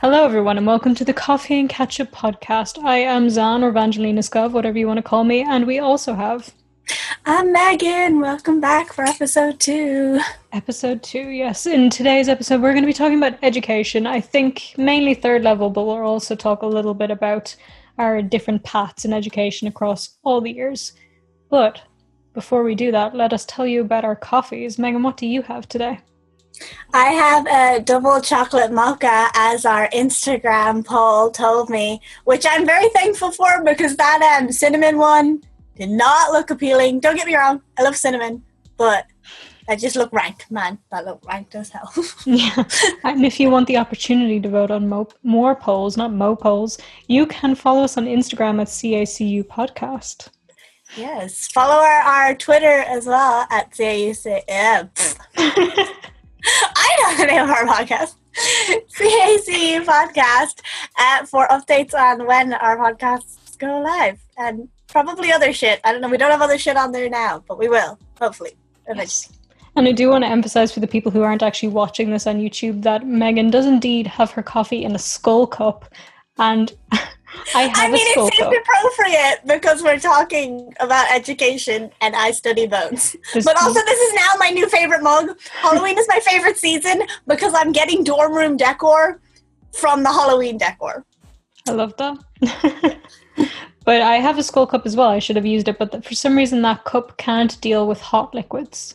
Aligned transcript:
Hello, 0.00 0.24
everyone, 0.24 0.56
and 0.56 0.66
welcome 0.66 0.94
to 0.94 1.04
the 1.04 1.12
Coffee 1.12 1.60
and 1.60 1.68
Ketchup 1.68 2.10
podcast. 2.10 2.82
I 2.82 3.00
am 3.00 3.28
Zan 3.28 3.62
or 3.62 3.68
Evangelina 3.68 4.22
Scov, 4.22 4.52
whatever 4.52 4.78
you 4.78 4.86
want 4.86 4.96
to 4.96 5.02
call 5.02 5.24
me, 5.24 5.42
and 5.42 5.66
we 5.66 5.78
also 5.78 6.14
have. 6.14 6.54
I'm 7.26 7.52
Megan. 7.52 8.18
Welcome 8.18 8.62
back 8.62 8.94
for 8.94 9.04
episode 9.04 9.60
two. 9.60 10.18
Episode 10.52 11.02
two, 11.02 11.28
yes. 11.28 11.66
In 11.66 11.90
today's 11.90 12.30
episode, 12.30 12.62
we're 12.62 12.72
going 12.72 12.82
to 12.82 12.86
be 12.86 12.94
talking 12.94 13.18
about 13.18 13.38
education. 13.42 14.06
I 14.06 14.22
think 14.22 14.72
mainly 14.78 15.12
third 15.12 15.42
level, 15.42 15.68
but 15.68 15.84
we'll 15.84 15.98
also 15.98 16.34
talk 16.34 16.62
a 16.62 16.66
little 16.66 16.94
bit 16.94 17.10
about 17.10 17.54
our 17.98 18.22
different 18.22 18.64
paths 18.64 19.04
in 19.04 19.12
education 19.12 19.68
across 19.68 20.16
all 20.22 20.40
the 20.40 20.50
years. 20.50 20.94
But 21.50 21.82
before 22.32 22.62
we 22.62 22.74
do 22.74 22.90
that, 22.90 23.14
let 23.14 23.34
us 23.34 23.44
tell 23.44 23.66
you 23.66 23.82
about 23.82 24.06
our 24.06 24.16
coffees. 24.16 24.78
Megan, 24.78 25.02
what 25.02 25.18
do 25.18 25.26
you 25.26 25.42
have 25.42 25.68
today? 25.68 26.00
I 26.92 27.06
have 27.06 27.46
a 27.46 27.82
double 27.82 28.20
chocolate 28.20 28.72
mocha 28.72 29.28
as 29.34 29.64
our 29.64 29.88
Instagram 29.90 30.84
poll 30.84 31.30
told 31.30 31.70
me, 31.70 32.00
which 32.24 32.44
I'm 32.48 32.66
very 32.66 32.88
thankful 32.90 33.30
for 33.30 33.62
because 33.64 33.96
that 33.96 34.38
um, 34.40 34.50
cinnamon 34.52 34.98
one 34.98 35.42
did 35.76 35.90
not 35.90 36.32
look 36.32 36.50
appealing. 36.50 37.00
Don't 37.00 37.16
get 37.16 37.26
me 37.26 37.36
wrong, 37.36 37.62
I 37.78 37.82
love 37.82 37.96
cinnamon, 37.96 38.42
but 38.76 39.06
I 39.68 39.76
just 39.76 39.94
look 39.94 40.12
rank, 40.12 40.46
man. 40.50 40.78
That 40.90 41.04
looked 41.04 41.24
rank 41.26 41.54
as 41.54 41.70
hell. 41.70 41.92
yeah, 42.26 42.64
and 43.04 43.24
if 43.24 43.38
you 43.38 43.50
want 43.50 43.68
the 43.68 43.76
opportunity 43.76 44.40
to 44.40 44.48
vote 44.48 44.72
on 44.72 44.88
mo- 44.88 45.08
more 45.22 45.54
polls, 45.54 45.96
not 45.96 46.12
mo 46.12 46.34
polls, 46.34 46.78
you 47.06 47.24
can 47.26 47.54
follow 47.54 47.84
us 47.84 47.96
on 47.96 48.06
Instagram 48.06 48.60
at 48.60 48.66
CACU 48.66 49.44
Podcast. 49.44 50.28
Yes, 50.96 51.46
follow 51.46 51.76
our, 51.76 52.00
our 52.00 52.34
Twitter 52.34 52.66
as 52.66 53.06
well 53.06 53.46
at 53.50 53.70
CACU. 53.70 54.42
Yeah. 54.48 54.88
I 56.76 56.96
know 57.02 57.16
the 57.18 57.26
name 57.26 57.42
of 57.42 57.50
our 57.50 57.64
podcast. 57.64 58.14
CAC 58.96 59.84
podcast 59.84 60.60
uh, 60.98 61.26
for 61.26 61.46
updates 61.48 61.94
on 61.94 62.26
when 62.26 62.52
our 62.54 62.76
podcasts 62.76 63.58
go 63.58 63.80
live 63.80 64.18
and 64.38 64.68
probably 64.88 65.32
other 65.32 65.52
shit. 65.52 65.80
I 65.84 65.92
don't 65.92 66.00
know. 66.00 66.08
We 66.08 66.16
don't 66.16 66.30
have 66.30 66.42
other 66.42 66.58
shit 66.58 66.76
on 66.76 66.92
there 66.92 67.10
now, 67.10 67.44
but 67.46 67.58
we 67.58 67.68
will, 67.68 67.98
hopefully. 68.20 68.52
Yes. 68.94 69.30
And 69.76 69.86
I 69.86 69.92
do 69.92 70.08
want 70.08 70.24
to 70.24 70.30
emphasize 70.30 70.72
for 70.72 70.80
the 70.80 70.86
people 70.86 71.12
who 71.12 71.22
aren't 71.22 71.42
actually 71.42 71.68
watching 71.68 72.10
this 72.10 72.26
on 72.26 72.40
YouTube 72.40 72.82
that 72.82 73.06
Megan 73.06 73.50
does 73.50 73.66
indeed 73.66 74.06
have 74.06 74.30
her 74.32 74.42
coffee 74.42 74.84
in 74.84 74.94
a 74.94 74.98
skull 74.98 75.46
cup. 75.46 75.92
And 76.38 76.72
I 77.54 77.62
have 77.62 77.76
I 77.76 77.88
mean, 77.90 78.06
it 78.06 78.34
seems 78.34 78.56
appropriate 78.56 79.40
because 79.46 79.82
we're 79.82 79.98
talking 79.98 80.72
about 80.80 81.10
education 81.12 81.90
and 82.00 82.14
I 82.16 82.30
study 82.32 82.66
bones. 82.66 83.16
but 83.34 83.56
also, 83.60 83.80
this 83.84 84.00
is 84.00 84.14
now 84.14 84.28
my 84.38 84.50
new 84.50 84.68
favorite 84.68 85.02
mug. 85.02 85.38
Halloween 85.60 85.98
is 85.98 86.06
my 86.08 86.20
favorite 86.20 86.56
season 86.56 87.02
because 87.26 87.52
I'm 87.54 87.72
getting 87.72 88.04
dorm 88.04 88.34
room 88.34 88.56
decor 88.56 89.20
from 89.72 90.02
the 90.02 90.10
Halloween 90.10 90.58
decor. 90.58 91.04
I 91.68 91.72
love 91.72 91.94
that. 91.98 92.18
but 93.84 94.02
I 94.02 94.16
have 94.16 94.38
a 94.38 94.42
skull 94.42 94.66
cup 94.66 94.86
as 94.86 94.96
well. 94.96 95.08
I 95.08 95.18
should 95.18 95.36
have 95.36 95.46
used 95.46 95.68
it, 95.68 95.78
but 95.78 96.04
for 96.04 96.14
some 96.14 96.36
reason, 96.36 96.62
that 96.62 96.84
cup 96.84 97.16
can't 97.16 97.60
deal 97.60 97.86
with 97.86 98.00
hot 98.00 98.34
liquids 98.34 98.94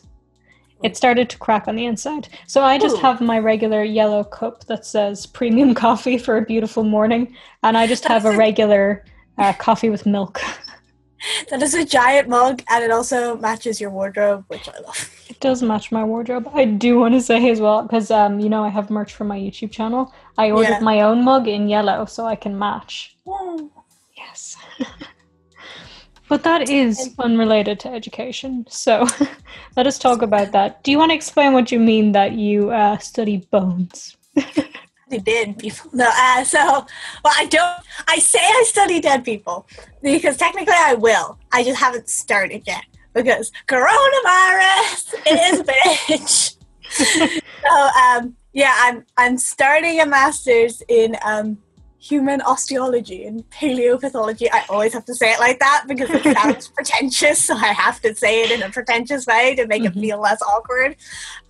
it 0.82 0.96
started 0.96 1.30
to 1.30 1.38
crack 1.38 1.68
on 1.68 1.76
the 1.76 1.86
inside. 1.86 2.28
So 2.46 2.62
I 2.62 2.78
just 2.78 2.96
Ooh. 2.96 3.00
have 3.00 3.20
my 3.20 3.38
regular 3.38 3.82
yellow 3.82 4.24
cup 4.24 4.64
that 4.66 4.84
says 4.84 5.26
premium 5.26 5.74
coffee 5.86 6.18
for 6.18 6.36
a 6.36 6.42
beautiful 6.42 6.84
morning, 6.84 7.36
and 7.62 7.76
I 7.76 7.86
just 7.86 8.04
have 8.04 8.24
a 8.24 8.36
regular 8.36 9.04
uh, 9.38 9.52
coffee 9.54 9.90
with 9.90 10.06
milk. 10.06 10.40
That 11.50 11.62
is 11.62 11.74
a 11.74 11.84
giant 11.84 12.28
mug, 12.28 12.62
and 12.68 12.84
it 12.84 12.90
also 12.90 13.36
matches 13.38 13.80
your 13.80 13.90
wardrobe, 13.90 14.44
which 14.48 14.68
I 14.68 14.78
love. 14.80 15.10
It 15.30 15.40
does 15.40 15.62
match 15.62 15.90
my 15.90 16.04
wardrobe. 16.04 16.48
I 16.54 16.64
do 16.64 16.98
want 16.98 17.14
to 17.14 17.20
say 17.20 17.50
as 17.50 17.60
well, 17.60 17.82
because 17.82 18.10
um, 18.10 18.38
you 18.38 18.48
know 18.48 18.62
I 18.62 18.68
have 18.68 18.90
merch 18.90 19.12
for 19.14 19.24
my 19.24 19.38
YouTube 19.38 19.72
channel. 19.72 20.14
I 20.38 20.50
ordered 20.50 20.70
yeah. 20.70 20.80
my 20.80 21.00
own 21.00 21.24
mug 21.24 21.48
in 21.48 21.68
yellow, 21.68 22.04
so 22.04 22.26
I 22.26 22.36
can 22.36 22.58
match. 22.58 23.16
Yes. 24.16 24.56
But 26.28 26.42
that 26.42 26.68
is 26.68 27.14
unrelated 27.18 27.78
to 27.80 27.88
education. 27.88 28.66
So 28.68 29.06
let 29.76 29.86
us 29.86 29.98
talk 29.98 30.22
about 30.22 30.52
that. 30.52 30.82
Do 30.82 30.90
you 30.90 30.98
want 30.98 31.10
to 31.10 31.14
explain 31.14 31.52
what 31.52 31.70
you 31.70 31.78
mean 31.78 32.12
that 32.12 32.32
you 32.32 32.70
uh, 32.70 32.98
study 32.98 33.46
bones? 33.50 34.16
I 34.36 35.18
did 35.18 35.58
people. 35.58 35.90
No, 35.92 36.10
uh, 36.12 36.42
so 36.42 36.58
well, 36.58 37.34
I 37.36 37.46
don't. 37.46 37.78
I 38.08 38.18
say 38.18 38.40
I 38.40 38.64
study 38.66 39.00
dead 39.00 39.24
people 39.24 39.68
because 40.02 40.36
technically 40.36 40.74
I 40.76 40.94
will. 40.94 41.38
I 41.52 41.62
just 41.62 41.78
haven't 41.78 42.08
started 42.08 42.62
yet 42.66 42.84
because 43.14 43.52
coronavirus 43.68 45.14
is 45.26 45.60
a 45.60 45.64
bitch. 45.64 46.56
so 47.62 47.88
um, 48.02 48.36
yeah, 48.52 48.74
I'm 48.78 49.06
I'm 49.16 49.38
starting 49.38 50.00
a 50.00 50.06
master's 50.06 50.82
in 50.88 51.16
um, 51.24 51.58
human 52.08 52.40
osteology 52.40 53.24
and 53.24 53.48
paleopathology. 53.50 54.48
I 54.52 54.64
always 54.68 54.92
have 54.92 55.04
to 55.06 55.14
say 55.14 55.32
it 55.32 55.40
like 55.40 55.58
that 55.58 55.84
because 55.88 56.10
it 56.10 56.22
sounds 56.22 56.68
pretentious, 56.74 57.44
so 57.44 57.54
I 57.54 57.68
have 57.68 58.00
to 58.02 58.14
say 58.14 58.44
it 58.44 58.50
in 58.50 58.62
a 58.62 58.70
pretentious 58.70 59.26
way 59.26 59.54
to 59.56 59.66
make 59.66 59.82
mm-hmm. 59.82 59.98
it 59.98 60.00
feel 60.00 60.20
less 60.20 60.40
awkward. 60.42 60.96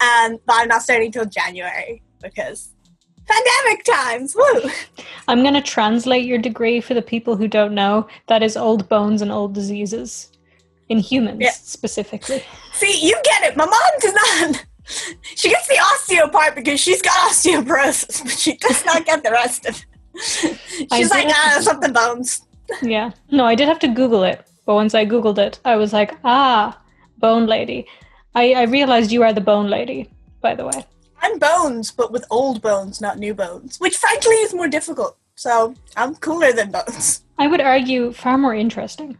Um, 0.00 0.38
but 0.46 0.56
I'm 0.56 0.68
not 0.68 0.82
starting 0.82 1.12
till 1.12 1.26
January 1.26 2.02
because 2.22 2.70
pandemic 3.26 3.84
times. 3.84 4.34
Woo! 4.36 4.70
I'm 5.28 5.42
going 5.42 5.54
to 5.54 5.62
translate 5.62 6.24
your 6.24 6.38
degree 6.38 6.80
for 6.80 6.94
the 6.94 7.02
people 7.02 7.36
who 7.36 7.48
don't 7.48 7.74
know. 7.74 8.08
That 8.28 8.42
is 8.42 8.56
old 8.56 8.88
bones 8.88 9.22
and 9.22 9.32
old 9.32 9.54
diseases 9.54 10.30
in 10.88 10.98
humans 10.98 11.38
yeah. 11.40 11.50
specifically. 11.50 12.42
See, 12.72 13.06
you 13.06 13.14
get 13.24 13.42
it. 13.44 13.56
My 13.56 13.66
mom 13.66 13.80
does 14.00 14.14
not. 14.14 14.66
She 15.34 15.48
gets 15.48 15.66
the 15.66 15.74
osteo 15.74 16.30
part 16.30 16.54
because 16.54 16.78
she's 16.78 17.02
got 17.02 17.28
osteoporosis, 17.28 18.22
but 18.22 18.38
she 18.38 18.56
does 18.56 18.84
not 18.84 19.04
get 19.04 19.24
the 19.24 19.32
rest 19.32 19.66
of 19.66 19.74
it. 19.74 19.84
She's 20.92 21.10
like, 21.10 21.26
ah, 21.28 21.58
something 21.60 21.92
bones. 21.92 22.42
yeah. 22.82 23.10
No, 23.30 23.44
I 23.44 23.54
did 23.54 23.68
have 23.68 23.78
to 23.80 23.88
Google 23.88 24.24
it. 24.24 24.44
But 24.64 24.74
once 24.74 24.94
I 24.94 25.06
Googled 25.06 25.38
it, 25.38 25.60
I 25.64 25.76
was 25.76 25.92
like, 25.92 26.14
ah, 26.24 26.80
bone 27.18 27.46
lady. 27.46 27.86
I, 28.34 28.52
I 28.52 28.62
realized 28.64 29.12
you 29.12 29.22
are 29.22 29.32
the 29.32 29.40
bone 29.40 29.70
lady, 29.70 30.10
by 30.40 30.54
the 30.54 30.66
way. 30.66 30.84
I'm 31.22 31.38
bones, 31.38 31.90
but 31.90 32.12
with 32.12 32.24
old 32.30 32.60
bones, 32.60 33.00
not 33.00 33.18
new 33.18 33.34
bones, 33.34 33.78
which 33.78 33.96
frankly 33.96 34.34
is 34.36 34.52
more 34.52 34.68
difficult. 34.68 35.16
So 35.36 35.74
I'm 35.96 36.14
cooler 36.16 36.52
than 36.52 36.70
bones. 36.70 37.22
I 37.38 37.46
would 37.46 37.60
argue 37.60 38.12
far 38.12 38.38
more 38.38 38.54
interesting. 38.54 39.16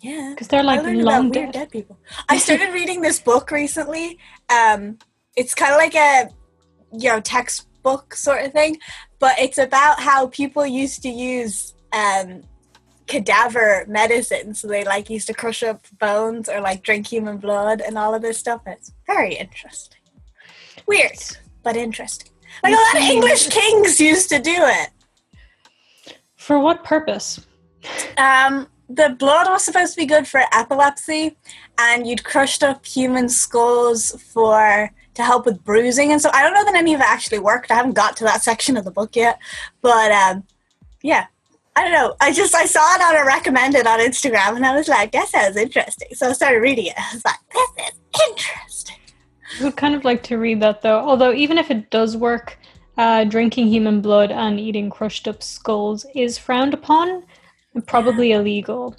Yeah, 0.00 0.30
because 0.30 0.48
they're 0.48 0.62
like 0.62 0.82
long 0.84 1.30
dead. 1.30 1.52
dead 1.52 1.70
people. 1.70 1.98
I 2.28 2.38
started 2.38 2.72
reading 2.72 3.00
this 3.00 3.18
book 3.18 3.50
recently. 3.50 4.18
Um, 4.48 4.98
it's 5.36 5.54
kind 5.54 5.72
of 5.72 5.78
like 5.78 5.96
a 5.96 6.30
you 6.92 7.08
know 7.10 7.20
textbook 7.88 8.14
sort 8.14 8.44
of 8.44 8.52
thing, 8.52 8.78
but 9.18 9.38
it's 9.38 9.58
about 9.58 10.00
how 10.00 10.28
people 10.28 10.66
used 10.66 11.02
to 11.02 11.08
use 11.08 11.74
um, 11.92 12.42
cadaver 13.06 13.84
medicine. 13.88 14.54
So 14.54 14.68
they 14.68 14.84
like 14.84 15.10
used 15.10 15.26
to 15.28 15.34
crush 15.34 15.62
up 15.62 15.86
bones 15.98 16.48
or 16.48 16.60
like 16.60 16.82
drink 16.82 17.06
human 17.06 17.38
blood 17.38 17.80
and 17.80 17.98
all 17.98 18.14
of 18.14 18.22
this 18.22 18.38
stuff. 18.38 18.62
It's 18.66 18.92
very 19.06 19.34
interesting. 19.34 19.98
Weird, 20.86 21.18
but 21.62 21.76
interesting. 21.76 22.30
Like 22.62 22.72
a 22.72 22.76
lot 22.76 23.02
of 23.02 23.10
English 23.10 23.48
kings 23.48 24.00
used 24.00 24.28
to 24.30 24.38
do 24.38 24.56
it. 24.56 24.90
For 26.36 26.58
what 26.58 26.82
purpose? 26.82 27.46
Um, 28.16 28.68
the 28.88 29.14
blood 29.18 29.48
was 29.50 29.64
supposed 29.64 29.94
to 29.94 30.00
be 30.00 30.06
good 30.06 30.26
for 30.26 30.40
epilepsy, 30.52 31.36
and 31.78 32.06
you'd 32.06 32.24
crushed 32.24 32.62
up 32.62 32.86
human 32.86 33.28
skulls 33.28 34.12
for 34.32 34.90
to 35.18 35.24
help 35.24 35.44
with 35.44 35.62
bruising 35.64 36.12
and 36.12 36.22
so 36.22 36.30
I 36.32 36.42
don't 36.42 36.54
know 36.54 36.64
that 36.64 36.76
any 36.76 36.94
of 36.94 37.00
it 37.00 37.06
actually 37.06 37.40
worked. 37.40 37.72
I 37.72 37.74
haven't 37.74 37.94
got 37.94 38.16
to 38.18 38.24
that 38.24 38.42
section 38.42 38.76
of 38.76 38.84
the 38.84 38.92
book 38.92 39.16
yet, 39.16 39.40
but 39.82 40.12
um, 40.12 40.44
yeah, 41.02 41.26
I 41.74 41.82
don't 41.82 41.92
know. 41.92 42.14
I 42.20 42.32
just 42.32 42.54
I 42.54 42.66
saw 42.66 42.94
it 42.94 43.02
on 43.02 43.16
a 43.20 43.26
recommended 43.26 43.84
on 43.86 43.98
Instagram, 43.98 44.54
and 44.54 44.64
I 44.64 44.76
was 44.76 44.86
like, 44.88 45.10
guess 45.10 45.32
that 45.32 45.44
sounds 45.46 45.56
interesting. 45.56 46.08
So 46.14 46.28
I 46.28 46.32
started 46.32 46.60
reading 46.60 46.86
it. 46.86 46.94
I 46.96 47.14
was 47.14 47.24
like, 47.24 47.36
this 47.52 47.88
is 47.88 48.00
interesting. 48.30 48.96
I 49.60 49.64
would 49.64 49.76
kind 49.76 49.96
of 49.96 50.04
like 50.04 50.22
to 50.24 50.38
read 50.38 50.60
that 50.60 50.82
though. 50.82 50.98
Although 50.98 51.32
even 51.32 51.58
if 51.58 51.70
it 51.72 51.90
does 51.90 52.16
work, 52.16 52.56
uh, 52.96 53.24
drinking 53.24 53.66
human 53.66 54.00
blood 54.00 54.30
and 54.30 54.60
eating 54.60 54.88
crushed 54.88 55.26
up 55.26 55.42
skulls 55.42 56.06
is 56.14 56.38
frowned 56.38 56.74
upon 56.74 57.24
and 57.74 57.84
probably 57.84 58.30
yeah. 58.30 58.38
illegal. 58.38 58.94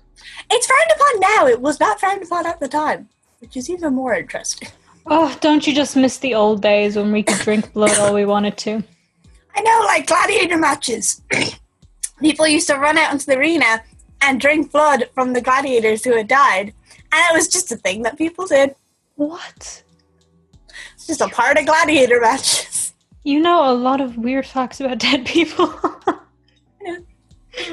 It's 0.51 0.67
frowned 0.67 0.91
upon 0.95 1.19
now. 1.21 1.47
It 1.47 1.61
was 1.61 1.79
not 1.79 1.99
frowned 1.99 2.23
upon 2.23 2.45
at 2.45 2.59
the 2.59 2.67
time, 2.67 3.07
which 3.39 3.55
is 3.55 3.69
even 3.69 3.93
more 3.93 4.15
interesting. 4.15 4.67
Oh, 5.07 5.35
don't 5.41 5.65
you 5.65 5.73
just 5.73 5.95
miss 5.95 6.17
the 6.17 6.35
old 6.35 6.61
days 6.61 6.95
when 6.95 7.11
we 7.11 7.23
could 7.23 7.39
drink 7.39 7.73
blood 7.73 7.97
all 7.97 8.13
we 8.13 8.25
wanted 8.25 8.57
to? 8.57 8.83
I 9.55 9.61
know, 9.61 9.81
like 9.85 10.07
gladiator 10.07 10.57
matches. 10.57 11.21
People 12.19 12.47
used 12.47 12.67
to 12.67 12.75
run 12.75 12.97
out 12.97 13.11
into 13.11 13.25
the 13.25 13.37
arena 13.37 13.81
and 14.21 14.39
drink 14.39 14.71
blood 14.71 15.09
from 15.13 15.33
the 15.33 15.41
gladiators 15.41 16.03
who 16.03 16.15
had 16.15 16.27
died. 16.27 16.73
And 17.11 17.31
it 17.31 17.33
was 17.33 17.47
just 17.47 17.71
a 17.71 17.77
thing 17.77 18.03
that 18.03 18.17
people 18.17 18.45
did. 18.45 18.75
What? 19.15 19.83
It's 20.93 21.07
just 21.07 21.21
a 21.21 21.27
part 21.29 21.57
of 21.57 21.65
gladiator 21.65 22.19
matches. 22.21 22.93
You 23.23 23.39
know 23.39 23.71
a 23.71 23.73
lot 23.73 24.01
of 24.01 24.17
weird 24.17 24.45
facts 24.45 24.79
about 24.79 24.99
dead 24.99 25.25
people. 25.25 25.73
yeah. 26.81 26.97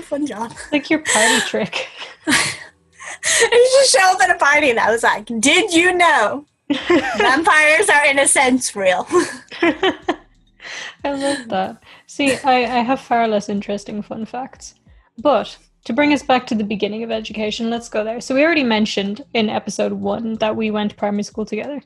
fun 0.02 0.26
job. 0.26 0.52
Like 0.72 0.88
your 0.88 1.00
party 1.00 1.40
trick. 1.46 1.88
I 2.26 3.79
just 3.81 3.93
show 3.93 4.12
up 4.12 4.20
at 4.22 4.34
a 4.34 4.38
party 4.38 4.70
and 4.70 4.79
I 4.79 4.90
was 4.90 5.02
like, 5.02 5.26
Did 5.40 5.72
you 5.72 5.94
know 5.94 6.46
Vampires 7.18 7.88
are, 7.88 8.06
in 8.06 8.18
a 8.18 8.26
sense, 8.26 8.74
real. 8.74 9.06
I 9.62 11.12
love 11.12 11.48
that. 11.48 11.82
See, 12.06 12.34
I, 12.34 12.78
I 12.78 12.82
have 12.82 13.00
far 13.00 13.28
less 13.28 13.48
interesting 13.48 14.02
fun 14.02 14.26
facts. 14.26 14.74
But 15.18 15.56
to 15.84 15.92
bring 15.92 16.12
us 16.12 16.22
back 16.22 16.46
to 16.48 16.54
the 16.54 16.64
beginning 16.64 17.04
of 17.04 17.10
education, 17.12 17.70
let's 17.70 17.88
go 17.88 18.02
there. 18.02 18.20
So 18.20 18.34
we 18.34 18.44
already 18.44 18.64
mentioned 18.64 19.24
in 19.34 19.48
episode 19.48 19.92
one 19.92 20.34
that 20.36 20.56
we 20.56 20.70
went 20.72 20.90
to 20.90 20.96
primary 20.96 21.22
school 21.22 21.46
together. 21.46 21.80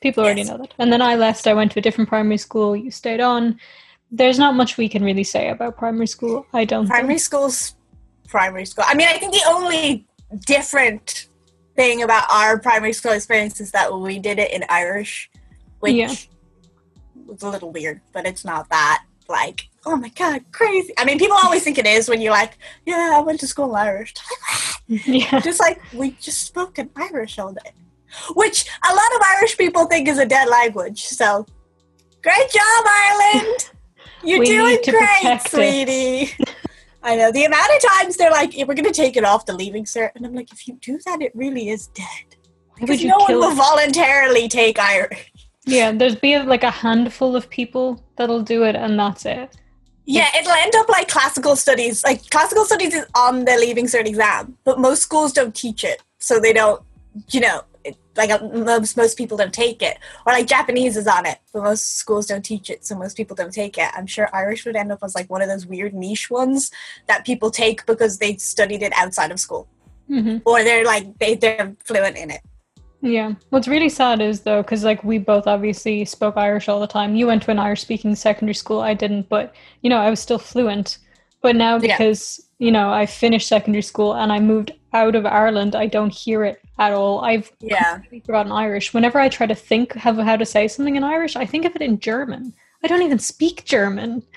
People 0.00 0.24
already 0.24 0.44
know 0.44 0.58
that. 0.58 0.74
And 0.78 0.92
then 0.92 1.02
I 1.02 1.16
left, 1.16 1.46
I 1.46 1.54
went 1.54 1.72
to 1.72 1.78
a 1.78 1.82
different 1.82 2.08
primary 2.08 2.38
school, 2.38 2.74
you 2.74 2.90
stayed 2.90 3.20
on. 3.20 3.58
There's 4.10 4.38
not 4.38 4.54
much 4.54 4.76
we 4.76 4.88
can 4.88 5.04
really 5.04 5.24
say 5.24 5.50
about 5.50 5.76
primary 5.76 6.06
school, 6.06 6.46
I 6.52 6.64
don't 6.64 6.84
think 6.84 6.92
Primary 6.92 7.14
think. 7.14 7.20
school's 7.20 7.74
primary 8.28 8.64
school. 8.64 8.84
I 8.86 8.94
mean, 8.94 9.08
I 9.08 9.18
think 9.18 9.32
the 9.32 9.44
only 9.48 10.06
different 10.46 11.28
thing 11.76 12.02
about 12.02 12.30
our 12.30 12.58
primary 12.58 12.92
school 12.92 13.12
experience 13.12 13.60
is 13.60 13.70
that 13.72 13.92
we 13.92 14.18
did 14.18 14.38
it 14.38 14.52
in 14.52 14.64
Irish, 14.68 15.30
which 15.80 15.94
yeah. 15.94 16.14
was 17.26 17.42
a 17.42 17.48
little 17.48 17.70
weird, 17.70 18.00
but 18.12 18.26
it's 18.26 18.44
not 18.44 18.68
that 18.70 19.04
like, 19.28 19.68
oh 19.86 19.96
my 19.96 20.08
god, 20.10 20.44
crazy. 20.52 20.92
I 20.98 21.04
mean, 21.04 21.18
people 21.18 21.36
always 21.42 21.64
think 21.64 21.78
it 21.78 21.86
is 21.86 22.08
when 22.08 22.20
you're 22.20 22.32
like, 22.32 22.58
yeah, 22.86 23.12
I 23.14 23.20
went 23.20 23.40
to 23.40 23.46
school 23.46 23.70
in 23.70 23.76
Irish. 23.76 24.14
Yeah. 24.86 25.40
Just 25.40 25.60
like 25.60 25.80
we 25.94 26.10
just 26.20 26.42
spoke 26.42 26.78
in 26.78 26.90
Irish 26.94 27.38
all 27.38 27.54
day, 27.54 27.72
which 28.34 28.66
a 28.86 28.94
lot 28.94 29.14
of 29.16 29.22
Irish 29.38 29.56
people 29.56 29.86
think 29.86 30.08
is 30.08 30.18
a 30.18 30.26
dead 30.26 30.46
language. 30.46 31.04
So, 31.04 31.46
great 32.22 32.50
job, 32.50 32.84
Ireland. 32.86 33.70
You're 34.22 34.40
we 34.40 34.44
doing 34.44 34.78
great, 34.86 35.40
sweetie. 35.48 36.34
I 37.04 37.16
know 37.16 37.30
the 37.30 37.44
amount 37.44 37.70
of 37.76 37.82
times 37.82 38.16
they're 38.16 38.30
like, 38.30 38.54
"We're 38.56 38.74
going 38.74 38.84
to 38.84 38.90
take 38.90 39.16
it 39.16 39.24
off 39.24 39.44
the 39.44 39.52
leaving 39.52 39.84
cert," 39.84 40.12
and 40.16 40.24
I'm 40.24 40.34
like, 40.34 40.50
"If 40.52 40.66
you 40.66 40.78
do 40.80 40.98
that, 41.04 41.20
it 41.20 41.32
really 41.34 41.68
is 41.68 41.88
dead." 41.88 42.36
Because 42.80 43.04
no 43.04 43.18
one 43.18 43.34
will 43.34 43.52
it? 43.52 43.56
voluntarily 43.56 44.48
take 44.48 44.78
Irish. 44.78 45.30
Yeah, 45.66 45.92
there's 45.92 46.16
be 46.16 46.38
like 46.38 46.62
a 46.62 46.70
handful 46.70 47.36
of 47.36 47.48
people 47.50 48.02
that'll 48.16 48.42
do 48.42 48.64
it, 48.64 48.74
and 48.74 48.98
that's 48.98 49.26
it. 49.26 49.56
Yeah, 50.06 50.28
it'll 50.36 50.52
end 50.52 50.74
up 50.76 50.88
like 50.88 51.08
classical 51.08 51.56
studies. 51.56 52.02
Like 52.04 52.28
classical 52.30 52.64
studies 52.64 52.94
is 52.94 53.06
on 53.14 53.44
the 53.44 53.56
leaving 53.56 53.86
cert 53.86 54.06
exam, 54.06 54.56
but 54.64 54.80
most 54.80 55.02
schools 55.02 55.32
don't 55.32 55.54
teach 55.54 55.84
it, 55.84 56.02
so 56.18 56.40
they 56.40 56.54
don't. 56.54 56.82
You 57.30 57.40
know, 57.40 57.62
like 58.16 58.30
uh, 58.30 58.40
most 58.52 58.96
most 58.96 59.16
people 59.16 59.36
don't 59.36 59.52
take 59.52 59.82
it. 59.82 59.98
Or 60.26 60.32
like 60.32 60.46
japanese 60.46 60.96
is 60.96 61.06
on 61.06 61.26
it 61.26 61.38
but 61.52 61.62
most 61.62 61.96
schools 61.96 62.26
don't 62.26 62.44
teach 62.44 62.70
it 62.70 62.84
so 62.84 62.96
most 62.96 63.16
people 63.16 63.36
don't 63.36 63.52
take 63.52 63.78
it. 63.78 63.88
I'm 63.94 64.06
sure 64.06 64.28
irish 64.32 64.64
would 64.64 64.76
end 64.76 64.92
up 64.92 65.00
as 65.02 65.14
like 65.14 65.30
one 65.30 65.42
of 65.42 65.48
those 65.48 65.66
weird 65.66 65.94
niche 65.94 66.30
ones 66.30 66.70
that 67.08 67.24
people 67.24 67.50
take 67.50 67.84
because 67.86 68.18
they 68.18 68.36
studied 68.36 68.82
it 68.82 68.92
outside 68.96 69.30
of 69.30 69.40
school. 69.40 69.68
Mm-hmm. 70.10 70.46
or 70.46 70.62
they're 70.62 70.84
like 70.84 71.18
they, 71.18 71.34
they're 71.34 71.74
fluent 71.82 72.18
in 72.18 72.30
it. 72.30 72.42
Yeah. 73.00 73.34
What's 73.48 73.68
really 73.68 73.88
sad 73.88 74.20
is 74.20 74.40
though 74.40 74.62
because 74.62 74.84
like 74.84 75.02
we 75.02 75.18
both 75.18 75.46
obviously 75.46 76.04
spoke 76.04 76.36
irish 76.36 76.68
all 76.68 76.80
the 76.80 76.86
time. 76.86 77.16
You 77.16 77.26
went 77.26 77.42
to 77.44 77.50
an 77.50 77.58
irish 77.58 77.80
speaking 77.80 78.14
secondary 78.14 78.54
school 78.54 78.80
i 78.80 78.94
didn't 78.94 79.28
but 79.28 79.54
you 79.82 79.90
know 79.90 79.98
i 79.98 80.10
was 80.10 80.20
still 80.20 80.38
fluent. 80.38 80.98
But 81.42 81.56
now 81.56 81.78
because 81.78 82.40
yeah. 82.58 82.66
you 82.66 82.72
know 82.72 82.90
i 82.90 83.04
finished 83.04 83.48
secondary 83.48 83.82
school 83.82 84.14
and 84.14 84.32
i 84.32 84.40
moved 84.40 84.72
out 84.94 85.14
of 85.14 85.26
ireland 85.26 85.74
i 85.74 85.86
don't 85.86 86.12
hear 86.12 86.44
it 86.44 86.63
at 86.78 86.92
all. 86.92 87.20
I've 87.20 87.52
yeah 87.60 88.00
forgotten 88.26 88.52
Irish. 88.52 88.94
Whenever 88.94 89.18
I 89.18 89.28
try 89.28 89.46
to 89.46 89.54
think 89.54 89.94
of 90.04 90.16
how 90.16 90.36
to 90.36 90.46
say 90.46 90.68
something 90.68 90.96
in 90.96 91.04
Irish, 91.04 91.36
I 91.36 91.46
think 91.46 91.64
of 91.64 91.74
it 91.76 91.82
in 91.82 91.98
German. 92.00 92.52
I 92.82 92.86
don't 92.86 93.02
even 93.02 93.18
speak 93.18 93.64
German. 93.64 94.22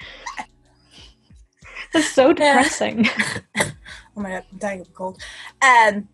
It's 1.93 2.09
so 2.09 2.33
depressing. 2.33 3.07
oh 3.57 3.71
my 4.15 4.29
god, 4.29 4.43
I'm 4.51 4.57
dying 4.57 4.81
of 4.81 4.93
cold. 4.93 5.21
Um, 5.61 6.07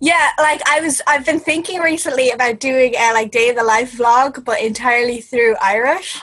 yeah, 0.00 0.30
like 0.38 0.62
I 0.66 0.80
was, 0.80 1.02
I've 1.06 1.26
been 1.26 1.38
thinking 1.38 1.80
recently 1.80 2.30
about 2.30 2.60
doing 2.60 2.94
a 2.96 3.12
like 3.12 3.30
day 3.30 3.50
of 3.50 3.56
the 3.56 3.62
life 3.62 3.98
vlog, 3.98 4.44
but 4.44 4.60
entirely 4.60 5.20
through 5.20 5.56
Irish, 5.60 6.20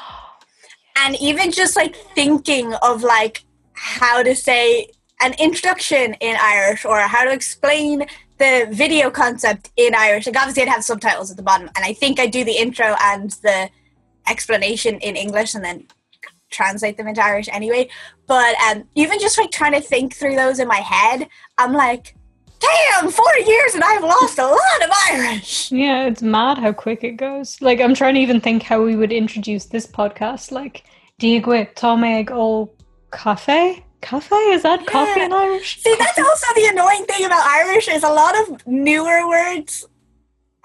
and 0.97 1.15
even 1.21 1.51
just 1.51 1.75
like 1.75 1.95
thinking 2.15 2.73
of 2.81 3.03
like 3.03 3.43
how 3.73 4.23
to 4.23 4.35
say 4.35 4.87
an 5.21 5.33
introduction 5.39 6.15
in 6.15 6.35
Irish 6.39 6.83
or 6.83 6.99
how 7.01 7.23
to 7.23 7.31
explain 7.31 8.05
the 8.37 8.67
video 8.71 9.09
concept 9.09 9.71
in 9.77 9.95
Irish. 9.95 10.25
Like 10.25 10.37
obviously, 10.37 10.63
I'd 10.63 10.69
have 10.69 10.83
subtitles 10.83 11.31
at 11.31 11.37
the 11.37 11.43
bottom, 11.43 11.69
and 11.75 11.85
I 11.85 11.93
think 11.93 12.19
I 12.19 12.27
do 12.27 12.43
the 12.43 12.57
intro 12.57 12.95
and 13.01 13.31
the 13.43 13.69
explanation 14.27 14.99
in 14.99 15.15
English, 15.15 15.55
and 15.55 15.63
then 15.63 15.87
translate 16.49 16.97
them 16.97 17.07
into 17.07 17.23
Irish 17.23 17.49
anyway. 17.51 17.89
But 18.27 18.55
um, 18.61 18.85
even 18.95 19.19
just 19.19 19.37
like 19.37 19.51
trying 19.51 19.73
to 19.73 19.81
think 19.81 20.15
through 20.15 20.35
those 20.35 20.59
in 20.59 20.67
my 20.67 20.77
head, 20.77 21.27
I'm 21.57 21.73
like, 21.73 22.15
damn, 22.59 23.11
four 23.11 23.31
years 23.45 23.75
and 23.75 23.83
I've 23.83 24.03
lost 24.03 24.39
a 24.39 24.45
lot 24.45 24.83
of 24.83 24.89
Irish. 25.11 25.71
Yeah, 25.71 26.05
it's 26.05 26.21
mad 26.21 26.57
how 26.57 26.71
quick 26.71 27.03
it 27.03 27.17
goes. 27.17 27.61
Like 27.61 27.81
I'm 27.81 27.93
trying 27.93 28.15
to 28.15 28.21
even 28.21 28.41
think 28.41 28.63
how 28.63 28.83
we 28.83 28.95
would 28.95 29.11
introduce 29.11 29.65
this 29.65 29.85
podcast. 29.85 30.51
Like, 30.51 30.83
Diagwit, 31.21 31.75
Tomeg, 31.75 32.31
all 32.31 32.73
cafe 33.11 33.83
Cafe? 34.01 34.35
Is 34.35 34.63
that 34.63 34.81
yeah. 34.81 34.91
coffee 34.91 35.21
in 35.21 35.33
Irish? 35.33 35.81
See, 35.81 35.95
that's 35.97 36.19
also 36.19 36.53
the 36.55 36.67
annoying 36.67 37.05
thing 37.05 37.25
about 37.25 37.45
Irish 37.45 37.87
is 37.87 38.03
a 38.03 38.09
lot 38.09 38.35
of 38.39 38.67
newer 38.67 39.27
words 39.27 39.87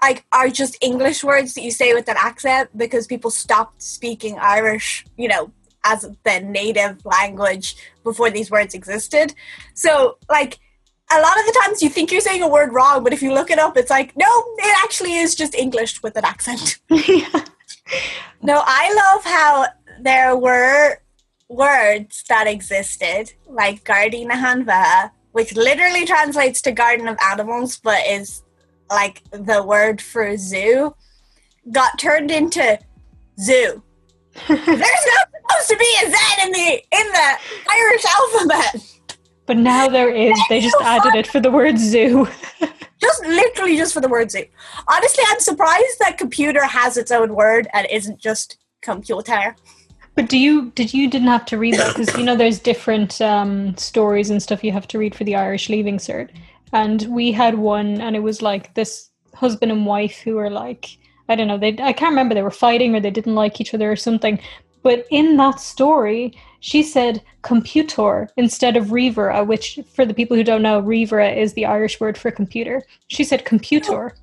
like 0.01 0.25
are 0.31 0.49
just 0.49 0.77
English 0.81 1.23
words 1.23 1.53
that 1.53 1.61
you 1.61 1.71
say 1.71 1.93
with 1.93 2.07
an 2.09 2.15
accent 2.17 2.69
because 2.75 3.05
people 3.05 3.29
stopped 3.29 3.81
speaking 3.81 4.37
Irish, 4.39 5.05
you 5.15 5.27
know, 5.27 5.51
as 5.83 6.09
the 6.23 6.39
native 6.39 7.05
language 7.05 7.75
before 8.03 8.29
these 8.29 8.49
words 8.49 8.73
existed. 8.73 9.33
So 9.73 10.17
like 10.29 10.59
a 11.11 11.21
lot 11.21 11.39
of 11.39 11.45
the 11.45 11.61
times 11.63 11.83
you 11.83 11.89
think 11.89 12.11
you're 12.11 12.21
saying 12.21 12.41
a 12.41 12.47
word 12.47 12.73
wrong, 12.73 13.03
but 13.03 13.13
if 13.13 13.21
you 13.21 13.33
look 13.33 13.51
it 13.51 13.59
up, 13.59 13.77
it's 13.77 13.89
like, 13.89 14.15
no, 14.15 14.27
it 14.57 14.83
actually 14.83 15.15
is 15.15 15.35
just 15.35 15.53
English 15.53 16.01
with 16.01 16.15
an 16.15 16.25
accent. 16.25 16.79
yeah. 16.89 17.45
No, 18.41 18.63
I 18.65 19.13
love 19.13 19.23
how 19.23 19.65
there 19.99 20.35
were 20.35 20.97
words 21.51 22.23
that 22.29 22.47
existed, 22.47 23.33
like 23.47 23.83
Gardi 23.83 24.25
Nahanva, 24.25 25.11
which 25.33 25.55
literally 25.55 26.05
translates 26.05 26.61
to 26.63 26.71
garden 26.71 27.07
of 27.07 27.17
animals, 27.29 27.77
but 27.77 27.99
is 28.07 28.43
like 28.89 29.21
the 29.31 29.63
word 29.63 30.01
for 30.01 30.35
zoo, 30.37 30.95
got 31.71 31.99
turned 31.99 32.31
into 32.31 32.79
zoo. 33.39 33.83
There's 34.47 34.67
not 34.67 35.27
supposed 35.35 35.69
to 35.69 35.77
be 35.77 35.93
a 36.03 36.09
Z 36.09 36.17
in 36.45 36.51
the 36.51 36.83
in 36.91 37.11
the 37.11 37.37
Irish 37.69 38.05
alphabet. 38.05 38.97
But 39.45 39.57
now 39.57 39.89
there 39.89 40.09
is. 40.09 40.39
They 40.47 40.61
just 40.61 40.77
added 40.81 41.15
it 41.15 41.27
for 41.27 41.41
the 41.41 41.51
word 41.51 41.77
zoo. 41.77 42.27
just 42.99 43.25
literally 43.25 43.75
just 43.75 43.93
for 43.93 43.99
the 43.99 44.07
word 44.07 44.31
zoo. 44.31 44.45
Honestly, 44.87 45.23
I'm 45.27 45.39
surprised 45.39 45.99
that 45.99 46.17
computer 46.17 46.63
has 46.63 46.95
its 46.95 47.11
own 47.11 47.35
word 47.35 47.67
and 47.73 47.87
isn't 47.91 48.19
just 48.19 48.57
computer. 48.81 49.55
But 50.21 50.29
do 50.29 50.37
you 50.37 50.69
did 50.75 50.93
you 50.93 51.09
didn't 51.09 51.29
have 51.29 51.47
to 51.47 51.57
read 51.57 51.79
that 51.79 51.95
because 51.95 52.15
you 52.15 52.23
know 52.23 52.35
there's 52.35 52.59
different 52.59 53.19
um, 53.21 53.75
stories 53.75 54.29
and 54.29 54.39
stuff 54.39 54.63
you 54.63 54.71
have 54.71 54.87
to 54.89 54.99
read 54.99 55.15
for 55.15 55.23
the 55.23 55.35
Irish 55.35 55.67
Leaving 55.67 55.97
Cert, 55.97 56.29
and 56.73 57.01
we 57.09 57.31
had 57.31 57.57
one 57.57 57.99
and 57.99 58.15
it 58.15 58.19
was 58.19 58.39
like 58.39 58.71
this 58.75 59.09
husband 59.33 59.71
and 59.71 59.83
wife 59.83 60.19
who 60.19 60.35
were 60.35 60.51
like 60.51 60.95
I 61.27 61.33
don't 61.33 61.47
know 61.47 61.57
they 61.57 61.75
I 61.79 61.91
can't 61.91 62.11
remember 62.11 62.35
they 62.35 62.43
were 62.43 62.51
fighting 62.51 62.95
or 62.95 62.99
they 62.99 63.09
didn't 63.09 63.33
like 63.33 63.59
each 63.59 63.73
other 63.73 63.91
or 63.91 63.95
something, 63.95 64.39
but 64.83 65.07
in 65.09 65.37
that 65.37 65.59
story 65.59 66.37
she 66.59 66.83
said 66.83 67.23
computer 67.41 68.29
instead 68.37 68.77
of 68.77 68.91
revera, 68.91 69.43
which 69.43 69.79
for 69.91 70.05
the 70.05 70.13
people 70.13 70.37
who 70.37 70.43
don't 70.43 70.61
know 70.61 70.83
revera 70.83 71.35
is 71.35 71.53
the 71.53 71.65
Irish 71.65 71.99
word 71.99 72.15
for 72.15 72.29
computer. 72.29 72.83
She 73.07 73.23
said 73.23 73.43
computer. 73.43 74.15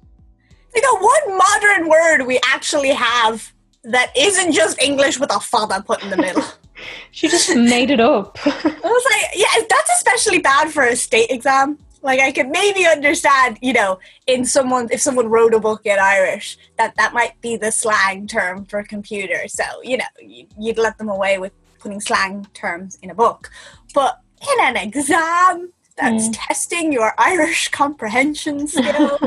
You 0.76 0.80
know, 0.80 1.00
one 1.00 1.38
modern 1.38 1.88
word 1.88 2.24
we 2.24 2.38
actually 2.44 2.90
have 2.90 3.52
that 3.88 4.12
isn't 4.16 4.52
just 4.52 4.80
English 4.82 5.18
with 5.18 5.34
a 5.34 5.40
father 5.40 5.82
put 5.82 6.02
in 6.02 6.10
the 6.10 6.16
middle. 6.16 6.44
she 7.10 7.28
just 7.28 7.54
made 7.56 7.90
it 7.90 8.00
up. 8.00 8.38
I 8.44 8.50
was 8.82 9.06
like, 9.10 9.30
yeah, 9.34 9.66
that's 9.68 9.90
especially 9.96 10.38
bad 10.38 10.70
for 10.70 10.84
a 10.84 10.96
state 10.96 11.30
exam. 11.30 11.78
Like 12.02 12.20
I 12.20 12.30
could 12.30 12.48
maybe 12.48 12.86
understand, 12.86 13.58
you 13.60 13.72
know, 13.72 13.98
in 14.26 14.44
someone 14.44 14.88
if 14.92 15.00
someone 15.00 15.28
wrote 15.28 15.52
a 15.54 15.58
book 15.58 15.84
in 15.84 15.98
Irish, 15.98 16.56
that 16.76 16.94
that 16.96 17.12
might 17.12 17.40
be 17.40 17.56
the 17.56 17.72
slang 17.72 18.26
term 18.26 18.64
for 18.66 18.82
computer. 18.84 19.48
So 19.48 19.64
you 19.82 19.96
know, 19.96 20.04
you'd 20.20 20.78
let 20.78 20.98
them 20.98 21.08
away 21.08 21.38
with 21.38 21.52
putting 21.80 22.00
slang 22.00 22.46
terms 22.54 22.98
in 23.02 23.10
a 23.10 23.14
book, 23.14 23.50
but 23.94 24.20
in 24.40 24.66
an 24.66 24.76
exam 24.76 25.72
that's 25.96 26.28
mm. 26.28 26.34
testing 26.34 26.92
your 26.92 27.12
Irish 27.18 27.68
comprehension 27.68 28.68
skill. 28.68 29.18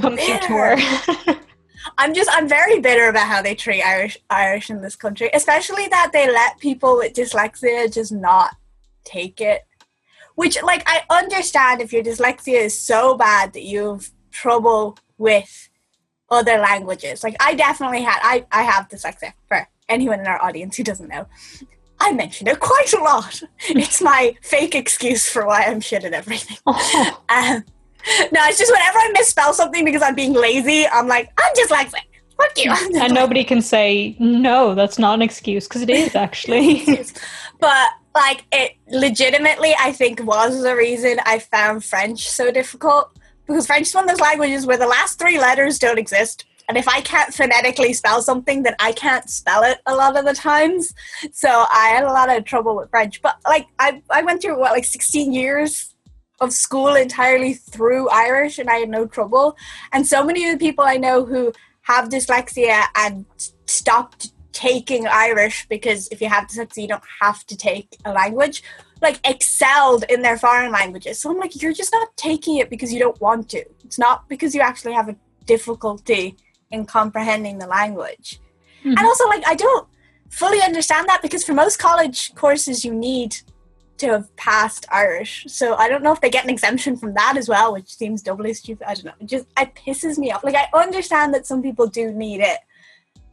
Computer. 0.00 0.78
I'm 1.96 2.14
just 2.14 2.30
I'm 2.32 2.48
very 2.48 2.80
bitter 2.80 3.08
about 3.08 3.28
how 3.28 3.42
they 3.42 3.54
treat 3.54 3.82
Irish 3.82 4.18
Irish 4.30 4.70
in 4.70 4.80
this 4.82 4.96
country, 4.96 5.30
especially 5.32 5.86
that 5.88 6.10
they 6.12 6.30
let 6.30 6.58
people 6.58 6.96
with 6.96 7.14
dyslexia 7.14 7.92
just 7.92 8.12
not 8.12 8.56
take 9.04 9.40
it. 9.40 9.66
Which 10.34 10.62
like 10.62 10.82
I 10.86 11.02
understand 11.10 11.80
if 11.80 11.92
your 11.92 12.02
dyslexia 12.02 12.60
is 12.60 12.78
so 12.78 13.16
bad 13.16 13.52
that 13.54 13.64
you 13.64 13.92
have 13.92 14.10
trouble 14.30 14.98
with 15.16 15.68
other 16.30 16.58
languages. 16.58 17.24
Like 17.24 17.36
I 17.40 17.54
definitely 17.54 18.02
had 18.02 18.18
I, 18.22 18.46
I 18.52 18.62
have 18.62 18.88
dyslexia 18.88 19.32
for 19.46 19.66
anyone 19.88 20.20
in 20.20 20.26
our 20.26 20.42
audience 20.42 20.76
who 20.76 20.84
doesn't 20.84 21.08
know. 21.08 21.26
I 22.00 22.12
mention 22.12 22.46
it 22.46 22.60
quite 22.60 22.92
a 22.92 23.02
lot. 23.02 23.42
It's 23.70 24.00
my 24.00 24.36
fake 24.42 24.74
excuse 24.74 25.28
for 25.28 25.46
why 25.46 25.64
I'm 25.64 25.80
shit 25.80 26.04
at 26.04 26.12
everything. 26.12 26.56
Oh. 26.66 27.24
Um, 27.28 27.64
no, 28.32 28.40
it's 28.44 28.58
just 28.58 28.72
whenever 28.72 28.98
I 28.98 29.10
misspell 29.12 29.52
something 29.52 29.84
because 29.84 30.02
I'm 30.02 30.14
being 30.14 30.32
lazy, 30.32 30.86
I'm 30.86 31.08
like, 31.08 31.30
I'm 31.38 31.54
dyslexic. 31.54 32.04
Fuck 32.36 32.64
you. 32.64 32.72
and 33.00 33.14
nobody 33.14 33.44
can 33.44 33.60
say 33.60 34.16
no. 34.18 34.74
That's 34.74 34.98
not 34.98 35.14
an 35.14 35.22
excuse 35.22 35.66
because 35.66 35.82
it 35.82 35.90
is 35.90 36.14
actually. 36.14 36.84
but 37.60 37.88
like 38.14 38.44
it 38.52 38.76
legitimately, 38.88 39.74
I 39.78 39.92
think 39.92 40.24
was 40.24 40.62
the 40.62 40.76
reason 40.76 41.18
I 41.26 41.38
found 41.40 41.84
French 41.84 42.28
so 42.28 42.50
difficult 42.50 43.10
because 43.46 43.66
French 43.66 43.88
is 43.88 43.94
one 43.94 44.04
of 44.04 44.10
those 44.10 44.20
languages 44.20 44.66
where 44.66 44.76
the 44.76 44.86
last 44.86 45.18
three 45.18 45.38
letters 45.38 45.78
don't 45.78 45.98
exist. 45.98 46.44
And 46.68 46.76
if 46.76 46.86
I 46.86 47.00
can't 47.00 47.32
phonetically 47.32 47.94
spell 47.94 48.20
something, 48.20 48.62
then 48.62 48.76
I 48.78 48.92
can't 48.92 49.28
spell 49.30 49.62
it 49.62 49.78
a 49.86 49.94
lot 49.94 50.18
of 50.18 50.26
the 50.26 50.34
times. 50.34 50.92
So 51.32 51.48
I 51.48 51.88
had 51.88 52.04
a 52.04 52.12
lot 52.12 52.34
of 52.34 52.44
trouble 52.44 52.76
with 52.76 52.90
French. 52.90 53.22
But 53.22 53.36
like 53.46 53.66
I, 53.78 54.02
I 54.10 54.22
went 54.22 54.42
through 54.42 54.58
what 54.60 54.72
like 54.72 54.84
16 54.84 55.32
years 55.32 55.94
of 56.40 56.52
school 56.52 56.94
entirely 56.94 57.54
through 57.54 58.08
Irish, 58.10 58.58
and 58.58 58.70
I 58.70 58.76
had 58.76 58.88
no 58.88 59.06
trouble. 59.06 59.56
And 59.92 60.06
so 60.06 60.24
many 60.24 60.48
of 60.48 60.58
the 60.58 60.64
people 60.64 60.84
I 60.84 60.96
know 60.96 61.24
who 61.24 61.52
have 61.82 62.08
dyslexia 62.08 62.84
and 62.94 63.24
stopped 63.66 64.32
taking 64.52 65.06
Irish 65.06 65.66
because 65.68 66.08
if 66.08 66.20
you 66.20 66.28
have 66.28 66.48
dyslexia, 66.48 66.82
you 66.82 66.88
don't 66.88 67.02
have 67.20 67.44
to 67.46 67.56
take 67.56 67.96
a 68.04 68.12
language. 68.12 68.62
Like 69.00 69.20
excelled 69.24 70.04
in 70.08 70.22
their 70.22 70.36
foreign 70.36 70.72
languages. 70.72 71.20
So 71.20 71.30
I'm 71.30 71.38
like, 71.38 71.62
you're 71.62 71.72
just 71.72 71.92
not 71.92 72.08
taking 72.16 72.56
it 72.58 72.68
because 72.68 72.92
you 72.92 72.98
don't 72.98 73.20
want 73.20 73.48
to. 73.50 73.64
It's 73.84 73.98
not 73.98 74.28
because 74.28 74.56
you 74.56 74.60
actually 74.60 74.92
have 74.94 75.08
a 75.08 75.16
difficulty 75.46 76.36
in 76.72 76.84
comprehending 76.84 77.58
the 77.58 77.66
language. 77.66 78.40
Mm-hmm. 78.80 78.90
And 78.90 78.98
also, 78.98 79.26
like, 79.28 79.46
I 79.46 79.54
don't 79.54 79.86
fully 80.30 80.60
understand 80.60 81.08
that 81.08 81.22
because 81.22 81.44
for 81.44 81.54
most 81.54 81.78
college 81.78 82.34
courses, 82.34 82.84
you 82.84 82.92
need 82.92 83.36
to 83.98 84.08
have 84.08 84.34
passed 84.36 84.86
Irish. 84.90 85.44
So 85.48 85.74
I 85.74 85.88
don't 85.88 86.02
know 86.02 86.12
if 86.12 86.20
they 86.20 86.30
get 86.30 86.44
an 86.44 86.50
exemption 86.50 86.96
from 86.96 87.14
that 87.14 87.36
as 87.36 87.48
well, 87.48 87.72
which 87.72 87.94
seems 87.94 88.22
doubly 88.22 88.54
stupid. 88.54 88.88
I 88.88 88.94
don't 88.94 89.06
know. 89.06 89.12
It 89.20 89.26
just 89.26 89.46
it 89.58 89.74
pisses 89.74 90.18
me 90.18 90.30
off. 90.32 90.44
Like 90.44 90.54
I 90.54 90.68
understand 90.78 91.34
that 91.34 91.46
some 91.46 91.62
people 91.62 91.86
do 91.86 92.12
need 92.12 92.40
it, 92.40 92.58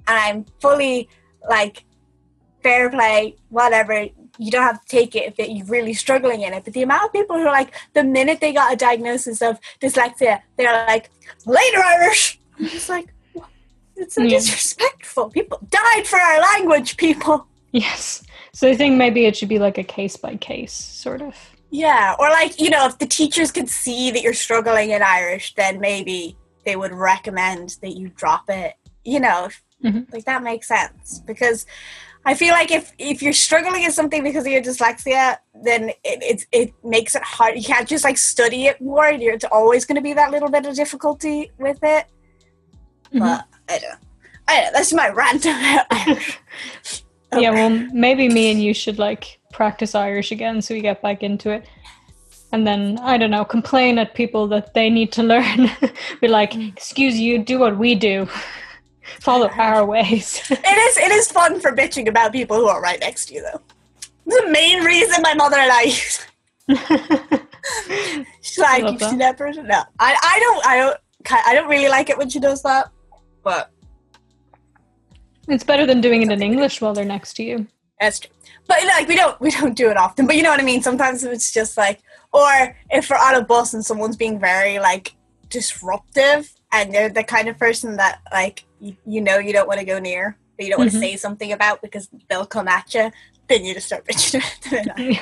and 0.07 0.17
I'm 0.17 0.45
fully 0.59 1.09
like 1.47 1.85
fair 2.61 2.89
play, 2.89 3.35
whatever. 3.49 4.07
You 4.37 4.51
don't 4.51 4.63
have 4.63 4.81
to 4.81 4.87
take 4.87 5.15
it 5.15 5.33
if 5.37 5.47
you're 5.47 5.65
really 5.67 5.93
struggling 5.93 6.41
in 6.41 6.53
it. 6.53 6.63
But 6.65 6.73
the 6.73 6.81
amount 6.81 7.05
of 7.05 7.13
people 7.13 7.37
who 7.37 7.43
are 7.43 7.51
like, 7.51 7.73
the 7.93 8.03
minute 8.03 8.41
they 8.41 8.51
got 8.51 8.73
a 8.73 8.75
diagnosis 8.75 9.41
of 9.41 9.59
dyslexia, 9.79 10.41
they're 10.57 10.85
like, 10.87 11.09
later 11.45 11.77
Irish. 11.77 12.39
I'm 12.59 12.67
just 12.67 12.89
like, 12.89 13.13
it's 13.95 14.15
so 14.15 14.23
yeah. 14.23 14.29
disrespectful. 14.29 15.29
People 15.29 15.59
died 15.69 16.07
for 16.07 16.19
our 16.19 16.41
language, 16.41 16.97
people. 16.97 17.47
Yes. 17.75 18.23
So 18.53 18.69
I 18.69 18.75
think 18.75 18.95
maybe 18.95 19.25
it 19.25 19.35
should 19.35 19.49
be 19.49 19.59
like 19.59 19.77
a 19.77 19.83
case 19.83 20.15
by 20.15 20.37
case 20.37 20.71
sort 20.71 21.21
of. 21.21 21.35
Yeah, 21.71 22.15
or 22.17 22.29
like, 22.29 22.61
you 22.61 22.69
know, 22.69 22.85
if 22.85 22.99
the 22.99 23.05
teachers 23.05 23.51
could 23.51 23.69
see 23.69 24.11
that 24.11 24.21
you're 24.21 24.33
struggling 24.33 24.91
in 24.91 25.03
Irish, 25.03 25.53
then 25.55 25.81
maybe 25.81 26.37
they 26.63 26.77
would 26.77 26.93
recommend 26.93 27.75
that 27.81 27.97
you 27.97 28.07
drop 28.15 28.45
it. 28.49 28.75
You 29.03 29.19
know, 29.19 29.49
mm-hmm. 29.83 30.09
like 30.13 30.23
that 30.23 30.41
makes 30.41 30.69
sense 30.69 31.19
because 31.19 31.65
I 32.25 32.33
feel 32.33 32.53
like 32.53 32.71
if 32.71 32.93
if 32.97 33.21
you're 33.21 33.33
struggling 33.33 33.83
in 33.83 33.91
something 33.91 34.23
because 34.23 34.45
of 34.45 34.51
your 34.53 34.61
dyslexia, 34.61 35.37
then 35.63 35.89
it 35.89 36.23
it, 36.23 36.45
it 36.53 36.73
makes 36.81 37.13
it 37.13 37.23
hard. 37.23 37.57
You 37.57 37.63
can't 37.63 37.87
just 37.87 38.05
like 38.05 38.17
study 38.17 38.67
it 38.67 38.79
more. 38.79 39.11
You're, 39.11 39.33
it's 39.33 39.45
always 39.51 39.83
going 39.85 39.97
to 39.97 40.01
be 40.01 40.13
that 40.13 40.31
little 40.31 40.49
bit 40.49 40.65
of 40.65 40.75
difficulty 40.75 41.51
with 41.59 41.79
it. 41.83 42.05
Mm-hmm. 43.07 43.19
But 43.19 43.45
I 43.67 43.79
don't. 43.79 43.99
I 44.47 44.61
don't. 44.61 44.73
That's 44.73 44.93
my 44.93 45.09
rant 45.09 45.45
about 45.45 45.87
Irish. 45.91 46.39
Okay. 47.33 47.43
Yeah, 47.43 47.51
well, 47.51 47.69
maybe 47.93 48.29
me 48.29 48.51
and 48.51 48.61
you 48.61 48.73
should 48.73 48.97
like 48.99 49.39
practice 49.51 49.95
Irish 49.95 50.31
again 50.31 50.61
so 50.61 50.73
we 50.73 50.81
get 50.81 51.01
back 51.01 51.23
into 51.23 51.49
it. 51.49 51.65
And 52.51 52.65
then, 52.65 52.97
I 52.99 53.17
don't 53.17 53.31
know, 53.31 53.43
complain 53.43 53.97
at 53.97 54.13
people 54.13 54.47
that 54.47 54.73
they 54.73 54.89
need 54.89 55.11
to 55.13 55.23
learn. 55.33 55.69
Be 56.21 56.27
like, 56.27 56.51
mm. 56.51 56.71
excuse 56.71 57.19
you, 57.19 57.39
do 57.39 57.59
what 57.59 57.77
we 57.77 57.95
do. 57.95 58.27
Follow 59.19 59.49
our 59.49 59.85
ways. 59.85 60.41
it 60.49 60.77
is 60.87 60.97
it 60.97 61.11
is 61.11 61.31
fun 61.31 61.59
for 61.59 61.71
bitching 61.71 62.07
about 62.07 62.31
people 62.31 62.57
who 62.57 62.67
are 62.67 62.81
right 62.81 62.99
next 62.99 63.27
to 63.27 63.35
you 63.35 63.41
though. 63.41 63.61
The 64.25 64.49
main 64.49 64.83
reason 64.83 65.21
my 65.21 65.35
mother 65.35 65.57
and 65.57 65.71
I 65.71 65.81
use 65.83 66.25
She's 68.41 68.59
like, 68.59 68.83
you 68.83 69.17
that 69.17 69.37
person? 69.37 69.67
No. 69.67 69.83
I, 69.99 70.17
I 70.21 70.39
don't 70.39 70.65
I 70.65 70.77
don't 70.77 70.97
I 71.47 71.53
don't 71.53 71.69
really 71.69 71.89
like 71.89 72.09
it 72.09 72.17
when 72.17 72.29
she 72.29 72.39
does 72.39 72.61
that. 72.63 72.89
But 73.43 73.71
it's 75.47 75.63
better 75.63 75.85
than 75.85 76.01
doing 76.01 76.21
it 76.21 76.31
in 76.31 76.41
English 76.41 76.81
while 76.81 76.93
they're 76.93 77.05
next 77.05 77.33
to 77.35 77.43
you. 77.43 77.67
That's 77.99 78.19
true. 78.19 78.31
But 78.67 78.83
like 78.85 79.07
we 79.07 79.15
don't 79.15 79.39
we 79.39 79.51
don't 79.51 79.75
do 79.75 79.89
it 79.89 79.97
often. 79.97 80.25
But 80.25 80.35
you 80.35 80.43
know 80.43 80.49
what 80.49 80.59
I 80.59 80.63
mean? 80.63 80.81
Sometimes 80.81 81.23
it's 81.23 81.51
just 81.53 81.77
like 81.77 82.01
or 82.33 82.75
if 82.89 83.09
we're 83.09 83.17
on 83.17 83.35
a 83.35 83.43
bus 83.43 83.73
and 83.73 83.85
someone's 83.85 84.17
being 84.17 84.39
very 84.39 84.79
like 84.79 85.15
disruptive 85.49 86.51
and 86.71 86.93
they're 86.93 87.09
the 87.09 87.23
kind 87.23 87.47
of 87.47 87.57
person 87.57 87.95
that 87.97 88.19
like 88.31 88.65
you, 88.79 88.95
you 89.05 89.21
know 89.21 89.37
you 89.37 89.53
don't 89.53 89.67
want 89.67 89.79
to 89.79 89.85
go 89.85 89.99
near 89.99 90.37
but 90.55 90.65
you 90.65 90.71
don't 90.71 90.79
want 90.79 90.91
to 90.91 90.97
mm-hmm. 90.97 91.03
say 91.03 91.15
something 91.17 91.51
about 91.51 91.81
because 91.81 92.09
they'll 92.29 92.45
come 92.45 92.67
at 92.67 92.93
you, 92.93 93.11
then 93.47 93.65
you 93.65 93.73
just 93.73 93.87
start 93.87 94.05
bitching 94.07 95.19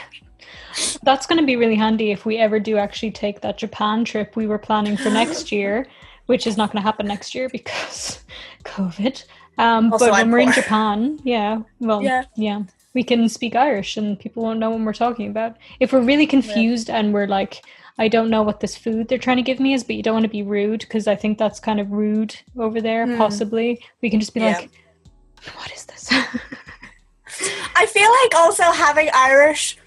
That's 1.04 1.28
going 1.28 1.40
to 1.40 1.46
be 1.46 1.56
really 1.56 1.76
handy 1.76 2.12
if 2.12 2.26
we 2.26 2.38
ever 2.38 2.60
do 2.60 2.78
actually 2.78 3.12
take 3.12 3.42
that 3.42 3.58
Japan 3.58 4.06
trip 4.06 4.36
we 4.36 4.48
were 4.48 4.58
planning 4.58 4.98
for 4.98 5.10
next 5.10 5.52
year, 5.52 5.88
which 6.26 6.48
is 6.48 6.58
not 6.58 6.72
going 6.72 6.82
to 6.82 6.86
happen 6.86 7.06
next 7.06 7.36
year 7.36 7.50
because 7.50 8.24
COVID. 8.64 9.24
Um, 9.58 9.90
but 9.90 10.02
when 10.02 10.14
I'm 10.14 10.32
we're 10.32 10.40
poor. 10.40 10.48
in 10.48 10.54
Japan, 10.54 11.20
yeah, 11.24 11.62
well, 11.80 12.02
yeah. 12.02 12.24
yeah, 12.36 12.64
we 12.94 13.04
can 13.04 13.30
speak 13.30 13.56
Irish 13.56 13.98
and 13.98 14.20
people 14.20 14.44
won't 14.44 14.60
know 14.60 14.72
what 14.72 14.82
we're 14.82 14.94
talking 14.94 15.30
about. 15.30 15.58
If 15.80 15.94
we're 15.94 16.02
really 16.02 16.28
confused 16.28 16.90
yeah. 16.90 16.98
and 16.98 17.14
we're 17.14 17.28
like, 17.28 17.62
I 18.00 18.08
don't 18.08 18.30
know 18.30 18.42
what 18.42 18.60
this 18.60 18.76
food 18.76 19.08
they're 19.08 19.18
trying 19.18 19.38
to 19.38 19.44
give 19.44 19.60
me 19.60 19.74
is, 19.74 19.84
but 19.84 19.96
you 19.96 20.04
don't 20.04 20.14
want 20.14 20.24
to 20.24 20.30
be 20.30 20.44
rude 20.44 20.82
because 20.82 21.08
I 21.08 21.16
think 21.16 21.38
that's 21.38 21.60
kind 21.60 21.80
of 21.80 21.92
rude 21.92 22.36
over 22.58 22.82
there, 22.82 23.06
mm. 23.06 23.18
possibly. 23.18 23.84
We 24.02 24.10
can 24.10 24.20
just 24.20 24.34
be 24.34 24.40
yeah. 24.40 24.58
like, 24.58 24.72
what 25.56 25.72
is 25.72 25.86
this? 25.86 26.10
I 27.76 27.86
feel 27.86 28.10
like 28.24 28.36
also 28.36 28.64
having 28.64 29.10
Irish 29.14 29.78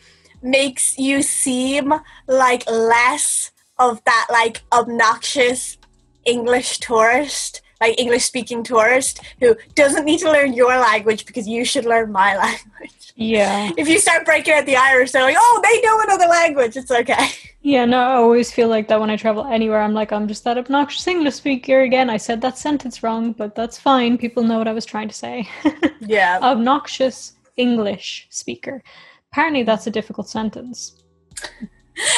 makes 0.43 0.99
you 0.99 1.23
seem 1.23 1.93
like 2.27 2.69
less 2.69 3.51
of 3.79 4.03
that 4.05 4.27
like 4.31 4.63
obnoxious 4.73 5.77
English 6.25 6.79
tourist 6.79 7.63
like 7.81 7.99
English 8.01 8.25
speaking 8.25 8.63
tourist 8.63 9.21
who 9.41 9.57
doesn't 9.75 10.05
need 10.05 10.19
to 10.21 10.31
learn 10.31 10.53
your 10.53 10.77
language 10.79 11.27
because 11.27 11.47
you 11.47 11.65
should 11.65 11.85
learn 11.85 12.11
my 12.13 12.37
language. 12.45 13.13
Yeah. 13.17 13.71
If 13.77 13.89
you 13.89 13.99
start 13.99 14.25
breaking 14.25 14.55
out 14.55 14.67
the 14.67 14.77
Irish, 14.77 15.13
they're 15.13 15.23
like, 15.23 15.37
oh, 15.39 15.61
they 15.63 15.81
know 15.81 16.01
another 16.03 16.27
language. 16.27 16.77
It's 16.77 16.91
okay. 16.91 17.29
Yeah, 17.63 17.85
no, 17.85 17.99
I 17.99 18.15
always 18.15 18.53
feel 18.53 18.69
like 18.69 18.87
that 18.89 19.01
when 19.01 19.11
I 19.11 19.17
travel 19.17 19.45
anywhere. 19.45 19.81
I'm 19.81 19.95
like, 19.95 20.13
I'm 20.13 20.29
just 20.29 20.45
that 20.45 20.59
obnoxious 20.59 21.07
English 21.07 21.35
speaker 21.35 21.81
again. 21.81 22.09
I 22.09 22.17
said 22.17 22.41
that 22.43 22.59
sentence 22.59 23.03
wrong, 23.03 23.33
but 23.33 23.55
that's 23.55 23.79
fine. 23.79 24.19
People 24.19 24.45
know 24.45 24.59
what 24.59 24.69
I 24.69 24.73
was 24.73 24.85
trying 24.85 25.09
to 25.09 25.15
say. 25.15 25.49
yeah. 26.01 26.39
obnoxious 26.43 27.33
English 27.57 28.29
speaker. 28.31 28.83
Apparently, 29.33 29.65
that's 29.65 29.87
a 29.87 29.91
difficult 29.91 30.29
sentence. 30.29 31.03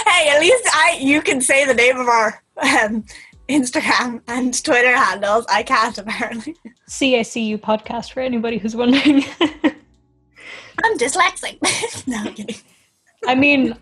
Hey, 0.06 0.28
at 0.28 0.40
least 0.40 0.64
I 0.72 0.98
you 1.00 1.22
can 1.22 1.40
say 1.40 1.64
the 1.64 1.74
name 1.74 1.98
of 1.98 2.08
our 2.08 2.42
um, 2.84 3.04
Instagram 3.48 4.20
and 4.28 4.62
Twitter 4.62 4.96
handles. 4.96 5.46
I 5.48 5.62
can't 5.62 5.96
apparently. 5.96 6.56
CACU 6.88 7.58
podcast 7.58 8.12
for 8.12 8.20
anybody 8.20 8.58
who's 8.58 8.76
wondering. 8.76 9.24
I'm 10.84 10.98
dyslexic. 10.98 11.58
no, 12.06 12.18
I'm 12.18 12.34
kidding. 12.34 12.56
I 13.26 13.34
mean, 13.34 13.76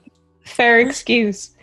fair 0.44 0.78
excuse. 0.86 1.54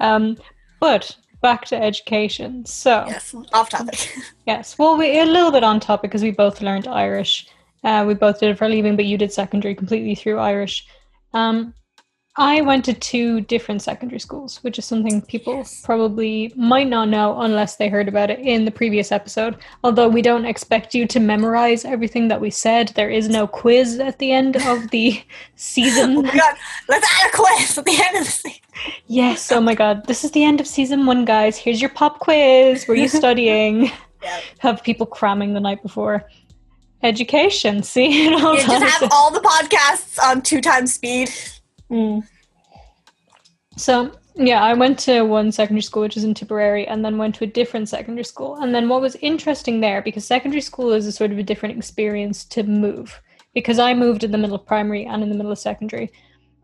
Um, 0.00 0.36
but 0.80 1.16
back 1.40 1.64
to 1.66 1.80
education. 1.80 2.64
So 2.66 3.04
yes, 3.06 3.34
off 3.52 3.70
topic. 3.70 4.16
yes, 4.46 4.78
well, 4.78 4.98
we're 4.98 5.22
a 5.22 5.26
little 5.26 5.50
bit 5.50 5.64
on 5.64 5.80
topic 5.80 6.10
because 6.10 6.22
we 6.22 6.30
both 6.30 6.60
learned 6.60 6.86
Irish. 6.88 7.46
Uh, 7.84 8.04
we 8.06 8.14
both 8.14 8.38
did 8.38 8.50
it 8.50 8.58
for 8.58 8.68
leaving, 8.68 8.96
but 8.96 9.06
you 9.06 9.18
did 9.18 9.32
secondary 9.32 9.74
completely 9.74 10.14
through 10.14 10.38
Irish. 10.38 10.86
Um, 11.32 11.74
I 12.36 12.62
went 12.62 12.86
to 12.86 12.94
two 12.94 13.42
different 13.42 13.82
secondary 13.82 14.18
schools, 14.18 14.58
which 14.62 14.78
is 14.78 14.86
something 14.86 15.20
people 15.20 15.56
yes. 15.56 15.82
probably 15.84 16.50
might 16.56 16.88
not 16.88 17.10
know 17.10 17.38
unless 17.42 17.76
they 17.76 17.90
heard 17.90 18.08
about 18.08 18.30
it 18.30 18.40
in 18.40 18.64
the 18.64 18.70
previous 18.70 19.12
episode. 19.12 19.58
Although 19.84 20.08
we 20.08 20.22
don't 20.22 20.46
expect 20.46 20.94
you 20.94 21.06
to 21.08 21.20
memorize 21.20 21.84
everything 21.84 22.28
that 22.28 22.40
we 22.40 22.48
said, 22.48 22.88
there 22.88 23.10
is 23.10 23.28
no 23.28 23.46
quiz 23.46 23.98
at 23.98 24.18
the 24.18 24.32
end 24.32 24.56
of 24.56 24.88
the 24.90 25.22
season. 25.56 26.16
oh 26.16 26.22
my 26.22 26.32
god, 26.34 26.56
let's 26.88 27.06
add 27.20 27.28
a 27.28 27.36
quiz 27.36 27.76
at 27.76 27.84
the 27.84 28.02
end 28.02 28.16
of 28.16 28.24
the 28.24 28.30
season. 28.30 28.60
Yes, 29.08 29.52
oh 29.52 29.60
my 29.60 29.74
god, 29.74 30.06
this 30.06 30.24
is 30.24 30.30
the 30.30 30.42
end 30.42 30.58
of 30.58 30.66
season 30.66 31.04
one, 31.04 31.26
guys. 31.26 31.58
Here's 31.58 31.82
your 31.82 31.90
pop 31.90 32.18
quiz. 32.20 32.88
Were 32.88 32.94
you 32.94 33.08
studying? 33.20 33.90
Yep. 34.22 34.42
Have 34.60 34.82
people 34.82 35.04
cramming 35.04 35.52
the 35.52 35.60
night 35.60 35.82
before 35.82 36.30
education. 37.02 37.82
See, 37.82 38.06
you 38.24 38.30
know, 38.30 38.54
yeah, 38.54 38.66
just 38.66 39.00
have 39.00 39.10
all 39.12 39.30
the 39.30 39.40
podcasts 39.40 40.18
on 40.22 40.40
two 40.40 40.62
times 40.62 40.94
speed. 40.94 41.30
Mm. 41.92 42.26
So 43.76 44.12
yeah, 44.34 44.62
I 44.62 44.72
went 44.72 44.98
to 45.00 45.22
one 45.22 45.52
secondary 45.52 45.82
school 45.82 46.02
which 46.02 46.16
is 46.16 46.24
in 46.24 46.34
Tipperary, 46.34 46.86
and 46.86 47.04
then 47.04 47.18
went 47.18 47.34
to 47.36 47.44
a 47.44 47.46
different 47.46 47.88
secondary 47.88 48.24
school. 48.24 48.56
And 48.56 48.74
then 48.74 48.88
what 48.88 49.02
was 49.02 49.16
interesting 49.16 49.80
there, 49.80 50.02
because 50.02 50.24
secondary 50.24 50.62
school 50.62 50.92
is 50.92 51.06
a 51.06 51.12
sort 51.12 51.32
of 51.32 51.38
a 51.38 51.42
different 51.42 51.76
experience 51.76 52.44
to 52.46 52.62
move, 52.62 53.20
because 53.54 53.78
I 53.78 53.94
moved 53.94 54.24
in 54.24 54.30
the 54.30 54.38
middle 54.38 54.56
of 54.56 54.66
primary 54.66 55.04
and 55.04 55.22
in 55.22 55.28
the 55.28 55.34
middle 55.34 55.52
of 55.52 55.58
secondary. 55.58 56.10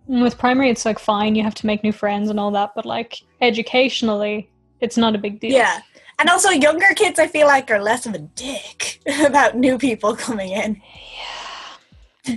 And 0.09 0.23
with 0.23 0.39
primary, 0.39 0.71
it's 0.71 0.87
like 0.87 0.99
fine, 0.99 1.35
you 1.35 1.43
have 1.43 1.55
to 1.57 1.67
make 1.67 1.85
new 1.85 1.93
friends 1.93 2.31
and 2.31 2.41
all 2.41 2.51
that, 2.53 2.73
but 2.75 2.87
like 2.87 3.21
educationally, 3.43 4.51
it's 4.81 4.97
not 4.97 5.15
a 5.15 5.19
big 5.19 5.39
deal. 5.41 5.53
Yeah, 5.53 5.81
And 6.19 6.31
also, 6.31 6.49
younger 6.51 6.95
kids, 6.97 7.19
I 7.19 7.27
feel 7.27 7.47
like, 7.47 7.71
are 7.71 7.83
less 7.83 8.07
of 8.07 8.15
a 8.15 8.19
dick 8.19 9.01
about 9.25 9.57
new 9.57 9.77
people 9.77 10.17
coming 10.17 10.53
in. 10.53 10.81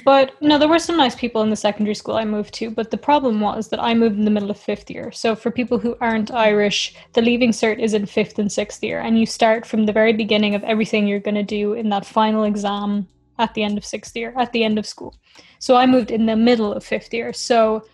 But 0.05 0.33
no, 0.41 0.57
there 0.57 0.67
were 0.67 0.79
some 0.79 0.97
nice 0.97 1.15
people 1.15 1.41
in 1.41 1.49
the 1.49 1.55
secondary 1.55 1.95
school 1.95 2.15
I 2.15 2.25
moved 2.25 2.53
to. 2.55 2.69
But 2.69 2.91
the 2.91 2.97
problem 2.97 3.39
was 3.41 3.69
that 3.69 3.81
I 3.81 3.93
moved 3.93 4.17
in 4.17 4.25
the 4.25 4.31
middle 4.31 4.51
of 4.51 4.57
fifth 4.57 4.89
year. 4.89 5.11
So 5.11 5.35
for 5.35 5.51
people 5.51 5.79
who 5.79 5.97
aren't 6.01 6.31
Irish, 6.31 6.95
the 7.13 7.21
leaving 7.21 7.51
cert 7.51 7.79
is 7.79 7.93
in 7.93 8.05
fifth 8.05 8.39
and 8.39 8.51
sixth 8.51 8.83
year. 8.83 8.99
And 8.99 9.19
you 9.19 9.25
start 9.25 9.65
from 9.65 9.85
the 9.85 9.93
very 9.93 10.13
beginning 10.13 10.55
of 10.55 10.63
everything 10.63 11.07
you're 11.07 11.19
going 11.19 11.35
to 11.35 11.43
do 11.43 11.73
in 11.73 11.89
that 11.89 12.05
final 12.05 12.43
exam 12.43 13.07
at 13.39 13.53
the 13.53 13.63
end 13.63 13.77
of 13.77 13.85
sixth 13.85 14.15
year, 14.15 14.33
at 14.37 14.51
the 14.51 14.63
end 14.63 14.77
of 14.77 14.85
school. 14.85 15.15
So 15.59 15.75
I 15.75 15.85
moved 15.85 16.11
in 16.11 16.25
the 16.25 16.35
middle 16.35 16.73
of 16.73 16.83
fifth 16.83 17.13
year. 17.13 17.33
So 17.33 17.85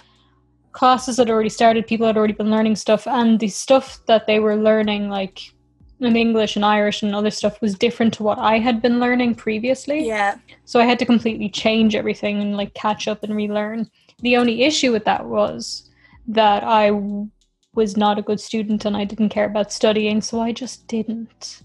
classes 0.72 1.18
had 1.18 1.30
already 1.30 1.50
started, 1.50 1.88
people 1.88 2.06
had 2.06 2.18
already 2.18 2.34
been 2.34 2.52
learning 2.52 2.76
stuff. 2.76 3.08
And 3.08 3.40
the 3.40 3.48
stuff 3.48 4.00
that 4.08 4.28
they 4.28 4.40
were 4.40 4.56
learning, 4.56 5.10
like 5.10 5.54
and 6.00 6.18
English 6.18 6.56
and 6.56 6.66
Irish 6.66 7.02
and 7.02 7.16
other 7.16 7.32
stuff 7.32 7.62
was 7.62 7.78
different 7.78 8.14
to 8.16 8.24
what 8.24 8.38
I 8.38 8.60
had 8.60 8.82
been 8.82 9.00
learning 9.00 9.36
previously. 9.36 10.06
Yeah. 10.06 10.38
So 10.66 10.80
I 10.80 10.86
had 10.86 11.00
to 11.00 11.06
completely 11.06 11.50
change 11.50 11.96
everything 11.96 12.42
and 12.42 12.56
like 12.56 12.74
catch 12.74 13.08
up 13.08 13.24
and 13.24 13.36
relearn. 13.36 13.90
The 14.20 14.38
only 14.38 14.64
issue 14.64 14.92
with 14.92 15.06
that 15.06 15.26
was 15.26 15.90
that 16.28 16.64
I 16.64 16.88
w- 16.88 17.30
was 17.74 17.98
not 17.98 18.20
a 18.20 18.22
good 18.22 18.40
student 18.40 18.86
and 18.86 18.96
I 18.96 19.06
didn't 19.06 19.30
care 19.30 19.46
about 19.46 19.72
studying, 19.72 20.22
so 20.22 20.40
I 20.40 20.52
just 20.52 20.88
didn't. 20.88 21.62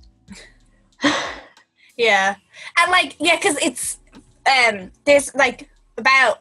yeah. 1.96 2.36
And 2.78 2.90
like 2.90 3.16
yeah, 3.18 3.38
cuz 3.38 3.56
it's 3.62 3.98
um 4.46 4.92
there's 5.04 5.34
like 5.34 5.68
about 5.98 6.38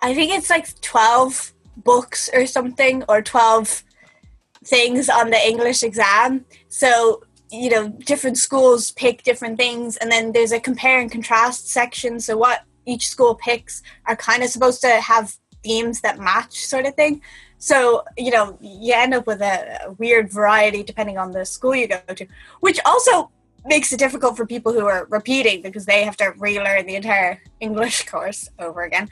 I 0.00 0.14
think 0.14 0.32
it's 0.32 0.50
like 0.50 0.80
12 0.80 1.52
books 1.76 2.30
or 2.32 2.46
something 2.46 3.04
or 3.08 3.22
12 3.22 3.84
things 4.68 5.08
on 5.08 5.30
the 5.30 5.48
English 5.48 5.82
exam. 5.82 6.44
So, 6.68 7.22
you 7.50 7.70
know, 7.70 7.88
different 7.88 8.38
schools 8.38 8.92
pick 8.92 9.22
different 9.22 9.58
things, 9.58 9.96
and 9.96 10.10
then 10.10 10.32
there's 10.32 10.52
a 10.52 10.60
compare 10.60 11.00
and 11.00 11.10
contrast 11.10 11.68
section. 11.70 12.20
So, 12.20 12.36
what 12.36 12.64
each 12.86 13.08
school 13.08 13.34
picks 13.34 13.82
are 14.06 14.16
kind 14.16 14.42
of 14.42 14.50
supposed 14.50 14.80
to 14.82 15.00
have 15.00 15.36
themes 15.62 16.00
that 16.00 16.18
match, 16.18 16.66
sort 16.66 16.86
of 16.86 16.94
thing. 16.94 17.20
So, 17.58 18.04
you 18.16 18.30
know, 18.30 18.56
you 18.60 18.94
end 18.94 19.14
up 19.14 19.26
with 19.26 19.42
a, 19.42 19.94
weird 19.98 20.32
variety 20.32 20.82
depending 20.82 21.18
on 21.18 21.32
the 21.32 21.44
school 21.44 21.74
you 21.74 21.88
go 21.88 22.00
to, 22.14 22.26
which 22.60 22.78
also 22.84 23.30
makes 23.66 23.92
it 23.92 23.98
difficult 23.98 24.36
for 24.36 24.46
people 24.46 24.72
who 24.72 24.86
are 24.86 25.06
repeating 25.10 25.60
because 25.62 25.84
they 25.84 26.04
have 26.04 26.16
to 26.18 26.32
relearn 26.38 26.86
the 26.86 26.94
entire 26.94 27.42
English 27.60 28.06
course 28.10 28.48
over 28.58 28.82
again. 28.82 29.08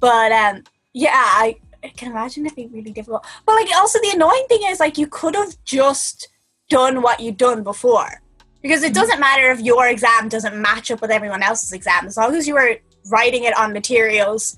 But 0.00 0.32
um, 0.32 0.64
yeah, 0.92 1.12
I 1.14 1.56
I 1.88 1.92
can 1.96 2.10
imagine 2.10 2.44
it'd 2.44 2.56
be 2.56 2.66
really 2.66 2.92
difficult. 2.92 3.24
But 3.46 3.54
like 3.54 3.68
also 3.74 3.98
the 4.00 4.10
annoying 4.14 4.44
thing 4.48 4.60
is 4.66 4.78
like 4.78 4.98
you 4.98 5.06
could 5.06 5.34
have 5.34 5.56
just 5.64 6.28
done 6.68 7.00
what 7.02 7.20
you'd 7.20 7.38
done 7.38 7.62
before. 7.62 8.22
Because 8.62 8.82
it 8.82 8.86
mm-hmm. 8.86 8.94
doesn't 8.94 9.20
matter 9.20 9.50
if 9.50 9.60
your 9.60 9.88
exam 9.88 10.28
doesn't 10.28 10.60
match 10.60 10.90
up 10.90 11.00
with 11.00 11.10
everyone 11.10 11.42
else's 11.42 11.72
exam. 11.72 12.06
As 12.06 12.16
long 12.16 12.34
as 12.34 12.46
you 12.46 12.56
are 12.56 12.76
writing 13.10 13.44
it 13.44 13.56
on 13.56 13.72
materials 13.72 14.56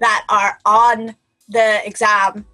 that 0.00 0.24
are 0.28 0.58
on 0.64 1.14
the 1.48 1.86
exam, 1.86 2.46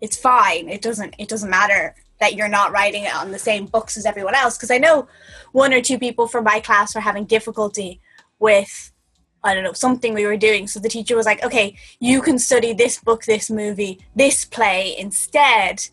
it's 0.00 0.16
fine. 0.16 0.68
It 0.68 0.80
doesn't 0.80 1.14
it 1.18 1.28
doesn't 1.28 1.50
matter 1.50 1.94
that 2.20 2.34
you're 2.34 2.48
not 2.48 2.72
writing 2.72 3.04
it 3.04 3.14
on 3.14 3.32
the 3.32 3.38
same 3.38 3.66
books 3.66 3.96
as 3.96 4.06
everyone 4.06 4.34
else. 4.34 4.56
Because 4.56 4.70
I 4.70 4.78
know 4.78 5.08
one 5.52 5.74
or 5.74 5.82
two 5.82 5.98
people 5.98 6.28
from 6.28 6.44
my 6.44 6.60
class 6.60 6.94
were 6.94 7.00
having 7.00 7.24
difficulty 7.24 8.00
with 8.38 8.92
I 9.42 9.54
don't 9.54 9.64
know, 9.64 9.72
something 9.72 10.14
we 10.14 10.26
were 10.26 10.36
doing. 10.36 10.66
So 10.66 10.80
the 10.80 10.88
teacher 10.88 11.16
was 11.16 11.26
like, 11.26 11.42
okay, 11.42 11.76
you 11.98 12.20
can 12.20 12.38
study 12.38 12.72
this 12.72 12.98
book, 12.98 13.24
this 13.24 13.50
movie, 13.50 14.00
this 14.14 14.44
play 14.44 14.96
instead. 14.98 15.86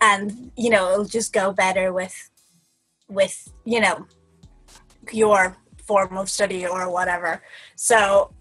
And, 0.00 0.52
you 0.56 0.70
know, 0.70 0.92
it'll 0.92 1.04
just 1.04 1.32
go 1.32 1.52
better 1.52 1.92
with, 1.92 2.30
with, 3.08 3.52
you 3.64 3.80
know, 3.80 4.06
your 5.12 5.56
form 5.86 6.16
of 6.16 6.30
study 6.30 6.66
or 6.66 6.90
whatever. 6.90 7.42
So 7.76 8.32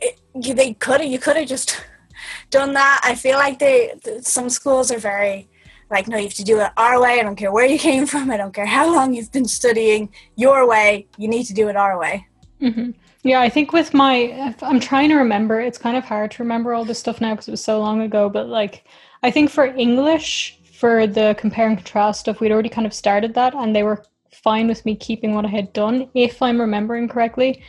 it, 0.00 0.18
they 0.34 0.74
could 0.74 1.00
have, 1.00 1.10
you 1.10 1.18
could 1.18 1.36
have 1.36 1.48
just 1.48 1.84
done 2.50 2.72
that. 2.74 3.00
I 3.02 3.14
feel 3.14 3.36
like 3.36 3.58
they, 3.58 3.94
some 4.22 4.48
schools 4.48 4.90
are 4.90 4.98
very, 4.98 5.48
like, 5.90 6.08
no, 6.08 6.16
you 6.16 6.24
have 6.24 6.34
to 6.34 6.44
do 6.44 6.60
it 6.60 6.70
our 6.76 7.00
way. 7.00 7.20
I 7.20 7.22
don't 7.22 7.36
care 7.36 7.52
where 7.52 7.66
you 7.66 7.78
came 7.78 8.06
from. 8.12 8.30
I 8.30 8.38
don't 8.38 8.54
care 8.54 8.66
how 8.66 8.92
long 8.92 9.12
you've 9.12 9.32
been 9.32 9.48
studying 9.48 10.10
your 10.36 10.66
way. 10.66 11.06
You 11.18 11.28
need 11.28 11.44
to 11.44 11.54
do 11.54 11.68
it 11.68 11.76
our 11.76 11.98
way. 11.98 12.26
Mm-hmm. 12.62 12.92
Yeah, 13.24 13.40
I 13.40 13.48
think 13.48 13.72
with 13.72 13.94
my, 13.94 14.54
I'm 14.60 14.78
trying 14.78 15.08
to 15.08 15.16
remember. 15.16 15.58
It's 15.58 15.78
kind 15.78 15.96
of 15.96 16.04
hard 16.04 16.30
to 16.32 16.42
remember 16.42 16.74
all 16.74 16.84
this 16.84 16.98
stuff 16.98 17.22
now 17.22 17.32
because 17.32 17.48
it 17.48 17.52
was 17.52 17.64
so 17.64 17.80
long 17.80 18.02
ago. 18.02 18.28
But 18.28 18.48
like, 18.48 18.86
I 19.22 19.30
think 19.30 19.50
for 19.50 19.64
English, 19.64 20.58
for 20.74 21.06
the 21.06 21.34
compare 21.38 21.66
and 21.66 21.78
contrast 21.78 22.20
stuff, 22.20 22.38
we'd 22.40 22.52
already 22.52 22.68
kind 22.68 22.86
of 22.86 22.92
started 22.92 23.32
that, 23.34 23.54
and 23.54 23.74
they 23.74 23.82
were 23.82 24.04
fine 24.30 24.68
with 24.68 24.84
me 24.84 24.94
keeping 24.94 25.34
what 25.34 25.46
I 25.46 25.48
had 25.48 25.72
done, 25.72 26.10
if 26.14 26.42
I'm 26.42 26.60
remembering 26.60 27.08
correctly. 27.08 27.62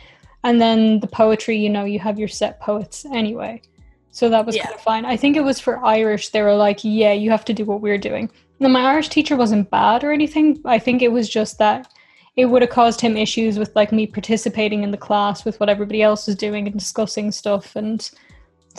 And 0.44 0.60
then 0.60 1.00
the 1.00 1.06
poetry, 1.06 1.56
you 1.56 1.70
know, 1.70 1.86
you 1.86 2.00
have 2.00 2.18
your 2.18 2.28
set 2.28 2.60
poets 2.60 3.06
anyway. 3.06 3.62
So 4.10 4.28
that 4.28 4.44
was 4.44 4.56
yeah. 4.56 4.64
kind 4.64 4.74
of 4.74 4.82
fine. 4.82 5.04
I 5.06 5.16
think 5.16 5.36
it 5.36 5.44
was 5.44 5.58
for 5.58 5.82
Irish, 5.82 6.28
they 6.28 6.42
were 6.42 6.54
like, 6.54 6.80
yeah, 6.82 7.12
you 7.12 7.30
have 7.30 7.46
to 7.46 7.54
do 7.54 7.64
what 7.64 7.80
we're 7.80 7.96
doing. 7.96 8.30
Now, 8.60 8.68
my 8.68 8.82
Irish 8.82 9.08
teacher 9.08 9.36
wasn't 9.36 9.70
bad 9.70 10.04
or 10.04 10.12
anything. 10.12 10.60
I 10.66 10.78
think 10.78 11.00
it 11.00 11.12
was 11.12 11.30
just 11.30 11.58
that 11.58 11.90
it 12.36 12.46
would 12.46 12.62
have 12.62 12.70
caused 12.70 13.00
him 13.00 13.16
issues 13.16 13.58
with 13.58 13.74
like 13.74 13.92
me 13.92 14.06
participating 14.06 14.82
in 14.82 14.90
the 14.90 14.96
class 14.96 15.44
with 15.44 15.58
what 15.58 15.70
everybody 15.70 16.02
else 16.02 16.26
was 16.26 16.36
doing 16.36 16.66
and 16.66 16.78
discussing 16.78 17.32
stuff 17.32 17.74
and 17.76 18.10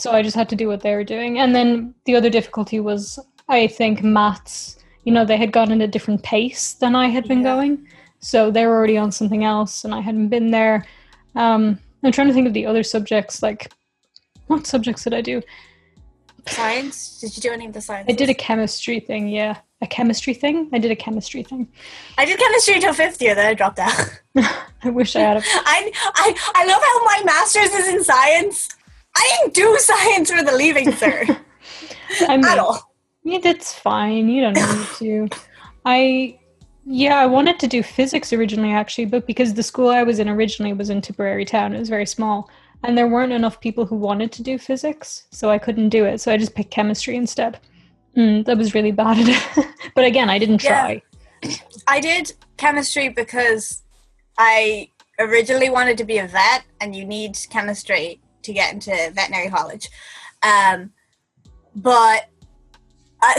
so 0.00 0.12
I 0.12 0.22
just 0.22 0.36
had 0.36 0.48
to 0.50 0.56
do 0.56 0.68
what 0.68 0.80
they 0.80 0.94
were 0.94 1.02
doing. 1.02 1.40
And 1.40 1.54
then 1.54 1.94
the 2.04 2.14
other 2.14 2.30
difficulty 2.30 2.78
was 2.78 3.18
I 3.48 3.66
think 3.66 4.02
maths, 4.02 4.78
you 5.04 5.12
know, 5.12 5.24
they 5.24 5.36
had 5.36 5.52
gone 5.52 5.72
at 5.72 5.80
a 5.80 5.88
different 5.88 6.22
pace 6.22 6.74
than 6.74 6.94
I 6.94 7.08
had 7.08 7.26
been 7.26 7.38
yeah. 7.38 7.54
going. 7.54 7.88
So 8.20 8.50
they 8.50 8.66
were 8.66 8.76
already 8.76 8.96
on 8.96 9.10
something 9.10 9.44
else 9.44 9.84
and 9.84 9.94
I 9.94 10.00
hadn't 10.00 10.28
been 10.28 10.50
there. 10.50 10.86
Um, 11.34 11.78
I'm 12.04 12.12
trying 12.12 12.28
to 12.28 12.34
think 12.34 12.46
of 12.46 12.54
the 12.54 12.66
other 12.66 12.82
subjects, 12.82 13.42
like 13.42 13.72
what 14.46 14.66
subjects 14.66 15.04
did 15.04 15.14
I 15.14 15.20
do? 15.20 15.42
Science? 16.46 17.20
Did 17.20 17.36
you 17.36 17.42
do 17.42 17.50
any 17.50 17.66
of 17.66 17.72
the 17.72 17.80
science? 17.80 18.06
I 18.08 18.12
did 18.12 18.30
a 18.30 18.34
chemistry 18.34 19.00
thing, 19.00 19.28
yeah 19.28 19.58
a 19.80 19.86
chemistry 19.86 20.34
thing. 20.34 20.68
I 20.72 20.78
did 20.78 20.90
a 20.90 20.96
chemistry 20.96 21.42
thing. 21.42 21.68
I 22.16 22.24
did 22.24 22.38
chemistry 22.38 22.74
until 22.74 22.92
fifth 22.92 23.22
year, 23.22 23.34
then 23.34 23.46
I 23.46 23.54
dropped 23.54 23.78
out. 23.78 24.20
I 24.82 24.90
wish 24.90 25.14
I 25.14 25.20
had. 25.20 25.36
A- 25.36 25.42
I 25.44 25.92
I 26.14 26.52
I 26.54 26.66
love 26.66 26.82
how 26.82 27.04
my 27.04 27.22
master's 27.24 27.70
is 27.70 27.88
in 27.88 28.02
science. 28.04 28.68
I 29.16 29.38
didn't 29.40 29.54
do 29.54 29.76
science 29.78 30.30
for 30.30 30.42
the 30.42 30.52
leaving 30.52 30.88
cert 30.88 31.38
I 32.28 32.36
mean, 32.36 32.44
at 32.46 32.58
all. 32.58 32.92
Yeah, 33.24 33.38
that's 33.42 33.74
fine. 33.74 34.28
You 34.28 34.42
don't 34.42 34.56
need 34.56 34.86
to. 34.98 35.28
I 35.84 36.38
yeah, 36.84 37.16
I 37.18 37.26
wanted 37.26 37.58
to 37.60 37.66
do 37.66 37.82
physics 37.82 38.32
originally, 38.32 38.72
actually, 38.72 39.04
but 39.04 39.26
because 39.26 39.52
the 39.52 39.62
school 39.62 39.90
I 39.90 40.02
was 40.02 40.18
in 40.18 40.28
originally 40.28 40.72
was 40.72 40.88
in 40.90 41.02
Tipperary 41.02 41.44
Town, 41.44 41.74
it 41.74 41.78
was 41.78 41.90
very 41.90 42.06
small, 42.06 42.48
and 42.82 42.96
there 42.96 43.06
weren't 43.06 43.32
enough 43.32 43.60
people 43.60 43.84
who 43.84 43.96
wanted 43.96 44.32
to 44.32 44.42
do 44.42 44.58
physics, 44.58 45.26
so 45.30 45.50
I 45.50 45.58
couldn't 45.58 45.90
do 45.90 46.06
it. 46.06 46.20
So 46.20 46.32
I 46.32 46.38
just 46.38 46.54
picked 46.54 46.70
chemistry 46.70 47.16
instead. 47.16 47.60
Mm, 48.18 48.44
that 48.46 48.58
was 48.58 48.74
really 48.74 48.90
bad 48.90 49.18
at 49.18 49.28
it. 49.56 49.66
but 49.94 50.04
again, 50.04 50.28
I 50.28 50.38
didn't 50.38 50.58
try. 50.58 51.02
Yeah. 51.42 51.54
I 51.86 52.00
did 52.00 52.32
chemistry 52.56 53.08
because 53.08 53.82
I 54.36 54.90
originally 55.20 55.70
wanted 55.70 55.96
to 55.98 56.04
be 56.04 56.18
a 56.18 56.26
vet, 56.26 56.64
and 56.80 56.96
you 56.96 57.04
need 57.04 57.38
chemistry 57.48 58.20
to 58.42 58.52
get 58.52 58.74
into 58.74 58.90
veterinary 59.14 59.50
college. 59.50 59.88
Um, 60.42 60.90
but 61.76 62.28
I 63.22 63.38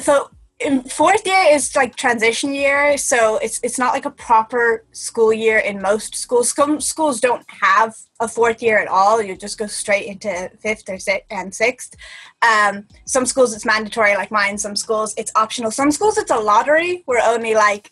thought 0.60 0.92
fourth 0.92 1.26
year 1.26 1.46
is 1.52 1.76
like 1.76 1.96
transition 1.96 2.54
year, 2.54 2.98
so 2.98 3.38
it's 3.38 3.60
it's 3.64 3.80
not 3.80 3.94
like 3.94 4.06
a 4.06 4.12
proper 4.12 4.84
school 4.92 5.32
year 5.32 5.60
in 5.60 5.82
most 5.82 6.16
schools. 6.16 6.52
Some 6.54 6.82
schools 6.82 7.20
don't 7.20 7.46
have 7.50 7.96
a 8.20 8.28
fourth 8.28 8.62
year 8.62 8.80
at 8.80 8.88
all. 8.88 9.22
You 9.22 9.36
just 9.38 9.58
go 9.58 9.68
straight 9.68 10.08
into 10.08 10.52
fifth 10.60 10.90
or 10.90 11.00
sixth 11.00 11.28
and 11.32 11.54
sixth. 11.54 11.96
Um, 12.42 12.86
some 13.06 13.26
schools 13.26 13.56
it's 13.56 13.66
mandatory, 13.66 14.16
like 14.16 14.32
mine. 14.32 14.58
Some 14.58 14.76
schools 14.76 15.14
it's 15.18 15.32
optional. 15.36 15.72
Some 15.72 15.92
schools 15.92 16.18
it's 16.18 16.32
a 16.32 16.38
lottery 16.38 17.04
where 17.06 17.24
only 17.26 17.54
like 17.54 17.92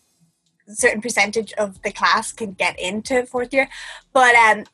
a 0.68 0.74
certain 0.74 1.02
percentage 1.02 1.54
of 1.54 1.82
the 1.84 1.92
class 1.92 2.34
can 2.34 2.52
get 2.52 2.78
into 2.80 3.26
fourth 3.26 3.54
year. 3.54 3.70
But 4.14 4.36
um, 4.36 4.66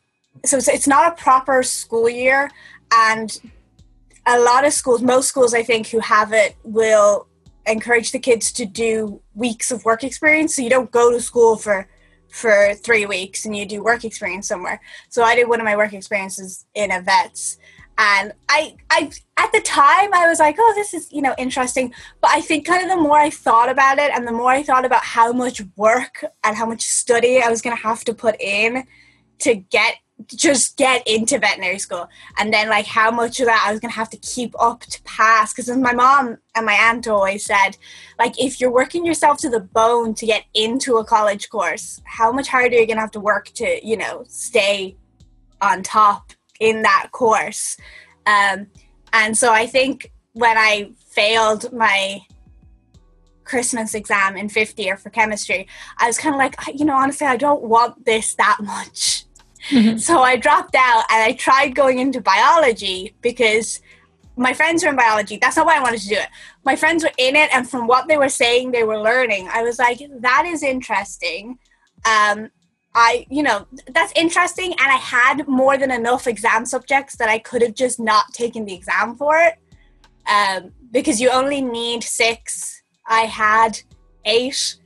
so 0.46 0.58
it's 0.58 0.88
not 0.88 1.14
a 1.14 1.22
proper 1.22 1.62
school 1.62 2.10
year, 2.10 2.50
and 2.92 3.40
a 4.26 4.40
lot 4.40 4.66
of 4.66 4.74
schools, 4.74 5.02
most 5.02 5.28
schools 5.28 5.54
I 5.54 5.64
think 5.64 5.88
who 5.88 6.00
have 6.00 6.34
it 6.34 6.56
will 6.64 7.28
encourage 7.66 8.12
the 8.12 8.20
kids 8.20 8.52
to 8.54 8.66
do 8.66 9.22
weeks 9.34 9.72
of 9.72 9.86
work 9.86 10.04
experience. 10.04 10.56
So 10.56 10.62
you 10.62 10.70
don't 10.70 10.92
go 10.92 11.12
to 11.12 11.22
school 11.22 11.56
for 11.56 11.88
for 12.30 12.74
three 12.74 13.06
weeks 13.06 13.46
and 13.46 13.56
you 13.56 13.64
do 13.66 13.84
work 13.84 14.04
experience 14.04 14.48
somewhere. 14.48 14.82
So 15.10 15.22
I 15.22 15.36
did 15.36 15.48
one 15.48 15.60
of 15.60 15.66
my 15.66 15.78
work 15.78 15.94
experiences 15.94 16.66
in 16.74 16.92
a 16.92 17.00
vet's 17.00 17.60
and 17.98 18.34
I 18.50 18.76
I 18.90 19.12
at 19.38 19.52
the 19.52 19.62
time 19.62 20.14
I 20.14 20.28
was 20.28 20.40
like, 20.40 20.56
oh, 20.58 20.74
this 20.76 20.94
is 20.94 21.12
you 21.12 21.22
know 21.22 21.36
interesting. 21.38 21.94
But 22.22 22.32
I 22.32 22.42
think 22.42 22.66
kind 22.66 22.84
of 22.84 22.90
the 22.90 23.02
more 23.02 23.20
I 23.20 23.30
thought 23.30 23.70
about 23.70 24.00
it, 24.00 24.12
and 24.12 24.28
the 24.28 24.32
more 24.32 24.50
I 24.50 24.64
thought 24.64 24.86
about 24.86 25.04
how 25.04 25.32
much 25.32 25.62
work 25.76 26.24
and 26.44 26.56
how 26.56 26.66
much 26.66 26.82
study 26.82 27.42
I 27.42 27.50
was 27.50 27.62
to 27.62 27.76
have 27.76 28.04
to 28.06 28.14
put 28.14 28.40
in 28.42 28.86
to 29.40 29.56
get 29.56 29.96
just 30.28 30.78
get 30.78 31.06
into 31.08 31.40
veterinary 31.40 31.80
school. 31.80 32.08
And 32.38 32.54
then 32.54 32.70
like 32.70 32.86
how 32.86 33.12
much 33.12 33.40
of 33.40 33.46
that 33.46 33.64
i 33.66 33.72
was 33.72 33.80
going 33.80 33.92
to 33.92 33.96
have 33.96 34.10
to 34.10 34.18
keep 34.18 34.54
up 34.60 34.82
to 34.82 35.02
pass 35.04 35.54
because 35.54 35.70
my 35.78 35.94
mom 35.94 36.38
and 36.56 36.66
my 36.66 36.74
aunt 36.74 37.08
always 37.08 37.46
said 37.46 37.72
like 38.20 38.40
if 38.40 38.60
you're 38.60 38.72
working 38.72 39.06
yourself 39.06 39.38
to 39.40 39.50
the 39.50 39.60
bone 39.60 40.14
to 40.16 40.26
get 40.26 40.44
into 40.54 40.98
a 40.98 41.06
college 41.06 41.50
course 41.50 42.02
how 42.06 42.32
much 42.32 42.48
harder 42.48 42.76
you're 42.76 42.86
going 42.86 42.98
to 42.98 43.02
have 43.02 43.12
to 43.12 43.20
work 43.20 43.46
to 43.54 43.80
you 43.86 43.98
know 43.98 44.24
stay 44.28 44.96
on 45.62 45.82
top 45.82 46.34
in 46.60 46.82
that 46.82 47.10
course. 47.12 47.78
Um, 48.26 48.68
and 49.14 49.38
so 49.38 49.54
i 49.54 49.66
think 49.66 50.12
when 50.34 50.58
i 50.58 50.92
failed 51.08 51.72
my 51.72 52.20
christmas 53.46 53.94
exam 53.94 54.36
in 54.36 54.50
fifth 54.50 54.78
year 54.80 54.98
for 54.98 55.10
chemistry 55.10 55.68
i 56.00 56.08
was 56.08 56.18
kind 56.18 56.36
of 56.36 56.40
like 56.40 56.56
you 56.74 56.84
know 56.84 56.96
honestly 56.96 57.28
i 57.28 57.38
don't 57.38 57.64
want 57.64 58.04
this 58.06 58.34
that 58.36 58.58
much 58.62 59.26
Mm-hmm. 59.70 59.98
So 59.98 60.22
I 60.22 60.36
dropped 60.36 60.76
out 60.76 61.06
and 61.10 61.24
I 61.24 61.34
tried 61.34 61.76
going 61.76 62.00
into 62.00 62.22
biology 62.22 63.16
because 63.22 63.82
my 64.36 64.54
friends 64.54 64.84
were 64.84 64.90
in 64.90 64.96
biology. 64.96 65.38
That's 65.38 65.58
not 65.58 65.66
why 65.66 65.78
I 65.78 65.82
wanted 65.82 66.02
to 66.02 66.08
do 66.08 66.16
it. 66.16 66.28
My 66.66 66.76
friends 66.76 67.04
were 67.04 67.12
in 67.18 67.36
it, 67.36 67.54
and 67.54 67.70
from 67.70 67.88
what 67.88 68.08
they 68.08 68.18
were 68.18 68.30
saying, 68.30 68.72
they 68.72 68.84
were 68.84 69.00
learning. 69.00 69.48
I 69.52 69.62
was 69.64 69.78
like, 69.80 70.00
that 70.20 70.46
is 70.46 70.64
interesting. 70.64 71.60
Um, 72.06 72.50
I, 72.96 73.26
you 73.30 73.44
know, 73.44 73.68
that's 73.92 74.14
interesting. 74.16 74.72
And 74.72 74.92
I 74.92 74.98
had 74.98 75.48
more 75.48 75.78
than 75.78 75.92
enough 75.92 76.28
exam 76.28 76.66
subjects 76.66 77.16
that 77.18 77.30
I 77.30 77.40
could 77.40 77.62
have 77.62 77.74
just 77.74 78.00
not 78.00 78.34
taken 78.34 78.66
the 78.66 78.74
exam 78.74 79.16
for 79.16 79.38
it 79.38 79.56
um, 80.28 80.72
because 80.92 81.20
you 81.20 81.30
only 81.30 81.62
need 81.62 82.04
six. 82.04 82.84
I 83.08 83.22
had 83.22 83.80
eight. 84.26 84.78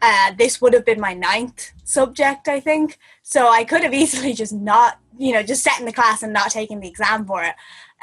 Uh, 0.00 0.32
this 0.36 0.60
would 0.60 0.72
have 0.72 0.84
been 0.84 1.00
my 1.00 1.14
ninth 1.14 1.70
subject, 1.84 2.48
I 2.48 2.60
think. 2.60 2.98
So 3.32 3.48
I 3.48 3.64
could 3.64 3.82
have 3.82 3.94
easily 3.94 4.34
just 4.42 4.52
not, 4.52 4.98
you 5.16 5.32
know, 5.32 5.42
just 5.42 5.62
sat 5.62 5.80
in 5.80 5.86
the 5.86 5.92
class 5.92 6.22
and 6.22 6.34
not 6.34 6.50
taken 6.50 6.80
the 6.80 6.88
exam 6.88 7.24
for 7.24 7.42
it. 7.42 7.54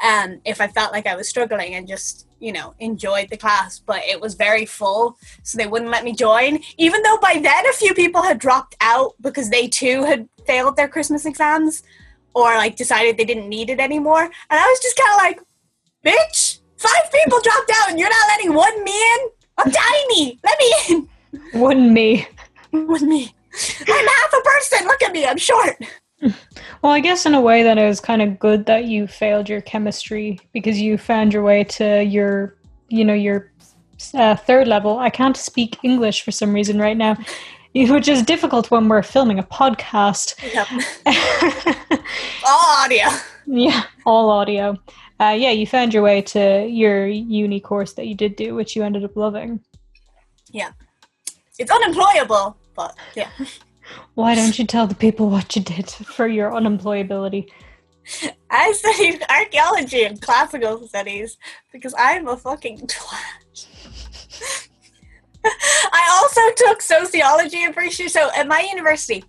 Um, 0.04 0.40
if 0.44 0.60
I 0.60 0.66
felt 0.66 0.92
like 0.92 1.06
I 1.06 1.14
was 1.14 1.28
struggling 1.28 1.76
and 1.76 1.86
just, 1.86 2.26
you 2.40 2.52
know, 2.52 2.74
enjoyed 2.80 3.28
the 3.30 3.36
class, 3.36 3.78
but 3.78 4.02
it 4.02 4.20
was 4.20 4.34
very 4.34 4.66
full, 4.66 5.16
so 5.44 5.56
they 5.56 5.68
wouldn't 5.68 5.90
let 5.90 6.02
me 6.02 6.14
join. 6.14 6.58
Even 6.78 7.02
though 7.02 7.18
by 7.18 7.38
then 7.40 7.66
a 7.66 7.72
few 7.74 7.94
people 7.94 8.22
had 8.22 8.40
dropped 8.40 8.74
out 8.80 9.14
because 9.20 9.50
they 9.50 9.68
too 9.68 10.02
had 10.02 10.28
failed 10.46 10.74
their 10.74 10.88
Christmas 10.88 11.24
exams 11.26 11.84
or 12.34 12.46
like 12.56 12.74
decided 12.74 13.16
they 13.16 13.24
didn't 13.24 13.48
need 13.48 13.70
it 13.70 13.78
anymore. 13.78 14.24
And 14.24 14.32
I 14.50 14.66
was 14.66 14.80
just 14.80 14.98
kind 14.98 15.12
of 15.12 15.18
like, 15.18 15.40
bitch, 16.04 16.58
five 16.76 17.12
people 17.12 17.40
dropped 17.44 17.70
out 17.76 17.90
and 17.90 18.00
you're 18.00 18.10
not 18.10 18.28
letting 18.28 18.52
one 18.52 18.82
me 18.82 19.00
in? 19.14 19.28
I'm 19.58 19.70
tiny. 19.70 20.40
Let 20.42 20.58
me 20.58 20.74
in. 20.88 21.60
One 21.60 21.94
me. 21.94 22.26
One 22.72 23.08
me. 23.08 23.34
I'm 23.92 24.06
half 24.06 24.32
a 24.32 24.42
person. 24.42 24.86
Look 24.86 25.02
at 25.02 25.12
me. 25.12 25.26
I'm 25.26 25.38
short. 25.38 25.76
Well, 26.82 26.92
I 26.92 27.00
guess 27.00 27.26
in 27.26 27.34
a 27.34 27.40
way 27.40 27.62
that 27.62 27.78
it 27.78 27.86
was 27.86 28.00
kind 28.00 28.22
of 28.22 28.38
good 28.38 28.66
that 28.66 28.84
you 28.84 29.06
failed 29.06 29.48
your 29.48 29.60
chemistry 29.60 30.38
because 30.52 30.80
you 30.80 30.98
found 30.98 31.32
your 31.32 31.42
way 31.42 31.64
to 31.64 32.02
your, 32.02 32.56
you 32.88 33.04
know, 33.04 33.14
your 33.14 33.52
uh, 34.14 34.36
third 34.36 34.68
level. 34.68 34.98
I 34.98 35.10
can't 35.10 35.36
speak 35.36 35.78
English 35.82 36.22
for 36.22 36.30
some 36.30 36.52
reason 36.52 36.78
right 36.78 36.96
now, 36.96 37.16
which 37.74 38.08
is 38.08 38.22
difficult 38.22 38.70
when 38.70 38.88
we're 38.88 39.02
filming 39.02 39.38
a 39.38 39.42
podcast. 39.42 40.34
Yep. 40.54 40.68
all 42.46 42.84
audio. 42.84 43.08
Yeah, 43.46 43.82
all 44.06 44.30
audio. 44.30 44.76
Uh, 45.20 45.36
yeah, 45.36 45.50
you 45.50 45.66
found 45.66 45.92
your 45.92 46.02
way 46.02 46.22
to 46.22 46.66
your 46.66 47.06
uni 47.06 47.60
course 47.60 47.92
that 47.94 48.06
you 48.06 48.14
did 48.14 48.36
do, 48.36 48.54
which 48.54 48.74
you 48.74 48.82
ended 48.82 49.04
up 49.04 49.16
loving. 49.16 49.60
Yeah. 50.50 50.70
It's 51.58 51.70
unemployable, 51.70 52.56
but 52.74 52.96
yeah. 53.14 53.28
Why 54.14 54.34
don't 54.34 54.58
you 54.58 54.66
tell 54.66 54.86
the 54.86 54.94
people 54.94 55.30
what 55.30 55.56
you 55.56 55.62
did 55.62 55.88
for 55.90 56.26
your 56.26 56.50
unemployability? 56.50 57.48
I 58.50 58.72
studied 58.72 59.22
archaeology 59.28 60.04
and 60.04 60.20
classical 60.20 60.86
studies 60.88 61.36
because 61.72 61.94
I'm 61.96 62.28
a 62.28 62.36
fucking 62.36 62.78
twat. 62.86 63.66
I 65.92 66.20
also 66.20 66.40
took 66.66 66.82
sociology 66.82 67.62
in 67.62 67.72
first 67.72 67.98
year. 67.98 68.08
So 68.08 68.30
at 68.36 68.46
my 68.46 68.66
university, 68.70 69.24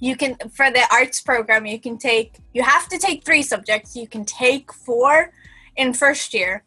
you 0.00 0.16
can 0.16 0.36
for 0.52 0.70
the 0.70 0.86
arts 0.92 1.20
program 1.20 1.66
you 1.66 1.80
can 1.80 1.98
take 1.98 2.38
you 2.52 2.62
have 2.62 2.88
to 2.88 2.98
take 2.98 3.24
three 3.24 3.42
subjects. 3.42 3.96
You 3.96 4.06
can 4.06 4.24
take 4.24 4.72
four 4.72 5.32
in 5.76 5.92
first 5.92 6.34
year, 6.34 6.64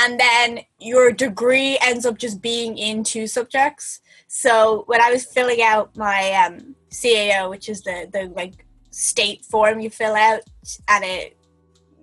and 0.00 0.18
then 0.18 0.60
your 0.80 1.12
degree 1.12 1.78
ends 1.80 2.04
up 2.06 2.18
just 2.18 2.40
being 2.40 2.76
in 2.78 3.04
two 3.04 3.26
subjects. 3.26 4.00
So 4.36 4.82
when 4.88 5.00
I 5.00 5.12
was 5.12 5.24
filling 5.24 5.62
out 5.62 5.96
my 5.96 6.32
um, 6.32 6.74
CAO, 6.90 7.48
which 7.48 7.68
is 7.68 7.82
the 7.82 8.08
the 8.12 8.24
like 8.34 8.66
state 8.90 9.44
form 9.44 9.78
you 9.78 9.90
fill 9.90 10.16
out, 10.16 10.40
and 10.88 11.04
it 11.04 11.36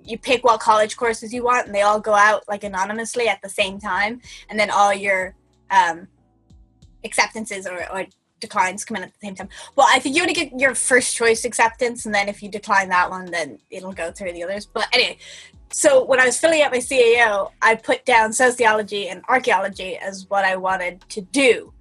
you 0.06 0.17
pick 0.17 0.41
what 0.46 0.62
college 0.62 0.96
courses 0.96 1.34
you 1.34 1.44
want, 1.44 1.65
and 1.65 1.76
they 1.76 1.82
all 1.82 2.00
go 2.00 2.13
out 2.13 2.48
like 2.48 2.63
anonymously 2.63 3.28
at 3.28 3.41
the 3.41 3.50
same 3.50 3.82
time, 3.82 4.22
and 4.50 4.58
then 4.58 4.72
all 4.72 4.94
your 4.94 5.36
um, 5.72 6.08
acceptances 7.04 7.67
or, 7.67 7.86
or 7.91 8.06
declines 8.39 8.86
come 8.86 8.96
in 8.96 9.04
at 9.04 9.12
the 9.12 9.28
same 9.28 9.36
time. 9.36 9.50
Well, 9.76 9.88
I 9.89 10.00
think 10.00 10.15
you 10.15 10.26
to 10.26 10.34
get 10.34 10.58
your 10.58 10.74
first 10.74 11.13
choice 11.13 11.44
acceptance, 11.44 12.06
and 12.06 12.15
then 12.15 12.30
if 12.30 12.41
you 12.41 12.50
decline 12.50 12.88
that 12.89 13.10
one, 13.10 13.26
then 13.26 13.60
it'll 13.70 13.91
go 13.91 14.10
through 14.10 14.32
the 14.32 14.44
others. 14.46 14.65
But 14.65 14.88
anyway, 14.94 15.17
so 15.74 16.06
when 16.06 16.22
I 16.22 16.28
was 16.28 16.39
filling 16.39 16.62
out 16.62 16.72
my 16.72 16.78
CAO, 16.78 17.52
I 17.62 17.76
put 17.76 18.06
down 18.06 18.32
sociology 18.32 19.10
and 19.10 19.22
archaeology 19.28 19.98
as 19.98 20.28
what 20.30 20.46
I 20.46 20.56
wanted 20.56 21.02
to 21.10 21.20
do. 21.20 21.74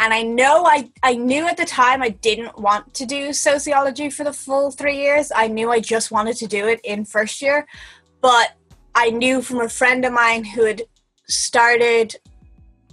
And 0.00 0.14
I 0.14 0.22
know 0.22 0.64
I, 0.64 0.90
I 1.02 1.14
knew 1.14 1.46
at 1.46 1.58
the 1.58 1.66
time 1.66 2.02
I 2.02 2.08
didn't 2.08 2.58
want 2.58 2.94
to 2.94 3.04
do 3.04 3.34
sociology 3.34 4.08
for 4.08 4.24
the 4.24 4.32
full 4.32 4.70
three 4.70 4.96
years. 4.96 5.30
I 5.36 5.46
knew 5.46 5.70
I 5.70 5.80
just 5.80 6.10
wanted 6.10 6.36
to 6.38 6.46
do 6.46 6.66
it 6.66 6.80
in 6.84 7.04
first 7.04 7.42
year. 7.42 7.66
But 8.22 8.54
I 8.94 9.10
knew 9.10 9.42
from 9.42 9.60
a 9.60 9.68
friend 9.68 10.02
of 10.06 10.14
mine 10.14 10.44
who 10.44 10.64
had 10.64 10.82
started 11.28 12.16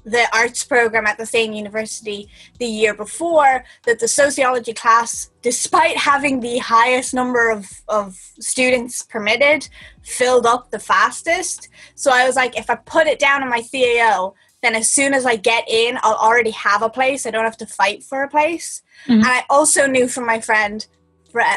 the 0.03 0.25
arts 0.33 0.63
program 0.63 1.05
at 1.05 1.17
the 1.17 1.25
same 1.25 1.51
university 1.53 2.29
the 2.59 2.65
year 2.65 2.93
before 2.93 3.65
that 3.85 3.99
the 3.99 4.07
sociology 4.07 4.73
class 4.73 5.31
despite 5.41 5.97
having 5.97 6.39
the 6.39 6.57
highest 6.59 7.13
number 7.13 7.49
of, 7.49 7.69
of 7.89 8.15
students 8.39 9.03
permitted 9.03 9.67
filled 10.03 10.45
up 10.45 10.71
the 10.71 10.79
fastest 10.79 11.67
so 11.95 12.09
i 12.09 12.25
was 12.25 12.37
like 12.37 12.57
if 12.57 12.69
i 12.69 12.75
put 12.75 13.05
it 13.05 13.19
down 13.19 13.43
in 13.43 13.49
my 13.49 13.61
cao 13.61 14.33
then 14.61 14.75
as 14.75 14.89
soon 14.89 15.13
as 15.13 15.25
i 15.25 15.35
get 15.35 15.63
in 15.67 15.97
i'll 16.03 16.15
already 16.15 16.51
have 16.51 16.81
a 16.81 16.89
place 16.89 17.25
i 17.25 17.31
don't 17.31 17.45
have 17.45 17.57
to 17.57 17.65
fight 17.65 18.03
for 18.03 18.23
a 18.23 18.29
place 18.29 18.81
mm-hmm. 19.03 19.13
and 19.13 19.27
i 19.27 19.43
also 19.49 19.85
knew 19.87 20.07
from 20.07 20.25
my 20.25 20.39
friend 20.39 20.87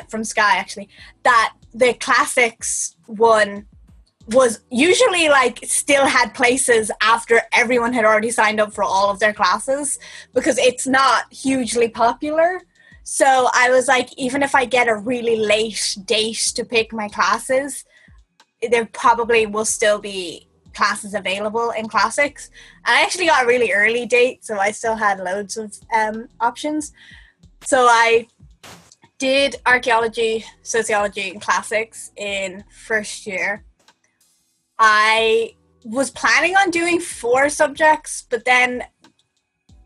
from 0.08 0.24
sky 0.24 0.56
actually 0.56 0.88
that 1.22 1.54
the 1.72 1.94
classics 1.94 2.96
one 3.06 3.66
was 4.28 4.60
usually 4.70 5.28
like 5.28 5.58
still 5.64 6.06
had 6.06 6.34
places 6.34 6.90
after 7.00 7.42
everyone 7.52 7.92
had 7.92 8.04
already 8.04 8.30
signed 8.30 8.60
up 8.60 8.72
for 8.72 8.84
all 8.84 9.10
of 9.10 9.18
their 9.18 9.32
classes 9.32 9.98
because 10.34 10.58
it's 10.58 10.86
not 10.86 11.32
hugely 11.32 11.88
popular. 11.88 12.60
So 13.02 13.48
I 13.54 13.70
was 13.70 13.88
like, 13.88 14.10
even 14.16 14.42
if 14.42 14.54
I 14.54 14.66
get 14.66 14.88
a 14.88 14.94
really 14.94 15.36
late 15.36 15.96
date 16.04 16.52
to 16.54 16.64
pick 16.64 16.92
my 16.92 17.08
classes, 17.08 17.84
there 18.70 18.86
probably 18.86 19.46
will 19.46 19.64
still 19.64 19.98
be 19.98 20.46
classes 20.80 21.14
available 21.14 21.70
in 21.70 21.88
classics. 21.88 22.50
And 22.86 22.92
I 22.96 23.02
actually 23.02 23.26
got 23.26 23.44
a 23.44 23.46
really 23.46 23.70
early 23.72 24.06
date, 24.06 24.44
so 24.44 24.58
I 24.58 24.70
still 24.70 24.96
had 24.96 25.18
loads 25.20 25.56
of 25.56 25.68
um, 25.94 26.28
options. 26.40 26.92
So 27.72 27.86
I 27.86 28.26
did 29.18 29.56
archaeology, 29.66 30.44
sociology, 30.62 31.30
and 31.30 31.40
classics 31.40 32.10
in 32.16 32.64
first 32.70 33.26
year 33.26 33.64
I 34.80 35.56
was 35.84 36.10
planning 36.10 36.56
on 36.56 36.70
doing 36.70 37.00
four 37.00 37.50
subjects, 37.50 38.26
but 38.30 38.46
then 38.46 38.82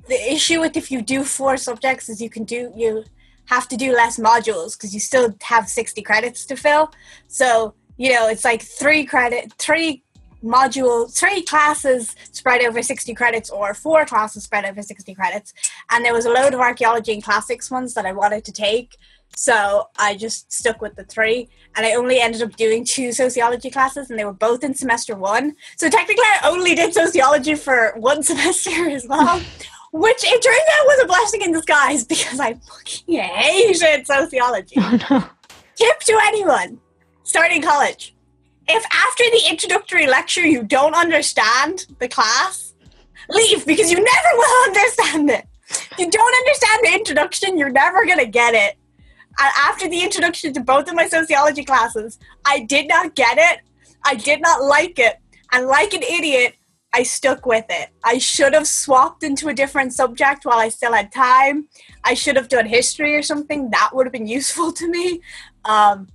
the 0.08 0.32
issue 0.32 0.60
with 0.60 0.76
if 0.76 0.90
you 0.90 1.02
do 1.02 1.24
four 1.24 1.56
subjects 1.56 2.08
is 2.08 2.22
you 2.22 2.30
can 2.30 2.44
do 2.44 2.72
you 2.76 3.04
have 3.46 3.66
to 3.68 3.76
do 3.76 3.92
less 3.92 4.18
modules 4.18 4.76
because 4.76 4.94
you 4.94 5.00
still 5.00 5.34
have 5.42 5.68
60 5.68 6.00
credits 6.02 6.46
to 6.46 6.56
fill. 6.56 6.92
So, 7.26 7.74
you 7.96 8.12
know, 8.12 8.28
it's 8.28 8.44
like 8.44 8.62
three 8.62 9.04
credit, 9.04 9.52
three 9.58 10.03
module, 10.44 11.12
three 11.12 11.42
classes 11.42 12.14
spread 12.32 12.64
over 12.64 12.82
60 12.82 13.14
credits 13.14 13.50
or 13.50 13.74
four 13.74 14.04
classes 14.04 14.44
spread 14.44 14.64
over 14.64 14.82
60 14.82 15.14
credits. 15.14 15.54
And 15.90 16.04
there 16.04 16.12
was 16.12 16.26
a 16.26 16.30
load 16.30 16.54
of 16.54 16.60
archaeology 16.60 17.12
and 17.14 17.24
classics 17.24 17.70
ones 17.70 17.94
that 17.94 18.06
I 18.06 18.12
wanted 18.12 18.44
to 18.44 18.52
take. 18.52 18.96
So 19.36 19.88
I 19.98 20.16
just 20.16 20.52
stuck 20.52 20.80
with 20.80 20.94
the 20.94 21.04
three, 21.04 21.48
and 21.76 21.84
I 21.84 21.94
only 21.94 22.20
ended 22.20 22.42
up 22.42 22.54
doing 22.56 22.84
two 22.84 23.12
sociology 23.12 23.70
classes, 23.70 24.08
and 24.08 24.18
they 24.18 24.24
were 24.24 24.32
both 24.32 24.62
in 24.62 24.74
semester 24.74 25.16
one. 25.16 25.56
So 25.76 25.88
technically, 25.88 26.24
I 26.24 26.40
only 26.44 26.74
did 26.74 26.94
sociology 26.94 27.54
for 27.54 27.94
one 27.96 28.22
semester 28.30 28.88
as 28.88 29.06
well, 29.08 29.40
which 29.92 30.22
it 30.24 30.42
turns 30.42 30.78
out 30.78 30.86
was 30.86 31.02
a 31.02 31.06
blessing 31.06 31.42
in 31.42 31.52
disguise 31.52 32.04
because 32.04 32.38
I 32.38 32.54
fucking 32.54 33.18
hated 33.18 34.06
sociology. 34.06 34.76
Oh, 34.80 34.98
no. 35.10 35.24
Tip 35.76 35.98
to 36.00 36.20
anyone 36.26 36.78
starting 37.24 37.60
college: 37.60 38.13
if 38.68 38.84
after 38.92 39.24
the 39.24 39.42
introductory 39.50 40.06
lecture 40.06 40.46
you 40.46 40.62
don't 40.62 40.94
understand 40.94 41.86
the 41.98 42.08
class, 42.08 42.74
leave 43.28 43.66
because 43.66 43.90
you 43.90 43.96
never 43.96 44.36
will 44.36 44.64
understand 44.68 45.30
it. 45.30 45.46
If 45.70 45.98
you 45.98 46.10
don't 46.10 46.34
understand 46.34 46.80
the 46.84 46.94
introduction, 46.94 47.58
you're 47.58 47.70
never 47.70 48.06
gonna 48.06 48.26
get 48.26 48.54
it 48.54 48.76
And 49.40 49.52
after 49.66 49.88
the 49.88 50.02
introduction 50.02 50.52
to 50.54 50.60
both 50.60 50.88
of 50.88 50.94
my 50.94 51.08
sociology 51.08 51.64
classes, 51.64 52.18
I 52.44 52.60
did 52.60 52.88
not 52.88 53.14
get 53.14 53.38
it. 53.38 53.60
I 54.04 54.14
did 54.14 54.40
not 54.40 54.62
like 54.62 54.98
it. 54.98 55.16
And 55.52 55.66
like 55.66 55.94
an 55.94 56.02
idiot, 56.02 56.54
I 56.92 57.02
stuck 57.02 57.44
with 57.44 57.64
it. 57.70 57.90
I 58.04 58.18
should 58.18 58.54
have 58.54 58.68
swapped 58.68 59.24
into 59.24 59.48
a 59.48 59.54
different 59.54 59.92
subject 59.92 60.44
while 60.44 60.58
I 60.58 60.68
still 60.68 60.92
had 60.92 61.10
time. 61.10 61.68
I 62.04 62.14
should 62.14 62.36
have 62.36 62.48
done 62.48 62.66
history 62.66 63.16
or 63.16 63.22
something. 63.22 63.70
That 63.70 63.90
would 63.92 64.06
have 64.06 64.12
been 64.12 64.28
useful 64.28 64.72
to 64.72 64.88
me. 64.88 65.20
Um, 65.64 66.08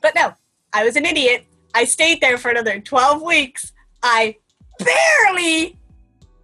but 0.00 0.14
no, 0.14 0.34
I 0.72 0.84
was 0.84 0.94
an 0.96 1.04
idiot. 1.04 1.46
I 1.74 1.84
stayed 1.84 2.20
there 2.20 2.38
for 2.38 2.50
another 2.50 2.80
12 2.80 3.22
weeks. 3.22 3.72
I 4.02 4.36
barely, 4.78 5.78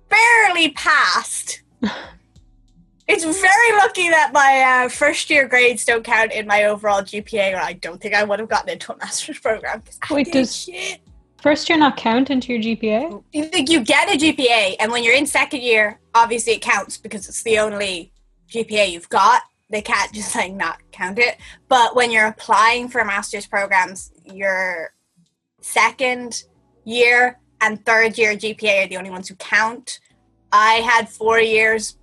barely 0.08 0.70
passed. 0.70 1.62
it's 3.08 3.24
very 3.24 3.72
lucky 3.78 4.08
that 4.08 4.30
my 4.32 4.84
uh, 4.84 4.88
first 4.88 5.30
year 5.30 5.46
grades 5.48 5.84
don't 5.84 6.04
count 6.04 6.32
in 6.32 6.46
my 6.46 6.64
overall 6.64 7.02
GPA, 7.02 7.54
or 7.54 7.58
I 7.58 7.74
don't 7.74 8.00
think 8.00 8.14
I 8.14 8.24
would 8.24 8.38
have 8.38 8.48
gotten 8.48 8.70
into 8.70 8.92
a 8.92 8.96
master's 8.98 9.38
program. 9.38 9.82
Wait, 10.10 10.32
does 10.32 10.54
shit. 10.54 11.00
first 11.40 11.68
year 11.68 11.78
not 11.78 11.96
count 11.96 12.30
into 12.30 12.52
your 12.52 12.62
GPA? 12.62 13.22
You 13.32 13.44
think 13.44 13.70
you 13.70 13.84
get 13.84 14.08
a 14.14 14.18
GPA, 14.18 14.76
and 14.80 14.90
when 14.90 15.04
you're 15.04 15.14
in 15.14 15.26
second 15.26 15.62
year, 15.62 16.00
obviously 16.14 16.54
it 16.54 16.62
counts 16.62 16.96
because 16.96 17.28
it's 17.28 17.42
the 17.42 17.58
only 17.58 18.12
GPA 18.50 18.90
you've 18.90 19.08
got. 19.08 19.42
They 19.68 19.82
can't 19.82 20.12
just 20.12 20.34
like 20.36 20.52
not 20.52 20.78
count 20.92 21.18
it. 21.18 21.38
But 21.68 21.96
when 21.96 22.12
you're 22.12 22.26
applying 22.26 22.88
for 22.88 23.04
master's 23.04 23.46
programs, 23.46 24.12
your 24.24 24.92
second 25.60 26.44
year 26.84 27.38
and 27.60 27.84
third 27.84 28.18
year 28.18 28.34
GPA 28.34 28.84
are 28.84 28.88
the 28.88 28.96
only 28.96 29.10
ones 29.10 29.28
who 29.28 29.34
count. 29.36 30.00
I 30.52 30.74
had 30.74 31.08
four 31.08 31.40
years. 31.40 31.98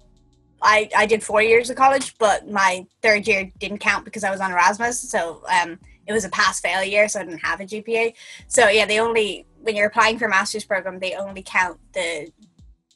I, 0.61 0.89
I 0.95 1.05
did 1.05 1.23
four 1.23 1.41
years 1.41 1.69
of 1.69 1.75
college, 1.75 2.17
but 2.17 2.49
my 2.49 2.85
third 3.01 3.27
year 3.27 3.51
didn't 3.59 3.79
count 3.79 4.05
because 4.05 4.23
I 4.23 4.31
was 4.31 4.39
on 4.39 4.51
Erasmus. 4.51 4.99
So 4.99 5.43
um, 5.61 5.77
it 6.07 6.13
was 6.13 6.25
a 6.25 6.29
pass 6.29 6.59
fail 6.59 6.83
year, 6.83 7.07
so 7.07 7.19
I 7.19 7.23
didn't 7.23 7.39
have 7.39 7.59
a 7.59 7.65
GPA. 7.65 8.13
So 8.47 8.69
yeah, 8.69 8.85
they 8.85 8.99
only 8.99 9.45
when 9.61 9.75
you're 9.75 9.87
applying 9.87 10.19
for 10.19 10.25
a 10.25 10.29
master's 10.29 10.65
program, 10.65 10.99
they 10.99 11.15
only 11.15 11.41
count 11.41 11.79
the 11.93 12.31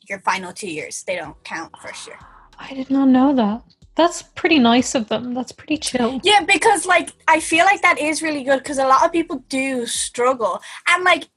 your 0.08 0.20
final 0.20 0.54
two 0.54 0.70
years. 0.70 1.04
They 1.04 1.15
don't 1.15 1.41
count 1.43 1.74
first 1.82 2.08
year. 2.08 2.20
I 2.58 2.74
did 2.74 2.89
not 2.89 3.08
know 3.10 3.34
that. 3.36 3.62
That's 3.98 4.22
pretty 4.22 4.60
nice 4.60 4.94
of 4.94 5.10
them. 5.10 5.34
That's 5.34 5.52
pretty 5.52 5.78
chill. 5.78 6.22
Yeah, 6.24 6.42
because 6.42 6.86
like 6.86 7.10
I 7.28 7.40
feel 7.40 7.66
like 7.66 7.82
that 7.82 8.00
is 8.00 8.22
really 8.22 8.44
good 8.44 8.60
because 8.60 8.78
a 8.78 8.86
lot 8.86 9.04
of 9.04 9.12
people 9.12 9.44
do 9.50 9.88
struggle, 9.88 10.62
and 10.88 11.04
like 11.04 11.28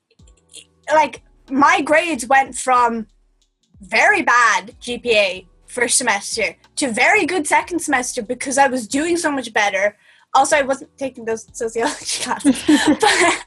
like 0.93 1.23
my 1.51 1.81
grades 1.81 2.27
went 2.27 2.55
from 2.55 3.07
very 3.81 4.21
bad 4.21 4.75
GPA 4.81 5.47
first 5.67 5.97
semester 5.97 6.57
to 6.77 6.93
very 6.93 7.25
good 7.25 7.47
second 7.47 7.79
semester 7.79 8.23
because 8.23 8.59
I 8.59 8.67
was 8.67 8.87
doing 8.87 9.17
so 9.17 9.33
much 9.33 9.53
better. 9.55 9.97
Also, 10.35 10.57
I 10.57 10.63
wasn't 10.63 10.97
taking 10.99 11.25
those 11.25 11.47
sociology 11.53 12.23
classes, 12.23 12.63
but 13.01 13.45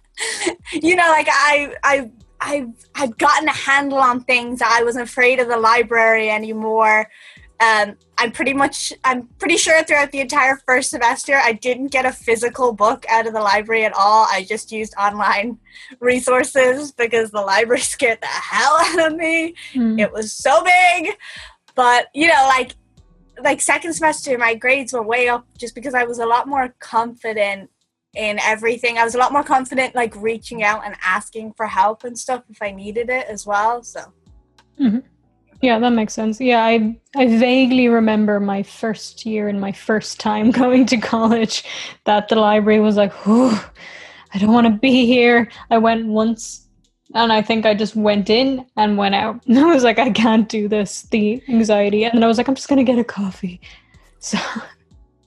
you 0.71 0.95
know, 0.95 1.07
like 1.07 1.27
I, 1.29 1.75
I, 1.83 2.11
I 2.41 2.67
had 2.95 3.17
gotten 3.17 3.47
a 3.47 3.53
handle 3.53 3.99
on 3.99 4.23
things. 4.23 4.61
I 4.61 4.83
wasn't 4.83 5.07
afraid 5.07 5.39
of 5.39 5.47
the 5.47 5.57
library 5.57 6.29
anymore. 6.29 7.09
Um, 7.63 7.95
I'm 8.17 8.31
pretty 8.31 8.53
much, 8.53 8.91
I'm 9.05 9.27
pretty 9.39 9.57
sure 9.57 9.83
throughout 9.83 10.11
the 10.11 10.19
entire 10.19 10.57
first 10.65 10.89
semester, 10.89 11.35
I 11.35 11.53
didn't 11.53 11.87
get 11.87 12.05
a 12.05 12.11
physical 12.11 12.73
book 12.73 13.05
out 13.09 13.25
of 13.25 13.33
the 13.33 13.39
library 13.39 13.85
at 13.85 13.93
all. 13.93 14.27
I 14.29 14.43
just 14.43 14.71
used 14.71 14.93
online 14.99 15.59
resources 15.99 16.91
because 16.91 17.31
the 17.31 17.41
library 17.41 17.81
scared 17.95 18.19
the 18.21 18.27
hell 18.27 18.77
out 18.79 19.11
of 19.11 19.17
me. 19.17 19.55
Mm. 19.73 19.99
It 19.99 20.11
was 20.11 20.33
so 20.33 20.63
big, 20.63 21.15
but 21.75 22.07
you 22.13 22.27
know, 22.27 22.45
like, 22.47 22.75
like 23.41 23.61
second 23.61 23.93
semester, 23.93 24.37
my 24.37 24.55
grades 24.55 24.91
were 24.91 25.03
way 25.03 25.29
up 25.29 25.45
just 25.57 25.73
because 25.73 25.93
I 25.93 26.03
was 26.03 26.19
a 26.19 26.25
lot 26.25 26.47
more 26.47 26.75
confident 26.79 27.69
in 28.15 28.39
everything. 28.41 28.97
I 28.97 29.05
was 29.05 29.15
a 29.15 29.17
lot 29.17 29.31
more 29.31 29.43
confident, 29.43 29.95
like 29.95 30.15
reaching 30.17 30.63
out 30.63 30.85
and 30.85 30.95
asking 31.03 31.53
for 31.53 31.67
help 31.67 32.03
and 32.03 32.17
stuff 32.17 32.43
if 32.49 32.61
I 32.61 32.71
needed 32.71 33.09
it 33.09 33.27
as 33.27 33.45
well. 33.45 33.83
So. 33.83 34.01
Mm-hmm. 34.79 34.99
Yeah, 35.63 35.79
that 35.79 35.93
makes 35.93 36.13
sense. 36.13 36.41
Yeah, 36.41 36.61
I 36.61 36.99
I 37.15 37.25
vaguely 37.37 37.87
remember 37.87 38.41
my 38.41 38.63
first 38.63 39.25
year 39.25 39.47
and 39.47 39.61
my 39.61 39.71
first 39.71 40.19
time 40.19 40.51
going 40.61 40.85
to 40.87 40.97
college 40.97 41.63
that 42.03 42.27
the 42.27 42.35
library 42.35 42.81
was 42.81 42.97
like, 42.97 43.13
"Oh, 43.25 43.71
I 44.33 44.39
don't 44.39 44.51
want 44.51 44.67
to 44.67 44.73
be 44.73 45.05
here." 45.05 45.49
I 45.71 45.77
went 45.77 46.05
once 46.05 46.67
and 47.15 47.31
I 47.31 47.41
think 47.41 47.65
I 47.65 47.75
just 47.75 47.95
went 47.95 48.29
in 48.29 48.65
and 48.75 48.97
went 48.97 49.15
out. 49.15 49.39
And 49.47 49.57
I 49.65 49.73
was 49.73 49.85
like, 49.85 49.99
"I 49.99 50.09
can't 50.11 50.49
do 50.49 50.67
this." 50.67 51.03
The 51.03 51.41
anxiety. 51.47 52.03
And 52.03 52.25
I 52.25 52.27
was 52.27 52.37
like, 52.37 52.49
"I'm 52.49 52.55
just 52.55 52.67
to 52.67 52.83
get 52.83 52.99
a 52.99 53.03
coffee." 53.05 53.61
So 54.19 54.37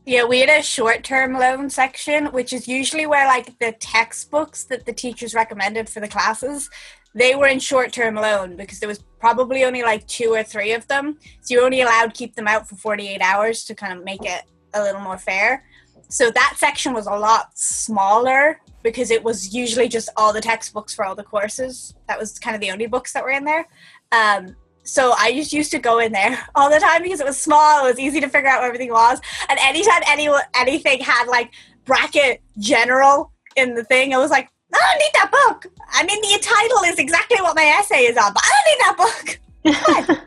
yeah, 0.07 0.25
we 0.25 0.41
had 0.41 0.49
a 0.49 0.63
short 0.63 1.03
term 1.03 1.33
loan 1.35 1.69
section, 1.69 2.27
which 2.27 2.53
is 2.53 2.69
usually 2.69 3.07
where 3.07 3.27
like 3.27 3.59
the 3.59 3.73
textbooks 3.73 4.65
that 4.65 4.87
the 4.87 4.93
teachers 4.93 5.35
recommended 5.35 5.89
for 5.91 6.01
the 6.01 6.09
classes, 6.09 6.71
they 7.15 7.35
were 7.35 7.49
in 7.49 7.59
short 7.59 7.93
term 7.93 8.15
loan 8.15 8.57
because 8.57 8.81
there 8.81 8.89
was 8.89 9.03
probably 9.27 9.65
only 9.65 9.83
like 9.83 10.07
two 10.07 10.33
or 10.33 10.45
three 10.45 10.73
of 10.73 10.87
them. 10.87 11.19
So 11.41 11.55
you're 11.55 11.65
only 11.65 11.81
allowed 11.81 12.15
keep 12.15 12.37
them 12.37 12.47
out 12.47 12.69
for 12.69 12.77
48 12.77 13.21
hours 13.21 13.65
to 13.65 13.75
kind 13.75 13.93
of 13.99 14.05
make 14.05 14.25
it 14.25 14.45
a 14.73 14.81
little 14.81 15.01
more 15.01 15.19
fair. 15.19 15.65
So 16.09 16.31
that 16.31 16.55
section 16.59 16.95
was 16.95 17.09
a 17.09 17.19
lot 17.29 17.59
smaller 17.59 18.61
because 18.85 19.11
it 19.11 19.25
was 19.25 19.53
usually 19.53 19.89
just 19.89 20.11
all 20.17 20.33
the 20.33 20.41
textbooks 20.41 20.95
for 20.95 21.05
all 21.05 21.17
the 21.17 21.25
courses. 21.25 21.93
That 22.07 22.21
was 22.21 22.39
kind 22.39 22.55
of 22.55 22.61
the 22.61 22.71
only 22.71 22.87
books 22.87 23.13
that 23.15 23.25
were 23.25 23.33
in 23.33 23.43
there. 23.43 23.67
Um, 24.13 24.55
so 24.85 25.13
I 25.19 25.33
just 25.33 25.53
used 25.53 25.73
to 25.73 25.81
go 25.81 25.99
in 25.99 26.13
there 26.13 26.39
all 26.55 26.71
the 26.71 26.79
time 26.79 27.03
because 27.03 27.19
it 27.19 27.27
was 27.27 27.37
small. 27.37 27.85
It 27.85 27.91
was 27.91 27.99
easy 27.99 28.21
to 28.21 28.29
figure 28.29 28.49
out 28.49 28.61
where 28.61 28.69
everything 28.69 28.93
was. 28.93 29.21
And 29.49 29.59
anytime 29.61 30.03
any 30.07 30.29
anything 30.55 31.01
had 31.01 31.27
like 31.27 31.51
bracket 31.85 32.43
general 32.59 33.33
in 33.57 33.75
the 33.75 33.83
thing, 33.83 34.13
it 34.13 34.19
was 34.19 34.31
like, 34.31 34.51
I 34.77 34.91
don't 34.91 34.99
need 34.99 35.13
that 35.15 35.31
book. 35.31 35.67
I 35.91 36.05
mean, 36.05 36.21
the 36.21 36.39
title 36.43 36.83
is 36.85 36.99
exactly 36.99 37.39
what 37.41 37.57
my 37.57 37.65
essay 37.65 38.03
is 38.05 38.17
on, 38.17 38.33
but 38.33 38.43
I 38.45 38.51
don't 38.53 38.69
need 38.71 38.81
that 38.85 40.15
book. 40.15 40.27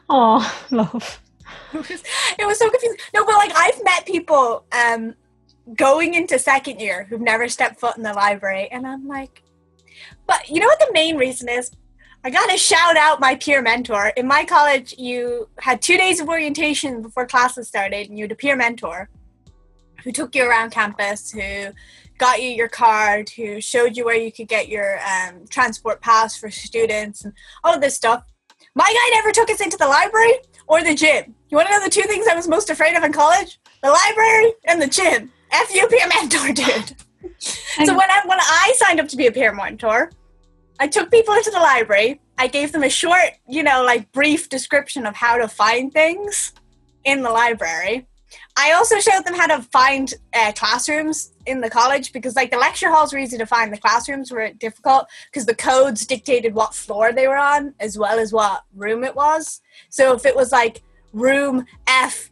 oh, 0.08 0.64
love. 0.70 1.18
It 1.74 1.88
was, 1.88 2.02
it 2.38 2.46
was 2.46 2.58
so 2.58 2.68
confusing. 2.68 2.98
No, 3.14 3.24
but 3.24 3.36
like 3.36 3.50
I've 3.56 3.82
met 3.82 4.04
people 4.04 4.66
um, 4.72 5.14
going 5.74 6.12
into 6.12 6.38
second 6.38 6.80
year 6.80 7.04
who've 7.04 7.18
never 7.18 7.48
stepped 7.48 7.80
foot 7.80 7.96
in 7.96 8.02
the 8.02 8.12
library, 8.12 8.68
and 8.70 8.86
I'm 8.86 9.08
like, 9.08 9.42
but 10.26 10.50
you 10.50 10.60
know 10.60 10.66
what 10.66 10.78
the 10.80 10.90
main 10.92 11.16
reason 11.16 11.48
is? 11.48 11.70
I 12.24 12.28
gotta 12.28 12.58
shout 12.58 12.98
out 12.98 13.20
my 13.20 13.36
peer 13.36 13.62
mentor. 13.62 14.12
In 14.18 14.26
my 14.26 14.44
college, 14.44 14.94
you 14.98 15.48
had 15.60 15.80
two 15.80 15.96
days 15.96 16.20
of 16.20 16.28
orientation 16.28 17.00
before 17.00 17.26
classes 17.26 17.68
started, 17.68 18.10
and 18.10 18.18
you 18.18 18.24
had 18.24 18.32
a 18.32 18.36
peer 18.36 18.54
mentor 18.54 19.08
who 20.04 20.12
took 20.12 20.34
you 20.34 20.44
around 20.44 20.72
campus, 20.72 21.30
who 21.30 21.70
got 22.22 22.40
you 22.40 22.50
your 22.50 22.68
card, 22.68 23.28
who 23.30 23.60
showed 23.60 23.96
you 23.96 24.04
where 24.04 24.16
you 24.16 24.30
could 24.30 24.46
get 24.46 24.68
your 24.68 25.00
um, 25.00 25.44
transport 25.50 26.00
pass 26.00 26.36
for 26.36 26.52
students, 26.52 27.24
and 27.24 27.34
all 27.64 27.74
of 27.74 27.80
this 27.80 27.96
stuff. 27.96 28.22
My 28.76 28.84
guy 28.84 29.16
never 29.16 29.32
took 29.32 29.50
us 29.50 29.60
into 29.60 29.76
the 29.76 29.88
library 29.88 30.34
or 30.68 30.84
the 30.84 30.94
gym. 30.94 31.34
You 31.48 31.56
want 31.56 31.66
to 31.68 31.74
know 31.74 31.82
the 31.82 31.90
two 31.90 32.02
things 32.02 32.28
I 32.28 32.36
was 32.36 32.46
most 32.46 32.70
afraid 32.70 32.96
of 32.96 33.02
in 33.02 33.12
college? 33.12 33.58
The 33.82 33.90
library 33.90 34.52
and 34.66 34.80
the 34.80 34.86
gym. 34.86 35.32
F 35.50 35.74
you, 35.74 35.84
peer 35.88 36.06
mentor, 36.06 36.52
dude. 36.52 36.96
so 37.38 37.92
when 37.92 38.08
I 38.08 38.22
when 38.24 38.38
I 38.40 38.72
signed 38.76 39.00
up 39.00 39.08
to 39.08 39.16
be 39.16 39.26
a 39.26 39.32
peer 39.32 39.52
mentor, 39.52 40.12
I 40.78 40.86
took 40.86 41.10
people 41.10 41.34
into 41.34 41.50
the 41.50 41.58
library. 41.58 42.20
I 42.38 42.46
gave 42.46 42.70
them 42.70 42.84
a 42.84 42.88
short, 42.88 43.32
you 43.48 43.64
know, 43.64 43.82
like 43.82 44.12
brief 44.12 44.48
description 44.48 45.06
of 45.06 45.16
how 45.16 45.38
to 45.38 45.48
find 45.48 45.92
things 45.92 46.52
in 47.04 47.22
the 47.22 47.30
library. 47.30 48.06
I 48.56 48.72
also 48.72 48.98
showed 49.00 49.24
them 49.24 49.34
how 49.34 49.46
to 49.46 49.62
find 49.62 50.12
uh, 50.34 50.52
classrooms 50.52 51.32
in 51.46 51.60
the 51.60 51.70
college 51.70 52.12
because, 52.12 52.36
like, 52.36 52.50
the 52.50 52.58
lecture 52.58 52.90
halls 52.90 53.12
were 53.12 53.18
easy 53.18 53.38
to 53.38 53.46
find. 53.46 53.72
The 53.72 53.78
classrooms 53.78 54.30
were 54.30 54.50
difficult 54.52 55.06
because 55.30 55.46
the 55.46 55.54
codes 55.54 56.04
dictated 56.06 56.54
what 56.54 56.74
floor 56.74 57.12
they 57.12 57.26
were 57.26 57.38
on 57.38 57.74
as 57.80 57.98
well 57.98 58.18
as 58.18 58.32
what 58.32 58.62
room 58.74 59.04
it 59.04 59.14
was. 59.14 59.62
So 59.88 60.12
if 60.14 60.26
it 60.26 60.36
was 60.36 60.52
like 60.52 60.82
room 61.12 61.64
F 61.86 62.30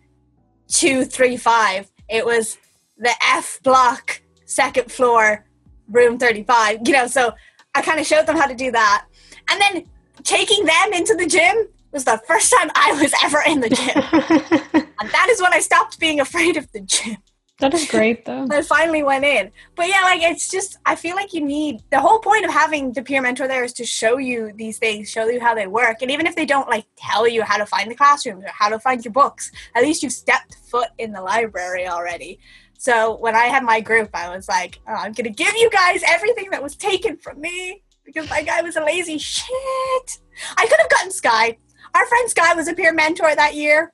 two 0.68 1.04
three 1.04 1.37
five, 1.37 1.90
it 2.09 2.24
was 2.24 2.59
the 2.98 3.12
F 3.22 3.59
block, 3.62 4.20
second 4.44 4.92
floor, 4.92 5.46
room 5.88 6.18
thirty 6.18 6.44
five. 6.44 6.80
You 6.85 6.92
know, 6.92 7.06
so 7.06 7.33
I 7.74 7.83
kind 7.83 7.98
of 7.98 8.06
showed 8.06 8.26
them 8.26 8.37
how 8.37 8.46
to 8.46 8.54
do 8.54 8.70
that, 8.72 9.06
and 9.48 9.61
then 9.61 9.87
taking 10.22 10.66
them 10.66 10.92
into 10.92 11.14
the 11.14 11.26
gym 11.26 11.66
was 11.92 12.05
the 12.05 12.20
first 12.26 12.53
time 12.57 12.70
I 12.74 12.98
was 13.00 13.12
ever 13.24 13.42
in 13.46 13.61
the 13.61 13.68
gym. 13.70 14.83
and 15.00 15.11
that 15.11 15.29
is 15.31 15.40
when 15.40 15.53
I 15.53 15.61
stopped 15.61 15.98
being 15.98 16.20
afraid 16.20 16.57
of 16.57 16.70
the 16.72 16.81
gym. 16.81 17.16
That 17.61 17.74
is 17.74 17.87
great 17.90 18.24
though. 18.24 18.46
I 18.50 18.62
finally 18.62 19.03
went 19.03 19.24
in. 19.24 19.53
But 19.76 19.88
yeah, 19.88 20.00
like 20.03 20.22
it's 20.22 20.50
just 20.50 20.79
I 20.87 20.96
feel 20.96 21.14
like 21.14 21.35
you 21.35 21.42
need 21.42 21.83
the 21.90 22.00
whole 22.00 22.18
point 22.18 22.46
of 22.46 22.50
having 22.50 22.92
the 22.92 23.03
peer 23.03 23.20
mentor 23.20 23.46
there 23.46 23.64
is 23.64 23.74
to 23.74 23.85
show 23.85 24.16
you 24.16 24.53
these 24.57 24.79
things, 24.79 25.11
show 25.11 25.29
you 25.29 25.40
how 25.40 25.55
they 25.55 25.66
work. 25.66 26.00
And 26.00 26.11
even 26.11 26.26
if 26.26 26.35
they 26.35 26.46
don't 26.46 26.68
like 26.68 26.87
tell 26.96 27.29
you 27.29 27.42
how 27.42 27.59
to 27.59 27.66
find 27.66 27.90
the 27.90 27.94
classrooms 27.94 28.44
or 28.44 28.50
how 28.50 28.70
to 28.70 28.79
find 28.79 29.05
your 29.05 29.12
books, 29.12 29.53
at 29.76 29.83
least 29.83 30.03
you've 30.03 30.12
stepped 30.12 30.55
foot 30.70 30.88
in 30.96 31.12
the 31.12 31.20
library 31.20 31.87
already. 31.87 32.40
So 32.79 33.18
when 33.18 33.37
I 33.37 33.44
had 33.44 33.62
my 33.62 33.81
group, 33.81 34.09
I 34.14 34.35
was 34.35 34.48
like, 34.48 34.81
oh, 34.88 34.94
I'm 34.94 35.12
gonna 35.12 35.29
give 35.29 35.55
you 35.55 35.68
guys 35.68 36.03
everything 36.07 36.48
that 36.53 36.62
was 36.62 36.76
taken 36.76 37.18
from 37.18 37.42
me 37.42 37.83
because 38.07 38.29
my 38.31 38.42
guy 38.42 38.62
was 38.62 38.76
a 38.76 38.85
lazy 38.85 39.18
shit. 39.18 40.18
I 40.57 40.66
could 40.66 40.81
have 40.81 40.88
gotten 40.88 41.11
Sky. 41.11 41.59
Our 41.94 42.07
friend 42.07 42.31
Sky 42.31 42.55
was 42.55 42.68
a 42.68 42.74
peer 42.74 42.92
mentor 42.92 43.35
that 43.35 43.55
year. 43.55 43.92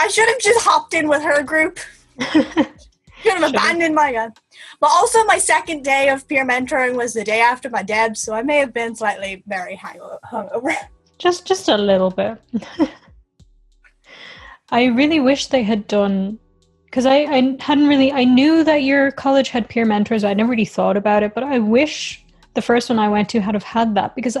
I 0.00 0.08
should 0.08 0.28
have 0.28 0.38
just 0.38 0.64
hopped 0.64 0.94
in 0.94 1.08
with 1.08 1.22
her 1.22 1.42
group. 1.42 1.78
Should 3.22 3.32
have 3.32 3.50
abandoned 3.50 3.96
my 3.96 4.12
gun. 4.12 4.32
But 4.80 4.90
also, 4.90 5.24
my 5.24 5.38
second 5.38 5.82
day 5.82 6.08
of 6.08 6.28
peer 6.28 6.46
mentoring 6.46 6.94
was 6.94 7.14
the 7.14 7.24
day 7.24 7.40
after 7.40 7.68
my 7.68 7.82
deb, 7.82 8.16
so 8.16 8.32
I 8.32 8.42
may 8.42 8.58
have 8.58 8.72
been 8.72 8.94
slightly 8.94 9.42
very 9.46 9.76
hungover. 9.76 10.72
Just, 11.18 11.44
just 11.44 11.68
a 11.68 11.76
little 11.76 12.10
bit. 12.10 12.38
I 14.70 14.84
really 14.84 15.18
wish 15.18 15.48
they 15.48 15.64
had 15.64 15.88
done 15.88 16.38
because 16.84 17.06
I, 17.06 17.16
I 17.16 17.56
hadn't 17.60 17.88
really 17.88 18.12
I 18.12 18.24
knew 18.24 18.64
that 18.64 18.82
your 18.82 19.10
college 19.12 19.48
had 19.48 19.68
peer 19.68 19.84
mentors. 19.84 20.24
I 20.24 20.34
never 20.34 20.50
really 20.50 20.64
thought 20.64 20.96
about 20.96 21.22
it, 21.22 21.34
but 21.34 21.42
I 21.42 21.58
wish 21.58 22.24
the 22.54 22.62
first 22.62 22.88
one 22.88 22.98
I 22.98 23.08
went 23.08 23.28
to 23.30 23.40
had 23.40 23.54
have 23.54 23.62
had 23.62 23.94
that 23.94 24.14
because 24.14 24.36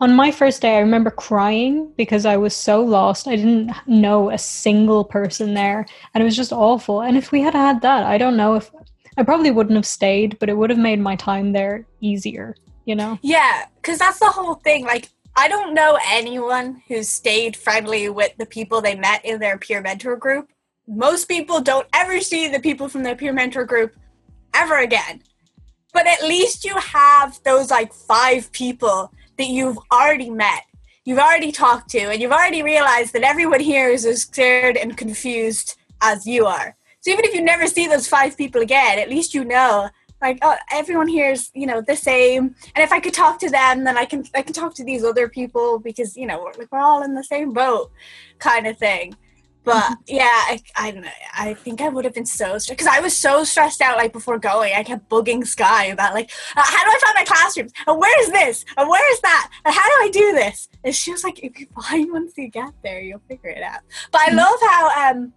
on 0.00 0.14
my 0.14 0.30
first 0.30 0.60
day 0.62 0.76
I 0.76 0.80
remember 0.80 1.10
crying 1.10 1.92
because 1.96 2.26
I 2.26 2.36
was 2.36 2.54
so 2.54 2.82
lost. 2.82 3.26
I 3.26 3.36
didn't 3.36 3.72
know 3.86 4.30
a 4.30 4.38
single 4.38 5.04
person 5.04 5.54
there 5.54 5.86
and 6.14 6.22
it 6.22 6.24
was 6.24 6.36
just 6.36 6.52
awful. 6.52 7.02
And 7.02 7.16
if 7.16 7.32
we 7.32 7.40
had 7.40 7.54
had 7.54 7.80
that, 7.82 8.04
I 8.04 8.18
don't 8.18 8.36
know 8.36 8.54
if 8.54 8.70
I 9.16 9.22
probably 9.22 9.50
wouldn't 9.50 9.76
have 9.76 9.86
stayed, 9.86 10.38
but 10.38 10.48
it 10.48 10.56
would 10.56 10.70
have 10.70 10.78
made 10.78 11.00
my 11.00 11.16
time 11.16 11.52
there 11.52 11.86
easier, 12.00 12.54
you 12.84 12.94
know? 12.94 13.18
Yeah, 13.22 13.66
because 13.76 13.98
that's 13.98 14.18
the 14.18 14.26
whole 14.26 14.56
thing. 14.56 14.84
Like, 14.84 15.08
I 15.36 15.48
don't 15.48 15.72
know 15.72 15.98
anyone 16.06 16.82
who 16.88 17.02
stayed 17.02 17.56
friendly 17.56 18.10
with 18.10 18.36
the 18.38 18.46
people 18.46 18.80
they 18.80 18.94
met 18.94 19.24
in 19.24 19.40
their 19.40 19.56
peer 19.56 19.80
mentor 19.80 20.16
group. 20.16 20.50
Most 20.86 21.28
people 21.28 21.60
don't 21.60 21.86
ever 21.94 22.20
see 22.20 22.48
the 22.48 22.60
people 22.60 22.88
from 22.88 23.02
their 23.02 23.16
peer 23.16 23.32
mentor 23.32 23.64
group 23.64 23.96
ever 24.54 24.78
again. 24.78 25.22
But 25.92 26.06
at 26.06 26.22
least 26.22 26.64
you 26.64 26.74
have 26.76 27.40
those 27.42 27.70
like 27.70 27.94
five 27.94 28.52
people 28.52 29.10
that 29.38 29.48
you've 29.48 29.78
already 29.92 30.30
met, 30.30 30.64
you've 31.04 31.18
already 31.18 31.52
talked 31.52 31.90
to, 31.90 31.98
and 31.98 32.20
you've 32.20 32.32
already 32.32 32.62
realized 32.62 33.12
that 33.12 33.22
everyone 33.22 33.60
here 33.60 33.88
is 33.88 34.04
as 34.04 34.22
scared 34.22 34.76
and 34.76 34.96
confused 34.96 35.76
as 36.02 36.26
you 36.26 36.46
are. 36.46 36.76
So 37.00 37.10
even 37.10 37.24
if 37.24 37.34
you 37.34 37.42
never 37.42 37.66
see 37.66 37.86
those 37.86 38.08
five 38.08 38.36
people 38.36 38.62
again, 38.62 38.98
at 38.98 39.10
least 39.10 39.34
you 39.34 39.44
know 39.44 39.88
like 40.22 40.38
oh 40.42 40.56
everyone 40.72 41.08
here 41.08 41.30
is 41.30 41.50
you 41.54 41.66
know 41.66 41.80
the 41.80 41.96
same 41.96 42.54
and 42.74 42.82
if 42.82 42.92
i 42.92 42.98
could 43.00 43.12
talk 43.12 43.38
to 43.38 43.50
them 43.50 43.84
then 43.84 43.96
i 43.96 44.04
can 44.04 44.24
i 44.34 44.42
can 44.42 44.52
talk 44.52 44.74
to 44.74 44.84
these 44.84 45.04
other 45.04 45.28
people 45.28 45.78
because 45.78 46.16
you 46.16 46.26
know 46.26 46.42
we're, 46.42 46.52
like 46.58 46.72
we're 46.72 46.80
all 46.80 47.02
in 47.02 47.14
the 47.14 47.24
same 47.24 47.52
boat 47.52 47.90
kind 48.38 48.66
of 48.66 48.78
thing 48.78 49.14
but 49.66 49.98
yeah 50.06 50.22
i 50.24 50.62
i, 50.76 51.12
I 51.34 51.54
think 51.54 51.82
i 51.82 51.88
would 51.88 52.04
have 52.06 52.14
been 52.14 52.24
so 52.24 52.56
stressed 52.56 52.70
because 52.70 52.86
i 52.86 53.00
was 53.00 53.14
so 53.14 53.44
stressed 53.44 53.82
out 53.82 53.98
like 53.98 54.12
before 54.12 54.38
going. 54.38 54.72
I 54.74 54.82
kept 54.82 55.08
bugging 55.08 55.46
sky 55.46 55.86
about 55.86 56.14
like 56.14 56.30
uh, 56.56 56.62
how 56.64 56.84
do 56.84 56.90
i 56.90 56.98
find 57.04 57.14
my 57.16 57.24
classrooms? 57.24 57.72
And 57.86 57.98
where 57.98 58.22
is 58.22 58.30
this? 58.30 58.64
And 58.76 58.88
where 58.88 59.12
is 59.12 59.20
that? 59.20 59.50
And 59.64 59.74
how 59.74 59.84
do 59.84 59.94
i 60.00 60.10
do 60.10 60.32
this? 60.32 60.68
And 60.84 60.94
she 60.94 61.12
was 61.12 61.24
like 61.24 61.42
if 61.42 61.58
you 61.58 61.66
find 61.82 62.10
once 62.12 62.32
you 62.36 62.48
get 62.48 62.72
there 62.82 63.00
you'll 63.00 63.22
figure 63.28 63.50
it 63.50 63.62
out. 63.62 63.80
But 64.12 64.22
i 64.22 64.32
love 64.32 64.58
how 64.62 65.10
um 65.10 65.32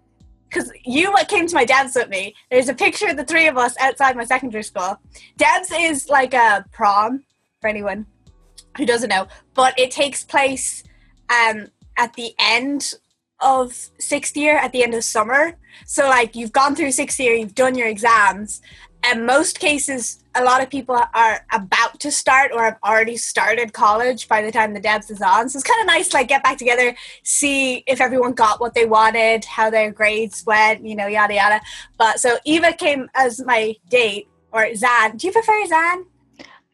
because 0.47 0.71
you 0.83 1.13
came 1.27 1.45
to 1.47 1.55
my 1.55 1.65
debs 1.65 1.93
with 1.95 2.09
me. 2.09 2.35
There's 2.49 2.69
a 2.69 2.73
picture 2.73 3.07
of 3.07 3.17
the 3.17 3.25
three 3.25 3.47
of 3.47 3.57
us 3.57 3.75
outside 3.79 4.15
my 4.15 4.23
secondary 4.23 4.63
school. 4.63 4.97
Debs 5.37 5.71
is 5.71 6.09
like 6.09 6.33
a 6.33 6.65
prom 6.71 7.23
for 7.61 7.67
anyone 7.67 8.07
who 8.75 8.85
doesn't 8.85 9.09
know, 9.09 9.27
but 9.53 9.77
it 9.77 9.91
takes 9.91 10.23
place 10.23 10.83
um, 11.29 11.67
at 11.97 12.13
the 12.13 12.33
end 12.39 12.95
of 13.41 13.73
sixth 13.99 14.35
year, 14.35 14.57
at 14.57 14.71
the 14.71 14.83
end 14.83 14.93
of 14.93 15.03
summer. 15.03 15.57
So, 15.85 16.07
like, 16.07 16.35
you've 16.35 16.51
gone 16.51 16.75
through 16.75 16.91
sixth 16.91 17.19
year, 17.19 17.33
you've 17.35 17.55
done 17.55 17.75
your 17.75 17.87
exams, 17.87 18.61
And 19.03 19.25
most 19.25 19.59
cases, 19.59 20.23
a 20.35 20.43
lot 20.43 20.61
of 20.61 20.69
people 20.69 20.99
are 21.13 21.45
about 21.53 21.99
to 22.01 22.11
start 22.11 22.51
or 22.53 22.63
have 22.63 22.77
already 22.83 23.15
started 23.15 23.71
college 23.71 24.27
by 24.27 24.41
the 24.41 24.51
time 24.51 24.73
the 24.73 24.79
debs 24.79 25.09
is 25.09 25.21
on. 25.21 25.47
So 25.49 25.57
it's 25.57 25.67
kind 25.67 25.79
of 25.79 25.87
nice, 25.87 26.13
like 26.13 26.27
get 26.27 26.43
back 26.43 26.57
together, 26.57 26.95
see 27.23 27.83
if 27.87 28.01
everyone 28.01 28.33
got 28.33 28.59
what 28.59 28.73
they 28.73 28.85
wanted, 28.85 29.45
how 29.45 29.69
their 29.69 29.91
grades 29.91 30.45
went, 30.45 30.85
you 30.85 30.95
know, 30.95 31.07
yada 31.07 31.33
yada. 31.33 31.61
But 31.97 32.19
so 32.19 32.37
Eva 32.45 32.73
came 32.73 33.09
as 33.15 33.39
my 33.45 33.75
date, 33.89 34.27
or 34.51 34.75
Zan. 34.75 35.15
Do 35.15 35.27
you 35.27 35.33
prefer 35.33 35.65
Zan? 35.67 36.05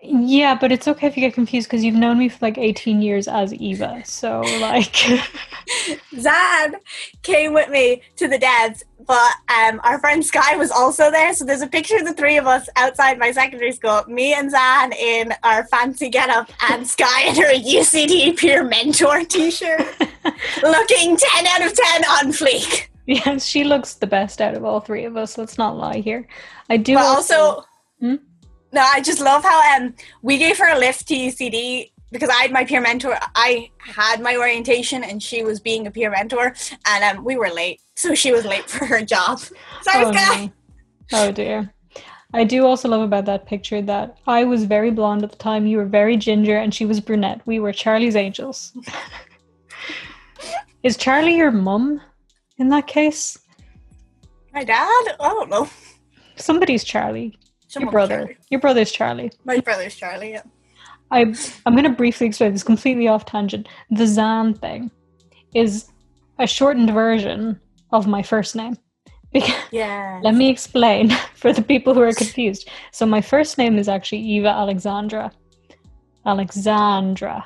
Yeah, 0.08 0.56
but 0.56 0.72
it's 0.72 0.88
okay 0.88 1.08
if 1.08 1.18
you 1.18 1.22
get 1.22 1.34
confused 1.34 1.68
because 1.68 1.84
you've 1.84 1.96
known 1.96 2.20
me 2.20 2.30
for 2.30 2.38
like 2.42 2.58
18 2.58 3.02
years 3.02 3.28
as 3.28 3.54
Eva. 3.54 4.02
So, 4.06 4.42
like. 4.60 4.96
Zan 6.20 6.76
came 7.24 7.54
with 7.54 7.70
me 7.70 8.02
to 8.18 8.28
the 8.28 8.38
debs, 8.38 8.84
but 9.06 9.34
um, 9.50 9.82
our 9.84 10.00
friend 10.00 10.24
Sky 10.24 10.56
was 10.56 10.72
also 10.72 11.12
there. 11.12 11.34
So, 11.34 11.46
there's 11.46 11.62
a 11.62 11.68
picture 11.68 11.98
of 11.98 12.06
the 12.06 12.14
three 12.14 12.38
of 12.38 12.48
us 12.48 12.70
outside 12.76 13.18
my 13.18 13.32
secondary 13.32 13.72
school 13.72 14.04
me 14.08 14.34
and 14.34 14.52
Zan 14.52 14.94
in 14.94 15.34
our 15.44 15.66
fancy 15.68 16.10
getup, 16.10 16.50
and 16.70 16.88
Sky 16.88 17.30
in 17.30 17.36
her 17.36 17.54
UCD 17.54 18.38
peer 18.38 18.64
mentor 18.64 19.24
t 19.24 19.52
shirt, 19.52 19.80
looking 20.64 21.18
10 21.18 21.48
out 21.48 21.66
of 21.66 21.74
10 21.74 22.06
on 22.06 22.32
fleek. 22.32 22.88
Yes, 23.08 23.46
she 23.46 23.64
looks 23.64 23.94
the 23.96 24.08
best 24.08 24.42
out 24.42 24.56
of 24.56 24.66
all 24.66 24.80
three 24.80 25.06
of 25.06 25.16
us. 25.16 25.38
Let's 25.38 25.58
not 25.58 25.78
lie 25.78 26.00
here. 26.00 26.28
I 26.70 26.78
do 26.78 26.96
but 26.96 27.06
also. 27.06 27.36
also 27.36 27.66
hmm? 28.00 28.16
No, 28.72 28.82
I 28.82 29.02
just 29.02 29.22
love 29.22 29.44
how 29.44 29.78
um 29.78 29.94
we 30.22 30.38
gave 30.38 30.58
her 30.58 30.74
a 30.76 30.78
lift 30.78 31.08
to 31.08 31.16
UCD 31.16 31.92
because 32.12 32.30
I 32.30 32.42
had 32.42 32.52
my 32.52 32.64
peer 32.64 32.82
mentor. 32.82 33.18
I 33.36 33.70
had 33.80 34.22
my 34.22 34.38
orientation, 34.38 35.04
and 35.04 35.22
she 35.22 35.44
was 35.44 35.60
being 35.60 35.88
a 35.88 35.92
peer 35.92 36.10
mentor, 36.10 36.54
and 36.88 37.18
um, 37.18 37.26
we 37.26 37.36
were 37.36 37.50
late, 37.50 37.82
so 37.96 38.16
she 38.16 38.32
was 38.32 38.46
late 38.46 38.70
for 38.70 38.86
her 38.86 39.04
job. 39.04 39.40
Sorry, 39.82 40.06
oh, 40.06 40.12
guy. 40.12 40.46
No. 40.46 40.52
Oh 41.14 41.32
dear. 41.32 41.72
I 42.34 42.44
do 42.44 42.66
also 42.66 42.90
love 42.90 43.02
about 43.02 43.26
that 43.26 43.46
picture 43.46 43.82
that 43.84 44.18
I 44.28 44.44
was 44.44 44.66
very 44.66 44.92
blonde 44.92 45.24
at 45.24 45.32
the 45.32 45.38
time, 45.38 45.66
you 45.68 45.78
were 45.78 45.86
very 45.86 46.18
ginger, 46.18 46.58
and 46.58 46.74
she 46.74 46.86
was 46.86 47.00
brunette. 47.00 47.42
We 47.46 47.60
were 47.60 47.72
Charlie's 47.72 48.16
angels. 48.16 48.74
Is 50.84 50.98
Charlie 50.98 51.38
your 51.38 51.52
mum 51.52 52.02
in 52.58 52.70
that 52.70 52.88
case? 52.88 53.38
My 54.54 54.64
dad? 54.64 55.16
I 55.20 55.30
don't 55.30 55.50
know. 55.50 55.70
Somebody's 56.36 56.84
Charlie 56.84 57.38
your 57.84 57.92
brother. 57.92 58.20
Charlie. 58.20 58.38
Your 58.50 58.60
brother's 58.60 58.92
Charlie. 58.92 59.32
My 59.44 59.60
brother's 59.60 59.96
Charlie. 59.96 60.32
Yeah. 60.32 60.44
I 61.12 61.34
I'm 61.66 61.74
going 61.74 61.84
to 61.84 61.90
briefly 61.92 62.28
explain 62.28 62.54
this 62.54 62.64
completely 62.64 63.08
off 63.08 63.26
tangent. 63.26 63.68
The 63.92 64.08
Zan 64.08 64.54
thing 64.54 64.92
is 65.54 65.90
a 66.40 66.48
shortened 66.48 66.92
version 66.92 67.60
of 67.92 68.08
my 68.08 68.22
first 68.22 68.56
name. 68.56 68.78
yeah. 69.72 70.20
Let 70.24 70.36
me 70.36 70.50
explain 70.50 71.10
for 71.36 71.54
the 71.54 71.62
people 71.62 71.94
who 71.94 72.02
are 72.02 72.14
confused. 72.14 72.70
So 72.92 73.06
my 73.06 73.22
first 73.22 73.58
name 73.58 73.78
is 73.78 73.88
actually 73.88 74.22
Eva 74.22 74.50
Alexandra. 74.50 75.32
Alexandra. 76.26 77.44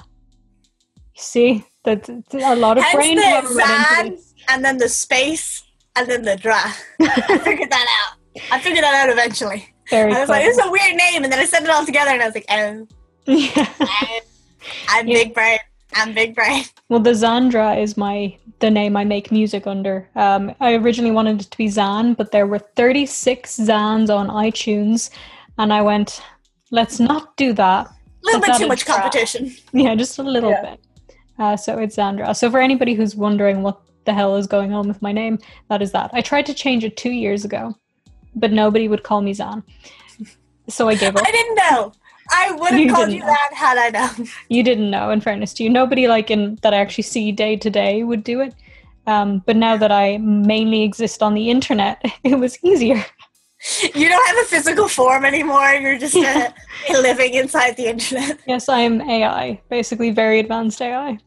You 1.16 1.22
see, 1.22 1.66
that 1.84 2.08
a 2.10 2.56
lot 2.56 2.78
of 2.78 2.84
Hence 2.84 2.96
brain 2.96 3.16
the 3.18 3.54
Zan, 3.54 4.18
and 4.50 4.64
then 4.64 4.78
the 4.78 4.90
space 4.90 5.64
and 5.96 6.10
then 6.10 6.24
the 6.24 6.38
dra. 6.38 6.74
I 7.02 7.38
figured 7.40 7.72
that 7.72 7.88
out. 8.00 8.42
I 8.52 8.60
figured 8.60 8.84
that 8.84 8.94
out 8.94 9.10
eventually. 9.10 9.74
Very 9.90 10.14
I 10.14 10.20
was 10.20 10.30
like, 10.30 10.46
this 10.46 10.58
is 10.58 10.66
a 10.66 10.72
weird 10.72 10.96
name, 10.96 11.24
and 11.24 11.32
then 11.32 11.40
I 11.40 11.46
said 11.46 11.64
it 11.64 11.70
all 11.70 11.86
together, 11.86 12.12
and 12.12 12.22
I 12.22 12.26
was 12.26 12.36
like, 12.36 12.46
oh, 12.50 12.88
yeah. 13.26 13.74
I'm, 14.90 15.08
yeah. 15.08 15.24
big 15.24 15.34
brain. 15.34 15.60
I'm 15.94 16.14
big 16.14 16.36
brain. 16.36 16.66
Well, 16.90 17.00
the 17.00 17.12
Zandra 17.12 17.80
is 17.80 17.98
my 17.98 18.36
the 18.58 18.72
name 18.72 18.98
I 18.98 19.04
make 19.04 19.32
music 19.32 19.68
under. 19.68 20.10
Um, 20.16 20.56
I 20.60 20.74
originally 20.74 21.12
wanted 21.12 21.40
it 21.40 21.52
to 21.52 21.58
be 21.58 21.68
Zan, 21.68 22.16
but 22.16 22.32
there 22.32 22.48
were 22.48 22.58
36 22.58 23.58
Zans 23.58 24.10
on 24.10 24.28
iTunes, 24.30 25.12
and 25.60 25.72
I 25.72 25.84
went, 25.84 26.20
let's 26.72 27.00
not 27.00 27.38
do 27.38 27.54
that. 27.54 27.86
A 27.86 27.92
little 28.24 28.42
bit 28.42 28.56
too 28.56 28.68
much 28.68 28.88
competition. 28.88 29.56
Yeah, 29.72 29.94
just 29.94 30.18
a 30.18 30.24
little 30.24 30.50
yeah. 30.50 30.72
bit. 30.72 30.80
Uh, 31.38 31.56
so 31.56 31.78
it's 31.78 31.96
Zandra. 31.96 32.36
So 32.36 32.50
for 32.50 32.60
anybody 32.60 32.96
who's 32.96 33.16
wondering 33.16 33.62
what 33.62 33.80
the 34.06 34.14
hell 34.16 34.36
is 34.36 34.48
going 34.48 34.74
on 34.74 34.88
with 34.88 35.04
my 35.04 35.12
name, 35.12 35.38
that 35.70 35.84
is 35.84 35.92
that. 35.92 36.10
I 36.12 36.22
tried 36.22 36.48
to 36.48 36.56
change 36.56 36.84
it 36.84 36.98
two 36.98 37.12
years 37.12 37.46
ago 37.46 37.76
but 38.40 38.52
nobody 38.52 38.88
would 38.88 39.04
call 39.04 39.22
me 39.22 39.34
Zan. 39.34 39.64
So 40.68 40.88
I 40.88 40.96
gave 40.96 41.16
up. 41.16 41.24
I 41.26 41.32
didn't 41.32 41.56
know. 41.56 41.94
I 42.32 42.52
would 42.52 42.74
have 42.74 42.90
called 42.92 43.12
you 43.12 43.20
know. 43.20 43.26
that 43.26 43.50
had 43.54 43.78
I 43.78 43.90
known. 43.90 44.28
You 44.50 44.64
didn't 44.64 44.92
know, 44.92 45.10
in 45.10 45.22
fairness 45.22 45.54
to 45.54 45.64
you. 45.64 45.70
Nobody 45.70 46.08
like 46.08 46.30
in 46.30 46.60
that 46.62 46.74
I 46.74 46.78
actually 46.78 47.04
see 47.04 47.32
day 47.32 47.56
to 47.58 47.70
day 47.70 48.04
would 48.04 48.24
do 48.24 48.42
it. 48.42 48.54
Um, 49.08 49.42
but 49.46 49.56
now 49.56 49.76
that 49.78 49.92
I 49.92 50.18
mainly 50.18 50.84
exist 50.84 51.24
on 51.24 51.34
the 51.34 51.50
internet, 51.50 52.02
it 52.24 52.36
was 52.36 52.58
easier. 52.64 53.04
You 53.94 54.08
don't 54.08 54.28
have 54.28 54.46
a 54.46 54.48
physical 54.48 54.88
form 54.88 55.26
anymore. 55.26 55.74
You're 55.74 55.98
just 55.98 56.16
uh, 56.16 56.52
living 56.92 57.34
inside 57.34 57.76
the 57.76 57.88
internet. 57.88 58.40
Yes, 58.48 58.70
I 58.70 58.82
am 58.82 59.02
AI, 59.02 59.62
basically 59.70 60.12
very 60.12 60.40
advanced 60.40 60.82
AI. 60.82 61.18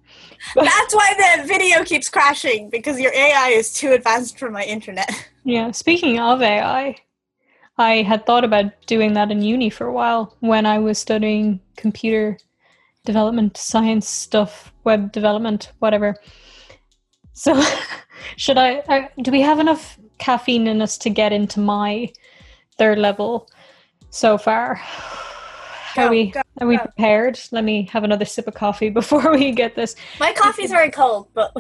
That's 0.55 0.95
why 0.95 1.37
the 1.37 1.47
video 1.47 1.85
keeps 1.85 2.09
crashing 2.09 2.71
because 2.71 2.99
your 3.01 3.13
AI 3.15 3.49
is 3.49 3.73
too 3.73 3.93
advanced 3.93 4.39
for 4.39 4.51
my 4.51 4.65
internet. 4.65 5.11
Yeah, 5.45 5.73
speaking 5.73 6.21
of 6.21 6.41
AI, 6.41 6.97
I 7.79 8.03
had 8.03 8.27
thought 8.27 8.45
about 8.45 8.67
doing 8.87 9.15
that 9.15 9.31
in 9.31 9.43
uni 9.43 9.71
for 9.71 9.87
a 9.87 9.93
while 9.93 10.37
when 10.41 10.67
I 10.67 10.79
was 10.79 10.99
studying 10.99 11.61
computer 11.77 12.39
development, 13.05 13.57
science 13.57 14.09
stuff, 14.09 14.73
web 14.85 15.11
development, 15.11 15.73
whatever. 15.81 16.17
So, 17.33 17.61
should 18.37 18.59
I, 18.59 19.11
Do 19.21 19.33
we 19.33 19.41
have 19.41 19.59
enough 19.59 19.99
caffeine 20.19 20.67
in 20.67 20.83
us 20.83 20.99
to 20.99 21.11
get 21.11 21.33
into 21.33 21.61
my 21.61 22.13
third 22.79 22.99
level 22.99 23.49
so 24.11 24.39
far? 24.39 24.81
Go, 25.95 26.07
are 26.07 26.11
we 26.11 26.31
go, 26.31 26.43
are 26.61 26.67
we 26.67 26.79
prepared? 26.79 27.39
Let 27.51 27.65
me 27.65 27.89
have 27.93 28.05
another 28.05 28.25
sip 28.25 28.47
of 28.47 28.55
coffee 28.55 28.91
before 29.01 29.33
we 29.33 29.53
get 29.53 29.75
this. 29.75 29.95
My 30.19 30.33
coffee's 30.33 30.71
very 30.71 30.91
cold, 30.91 31.29
but 31.35 31.55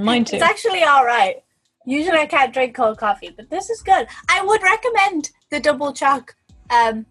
mine 0.00 0.24
too. 0.26 0.36
It's 0.36 0.44
actually 0.44 0.82
all 0.82 1.04
right. 1.04 1.42
Usually 1.86 2.18
I 2.18 2.26
can't 2.26 2.52
drink 2.52 2.74
cold 2.74 2.98
coffee, 2.98 3.32
but 3.36 3.48
this 3.48 3.70
is 3.70 3.80
good. 3.82 4.08
I 4.28 4.44
would 4.44 4.62
recommend 4.62 5.30
the 5.50 5.60
double 5.60 5.92
choc 5.92 6.34
um, 6.70 7.06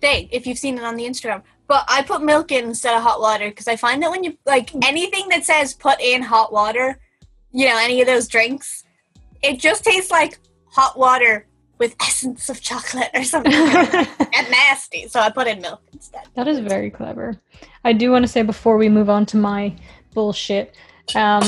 thing 0.00 0.28
if 0.30 0.46
you've 0.46 0.58
seen 0.58 0.76
it 0.76 0.84
on 0.84 0.96
the 0.96 1.04
Instagram. 1.04 1.42
But 1.66 1.84
I 1.88 2.02
put 2.02 2.22
milk 2.22 2.52
in 2.52 2.64
instead 2.64 2.96
of 2.96 3.02
hot 3.02 3.20
water 3.20 3.48
because 3.48 3.68
I 3.68 3.76
find 3.76 4.02
that 4.02 4.10
when 4.10 4.24
you 4.24 4.36
like 4.44 4.74
anything 4.84 5.28
that 5.28 5.44
says 5.44 5.72
put 5.72 6.00
in 6.00 6.20
hot 6.20 6.52
water, 6.52 6.98
you 7.52 7.66
know, 7.66 7.78
any 7.78 8.00
of 8.00 8.06
those 8.06 8.28
drinks, 8.28 8.84
it 9.42 9.58
just 9.58 9.84
tastes 9.84 10.10
like 10.10 10.38
hot 10.66 10.98
water 10.98 11.46
with 11.80 11.96
essence 12.00 12.50
of 12.50 12.60
chocolate 12.60 13.08
or 13.14 13.24
something 13.24 13.52
and 13.54 14.50
nasty. 14.50 15.08
So 15.08 15.18
I 15.18 15.30
put 15.30 15.48
in 15.48 15.62
milk 15.62 15.80
instead. 15.92 16.28
That 16.34 16.46
is 16.46 16.60
very 16.60 16.90
clever. 16.90 17.40
I 17.84 17.94
do 17.94 18.12
want 18.12 18.22
to 18.22 18.28
say 18.28 18.42
before 18.42 18.76
we 18.76 18.90
move 18.90 19.08
on 19.08 19.26
to 19.26 19.38
my 19.38 19.74
bullshit, 20.12 20.76
um, 21.16 21.42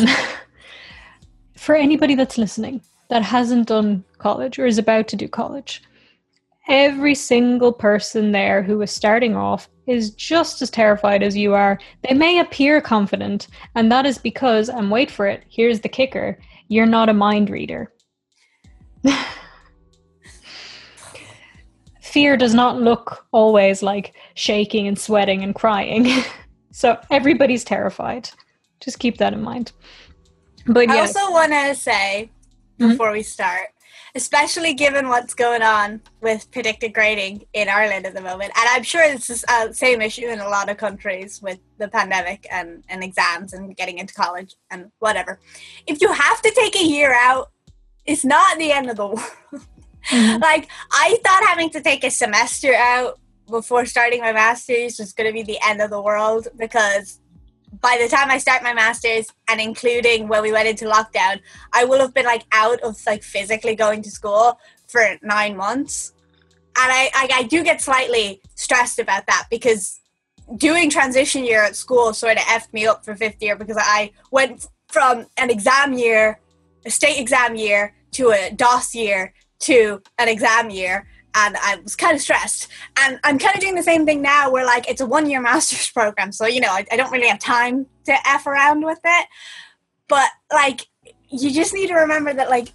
for 1.56 1.76
anybody 1.76 2.14
that's 2.14 2.38
listening 2.38 2.80
that 3.10 3.22
hasn't 3.22 3.68
done 3.68 4.02
college 4.18 4.58
or 4.58 4.64
is 4.64 4.78
about 4.78 5.06
to 5.08 5.16
do 5.16 5.28
college, 5.28 5.82
every 6.66 7.14
single 7.14 7.72
person 7.72 8.32
there 8.32 8.62
who 8.62 8.80
is 8.80 8.90
starting 8.90 9.36
off 9.36 9.68
is 9.86 10.10
just 10.12 10.62
as 10.62 10.70
terrified 10.70 11.22
as 11.22 11.36
you 11.36 11.52
are. 11.52 11.78
They 12.08 12.14
may 12.14 12.38
appear 12.38 12.80
confident, 12.80 13.48
and 13.74 13.92
that 13.92 14.06
is 14.06 14.16
because, 14.16 14.70
and 14.70 14.90
wait 14.90 15.10
for 15.10 15.26
it, 15.26 15.44
here's 15.50 15.80
the 15.80 15.88
kicker 15.88 16.38
you're 16.68 16.86
not 16.86 17.10
a 17.10 17.12
mind 17.12 17.50
reader. 17.50 17.92
Fear 22.12 22.36
does 22.36 22.54
not 22.54 22.80
look 22.80 23.26
always 23.32 23.82
like 23.82 24.14
shaking 24.34 24.86
and 24.86 24.98
sweating 24.98 25.42
and 25.42 25.54
crying. 25.54 26.08
so 26.70 26.98
everybody's 27.10 27.64
terrified. 27.64 28.28
Just 28.80 28.98
keep 28.98 29.16
that 29.18 29.32
in 29.32 29.42
mind. 29.42 29.72
But 30.66 30.90
I 30.90 30.94
yes. 30.94 31.16
also 31.16 31.32
want 31.32 31.52
to 31.52 31.74
say 31.74 32.30
mm-hmm. 32.78 32.90
before 32.90 33.06
mm-hmm. 33.06 33.14
we 33.14 33.22
start 33.22 33.68
especially 34.14 34.74
given 34.74 35.08
what's 35.08 35.34
going 35.34 35.62
on 35.62 36.00
with 36.20 36.50
predicted 36.50 36.92
grading 36.92 37.44
in 37.54 37.68
Ireland 37.68 38.06
at 38.06 38.14
the 38.14 38.20
moment. 38.20 38.52
And 38.56 38.68
I'm 38.70 38.82
sure 38.82 39.08
this 39.08 39.30
is 39.30 39.42
the 39.42 39.72
same 39.72 40.02
issue 40.02 40.26
in 40.26 40.40
a 40.40 40.48
lot 40.48 40.68
of 40.68 40.76
countries 40.76 41.40
with 41.40 41.58
the 41.78 41.88
pandemic 41.88 42.46
and, 42.50 42.84
and 42.88 43.02
exams 43.02 43.54
and 43.54 43.74
getting 43.74 43.98
into 43.98 44.12
college 44.12 44.54
and 44.70 44.90
whatever. 44.98 45.40
If 45.86 46.02
you 46.02 46.12
have 46.12 46.42
to 46.42 46.50
take 46.54 46.76
a 46.76 46.84
year 46.84 47.14
out, 47.14 47.50
it's 48.04 48.24
not 48.24 48.58
the 48.58 48.72
end 48.72 48.90
of 48.90 48.96
the 48.96 49.06
world. 49.06 49.66
Mm-hmm. 50.08 50.42
like, 50.42 50.68
I 50.90 51.18
thought 51.24 51.44
having 51.46 51.70
to 51.70 51.80
take 51.80 52.04
a 52.04 52.10
semester 52.10 52.74
out 52.74 53.18
before 53.48 53.86
starting 53.86 54.20
my 54.20 54.32
master's 54.32 54.98
was 54.98 55.12
going 55.12 55.28
to 55.28 55.32
be 55.32 55.42
the 55.42 55.58
end 55.64 55.80
of 55.80 55.90
the 55.90 56.00
world 56.00 56.48
because 56.56 57.20
by 57.80 57.98
the 58.00 58.08
time 58.08 58.30
I 58.30 58.38
start 58.38 58.62
my 58.62 58.74
masters 58.74 59.26
and 59.48 59.60
including 59.60 60.28
when 60.28 60.42
we 60.42 60.52
went 60.52 60.68
into 60.68 60.84
lockdown, 60.84 61.40
I 61.72 61.84
will 61.84 62.00
have 62.00 62.14
been 62.14 62.26
like 62.26 62.44
out 62.52 62.80
of 62.80 62.96
like 63.06 63.22
physically 63.22 63.74
going 63.74 64.02
to 64.02 64.10
school 64.10 64.58
for 64.88 65.02
nine 65.22 65.56
months. 65.56 66.12
And 66.76 66.90
I, 66.90 67.10
I, 67.14 67.28
I 67.34 67.42
do 67.44 67.62
get 67.62 67.80
slightly 67.80 68.40
stressed 68.54 68.98
about 68.98 69.26
that 69.26 69.46
because 69.50 70.00
doing 70.56 70.90
transition 70.90 71.44
year 71.44 71.64
at 71.64 71.76
school 71.76 72.12
sort 72.12 72.36
of 72.36 72.42
effed 72.44 72.72
me 72.72 72.86
up 72.86 73.04
for 73.04 73.14
fifth 73.14 73.42
year 73.42 73.56
because 73.56 73.78
I 73.78 74.12
went 74.30 74.66
from 74.88 75.26
an 75.38 75.50
exam 75.50 75.92
year, 75.94 76.40
a 76.84 76.90
state 76.90 77.18
exam 77.18 77.56
year, 77.56 77.94
to 78.12 78.30
a 78.30 78.50
doss 78.54 78.94
year 78.94 79.32
to 79.62 80.02
an 80.18 80.28
exam 80.28 80.70
year 80.70 81.06
and 81.34 81.56
I 81.60 81.76
was 81.76 81.96
kind 81.96 82.14
of 82.14 82.20
stressed. 82.20 82.68
And 82.98 83.18
I'm 83.24 83.38
kind 83.38 83.54
of 83.54 83.60
doing 83.60 83.74
the 83.74 83.82
same 83.82 84.04
thing 84.04 84.20
now 84.22 84.50
where 84.50 84.66
like 84.66 84.88
it's 84.88 85.00
a 85.00 85.06
one 85.06 85.28
year 85.28 85.40
master's 85.50 85.90
program. 85.90 86.32
So, 86.32 86.46
you 86.46 86.60
know, 86.60 86.70
I, 86.70 86.86
I, 86.92 86.96
don't 86.96 87.10
really 87.10 87.28
have 87.28 87.38
time 87.38 87.86
to 88.04 88.28
F 88.28 88.46
around 88.46 88.84
with 88.84 89.00
it. 89.04 89.26
But 90.08 90.28
like, 90.52 90.86
you 91.30 91.50
just 91.50 91.72
need 91.72 91.88
to 91.88 91.94
remember 91.94 92.34
that 92.34 92.50
like 92.50 92.68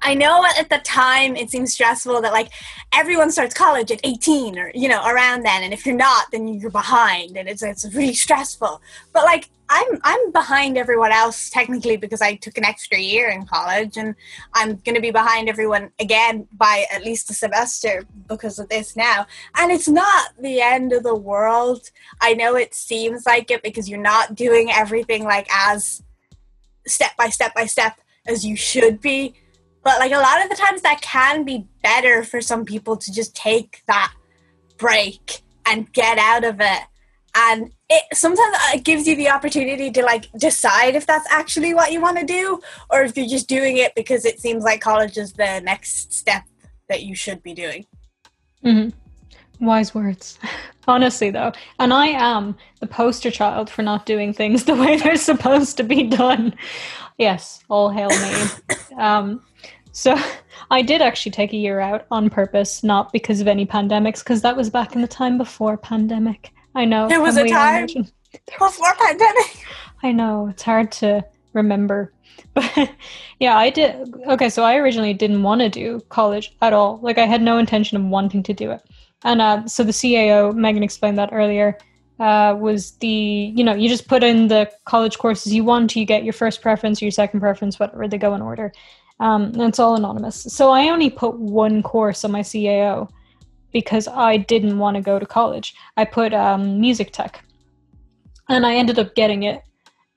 I 0.00 0.14
know 0.14 0.44
at 0.56 0.68
the 0.68 0.78
time 0.78 1.34
it 1.34 1.50
seems 1.50 1.72
stressful 1.72 2.20
that 2.22 2.32
like 2.32 2.50
everyone 2.94 3.32
starts 3.32 3.52
college 3.52 3.90
at 3.90 4.00
18 4.04 4.56
or 4.56 4.70
you 4.72 4.88
know 4.88 5.04
around 5.04 5.42
then 5.42 5.64
and 5.64 5.72
if 5.72 5.84
you're 5.84 5.96
not 5.96 6.26
then 6.30 6.46
you're 6.46 6.70
behind 6.70 7.36
and 7.36 7.48
it's 7.48 7.64
it's 7.64 7.84
really 7.92 8.14
stressful. 8.14 8.80
But 9.12 9.24
like 9.24 9.50
I'm 9.70 9.98
I'm 10.02 10.32
behind 10.32 10.78
everyone 10.78 11.12
else 11.12 11.50
technically 11.50 11.96
because 11.96 12.22
I 12.22 12.36
took 12.36 12.56
an 12.56 12.64
extra 12.64 12.98
year 12.98 13.28
in 13.28 13.46
college 13.46 13.96
and 13.96 14.14
I'm 14.54 14.76
going 14.76 14.94
to 14.94 15.00
be 15.00 15.10
behind 15.10 15.48
everyone 15.48 15.90
again 16.00 16.48
by 16.52 16.86
at 16.92 17.04
least 17.04 17.30
a 17.30 17.34
semester 17.34 18.04
because 18.28 18.58
of 18.58 18.68
this 18.68 18.96
now. 18.96 19.26
And 19.56 19.70
it's 19.70 19.88
not 19.88 20.32
the 20.40 20.60
end 20.60 20.92
of 20.92 21.02
the 21.02 21.14
world. 21.14 21.90
I 22.20 22.34
know 22.34 22.56
it 22.56 22.74
seems 22.74 23.26
like 23.26 23.50
it 23.50 23.62
because 23.62 23.88
you're 23.88 24.00
not 24.00 24.34
doing 24.34 24.70
everything 24.70 25.24
like 25.24 25.48
as 25.54 26.02
step 26.86 27.16
by 27.16 27.28
step 27.28 27.54
by 27.54 27.66
step 27.66 28.00
as 28.26 28.44
you 28.44 28.56
should 28.56 29.00
be 29.00 29.34
but 29.84 30.00
like 30.00 30.12
a 30.12 30.18
lot 30.18 30.42
of 30.42 30.50
the 30.50 30.56
times 30.56 30.82
that 30.82 31.00
can 31.00 31.44
be 31.44 31.66
better 31.82 32.22
for 32.22 32.40
some 32.40 32.64
people 32.64 32.96
to 32.96 33.12
just 33.12 33.34
take 33.34 33.82
that 33.86 34.12
break 34.76 35.42
and 35.66 35.92
get 35.92 36.18
out 36.18 36.44
of 36.44 36.60
it 36.60 36.82
and 37.34 37.72
it 37.90 38.02
sometimes 38.12 38.56
it 38.74 38.84
gives 38.84 39.06
you 39.06 39.16
the 39.16 39.28
opportunity 39.28 39.90
to 39.90 40.02
like 40.02 40.30
decide 40.32 40.94
if 40.94 41.06
that's 41.06 41.30
actually 41.30 41.74
what 41.74 41.92
you 41.92 42.00
want 42.00 42.18
to 42.18 42.24
do 42.24 42.60
or 42.90 43.02
if 43.02 43.16
you're 43.16 43.28
just 43.28 43.48
doing 43.48 43.78
it 43.78 43.94
because 43.94 44.24
it 44.24 44.40
seems 44.40 44.64
like 44.64 44.80
college 44.80 45.16
is 45.16 45.32
the 45.32 45.60
next 45.60 46.12
step 46.12 46.42
that 46.88 47.02
you 47.02 47.14
should 47.14 47.42
be 47.42 47.54
doing 47.54 47.86
mm-hmm. 48.64 49.64
wise 49.64 49.94
words 49.94 50.38
honestly 50.86 51.30
though 51.30 51.52
and 51.78 51.92
i 51.92 52.06
am 52.06 52.56
the 52.80 52.86
poster 52.86 53.30
child 53.30 53.70
for 53.70 53.82
not 53.82 54.06
doing 54.06 54.32
things 54.32 54.64
the 54.66 54.74
way 54.74 54.96
they're 54.96 55.16
supposed 55.16 55.76
to 55.76 55.82
be 55.82 56.02
done 56.02 56.54
yes 57.16 57.62
all 57.68 57.90
hail 57.90 58.08
me 58.08 58.96
um, 58.98 59.42
so 59.92 60.16
I 60.70 60.82
did 60.82 61.00
actually 61.00 61.32
take 61.32 61.52
a 61.52 61.56
year 61.56 61.80
out 61.80 62.06
on 62.10 62.28
purpose, 62.28 62.84
not 62.84 63.10
because 63.10 63.40
of 63.40 63.48
any 63.48 63.64
pandemics, 63.64 64.18
because 64.18 64.42
that 64.42 64.56
was 64.56 64.68
back 64.68 64.94
in 64.94 65.00
the 65.00 65.08
time 65.08 65.38
before 65.38 65.76
pandemic. 65.78 66.52
I 66.74 66.84
know. 66.84 67.08
There 67.08 67.20
was 67.20 67.36
a 67.38 67.48
time 67.48 67.86
before 68.58 68.94
pandemic. 68.94 69.64
I 70.02 70.12
know. 70.12 70.48
It's 70.48 70.62
hard 70.62 70.92
to 70.92 71.24
remember. 71.52 72.12
But 72.54 72.90
yeah, 73.38 73.56
I 73.56 73.70
did. 73.70 74.14
Okay, 74.26 74.48
so 74.48 74.64
I 74.64 74.76
originally 74.76 75.14
didn't 75.14 75.42
want 75.44 75.60
to 75.60 75.68
do 75.68 76.00
college 76.08 76.56
at 76.60 76.72
all. 76.72 76.98
Like, 77.02 77.18
I 77.18 77.26
had 77.26 77.40
no 77.40 77.58
intention 77.58 77.96
of 77.96 78.04
wanting 78.04 78.42
to 78.44 78.52
do 78.52 78.72
it. 78.72 78.82
And 79.22 79.40
uh, 79.40 79.66
so 79.66 79.84
the 79.84 79.92
CAO, 79.92 80.54
Megan 80.54 80.82
explained 80.82 81.18
that 81.18 81.30
earlier, 81.32 81.78
uh, 82.18 82.56
was 82.58 82.92
the, 82.96 83.52
you 83.54 83.62
know, 83.62 83.74
you 83.74 83.88
just 83.88 84.08
put 84.08 84.24
in 84.24 84.48
the 84.48 84.70
college 84.86 85.18
courses 85.18 85.52
you 85.54 85.62
want, 85.62 85.94
you 85.94 86.04
get 86.04 86.24
your 86.24 86.32
first 86.32 86.62
preference, 86.62 87.00
your 87.00 87.12
second 87.12 87.40
preference, 87.40 87.78
whatever, 87.78 88.08
they 88.08 88.18
go 88.18 88.34
in 88.34 88.42
order. 88.42 88.72
Um, 89.20 89.52
it's 89.60 89.78
all 89.78 89.94
anonymous. 89.94 90.42
So 90.42 90.70
I 90.70 90.88
only 90.88 91.10
put 91.10 91.38
one 91.38 91.82
course 91.82 92.24
on 92.24 92.32
my 92.32 92.40
CAO 92.40 93.08
because 93.72 94.08
I 94.08 94.36
didn't 94.36 94.78
want 94.78 94.96
to 94.96 95.02
go 95.02 95.18
to 95.18 95.26
college. 95.26 95.74
I 95.96 96.04
put 96.04 96.32
um, 96.32 96.80
music 96.80 97.12
tech, 97.12 97.44
and 98.48 98.66
I 98.66 98.74
ended 98.74 98.98
up 98.98 99.14
getting 99.14 99.42
it 99.42 99.62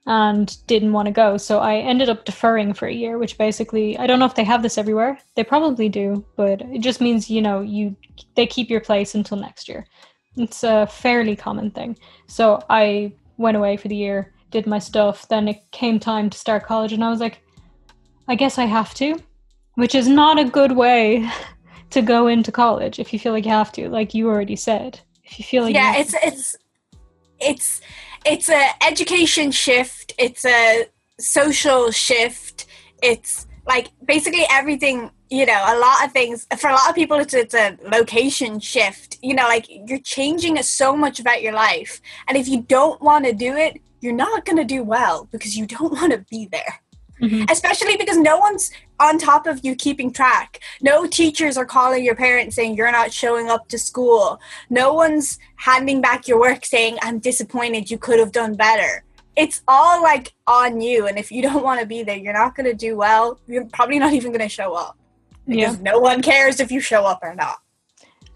and 0.06 0.56
didn't 0.66 0.92
want 0.92 1.06
to 1.06 1.12
go. 1.12 1.36
So 1.36 1.60
I 1.60 1.76
ended 1.76 2.08
up 2.08 2.24
deferring 2.24 2.74
for 2.74 2.88
a 2.88 2.92
year, 2.92 3.18
which 3.18 3.38
basically 3.38 3.96
I 3.98 4.06
don't 4.06 4.18
know 4.18 4.26
if 4.26 4.34
they 4.34 4.44
have 4.44 4.62
this 4.62 4.78
everywhere. 4.78 5.18
They 5.36 5.44
probably 5.44 5.88
do, 5.88 6.24
but 6.36 6.62
it 6.62 6.80
just 6.80 7.00
means 7.00 7.30
you 7.30 7.42
know 7.42 7.60
you 7.60 7.96
they 8.34 8.46
keep 8.46 8.70
your 8.70 8.80
place 8.80 9.14
until 9.14 9.36
next 9.36 9.68
year. 9.68 9.86
It's 10.36 10.64
a 10.64 10.86
fairly 10.86 11.36
common 11.36 11.70
thing. 11.70 11.96
So 12.26 12.64
I 12.70 13.12
went 13.36 13.56
away 13.56 13.76
for 13.76 13.88
the 13.88 13.96
year, 13.96 14.32
did 14.50 14.66
my 14.66 14.78
stuff. 14.78 15.28
Then 15.28 15.46
it 15.46 15.70
came 15.72 16.00
time 16.00 16.30
to 16.30 16.38
start 16.38 16.66
college, 16.66 16.92
and 16.92 17.04
I 17.04 17.10
was 17.10 17.20
like, 17.20 17.42
I 18.28 18.34
guess 18.34 18.58
I 18.58 18.64
have 18.64 18.94
to, 18.94 19.20
which 19.74 19.94
is 19.94 20.08
not 20.08 20.38
a 20.38 20.44
good 20.44 20.72
way 20.72 21.30
to 21.92 22.02
go 22.02 22.26
into 22.26 22.52
college 22.52 22.98
if 22.98 23.12
you 23.12 23.18
feel 23.18 23.32
like 23.32 23.44
you 23.44 23.50
have 23.50 23.72
to, 23.72 23.88
like 23.88 24.14
you 24.14 24.28
already 24.28 24.56
said. 24.56 25.00
If 25.24 25.38
you 25.38 25.44
feel 25.44 25.62
like 25.64 25.74
yeah, 25.74 25.96
it's 25.96 26.14
it's 26.22 26.56
it's 27.40 27.80
it's 28.26 28.48
a 28.48 28.70
education 28.86 29.50
shift. 29.50 30.12
It's 30.18 30.44
a 30.44 30.86
social 31.18 31.90
shift. 31.90 32.66
It's 33.02 33.46
like 33.66 33.90
basically 34.04 34.44
everything 34.50 35.10
you 35.30 35.46
know 35.46 35.62
a 35.66 35.78
lot 35.78 36.04
of 36.04 36.12
things 36.12 36.46
for 36.58 36.68
a 36.68 36.74
lot 36.74 36.90
of 36.90 36.94
people 36.94 37.18
it's, 37.18 37.32
it's 37.32 37.54
a 37.54 37.78
location 37.90 38.60
shift 38.60 39.18
you 39.22 39.34
know 39.34 39.44
like 39.44 39.66
you're 39.68 40.00
changing 40.00 40.60
so 40.62 40.94
much 40.94 41.20
about 41.20 41.40
your 41.40 41.52
life 41.52 42.00
and 42.28 42.36
if 42.36 42.48
you 42.48 42.60
don't 42.62 43.00
want 43.00 43.24
to 43.24 43.32
do 43.32 43.56
it 43.56 43.80
you're 44.00 44.12
not 44.12 44.44
going 44.44 44.58
to 44.58 44.64
do 44.64 44.82
well 44.82 45.28
because 45.30 45.56
you 45.56 45.64
don't 45.64 45.92
want 46.00 46.12
to 46.12 46.18
be 46.30 46.46
there 46.50 46.81
Mm-hmm. 47.22 47.44
Especially 47.48 47.96
because 47.96 48.16
no 48.16 48.36
one's 48.38 48.72
on 48.98 49.16
top 49.16 49.46
of 49.46 49.64
you 49.64 49.76
keeping 49.76 50.12
track. 50.12 50.60
No 50.80 51.06
teachers 51.06 51.56
are 51.56 51.64
calling 51.64 52.04
your 52.04 52.16
parents 52.16 52.56
saying 52.56 52.76
you're 52.76 52.90
not 52.90 53.12
showing 53.12 53.48
up 53.48 53.68
to 53.68 53.78
school. 53.78 54.40
No 54.70 54.92
one's 54.92 55.38
handing 55.56 56.00
back 56.00 56.26
your 56.26 56.40
work 56.40 56.64
saying, 56.64 56.98
I'm 57.00 57.20
disappointed, 57.20 57.90
you 57.90 57.98
could 57.98 58.18
have 58.18 58.32
done 58.32 58.54
better. 58.54 59.04
It's 59.36 59.62
all 59.68 60.02
like 60.02 60.34
on 60.48 60.80
you. 60.80 61.06
And 61.06 61.16
if 61.16 61.30
you 61.30 61.42
don't 61.42 61.62
want 61.68 61.80
to 61.80 61.86
be 61.86 62.02
there, 62.02 62.16
you're 62.16 62.32
not 62.32 62.56
going 62.56 62.66
to 62.66 62.74
do 62.74 62.96
well. 62.96 63.38
You're 63.46 63.66
probably 63.66 64.00
not 64.00 64.12
even 64.12 64.32
going 64.32 64.40
to 64.40 64.48
show 64.48 64.74
up. 64.74 64.98
Because 65.46 65.76
yeah. 65.76 65.82
no 65.82 65.98
one 65.98 66.22
cares 66.22 66.60
if 66.60 66.70
you 66.70 66.80
show 66.80 67.04
up 67.04 67.20
or 67.22 67.34
not. 67.34 67.58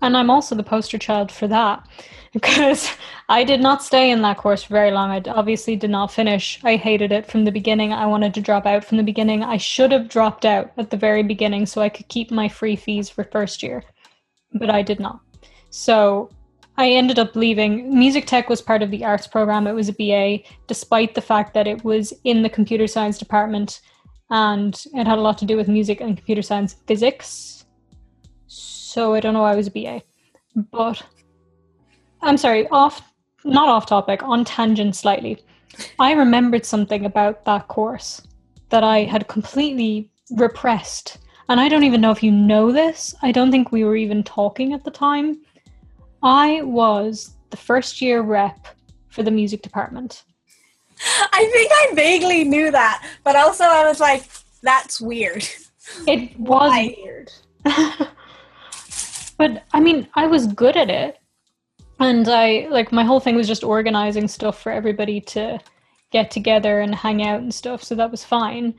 And 0.02 0.16
I'm 0.16 0.30
also 0.30 0.54
the 0.54 0.62
poster 0.62 0.98
child 0.98 1.32
for 1.32 1.48
that 1.48 1.86
because 2.32 2.90
I 3.28 3.44
did 3.44 3.60
not 3.60 3.82
stay 3.82 4.10
in 4.10 4.22
that 4.22 4.36
course 4.36 4.62
for 4.62 4.74
very 4.74 4.90
long. 4.90 5.10
I 5.10 5.22
obviously 5.30 5.76
did 5.76 5.90
not 5.90 6.12
finish. 6.12 6.60
I 6.64 6.76
hated 6.76 7.12
it 7.12 7.26
from 7.26 7.44
the 7.44 7.52
beginning. 7.52 7.92
I 7.92 8.06
wanted 8.06 8.34
to 8.34 8.40
drop 8.40 8.66
out 8.66 8.84
from 8.84 8.98
the 8.98 9.02
beginning. 9.02 9.42
I 9.42 9.56
should 9.56 9.92
have 9.92 10.08
dropped 10.08 10.44
out 10.44 10.72
at 10.76 10.90
the 10.90 10.96
very 10.96 11.22
beginning 11.22 11.66
so 11.66 11.80
I 11.80 11.88
could 11.88 12.08
keep 12.08 12.30
my 12.30 12.48
free 12.48 12.76
fees 12.76 13.08
for 13.08 13.24
first 13.24 13.62
year, 13.62 13.84
but 14.52 14.70
I 14.70 14.82
did 14.82 15.00
not. 15.00 15.20
So 15.70 16.30
I 16.76 16.90
ended 16.90 17.18
up 17.18 17.34
leaving. 17.34 17.98
Music 17.98 18.26
tech 18.26 18.50
was 18.50 18.60
part 18.60 18.82
of 18.82 18.90
the 18.90 19.04
arts 19.04 19.26
program. 19.26 19.66
It 19.66 19.72
was 19.72 19.88
a 19.88 19.94
BA, 19.94 20.46
despite 20.66 21.14
the 21.14 21.22
fact 21.22 21.54
that 21.54 21.66
it 21.66 21.84
was 21.84 22.12
in 22.24 22.42
the 22.42 22.50
computer 22.50 22.86
science 22.86 23.18
department 23.18 23.80
and 24.30 24.84
it 24.92 25.06
had 25.06 25.18
a 25.18 25.20
lot 25.20 25.38
to 25.38 25.44
do 25.46 25.56
with 25.56 25.68
music 25.68 26.00
and 26.00 26.16
computer 26.16 26.42
science 26.42 26.74
physics. 26.86 27.55
So 28.96 29.12
I 29.12 29.20
don't 29.20 29.34
know 29.34 29.42
why 29.42 29.52
I 29.52 29.56
was 29.56 29.66
a 29.66 29.70
BA. 29.70 30.00
But 30.72 31.02
I'm 32.22 32.38
sorry, 32.38 32.66
off 32.68 33.12
not 33.44 33.68
off 33.68 33.84
topic, 33.84 34.22
on 34.22 34.42
tangent 34.42 34.96
slightly. 34.96 35.36
I 35.98 36.12
remembered 36.12 36.64
something 36.64 37.04
about 37.04 37.44
that 37.44 37.68
course 37.68 38.22
that 38.70 38.84
I 38.84 39.00
had 39.00 39.28
completely 39.28 40.10
repressed. 40.30 41.18
And 41.50 41.60
I 41.60 41.68
don't 41.68 41.84
even 41.84 42.00
know 42.00 42.10
if 42.10 42.22
you 42.22 42.30
know 42.30 42.72
this. 42.72 43.14
I 43.20 43.32
don't 43.32 43.50
think 43.50 43.70
we 43.70 43.84
were 43.84 43.96
even 43.96 44.24
talking 44.24 44.72
at 44.72 44.82
the 44.82 44.90
time. 44.90 45.42
I 46.22 46.62
was 46.62 47.34
the 47.50 47.58
first 47.58 48.00
year 48.00 48.22
rep 48.22 48.66
for 49.08 49.22
the 49.22 49.30
music 49.30 49.60
department. 49.60 50.24
I 51.34 51.50
think 51.52 51.70
I 51.70 51.94
vaguely 51.94 52.44
knew 52.44 52.70
that, 52.70 53.06
but 53.24 53.36
also 53.36 53.64
I 53.64 53.86
was 53.86 54.00
like, 54.00 54.24
that's 54.62 55.02
weird. 55.02 55.46
It 56.06 56.40
was 56.40 56.70
Why? 56.70 56.96
weird. 56.96 57.30
but 59.38 59.64
I 59.72 59.80
mean, 59.80 60.08
I 60.14 60.26
was 60.26 60.46
good 60.46 60.76
at 60.76 60.90
it. 60.90 61.18
And 61.98 62.28
I 62.28 62.68
like 62.70 62.92
my 62.92 63.04
whole 63.04 63.20
thing 63.20 63.36
was 63.36 63.46
just 63.46 63.64
organizing 63.64 64.28
stuff 64.28 64.60
for 64.60 64.70
everybody 64.70 65.20
to 65.22 65.58
get 66.10 66.30
together 66.30 66.80
and 66.80 66.94
hang 66.94 67.26
out 67.26 67.40
and 67.40 67.52
stuff, 67.52 67.82
so 67.82 67.94
that 67.94 68.10
was 68.10 68.24
fine. 68.24 68.74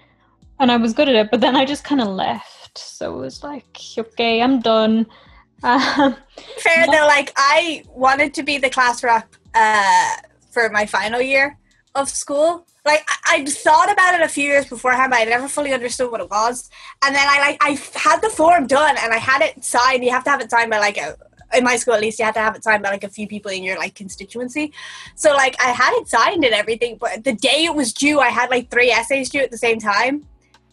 And 0.60 0.72
I 0.72 0.78
was 0.78 0.93
good 0.93 1.10
at 1.10 1.16
it, 1.16 1.32
but 1.32 1.41
then 1.41 1.55
I 1.55 1.66
just 1.66 1.84
kind 1.84 2.01
of 2.01 2.08
left. 2.08 2.78
So 2.78 3.16
it 3.16 3.22
was 3.22 3.43
like, 3.43 3.80
okay, 3.97 4.41
I'm 4.41 4.60
done. 4.60 5.08
Um, 5.64 6.16
Fair 6.60 6.86
though, 6.86 7.08
like 7.08 7.34
I 7.36 7.84
wanted 7.89 8.36
to 8.36 8.43
be 8.43 8.60
the 8.60 8.70
class 8.70 9.03
rep 9.03 9.36
uh, 9.55 10.18
for 10.51 10.70
my 10.70 10.86
final 10.86 11.20
year 11.20 11.58
of 11.95 12.10
school. 12.10 12.68
Like 12.88 13.07
I, 13.25 13.39
would 13.39 13.49
thought 13.49 13.91
about 13.91 14.15
it 14.15 14.21
a 14.21 14.27
few 14.27 14.45
years 14.45 14.65
beforehand, 14.65 15.11
but 15.11 15.19
I 15.19 15.25
never 15.25 15.47
fully 15.47 15.73
understood 15.73 16.11
what 16.11 16.21
it 16.21 16.29
was. 16.29 16.69
And 17.05 17.13
then 17.13 17.27
I 17.27 17.39
like 17.39 17.57
I 17.61 17.71
had 17.99 18.21
the 18.21 18.29
form 18.29 18.65
done 18.65 18.95
and 18.99 19.13
I 19.13 19.17
had 19.17 19.41
it 19.41 19.63
signed. 19.63 20.03
You 20.03 20.11
have 20.11 20.23
to 20.23 20.29
have 20.31 20.41
it 20.41 20.49
signed 20.49 20.71
by 20.71 20.79
like 20.79 20.97
a 20.97 21.17
in 21.55 21.63
my 21.63 21.77
school 21.77 21.93
at 21.93 22.01
least 22.01 22.19
you 22.19 22.25
had 22.25 22.33
to 22.33 22.41
have 22.41 22.55
it 22.55 22.63
signed 22.63 22.83
by 22.83 22.89
like 22.89 23.05
a 23.05 23.09
few 23.09 23.25
people 23.25 23.49
in 23.49 23.63
your 23.63 23.77
like 23.77 23.95
constituency 23.95 24.73
so 25.15 25.33
like 25.33 25.55
i 25.63 25.69
had 25.69 25.93
it 25.93 26.05
signed 26.05 26.43
and 26.43 26.53
everything 26.53 26.97
but 26.99 27.23
the 27.23 27.31
day 27.31 27.63
it 27.63 27.73
was 27.73 27.93
due 27.93 28.19
i 28.19 28.27
had 28.27 28.49
like 28.49 28.69
three 28.69 28.91
essays 28.91 29.29
due 29.29 29.39
at 29.39 29.49
the 29.49 29.57
same 29.57 29.79
time 29.79 30.27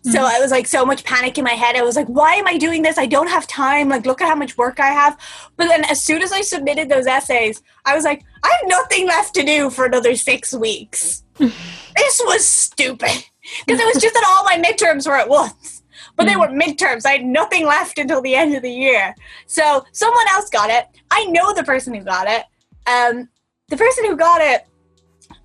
so 0.05 0.19
mm-hmm. 0.19 0.37
I 0.37 0.39
was 0.39 0.51
like 0.51 0.67
so 0.67 0.85
much 0.85 1.03
panic 1.03 1.39
in 1.39 1.45
my 1.45 1.53
head. 1.53 1.77
I 1.77 1.83
was 1.83 1.97
like, 1.97 2.09
why 2.09 2.35
am 2.35 2.47
I 2.47 2.59
doing 2.59 2.83
this? 2.83 2.99
I 2.99 3.07
don't 3.07 3.29
have 3.29 3.47
time. 3.47 3.89
Like, 3.89 4.05
look 4.05 4.21
at 4.21 4.29
how 4.29 4.35
much 4.35 4.59
work 4.59 4.79
I 4.79 4.89
have. 4.89 5.19
But 5.57 5.69
then 5.69 5.83
as 5.87 6.05
soon 6.05 6.21
as 6.21 6.31
I 6.31 6.43
submitted 6.43 6.91
those 6.91 7.07
essays, 7.07 7.63
I 7.87 7.95
was 7.95 8.05
like, 8.05 8.23
I 8.43 8.49
have 8.49 8.69
nothing 8.69 9.07
left 9.07 9.35
to 9.37 9.43
do 9.43 9.71
for 9.71 9.87
another 9.87 10.15
six 10.15 10.53
weeks. 10.53 11.24
This 11.39 12.21
was 12.25 12.47
stupid. 12.47 13.25
Because 13.67 13.81
it 13.81 13.87
was 13.87 14.03
just 14.03 14.15
that 14.15 14.25
all 14.27 14.45
my 14.45 14.63
midterms 14.63 15.07
were 15.07 15.17
at 15.17 15.29
once. 15.29 15.83
But 16.17 16.27
they 16.27 16.35
mm. 16.35 16.41
were 16.41 16.49
midterms. 16.49 17.05
I 17.05 17.13
had 17.13 17.25
nothing 17.25 17.67
left 17.67 17.99
until 17.99 18.23
the 18.23 18.35
end 18.35 18.55
of 18.55 18.63
the 18.63 18.71
year. 18.71 19.15
So 19.47 19.85
someone 19.93 20.25
else 20.33 20.49
got 20.49 20.71
it. 20.71 20.87
I 21.11 21.27
know 21.27 21.53
the 21.53 21.65
person 21.65 21.95
who 21.95 22.03
got 22.03 22.27
it. 22.29 22.45
Um, 22.87 23.29
the 23.69 23.77
person 23.77 24.05
who 24.05 24.17
got 24.17 24.41
it, 24.41 24.67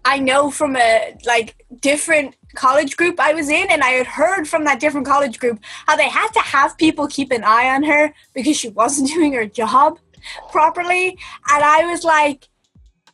I 0.05 0.19
know 0.19 0.49
from 0.49 0.75
a 0.75 1.17
like 1.25 1.63
different 1.81 2.35
college 2.55 2.97
group 2.97 3.19
I 3.19 3.33
was 3.33 3.49
in, 3.49 3.67
and 3.69 3.83
I 3.83 3.89
had 3.89 4.07
heard 4.07 4.47
from 4.47 4.63
that 4.65 4.79
different 4.79 5.07
college 5.07 5.39
group 5.39 5.59
how 5.87 5.95
they 5.95 6.09
had 6.09 6.29
to 6.29 6.39
have 6.39 6.77
people 6.77 7.07
keep 7.07 7.31
an 7.31 7.43
eye 7.43 7.69
on 7.69 7.83
her 7.83 8.13
because 8.33 8.57
she 8.57 8.69
wasn't 8.69 9.09
doing 9.13 9.33
her 9.33 9.45
job 9.45 9.99
properly. 10.51 11.09
And 11.51 11.63
I 11.63 11.85
was 11.85 12.03
like, 12.03 12.48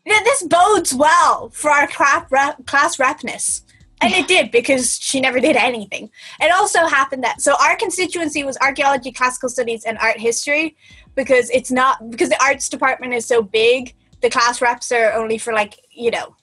this 0.06 0.44
bodes 0.44 0.94
well 0.94 1.50
for 1.50 1.72
our 1.72 1.88
class 1.88 2.26
class 2.66 2.98
repness. 2.98 3.62
And 4.02 4.14
it 4.14 4.28
did 4.28 4.52
because 4.52 5.00
she 5.00 5.20
never 5.22 5.40
did 5.40 5.56
anything. 5.56 6.12
It 6.40 6.52
also 6.52 6.86
happened 6.86 7.24
that 7.24 7.42
so 7.42 7.56
our 7.60 7.76
constituency 7.76 8.44
was 8.44 8.58
archaeology, 8.58 9.12
classical 9.12 9.50
studies, 9.50 9.86
and 9.86 9.98
art 9.98 10.20
history 10.20 10.76
because 11.16 11.50
it's 11.50 11.72
not 11.72 12.10
because 12.12 12.30
the 12.30 12.44
arts 12.44 12.70
department 12.70 13.14
is 13.14 13.26
so 13.26 13.42
big. 13.42 13.96
The 14.22 14.30
class 14.30 14.62
reps 14.62 14.92
are 14.92 15.14
only 15.14 15.38
for 15.38 15.54
like 15.54 15.80
you 15.92 16.12
know 16.12 16.36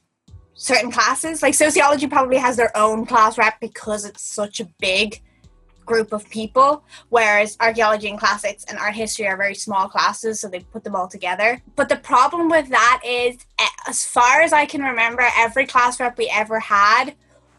certain 0.54 0.90
classes. 0.90 1.42
Like 1.42 1.54
sociology 1.54 2.06
probably 2.06 2.38
has 2.38 2.56
their 2.56 2.76
own 2.76 3.06
class 3.06 3.38
rep 3.38 3.60
because 3.60 4.04
it's 4.04 4.22
such 4.22 4.60
a 4.60 4.68
big 4.80 5.20
group 5.84 6.12
of 6.12 6.28
people, 6.30 6.84
whereas 7.08 7.56
archaeology 7.60 8.08
and 8.08 8.18
classics 8.18 8.64
and 8.68 8.78
art 8.78 8.94
history 8.94 9.26
are 9.26 9.36
very 9.36 9.54
small 9.54 9.88
classes, 9.88 10.40
so 10.40 10.48
they 10.48 10.60
put 10.60 10.84
them 10.84 10.94
all 10.94 11.08
together. 11.08 11.62
But 11.76 11.88
the 11.88 11.96
problem 11.96 12.48
with 12.48 12.68
that 12.70 13.00
is, 13.04 13.38
as 13.86 14.04
far 14.04 14.40
as 14.40 14.52
I 14.52 14.66
can 14.66 14.82
remember, 14.82 15.24
every 15.36 15.66
class 15.66 16.00
rep 16.00 16.18
we 16.18 16.30
ever 16.32 16.60
had 16.60 17.14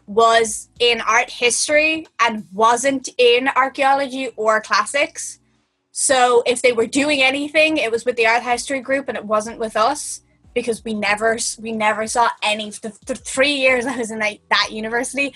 was 0.06 0.68
in 0.80 1.00
art 1.00 1.30
history 1.30 2.06
and 2.20 2.46
wasn't 2.52 3.08
in 3.18 3.48
archaeology 3.56 4.30
or 4.36 4.60
classics. 4.60 5.40
So 5.92 6.42
if 6.44 6.60
they 6.60 6.72
were 6.72 6.86
doing 6.86 7.22
anything, 7.22 7.78
it 7.78 7.90
was 7.90 8.04
with 8.04 8.16
the 8.16 8.26
art 8.26 8.42
history 8.42 8.80
group 8.80 9.08
and 9.08 9.16
it 9.16 9.24
wasn't 9.24 9.58
with 9.58 9.76
us 9.76 10.20
because 10.54 10.84
we 10.84 10.94
never 10.94 11.36
we 11.60 11.72
never 11.72 12.06
saw 12.06 12.28
any 12.42 12.70
the, 12.70 12.96
the 13.06 13.14
three 13.14 13.54
years 13.54 13.86
I 13.86 13.96
was 13.96 14.10
in 14.10 14.20
that, 14.20 14.38
that 14.50 14.68
university 14.70 15.34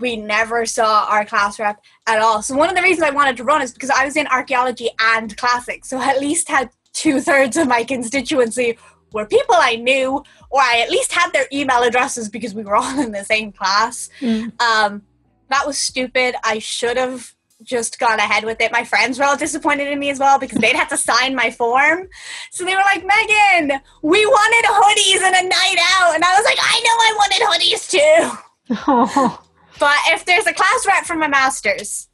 we 0.00 0.16
never 0.16 0.66
saw 0.66 1.06
our 1.08 1.24
class 1.24 1.58
rep 1.58 1.82
at 2.06 2.20
all. 2.20 2.42
So 2.42 2.56
one 2.56 2.68
of 2.68 2.76
the 2.76 2.82
reasons 2.82 3.02
I 3.02 3.10
wanted 3.10 3.36
to 3.36 3.44
run 3.44 3.62
is 3.62 3.72
because 3.72 3.90
I 3.90 4.04
was 4.04 4.16
in 4.16 4.26
archaeology 4.26 4.90
and 5.00 5.36
classics, 5.36 5.88
so 5.88 5.98
I 5.98 6.08
at 6.08 6.20
least 6.20 6.48
had 6.48 6.70
two 6.92 7.20
thirds 7.20 7.56
of 7.56 7.68
my 7.68 7.84
constituency 7.84 8.76
were 9.12 9.26
people 9.26 9.56
I 9.58 9.76
knew, 9.76 10.22
or 10.50 10.60
I 10.60 10.80
at 10.84 10.90
least 10.90 11.12
had 11.12 11.32
their 11.32 11.46
email 11.52 11.82
addresses 11.82 12.28
because 12.28 12.54
we 12.54 12.62
were 12.62 12.76
all 12.80 12.98
in 13.00 13.12
the 13.12 13.24
same 13.24 13.52
class. 13.52 14.08
Mm. 14.20 14.60
Um, 14.60 15.02
that 15.48 15.66
was 15.66 15.78
stupid. 15.78 16.36
I 16.44 16.58
should 16.58 16.96
have 16.96 17.34
just 17.62 17.98
gone 17.98 18.18
ahead 18.18 18.44
with 18.44 18.60
it. 18.60 18.72
My 18.72 18.84
friends 18.84 19.18
were 19.18 19.24
all 19.24 19.36
disappointed 19.36 19.88
in 19.88 19.98
me 19.98 20.10
as 20.10 20.18
well 20.18 20.38
because 20.38 20.58
they'd 20.58 20.76
have 20.76 20.88
to 20.88 20.96
sign 20.96 21.34
my 21.34 21.50
form. 21.50 22.08
So 22.50 22.64
they 22.64 22.74
were 22.74 22.80
like, 22.80 23.04
Megan, 23.04 23.80
we 24.02 24.24
wanted 24.24 24.68
hoodies 24.68 25.26
and 25.26 25.46
a 25.46 25.48
night 25.48 25.76
out. 25.92 26.14
And 26.14 26.24
I 26.24 26.36
was 26.36 26.44
like, 26.44 26.58
I 26.58 26.80
know 26.80 26.96
I 27.00 27.12
wanted 27.18 27.42
hoodies 27.46 27.90
too. 27.90 28.82
Oh. 28.86 29.42
But 29.80 29.96
if 30.08 30.26
there's 30.26 30.46
a 30.46 30.52
class 30.52 30.84
rep 30.86 31.04
for 31.04 31.16
my 31.16 31.26
master's, 31.26 32.08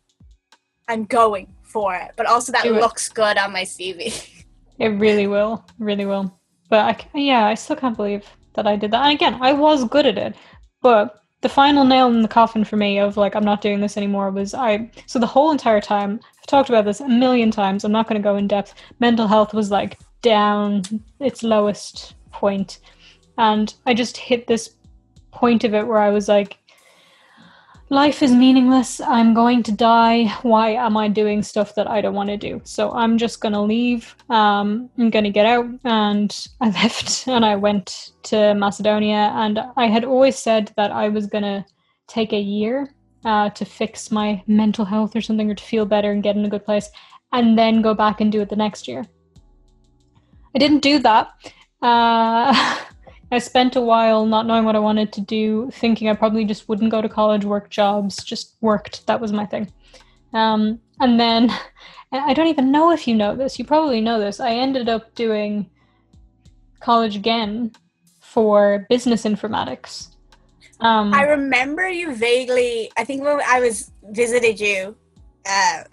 I'm 0.89 1.05
going 1.05 1.53
for 1.65 1.95
it. 1.97 2.13
But 2.17 2.27
also 2.27 2.53
that 2.53 2.65
looks 2.65 3.09
good 3.09 3.37
on 3.37 3.53
my 3.53 3.63
CV. 3.63 4.33
It 4.79 4.89
really 4.89 5.27
will. 5.27 5.65
Really 5.79 6.05
will. 6.05 6.39
But 6.69 6.81
I, 7.15 7.19
yeah, 7.19 7.47
I 7.47 7.55
still 7.55 7.77
can't 7.77 7.97
believe 7.97 8.27
that 8.53 8.67
I 8.67 8.77
did 8.77 8.91
that. 8.91 9.05
And 9.05 9.15
again, 9.15 9.39
I 9.41 9.55
was 9.55 9.85
good 9.85 10.05
at 10.05 10.19
it. 10.19 10.37
But 10.83 11.19
the 11.41 11.49
final 11.49 11.85
nail 11.85 12.09
in 12.09 12.21
the 12.21 12.29
coffin 12.29 12.63
for 12.63 12.77
me 12.77 12.99
of 12.99 13.17
like 13.17 13.35
I'm 13.35 13.45
not 13.45 13.61
doing 13.61 13.81
this 13.81 13.97
anymore 13.97 14.31
was 14.31 14.53
I 14.53 14.91
so 15.07 15.19
the 15.19 15.27
whole 15.27 15.51
entire 15.51 15.81
time 15.81 16.21
I've 16.39 16.47
talked 16.47 16.69
about 16.69 16.85
this 16.85 17.01
a 17.01 17.09
million 17.09 17.51
times 17.51 17.85
I'm 17.85 17.93
not 17.93 18.09
going 18.09 18.21
to 18.21 18.27
go 18.27 18.37
in 18.37 18.49
depth 18.49 18.75
mental 18.99 19.29
health 19.29 19.55
was 19.55 19.71
like 19.71 19.99
down 20.23 20.83
its 21.21 21.43
lowest 21.43 22.15
point 22.33 22.81
and 23.39 23.73
I 23.87 23.95
just 23.95 24.17
hit 24.17 24.47
this 24.47 24.75
point 25.31 25.63
of 25.65 25.73
it 25.75 25.87
where 25.87 25.99
I 25.99 26.11
was 26.11 26.27
like 26.27 26.59
life 27.89 28.23
is 28.23 28.33
meaningless. 28.33 29.01
I'm 29.01 29.35
going 29.35 29.63
to 29.65 29.73
die. 29.73 30.27
Why 30.43 30.71
am 30.71 30.97
I 30.97 31.09
doing 31.09 31.43
stuff 31.43 31.75
that 31.77 31.89
I 31.89 32.01
don't 32.01 32.15
want 32.15 32.31
to 32.31 32.37
do? 32.37 32.61
So 32.65 32.93
I'm 32.93 33.19
just 33.19 33.41
going 33.41 33.53
to 33.53 33.61
leave. 33.61 34.17
Um, 34.29 34.91
I'm 34.99 35.11
going 35.11 35.25
to 35.25 35.31
get 35.31 35.47
out. 35.47 35.67
And 35.85 36.49
I 36.61 36.71
left 36.83 37.29
and 37.29 37.45
I 37.45 37.57
went 37.57 38.13
to 38.25 38.55
Macedonia. 38.55 39.33
And 39.35 39.61
I 39.77 39.87
had 39.87 40.05
always 40.05 40.37
said 40.37 40.73
that 40.77 40.91
I 40.91 41.09
was 41.09 41.27
going 41.27 41.45
to 41.45 41.65
take 42.09 42.33
a 42.33 42.41
year 42.41 42.93
uh, 43.25 43.51
to 43.51 43.65
fix 43.65 44.11
my 44.11 44.43
mental 44.47 44.85
health 44.85 45.17
or 45.17 45.21
something 45.21 45.51
or 45.51 45.55
to 45.55 45.65
feel 45.65 45.85
better 45.85 46.13
and 46.13 46.23
get 46.23 46.37
in 46.37 46.45
a 46.45 46.49
good 46.49 46.65
place 46.65 46.91
and 47.33 47.59
then 47.59 47.83
go 47.83 47.95
back 47.95 48.21
and 48.21 48.31
do 48.33 48.41
it 48.41 48.49
the 48.49 48.57
next 48.57 48.89
year. 48.89 49.05
I 50.55 50.59
didn't 50.59 50.81
do 50.81 50.99
that. 51.01 51.29
Uh, 51.83 52.79
I 53.33 53.39
spent 53.39 53.77
a 53.77 53.81
while 53.81 54.25
not 54.27 54.47
knowing 54.47 54.65
what 54.65 54.77
I 54.77 54.81
wanted 54.81 55.13
to 55.15 55.21
do, 55.21 55.71
thinking 55.73 56.09
I 56.09 56.15
probably 56.15 56.45
just 56.45 56.69
wouldn't 56.69 56.91
go 56.91 57.03
to 57.03 57.09
college, 57.09 57.45
work 57.45 57.71
jobs, 57.71 58.23
just 58.23 58.57
worked. 58.61 59.07
That 59.07 59.21
was 59.21 59.33
my 59.33 59.47
thing. 59.47 59.73
Um, 60.33 60.81
and 61.01 61.19
then 61.19 61.51
I 62.13 62.35
don't 62.35 62.47
even 62.47 62.71
know 62.71 62.93
if 62.93 63.09
you 63.09 63.15
know 63.15 63.35
this. 63.35 63.59
You 63.59 63.65
probably 63.65 64.01
know 64.01 64.21
this. 64.21 64.39
I 64.39 64.51
ended 64.51 64.89
up 64.89 65.15
doing 65.15 65.69
college 66.81 67.17
again 67.17 67.73
for 68.21 68.87
business 68.89 69.25
informatics. 69.25 70.09
Um, 70.81 71.13
I 71.13 71.23
remember 71.23 71.89
you 71.89 72.15
vaguely. 72.15 72.91
I 72.97 73.05
think 73.05 73.23
when 73.23 73.41
I 73.47 73.61
was 73.61 73.91
visited 74.11 74.61
you 74.61 74.95
uh, 75.47 75.85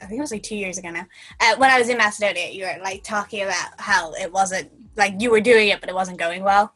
I 0.00 0.06
think 0.06 0.18
it 0.18 0.20
was 0.20 0.32
like 0.32 0.42
two 0.42 0.56
years 0.56 0.78
ago 0.78 0.90
now. 0.90 1.06
Uh, 1.40 1.56
when 1.56 1.70
I 1.70 1.78
was 1.78 1.88
in 1.88 1.96
Macedonia, 1.96 2.50
you 2.50 2.64
were 2.64 2.82
like 2.82 3.02
talking 3.02 3.42
about 3.42 3.68
how 3.78 4.12
it 4.14 4.30
wasn't 4.30 4.70
like 4.96 5.20
you 5.20 5.30
were 5.30 5.40
doing 5.40 5.68
it, 5.68 5.80
but 5.80 5.88
it 5.88 5.94
wasn't 5.94 6.18
going 6.18 6.42
well. 6.42 6.74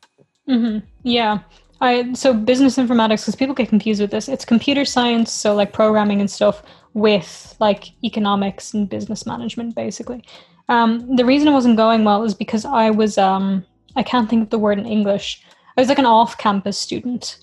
Mm-hmm. 0.48 0.86
Yeah. 1.02 1.40
I 1.80 2.12
so 2.14 2.32
business 2.32 2.76
informatics 2.78 3.20
because 3.22 3.36
people 3.36 3.54
get 3.54 3.68
confused 3.68 4.00
with 4.00 4.10
this. 4.10 4.28
It's 4.28 4.44
computer 4.44 4.84
science, 4.84 5.30
so 5.30 5.54
like 5.54 5.72
programming 5.72 6.20
and 6.20 6.30
stuff, 6.30 6.62
with 6.94 7.54
like 7.60 7.90
economics 8.02 8.72
and 8.72 8.88
business 8.88 9.26
management, 9.26 9.74
basically. 9.74 10.24
Um, 10.68 11.14
the 11.16 11.24
reason 11.24 11.48
it 11.48 11.52
wasn't 11.52 11.76
going 11.76 12.04
well 12.04 12.24
is 12.24 12.34
because 12.34 12.64
I 12.64 12.90
was 12.90 13.18
um, 13.18 13.64
I 13.94 14.02
can't 14.02 14.28
think 14.30 14.44
of 14.44 14.50
the 14.50 14.58
word 14.58 14.78
in 14.78 14.86
English. 14.86 15.42
I 15.76 15.80
was 15.82 15.88
like 15.90 15.98
an 15.98 16.06
off-campus 16.06 16.78
student, 16.78 17.38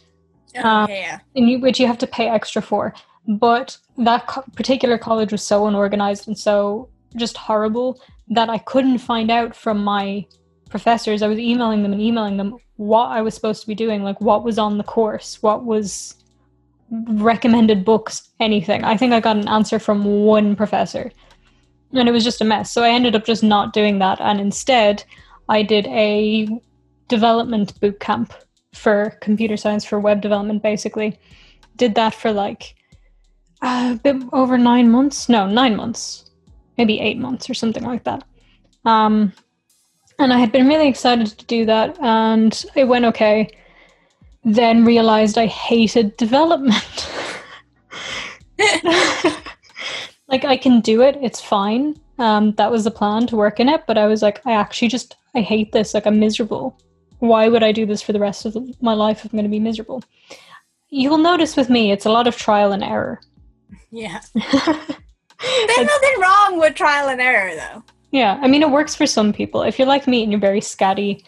Oh, 0.58 0.68
Um, 0.68 0.90
yeah. 0.90 1.20
and 1.36 1.48
you, 1.48 1.60
which 1.60 1.80
you 1.80 1.86
have 1.86 2.00
to 2.00 2.08
pay 2.08 2.28
extra 2.28 2.62
for. 2.64 2.94
But 3.28 3.78
that 3.98 4.26
co- 4.26 4.44
particular 4.56 4.98
college 4.98 5.32
was 5.32 5.44
so 5.44 5.68
unorganized 5.68 6.28
and 6.28 6.38
so 6.38 6.90
just 7.16 7.38
horrible 7.38 8.02
that 8.30 8.50
I 8.50 8.58
couldn't 8.58 8.98
find 8.98 9.30
out 9.30 9.56
from 9.56 9.84
my 9.84 10.26
professors. 10.74 11.22
I 11.22 11.28
was 11.28 11.38
emailing 11.38 11.84
them 11.84 11.94
and 11.94 12.02
emailing 12.02 12.38
them 12.38 12.58
what 12.78 13.10
I 13.10 13.22
was 13.22 13.36
supposed 13.36 13.62
to 13.62 13.68
be 13.68 13.76
doing, 13.76 14.02
like 14.02 14.20
what 14.20 14.44
was 14.44 14.58
on 14.58 14.80
the 14.80 14.84
course, 14.84 15.38
what 15.44 15.64
was 15.66 16.16
recommended 16.90 17.86
books, 17.86 18.32
anything. 18.40 18.84
I 18.84 18.98
think 18.98 19.14
I 19.14 19.20
got 19.20 19.38
an 19.38 19.48
answer 19.48 19.78
from 19.78 20.04
one 20.04 20.56
professor. 20.56 21.12
And 21.92 22.10
it 22.10 22.12
was 22.12 22.24
just 22.24 22.42
a 22.42 22.44
mess. 22.44 22.72
So 22.72 22.82
I 22.82 22.90
ended 22.90 23.16
up 23.16 23.24
just 23.24 23.44
not 23.44 23.72
doing 23.72 24.00
that. 24.00 24.20
And 24.20 24.40
instead, 24.40 25.04
I 25.48 25.62
did 25.62 25.86
a 25.88 26.50
development 27.08 27.80
boot 27.80 28.00
camp 28.00 28.34
for 28.74 29.16
computer 29.22 29.58
science 29.58 29.86
for 29.86 30.00
web 30.00 30.22
development, 30.22 30.64
basically. 30.64 31.20
Did 31.76 31.94
that 31.94 32.16
for 32.16 32.32
like 32.32 32.74
a 33.62 34.00
bit 34.02 34.24
over 34.34 34.58
nine 34.58 34.90
months. 34.90 35.30
No, 35.30 35.46
nine 35.46 35.76
months. 35.76 36.32
Maybe 36.80 37.00
eight 37.00 37.20
months 37.20 37.48
or 37.48 37.54
something 37.54 37.84
like 37.84 38.06
that. 38.06 38.24
Um, 38.86 39.34
and 40.20 40.34
I 40.34 40.40
had 40.40 40.52
been 40.52 40.68
really 40.68 40.88
excited 40.88 41.28
to 41.28 41.46
do 41.46 41.66
that, 41.66 41.98
and 42.00 42.66
it 42.76 42.86
went 42.86 43.06
okay. 43.06 43.50
Then 44.44 44.86
realized 44.86 45.38
I 45.38 45.48
hated 45.48 46.18
development. 46.18 47.10
like 50.28 50.44
I 50.46 50.58
can 50.58 50.82
do 50.82 51.02
it, 51.02 51.18
it's 51.22 51.42
fine. 51.42 52.00
Um, 52.20 52.54
that 52.54 52.72
was 52.72 52.84
the 52.84 52.92
plan 52.92 53.28
to 53.28 53.36
work 53.36 53.60
in 53.60 53.70
it, 53.70 53.84
but 53.88 53.98
I 53.98 54.06
was 54.08 54.22
like, 54.22 54.46
I 54.46 54.54
actually 54.54 54.90
just 54.90 55.16
I 55.36 55.42
hate 55.42 55.72
this. 55.72 55.94
Like 55.94 56.06
I'm 56.06 56.20
miserable. 56.20 56.78
Why 57.20 57.48
would 57.48 57.64
I 57.64 57.72
do 57.72 57.86
this 57.86 58.02
for 58.02 58.14
the 58.14 58.20
rest 58.20 58.46
of 58.46 58.54
the, 58.54 58.74
my 58.82 58.94
life 58.94 59.24
if 59.24 59.32
I'm 59.32 59.38
going 59.38 59.46
to 59.46 59.50
be 59.50 59.60
miserable? 59.60 60.04
You 60.90 61.10
will 61.10 61.18
notice 61.18 61.56
with 61.56 61.70
me, 61.70 61.92
it's 61.92 62.06
a 62.06 62.12
lot 62.12 62.28
of 62.28 62.38
trial 62.38 62.72
and 62.72 62.84
error. 62.84 63.22
Yeah. 63.92 64.20
There's 64.36 65.78
nothing 65.78 66.20
wrong 66.20 66.60
with 66.60 66.76
trial 66.76 67.10
and 67.10 67.22
error, 67.22 67.56
though. 67.56 67.84
Yeah, 68.14 68.40
I 68.44 68.48
mean, 68.48 68.62
it 68.62 68.70
works 68.70 68.94
for 68.94 69.08
some 69.08 69.34
people. 69.34 69.64
If 69.64 69.80
you're 69.80 69.88
like 69.88 70.08
me 70.08 70.22
and 70.22 70.32
you're 70.32 70.40
very 70.40 70.62
scatty, 70.62 71.26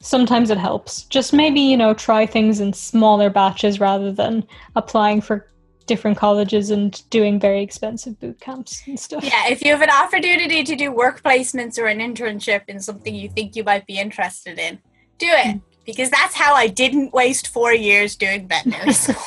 sometimes 0.00 0.50
it 0.50 0.56
helps. 0.56 1.02
Just 1.02 1.32
maybe, 1.32 1.60
you 1.60 1.76
know, 1.76 1.92
try 1.92 2.26
things 2.26 2.60
in 2.60 2.72
smaller 2.72 3.28
batches 3.28 3.80
rather 3.80 4.12
than 4.12 4.46
applying 4.76 5.20
for 5.20 5.48
different 5.86 6.16
colleges 6.16 6.70
and 6.70 7.02
doing 7.10 7.40
very 7.40 7.60
expensive 7.60 8.20
boot 8.20 8.40
camps 8.40 8.84
and 8.86 9.00
stuff. 9.00 9.24
Yeah, 9.24 9.48
if 9.48 9.64
you 9.64 9.72
have 9.72 9.82
an 9.82 9.90
opportunity 9.90 10.62
to 10.62 10.76
do 10.76 10.92
work 10.92 11.24
placements 11.24 11.76
or 11.76 11.86
an 11.86 11.98
internship 11.98 12.62
in 12.68 12.78
something 12.78 13.12
you 13.12 13.28
think 13.28 13.56
you 13.56 13.64
might 13.64 13.84
be 13.88 13.98
interested 13.98 14.60
in, 14.60 14.78
do 15.18 15.26
it. 15.26 15.56
Mm. 15.56 15.62
Because 15.84 16.08
that's 16.08 16.36
how 16.36 16.54
I 16.54 16.68
didn't 16.68 17.12
waste 17.12 17.48
four 17.48 17.74
years 17.74 18.14
doing 18.14 18.46
veterinary 18.46 18.92
school. 18.92 19.24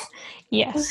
Yes. 0.48 0.90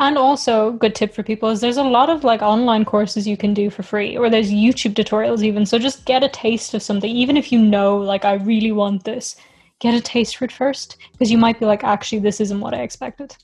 And 0.00 0.16
also, 0.16 0.72
good 0.72 0.94
tip 0.94 1.12
for 1.12 1.24
people 1.24 1.48
is 1.48 1.60
there's 1.60 1.76
a 1.76 1.82
lot 1.82 2.08
of 2.08 2.22
like 2.22 2.40
online 2.40 2.84
courses 2.84 3.26
you 3.26 3.36
can 3.36 3.52
do 3.52 3.68
for 3.68 3.82
free, 3.82 4.16
or 4.16 4.30
there's 4.30 4.50
YouTube 4.50 4.94
tutorials 4.94 5.42
even. 5.42 5.66
So 5.66 5.78
just 5.78 6.04
get 6.04 6.22
a 6.22 6.28
taste 6.28 6.72
of 6.74 6.82
something, 6.82 7.10
even 7.10 7.36
if 7.36 7.50
you 7.50 7.58
know, 7.58 7.96
like, 7.96 8.24
I 8.24 8.34
really 8.34 8.70
want 8.70 9.04
this, 9.04 9.34
get 9.80 9.94
a 9.94 10.00
taste 10.00 10.36
for 10.36 10.44
it 10.44 10.52
first, 10.52 10.98
because 11.12 11.32
you 11.32 11.38
might 11.38 11.58
be 11.58 11.66
like, 11.66 11.82
actually, 11.82 12.20
this 12.20 12.40
isn't 12.40 12.60
what 12.60 12.74
I 12.74 12.82
expected. 12.82 13.36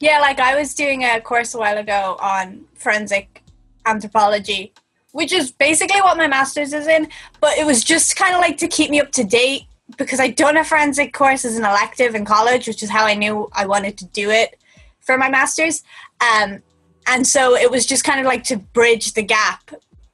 Yeah, 0.00 0.18
like 0.20 0.40
I 0.40 0.58
was 0.58 0.74
doing 0.74 1.04
a 1.04 1.20
course 1.20 1.54
a 1.54 1.58
while 1.58 1.78
ago 1.78 2.16
on 2.20 2.64
forensic 2.74 3.42
anthropology, 3.86 4.72
which 5.12 5.32
is 5.32 5.52
basically 5.52 6.00
what 6.00 6.16
my 6.16 6.26
master's 6.26 6.72
is 6.72 6.88
in, 6.88 7.08
but 7.40 7.56
it 7.58 7.66
was 7.66 7.84
just 7.84 8.16
kind 8.16 8.34
of 8.34 8.40
like 8.40 8.58
to 8.58 8.68
keep 8.68 8.90
me 8.90 9.00
up 9.00 9.12
to 9.12 9.22
date 9.22 9.66
because 9.98 10.18
I'd 10.18 10.34
done 10.34 10.56
a 10.56 10.64
forensic 10.64 11.12
course 11.12 11.44
as 11.44 11.56
an 11.56 11.64
elective 11.64 12.16
in 12.16 12.24
college, 12.24 12.66
which 12.66 12.82
is 12.82 12.90
how 12.90 13.04
I 13.04 13.14
knew 13.14 13.48
I 13.52 13.66
wanted 13.66 13.96
to 13.98 14.06
do 14.06 14.30
it 14.30 14.58
for 15.04 15.16
my 15.16 15.28
master's. 15.28 15.82
Um, 16.20 16.62
and 17.06 17.26
so 17.26 17.54
it 17.54 17.70
was 17.70 17.86
just 17.86 18.04
kind 18.04 18.20
of 18.20 18.26
like 18.26 18.44
to 18.44 18.56
bridge 18.56 19.12
the 19.12 19.22
gap 19.22 19.70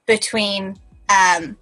between 0.07 0.77
um, 1.09 1.57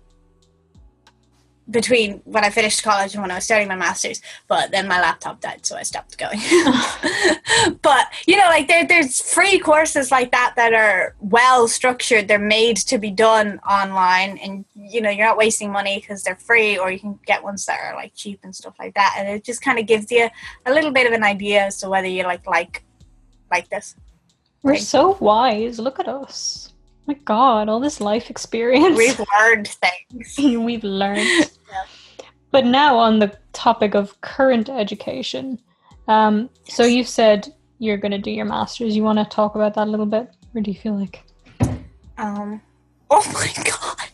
between 1.71 2.23
when 2.25 2.45
I 2.45 2.51
finished 2.51 2.83
college 2.83 3.15
and 3.15 3.23
when 3.23 3.31
I 3.31 3.35
was 3.35 3.45
starting 3.45 3.69
my 3.69 3.77
master's. 3.77 4.23
But 4.47 4.71
then 4.71 4.89
my 4.89 5.01
laptop 5.01 5.41
died, 5.41 5.67
so 5.67 5.77
I 5.77 5.83
stopped 5.83 6.17
going. 6.17 6.41
but 7.83 8.07
you 8.27 8.37
know, 8.37 8.47
like 8.47 8.69
there, 8.69 8.87
there's 8.87 9.21
free 9.21 9.59
courses 9.59 10.11
like 10.11 10.31
that 10.33 10.55
that 10.57 10.73
are 10.73 11.15
well 11.21 11.69
structured. 11.69 12.29
They're 12.29 12.39
made 12.39 12.79
to 12.79 12.99
be 12.99 13.11
done 13.11 13.61
online, 13.69 14.39
and 14.39 14.65
you 14.75 15.01
know, 15.01 15.11
you're 15.11 15.27
not 15.27 15.37
wasting 15.37 15.71
money 15.71 16.01
because 16.01 16.23
they're 16.23 16.37
free, 16.37 16.79
or 16.79 16.91
you 16.91 16.99
can 16.99 17.19
get 17.27 17.43
ones 17.43 17.67
that 17.67 17.79
are 17.81 17.95
like 17.95 18.13
cheap 18.15 18.41
and 18.43 18.55
stuff 18.55 18.75
like 18.79 18.95
that. 18.95 19.17
And 19.19 19.29
it 19.29 19.45
just 19.45 19.63
kind 19.63 19.79
of 19.79 19.87
gives 19.87 20.11
you 20.11 20.29
a 20.67 20.73
little 20.73 20.91
bit 20.91 21.07
of 21.07 21.13
an 21.13 21.25
idea 21.25 21.67
as 21.67 21.79
to 21.81 21.89
whether 21.89 22.09
you 22.09 22.23
like 22.23 22.47
like 22.47 22.85
like 23.51 23.69
this. 23.71 23.95
We're 24.63 24.73
Right. 24.73 24.81
so 24.81 25.17
wise. 25.21 25.79
Look 25.79 25.99
at 26.01 26.09
us. 26.09 26.73
My 27.07 27.15
God, 27.25 27.69
all 27.69 27.81
this 27.81 28.01
life 28.03 28.29
experience 28.29 28.99
We've 28.99 29.21
learned 29.39 29.69
things. 29.69 30.35
we've 30.39 30.85
learned. 30.85 31.51
But 32.51 32.65
now 32.65 32.97
on 32.97 33.19
the 33.19 33.37
topic 33.53 33.95
of 33.95 34.19
current 34.23 34.71
education, 34.71 35.59
um, 36.09 36.49
so 36.65 36.85
you 36.85 37.05
said 37.05 37.53
you're 37.79 37.99
going 37.99 38.13
to 38.13 38.19
do 38.19 38.31
your 38.31 38.47
master's. 38.47 38.97
You 38.97 39.03
want 39.03 39.19
to 39.19 39.27
talk 39.27 39.55
about 39.55 39.75
that 39.75 39.87
a 39.87 39.91
little 39.91 40.07
bit, 40.07 40.31
or 40.55 40.63
do 40.63 40.71
you 40.71 40.79
feel 40.79 40.95
like? 40.99 41.23
Um. 42.17 42.63
Oh 43.11 43.23
my 43.35 43.53
god. 43.65 44.09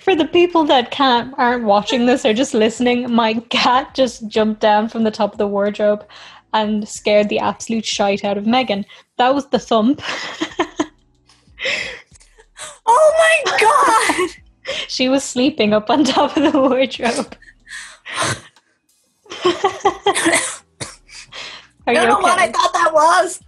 For 0.00 0.14
the 0.16 0.26
people 0.26 0.64
that 0.64 0.90
can't 0.90 1.32
aren't 1.38 1.64
watching 1.64 2.06
this 2.06 2.24
or 2.24 2.32
just 2.34 2.52
listening, 2.54 3.12
my 3.12 3.34
cat 3.50 3.94
just 3.94 4.26
jumped 4.28 4.60
down 4.60 4.88
from 4.88 5.04
the 5.04 5.10
top 5.12 5.30
of 5.32 5.38
the 5.38 5.46
wardrobe 5.46 6.04
and 6.56 6.88
scared 6.88 7.28
the 7.28 7.38
absolute 7.38 7.84
shite 7.84 8.24
out 8.24 8.38
of 8.38 8.46
Megan. 8.46 8.86
That 9.18 9.34
was 9.34 9.46
the 9.48 9.58
thump. 9.58 10.00
Oh 12.86 13.42
my 13.46 13.58
god. 13.60 14.30
she 14.88 15.08
was 15.08 15.24
sleeping 15.24 15.72
up 15.72 15.90
on 15.90 16.04
top 16.04 16.36
of 16.36 16.52
the 16.52 16.58
wardrobe. 16.58 17.36
I 21.88 21.92
you 21.92 21.94
don't 21.94 22.08
know 22.08 22.18
what 22.18 22.38
I 22.38 22.50
thought 22.50 22.72
that 22.72 22.90
was, 22.92 23.40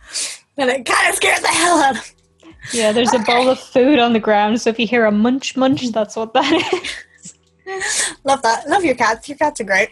but 0.56 0.68
it 0.68 0.84
kind 0.84 1.09
of 1.09 1.14
scared 1.14 1.42
the 1.42 1.48
hell 1.48 1.78
out 1.78 1.96
of 1.96 2.02
me. 2.02 2.54
Yeah, 2.72 2.92
there's 2.92 3.14
a 3.14 3.20
bowl 3.20 3.48
of 3.48 3.59
food 3.59 3.98
on 3.98 4.12
the 4.12 4.20
ground, 4.20 4.61
so 4.61 4.70
if 4.70 4.78
you 4.78 4.86
hear 4.86 5.06
a 5.06 5.12
munch 5.12 5.56
munch, 5.56 5.88
that's 5.88 6.16
what 6.16 6.34
that 6.34 6.52
is. 7.66 8.16
Love 8.24 8.42
that. 8.42 8.68
Love 8.68 8.84
your 8.84 8.94
cats. 8.94 9.28
Your 9.28 9.38
cats 9.38 9.61
are 9.61 9.64
great. 9.64 9.90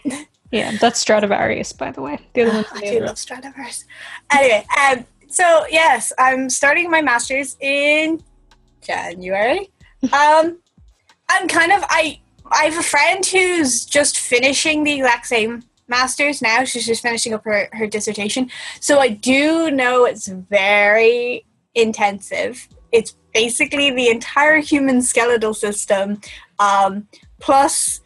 Yeah, 0.52 0.76
that's 0.80 1.00
Stradivarius, 1.00 1.72
by 1.72 1.90
the 1.90 2.00
way. 2.02 2.18
The 2.34 2.42
other 2.42 2.52
one's 2.52 2.66
I 2.72 2.80
do 2.80 3.00
love 3.00 3.18
Stradivarius. 3.18 3.84
Anyway, 4.32 4.66
um, 4.80 5.04
so 5.28 5.66
yes, 5.70 6.12
I'm 6.18 6.48
starting 6.48 6.90
my 6.90 7.02
masters 7.02 7.56
in 7.60 8.22
January. 8.80 9.70
Um, 10.12 10.58
I'm 11.28 11.48
kind 11.48 11.72
of 11.72 11.82
I 11.88 12.20
I 12.52 12.64
have 12.64 12.78
a 12.78 12.82
friend 12.82 13.24
who's 13.24 13.84
just 13.84 14.18
finishing 14.18 14.84
the 14.84 14.92
exact 14.92 15.26
same 15.26 15.64
masters 15.88 16.42
now. 16.42 16.64
She's 16.64 16.86
just 16.86 17.02
finishing 17.02 17.34
up 17.34 17.44
her, 17.44 17.68
her 17.72 17.86
dissertation. 17.86 18.50
So 18.80 18.98
I 18.98 19.08
do 19.08 19.70
know 19.70 20.04
it's 20.04 20.28
very 20.28 21.44
intensive. 21.74 22.68
It's 22.92 23.16
basically 23.34 23.90
the 23.90 24.08
entire 24.08 24.58
human 24.58 25.02
skeletal 25.02 25.54
system, 25.54 26.20
um, 26.58 27.08
plus 27.40 28.00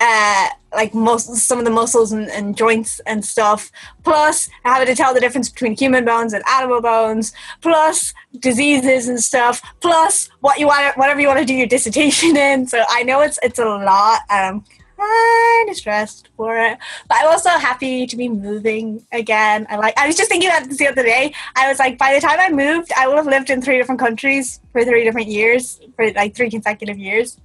uh, 0.00 0.48
like 0.72 0.94
mus- 0.94 1.42
some 1.42 1.58
of 1.58 1.64
the 1.64 1.70
muscles 1.70 2.12
and, 2.12 2.28
and 2.30 2.56
joints 2.56 3.00
and 3.06 3.24
stuff, 3.24 3.70
plus 4.02 4.48
having 4.64 4.86
to 4.86 4.94
tell 4.94 5.12
the 5.12 5.20
difference 5.20 5.48
between 5.48 5.76
human 5.76 6.04
bones 6.04 6.32
and 6.32 6.42
animal 6.48 6.80
bones, 6.80 7.32
plus 7.60 8.14
diseases 8.38 9.08
and 9.08 9.20
stuff, 9.20 9.60
plus 9.80 10.30
what 10.40 10.58
you 10.58 10.66
want, 10.66 10.96
whatever 10.96 11.20
you 11.20 11.28
want 11.28 11.38
to 11.38 11.44
do 11.44 11.54
your 11.54 11.66
dissertation 11.66 12.36
in. 12.36 12.66
So 12.66 12.82
I 12.88 13.02
know 13.02 13.20
it's 13.20 13.38
it's 13.42 13.58
a 13.58 13.64
lot. 13.64 14.20
I'm 14.30 14.64
kind 14.96 15.70
of 15.70 15.76
stressed 15.76 16.28
for 16.36 16.58
it, 16.58 16.78
but 17.08 17.18
I'm 17.18 17.26
also 17.28 17.50
happy 17.50 18.06
to 18.06 18.16
be 18.16 18.28
moving 18.28 19.04
again. 19.12 19.66
I 19.70 19.76
like. 19.76 19.98
I 19.98 20.06
was 20.06 20.16
just 20.16 20.30
thinking 20.30 20.48
about 20.48 20.68
this 20.68 20.78
the 20.78 20.88
other 20.88 21.02
day. 21.02 21.34
I 21.56 21.68
was 21.68 21.78
like, 21.78 21.98
by 21.98 22.14
the 22.14 22.20
time 22.20 22.38
I 22.40 22.50
moved, 22.50 22.92
I 22.96 23.06
would 23.06 23.16
have 23.16 23.26
lived 23.26 23.50
in 23.50 23.60
three 23.60 23.76
different 23.76 24.00
countries 24.00 24.60
for 24.72 24.84
three 24.84 25.04
different 25.04 25.28
years, 25.28 25.80
for 25.96 26.10
like 26.12 26.34
three 26.34 26.50
consecutive 26.50 26.98
years. 26.98 27.38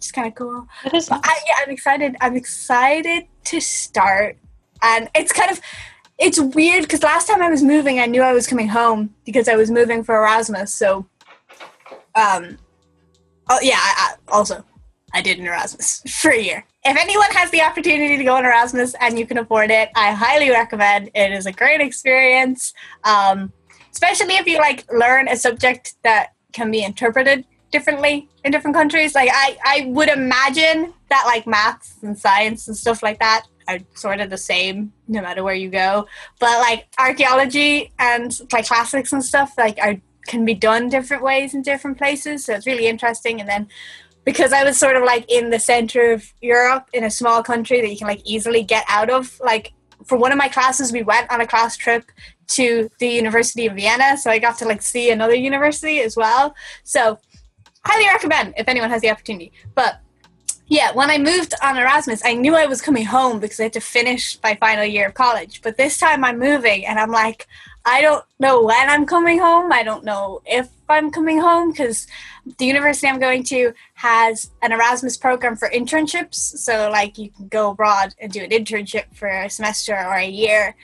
Which 0.00 0.06
is 0.06 0.12
kind 0.12 0.28
of 0.28 0.34
cool. 0.34 0.66
That 0.82 0.94
is 0.94 1.10
But 1.10 1.20
I, 1.24 1.38
yeah, 1.46 1.54
I'm 1.58 1.70
excited. 1.70 2.16
I'm 2.22 2.34
excited 2.34 3.26
to 3.44 3.60
start, 3.60 4.38
and 4.80 5.10
it's 5.14 5.30
kind 5.30 5.50
of 5.50 5.60
it's 6.18 6.40
weird 6.40 6.84
because 6.84 7.02
last 7.02 7.28
time 7.28 7.42
I 7.42 7.50
was 7.50 7.62
moving, 7.62 8.00
I 8.00 8.06
knew 8.06 8.22
I 8.22 8.32
was 8.32 8.46
coming 8.46 8.68
home 8.68 9.14
because 9.26 9.46
I 9.46 9.56
was 9.56 9.70
moving 9.70 10.02
for 10.02 10.16
Erasmus. 10.16 10.72
So, 10.72 11.04
um, 12.14 12.56
oh 13.50 13.58
yeah. 13.60 13.76
I, 13.76 13.92
I, 13.98 14.32
also, 14.32 14.64
I 15.12 15.20
did 15.20 15.38
an 15.38 15.44
Erasmus 15.44 16.02
for 16.22 16.30
a 16.30 16.40
year. 16.40 16.64
If 16.82 16.96
anyone 16.96 17.30
has 17.32 17.50
the 17.50 17.60
opportunity 17.60 18.16
to 18.16 18.24
go 18.24 18.36
on 18.36 18.46
Erasmus 18.46 18.94
and 19.02 19.18
you 19.18 19.26
can 19.26 19.36
afford 19.36 19.70
it, 19.70 19.90
I 19.94 20.12
highly 20.12 20.48
recommend. 20.48 21.10
It 21.14 21.32
is 21.32 21.44
a 21.44 21.52
great 21.52 21.82
experience, 21.82 22.72
um, 23.04 23.52
especially 23.92 24.36
if 24.36 24.46
you 24.46 24.56
like 24.56 24.90
learn 24.90 25.28
a 25.28 25.36
subject 25.36 25.96
that 26.04 26.32
can 26.54 26.70
be 26.70 26.82
interpreted 26.82 27.44
differently 27.70 28.28
in 28.44 28.52
different 28.52 28.76
countries. 28.76 29.14
Like 29.14 29.30
I, 29.32 29.56
I 29.64 29.86
would 29.86 30.08
imagine 30.08 30.92
that 31.08 31.24
like 31.26 31.46
maths 31.46 31.96
and 32.02 32.18
science 32.18 32.68
and 32.68 32.76
stuff 32.76 33.02
like 33.02 33.18
that 33.20 33.46
are 33.68 33.78
sort 33.94 34.20
of 34.20 34.30
the 34.30 34.38
same 34.38 34.92
no 35.08 35.22
matter 35.22 35.42
where 35.42 35.54
you 35.54 35.70
go. 35.70 36.06
But 36.38 36.58
like 36.60 36.88
archaeology 36.98 37.92
and 37.98 38.38
like 38.52 38.66
classics 38.66 39.12
and 39.12 39.24
stuff 39.24 39.54
like 39.56 39.78
are 39.80 39.96
can 40.26 40.44
be 40.44 40.54
done 40.54 40.88
different 40.88 41.22
ways 41.22 41.54
in 41.54 41.62
different 41.62 41.98
places. 41.98 42.44
So 42.44 42.54
it's 42.54 42.66
really 42.66 42.86
interesting. 42.86 43.40
And 43.40 43.48
then 43.48 43.68
because 44.24 44.52
I 44.52 44.64
was 44.64 44.76
sort 44.76 44.96
of 44.96 45.02
like 45.02 45.30
in 45.30 45.50
the 45.50 45.58
center 45.58 46.12
of 46.12 46.32
Europe 46.40 46.88
in 46.92 47.04
a 47.04 47.10
small 47.10 47.42
country 47.42 47.80
that 47.80 47.88
you 47.88 47.96
can 47.96 48.06
like 48.06 48.22
easily 48.24 48.62
get 48.62 48.84
out 48.88 49.10
of, 49.10 49.40
like 49.40 49.72
for 50.04 50.16
one 50.18 50.32
of 50.32 50.38
my 50.38 50.48
classes 50.48 50.92
we 50.92 51.02
went 51.02 51.30
on 51.30 51.40
a 51.40 51.46
class 51.46 51.76
trip 51.76 52.10
to 52.48 52.90
the 52.98 53.08
University 53.08 53.66
of 53.66 53.74
Vienna, 53.74 54.16
so 54.16 54.30
I 54.30 54.38
got 54.38 54.58
to 54.58 54.64
like 54.64 54.82
see 54.82 55.10
another 55.10 55.34
university 55.34 56.00
as 56.00 56.16
well. 56.16 56.54
So 56.84 57.18
highly 57.84 58.06
recommend 58.06 58.54
if 58.56 58.68
anyone 58.68 58.90
has 58.90 59.02
the 59.02 59.10
opportunity. 59.10 59.52
But 59.74 60.00
yeah, 60.70 60.92
when 60.92 61.10
I 61.10 61.18
moved 61.18 61.52
on 61.62 61.76
Erasmus, 61.76 62.22
I 62.24 62.34
knew 62.34 62.54
I 62.54 62.66
was 62.66 62.80
coming 62.80 63.04
home 63.04 63.40
because 63.40 63.58
I 63.58 63.64
had 63.64 63.72
to 63.72 63.80
finish 63.80 64.38
my 64.42 64.54
final 64.54 64.84
year 64.84 65.08
of 65.08 65.14
college. 65.14 65.62
But 65.62 65.76
this 65.76 65.98
time 65.98 66.24
I'm 66.24 66.38
moving 66.38 66.86
and 66.86 66.98
I'm 66.98 67.10
like, 67.10 67.48
I 67.84 68.02
don't 68.02 68.24
know 68.38 68.62
when 68.62 68.88
I'm 68.88 69.04
coming 69.04 69.40
home. 69.40 69.72
I 69.72 69.82
don't 69.82 70.04
know 70.04 70.42
if 70.46 70.68
I'm 70.88 71.10
coming 71.10 71.40
home 71.40 71.70
because 71.70 72.06
the 72.58 72.66
university 72.66 73.08
I'm 73.08 73.18
going 73.18 73.42
to 73.44 73.72
has 73.94 74.50
an 74.62 74.70
Erasmus 74.70 75.16
program 75.16 75.56
for 75.56 75.68
internships. 75.70 76.34
So, 76.34 76.88
like, 76.90 77.18
you 77.18 77.30
can 77.30 77.48
go 77.48 77.70
abroad 77.70 78.14
and 78.20 78.30
do 78.30 78.42
an 78.42 78.50
internship 78.50 79.14
for 79.14 79.28
a 79.28 79.50
semester 79.50 79.94
or 79.94 80.14
a 80.14 80.28
year. 80.28 80.76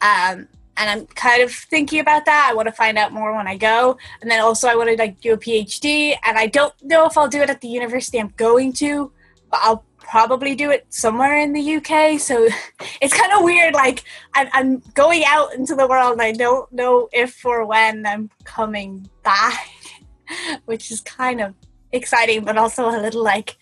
Um, 0.00 0.48
and 0.78 0.88
I'm 0.88 1.06
kind 1.08 1.42
of 1.42 1.52
thinking 1.52 1.98
about 2.00 2.24
that. 2.26 2.48
I 2.50 2.54
want 2.54 2.66
to 2.66 2.72
find 2.72 2.96
out 2.96 3.12
more 3.12 3.34
when 3.34 3.48
I 3.48 3.56
go, 3.56 3.98
and 4.22 4.30
then 4.30 4.40
also 4.40 4.68
I 4.68 4.76
want 4.76 4.88
to 4.90 4.96
like 4.96 5.20
do 5.20 5.34
a 5.34 5.36
PhD. 5.36 6.16
And 6.24 6.38
I 6.38 6.46
don't 6.46 6.72
know 6.82 7.04
if 7.06 7.18
I'll 7.18 7.28
do 7.28 7.42
it 7.42 7.50
at 7.50 7.60
the 7.60 7.68
university 7.68 8.18
I'm 8.18 8.32
going 8.36 8.72
to, 8.74 9.12
but 9.50 9.60
I'll 9.62 9.84
probably 9.98 10.54
do 10.54 10.70
it 10.70 10.86
somewhere 10.88 11.36
in 11.38 11.52
the 11.52 11.76
UK. 11.76 12.18
So 12.20 12.48
it's 13.02 13.12
kind 13.12 13.32
of 13.32 13.42
weird. 13.42 13.74
Like 13.74 14.04
I'm, 14.34 14.80
going 14.94 15.24
out 15.26 15.52
into 15.54 15.74
the 15.74 15.86
world, 15.86 16.12
and 16.12 16.22
I 16.22 16.32
don't 16.32 16.70
know 16.72 17.08
if 17.12 17.44
or 17.44 17.66
when 17.66 18.06
I'm 18.06 18.30
coming 18.44 19.08
back, 19.24 19.68
which 20.66 20.92
is 20.92 21.00
kind 21.00 21.40
of 21.40 21.54
exciting, 21.90 22.44
but 22.44 22.56
also 22.56 22.88
a 22.88 23.02
little 23.02 23.24
like 23.24 23.56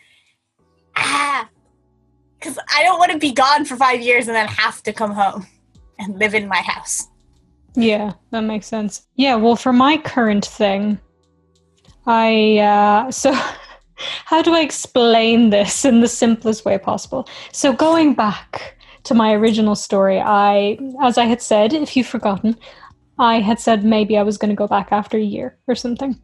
ah, 0.97 1.49
because 2.39 2.59
I 2.75 2.83
don't 2.83 2.99
want 2.99 3.13
to 3.13 3.19
be 3.19 3.33
gone 3.33 3.65
for 3.65 3.77
five 3.77 4.03
years 4.03 4.29
and 4.29 4.37
then 4.37 4.49
have 4.49 4.83
to 4.83 4.93
come 4.93 5.13
home 5.13 5.47
and 5.99 6.19
live 6.19 6.35
in 6.35 6.49
my 6.49 6.59
house. 6.63 7.09
Yeah, 7.75 8.13
that 8.31 8.41
makes 8.41 8.67
sense. 8.67 9.07
Yeah, 9.17 9.37
well, 9.37 9.57
for 9.57 9.73
my 9.73 9.99
current 9.99 10.47
thing, 10.47 10.99
I 12.07 12.59
uh, 12.59 13.11
so 13.11 13.33
how 13.97 14.43
do 14.43 14.55
I 14.55 14.61
explain 14.61 15.51
this 15.51 15.85
in 15.85 16.01
the 16.01 16.09
simplest 16.09 16.65
way 16.65 16.79
possible? 16.79 17.29
So 17.53 17.73
going 17.73 18.15
back 18.15 18.77
to 19.05 19.15
my 19.15 19.33
original 19.33 19.75
story, 19.75 20.21
I, 20.21 20.79
as 21.03 21.17
I 21.19 21.25
had 21.25 21.41
said, 21.41 21.73
if 21.73 21.97
you've 21.97 22.07
forgotten, 22.07 22.57
I 23.19 23.41
had 23.41 23.59
said 23.61 23.85
maybe 23.85 24.19
I 24.19 24.23
was 24.23 24.37
going 24.37 24.51
to 24.51 24.57
go 24.57 24.67
back 24.67 24.89
after 24.91 25.17
a 25.17 25.23
year 25.23 25.57
or 25.67 25.75
something. 25.75 26.21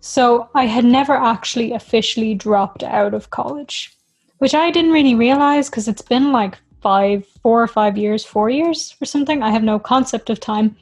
So 0.00 0.48
I 0.54 0.66
had 0.66 0.84
never 0.84 1.14
actually 1.14 1.72
officially 1.72 2.34
dropped 2.34 2.84
out 2.84 3.14
of 3.14 3.30
college, 3.30 3.96
which 4.38 4.54
I 4.54 4.70
didn't 4.70 4.92
really 4.92 5.16
realize 5.16 5.68
because 5.68 5.88
it's 5.88 6.02
been 6.02 6.30
like 6.30 6.56
five, 6.80 7.26
four 7.42 7.62
or 7.62 7.68
five 7.68 7.96
years, 7.96 8.24
four 8.24 8.50
years 8.50 8.96
or 9.00 9.04
something. 9.04 9.42
I 9.42 9.50
have 9.50 9.62
no 9.62 9.78
concept 9.78 10.30
of 10.30 10.40
time. 10.40 10.76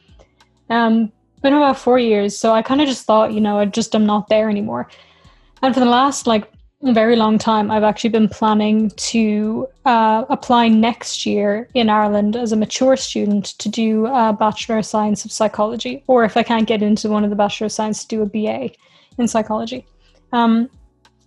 Um, 0.70 1.12
been 1.42 1.52
about 1.52 1.78
four 1.78 1.98
years, 1.98 2.36
so 2.36 2.52
I 2.52 2.62
kind 2.62 2.80
of 2.80 2.88
just 2.88 3.06
thought, 3.06 3.32
you 3.32 3.40
know, 3.40 3.58
I 3.58 3.66
just 3.66 3.94
am 3.94 4.06
not 4.06 4.28
there 4.28 4.50
anymore. 4.50 4.88
And 5.62 5.72
for 5.72 5.80
the 5.80 5.86
last 5.86 6.26
like 6.26 6.50
very 6.82 7.16
long 7.16 7.38
time, 7.38 7.70
I've 7.70 7.82
actually 7.82 8.10
been 8.10 8.28
planning 8.28 8.90
to 8.90 9.68
uh, 9.84 10.24
apply 10.28 10.68
next 10.68 11.24
year 11.24 11.68
in 11.74 11.88
Ireland 11.88 12.36
as 12.36 12.52
a 12.52 12.56
mature 12.56 12.96
student 12.96 13.46
to 13.58 13.68
do 13.68 14.06
a 14.06 14.32
Bachelor 14.32 14.78
of 14.78 14.86
Science 14.86 15.24
of 15.24 15.32
Psychology, 15.32 16.02
or 16.06 16.24
if 16.24 16.36
I 16.36 16.42
can't 16.42 16.68
get 16.68 16.82
into 16.82 17.08
one 17.08 17.24
of 17.24 17.30
the 17.30 17.36
Bachelor 17.36 17.66
of 17.66 17.72
Science, 17.72 18.04
to 18.04 18.08
do 18.08 18.22
a 18.22 18.26
BA 18.26 18.70
in 19.18 19.28
psychology. 19.28 19.86
Um, 20.32 20.68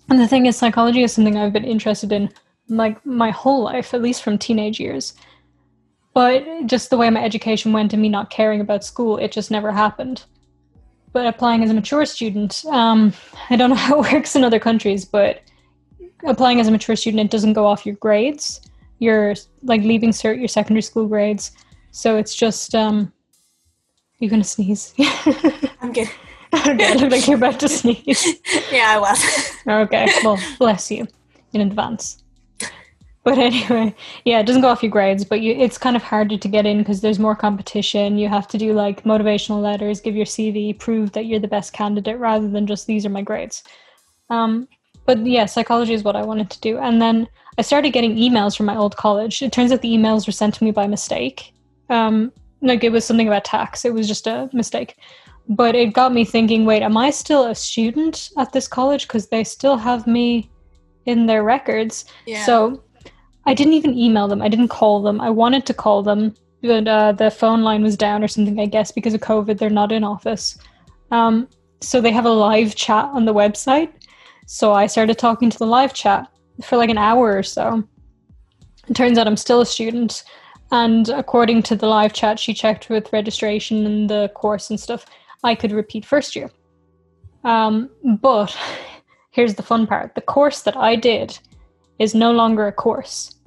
and 0.09 0.19
the 0.19 0.27
thing 0.27 0.45
is, 0.45 0.55
psychology 0.55 1.03
is 1.03 1.13
something 1.13 1.37
I've 1.37 1.53
been 1.53 1.65
interested 1.65 2.11
in 2.11 2.29
like 2.69 3.03
my 3.05 3.31
whole 3.31 3.63
life, 3.63 3.93
at 3.93 4.01
least 4.01 4.23
from 4.23 4.37
teenage 4.37 4.79
years. 4.79 5.13
But 6.13 6.45
just 6.65 6.89
the 6.89 6.97
way 6.97 7.09
my 7.09 7.23
education 7.23 7.71
went 7.71 7.93
and 7.93 8.01
me 8.01 8.09
not 8.09 8.29
caring 8.29 8.61
about 8.61 8.83
school, 8.83 9.17
it 9.17 9.31
just 9.31 9.51
never 9.51 9.71
happened. 9.71 10.23
But 11.11 11.27
applying 11.27 11.63
as 11.63 11.71
a 11.71 11.73
mature 11.73 12.05
student, 12.05 12.63
um, 12.65 13.13
I 13.49 13.55
don't 13.55 13.69
know 13.69 13.75
how 13.87 14.01
it 14.01 14.11
works 14.13 14.35
in 14.35 14.43
other 14.43 14.59
countries, 14.59 15.05
but 15.05 15.41
applying 16.25 16.59
as 16.59 16.67
a 16.67 16.71
mature 16.71 16.95
student, 16.95 17.21
it 17.21 17.31
doesn't 17.31 17.53
go 17.53 17.65
off 17.65 17.85
your 17.85 17.95
grades. 17.95 18.61
You're 18.99 19.35
like 19.63 19.81
leaving 19.81 20.11
cert 20.11 20.39
your 20.39 20.47
secondary 20.47 20.81
school 20.81 21.07
grades. 21.07 21.51
So 21.91 22.17
it's 22.17 22.35
just 22.35 22.75
um 22.75 23.11
you're 24.19 24.29
gonna 24.29 24.43
sneeze. 24.43 24.93
I'm 25.81 25.93
good. 25.93 26.09
okay, 26.53 26.95
look 26.95 27.11
like 27.11 27.27
you're 27.27 27.37
about 27.37 27.59
to 27.61 27.69
sneeze. 27.69 28.25
yeah, 28.71 28.95
I 28.95 28.99
was. 28.99 29.51
okay, 29.67 30.07
well, 30.23 30.37
bless 30.57 30.91
you 30.91 31.07
in 31.53 31.61
advance. 31.61 32.23
But 33.29 33.37
anyway, 33.37 33.93
yeah, 34.25 34.39
it 34.39 34.47
doesn't 34.47 34.63
go 34.63 34.69
off 34.69 34.81
your 34.81 34.89
grades, 34.89 35.23
but 35.23 35.41
you, 35.41 35.53
it's 35.53 35.77
kind 35.77 35.95
of 35.95 36.01
harder 36.01 36.35
to 36.35 36.47
get 36.47 36.65
in 36.65 36.79
because 36.79 37.01
there's 37.01 37.19
more 37.19 37.35
competition. 37.35 38.17
You 38.17 38.27
have 38.27 38.47
to 38.47 38.57
do 38.57 38.73
like 38.73 39.03
motivational 39.03 39.61
letters, 39.61 40.01
give 40.01 40.15
your 40.15 40.25
CV, 40.25 40.77
prove 40.79 41.11
that 41.11 41.27
you're 41.27 41.39
the 41.39 41.47
best 41.47 41.71
candidate 41.71 42.17
rather 42.17 42.49
than 42.49 42.65
just 42.65 42.87
these 42.87 43.05
are 43.05 43.09
my 43.09 43.21
grades. 43.21 43.61
Um, 44.31 44.67
but 45.05 45.23
yeah, 45.23 45.45
psychology 45.45 45.93
is 45.93 46.01
what 46.01 46.15
I 46.15 46.23
wanted 46.23 46.49
to 46.49 46.59
do. 46.61 46.79
And 46.79 46.99
then 46.99 47.27
I 47.59 47.61
started 47.61 47.91
getting 47.91 48.15
emails 48.15 48.57
from 48.57 48.65
my 48.65 48.75
old 48.75 48.97
college. 48.97 49.43
It 49.43 49.51
turns 49.51 49.71
out 49.71 49.83
the 49.83 49.95
emails 49.95 50.25
were 50.25 50.31
sent 50.31 50.55
to 50.55 50.63
me 50.63 50.71
by 50.71 50.87
mistake. 50.87 51.53
Um, 51.91 52.31
like 52.63 52.83
it 52.83 52.91
was 52.91 53.05
something 53.05 53.27
about 53.27 53.45
tax, 53.45 53.85
it 53.85 53.93
was 53.93 54.07
just 54.07 54.25
a 54.25 54.49
mistake. 54.53 54.95
But 55.47 55.75
it 55.75 55.93
got 55.93 56.15
me 56.15 56.25
thinking 56.25 56.65
wait, 56.65 56.81
am 56.81 56.97
I 56.97 57.11
still 57.11 57.45
a 57.45 57.53
student 57.53 58.31
at 58.39 58.53
this 58.53 58.67
college? 58.67 59.07
Because 59.07 59.27
they 59.27 59.43
still 59.43 59.77
have 59.77 60.07
me 60.07 60.49
in 61.05 61.27
their 61.27 61.43
records. 61.43 62.05
Yeah. 62.25 62.43
So 62.43 62.81
I 63.49 63.55
didn't 63.55 63.73
even 63.73 63.97
email 63.97 64.27
them. 64.27 64.43
I 64.43 64.47
didn't 64.47 64.67
call 64.67 65.01
them. 65.01 65.19
I 65.19 65.31
wanted 65.31 65.65
to 65.65 65.73
call 65.73 66.03
them, 66.03 66.35
but 66.61 66.87
uh, 66.87 67.13
the 67.13 67.31
phone 67.31 67.63
line 67.63 67.81
was 67.81 67.97
down 67.97 68.23
or 68.23 68.27
something, 68.27 68.59
I 68.59 68.67
guess, 68.67 68.91
because 68.91 69.15
of 69.15 69.21
COVID. 69.21 69.57
They're 69.57 69.71
not 69.71 69.91
in 69.91 70.03
office. 70.03 70.59
Um, 71.09 71.47
so 71.81 71.99
they 71.99 72.11
have 72.11 72.27
a 72.27 72.29
live 72.29 72.75
chat 72.75 73.05
on 73.05 73.25
the 73.25 73.33
website. 73.33 73.91
So 74.45 74.73
I 74.73 74.85
started 74.85 75.17
talking 75.17 75.49
to 75.49 75.57
the 75.57 75.65
live 75.65 75.95
chat 75.95 76.27
for 76.61 76.77
like 76.77 76.91
an 76.91 76.99
hour 76.99 77.35
or 77.35 77.41
so. 77.41 77.83
It 78.87 78.95
turns 78.95 79.17
out 79.17 79.25
I'm 79.25 79.35
still 79.35 79.61
a 79.61 79.65
student. 79.65 80.23
And 80.71 81.09
according 81.09 81.63
to 81.63 81.75
the 81.75 81.87
live 81.87 82.13
chat, 82.13 82.37
she 82.37 82.53
checked 82.53 82.91
with 82.91 83.11
registration 83.11 83.83
and 83.87 84.07
the 84.07 84.31
course 84.35 84.69
and 84.69 84.79
stuff. 84.79 85.07
I 85.43 85.55
could 85.55 85.71
repeat 85.71 86.05
first 86.05 86.35
year. 86.35 86.51
Um, 87.43 87.89
but 88.21 88.55
here's 89.31 89.55
the 89.55 89.63
fun 89.63 89.87
part 89.87 90.13
the 90.13 90.21
course 90.21 90.61
that 90.61 90.77
I 90.77 90.95
did 90.95 91.39
is 91.97 92.13
no 92.13 92.31
longer 92.31 92.67
a 92.67 92.71
course. 92.71 93.38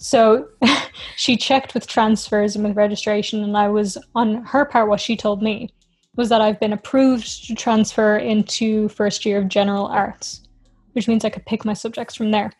So 0.00 0.48
she 1.16 1.36
checked 1.36 1.74
with 1.74 1.86
transfers 1.86 2.56
and 2.56 2.64
with 2.64 2.76
registration, 2.76 3.44
and 3.44 3.56
I 3.56 3.68
was 3.68 3.98
on 4.14 4.42
her 4.44 4.64
part. 4.64 4.88
What 4.88 5.00
she 5.00 5.14
told 5.14 5.42
me 5.42 5.68
was 6.16 6.30
that 6.30 6.40
I've 6.40 6.58
been 6.58 6.72
approved 6.72 7.46
to 7.46 7.54
transfer 7.54 8.16
into 8.16 8.88
first 8.88 9.24
year 9.26 9.38
of 9.38 9.48
general 9.48 9.86
arts, 9.86 10.48
which 10.92 11.06
means 11.06 11.24
I 11.24 11.30
could 11.30 11.44
pick 11.44 11.66
my 11.66 11.74
subjects 11.74 12.16
from 12.16 12.30
there. 12.30 12.50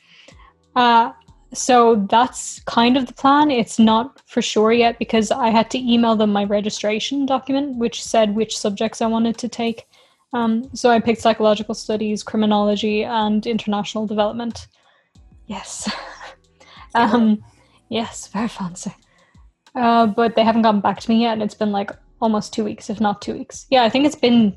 Uh, 0.77 1.13
so 1.53 2.07
that's 2.11 2.61
kind 2.61 2.99
of 2.99 3.07
the 3.07 3.15
plan. 3.15 3.51
It's 3.51 3.79
not 3.79 4.21
for 4.29 4.43
sure 4.43 4.73
yet 4.73 4.99
because 4.99 5.31
I 5.31 5.49
had 5.49 5.71
to 5.71 5.79
email 5.79 6.17
them 6.17 6.33
my 6.33 6.45
registration 6.45 7.25
document, 7.25 7.77
which 7.77 8.05
said 8.05 8.35
which 8.35 8.57
subjects 8.57 9.01
I 9.01 9.07
wanted 9.07 9.39
to 9.39 9.49
take. 9.49 9.89
Um, 10.35 10.71
so 10.75 10.91
I 10.91 11.01
picked 11.01 11.23
psychological 11.23 11.75
studies, 11.75 12.23
criminology, 12.23 13.03
and 13.03 13.47
international 13.47 14.07
development. 14.07 14.69
Yes. 15.47 15.91
um, 16.95 17.43
yes, 17.89 18.29
very 18.29 18.49
fancy. 18.49 18.95
Uh, 19.75 20.07
but 20.07 20.35
they 20.35 20.45
haven't 20.45 20.63
gotten 20.63 20.81
back 20.81 21.01
to 21.01 21.11
me 21.11 21.23
yet, 21.23 21.35
and 21.35 21.43
it's 21.43 21.55
been 21.55 21.73
like 21.73 21.91
almost 22.21 22.53
two 22.53 22.65
weeks, 22.65 22.91
if 22.91 23.01
not 23.01 23.23
two 23.23 23.35
weeks. 23.35 23.67
Yeah, 23.71 23.85
I 23.85 23.89
think 23.89 24.07
it's 24.07 24.17
been. 24.17 24.57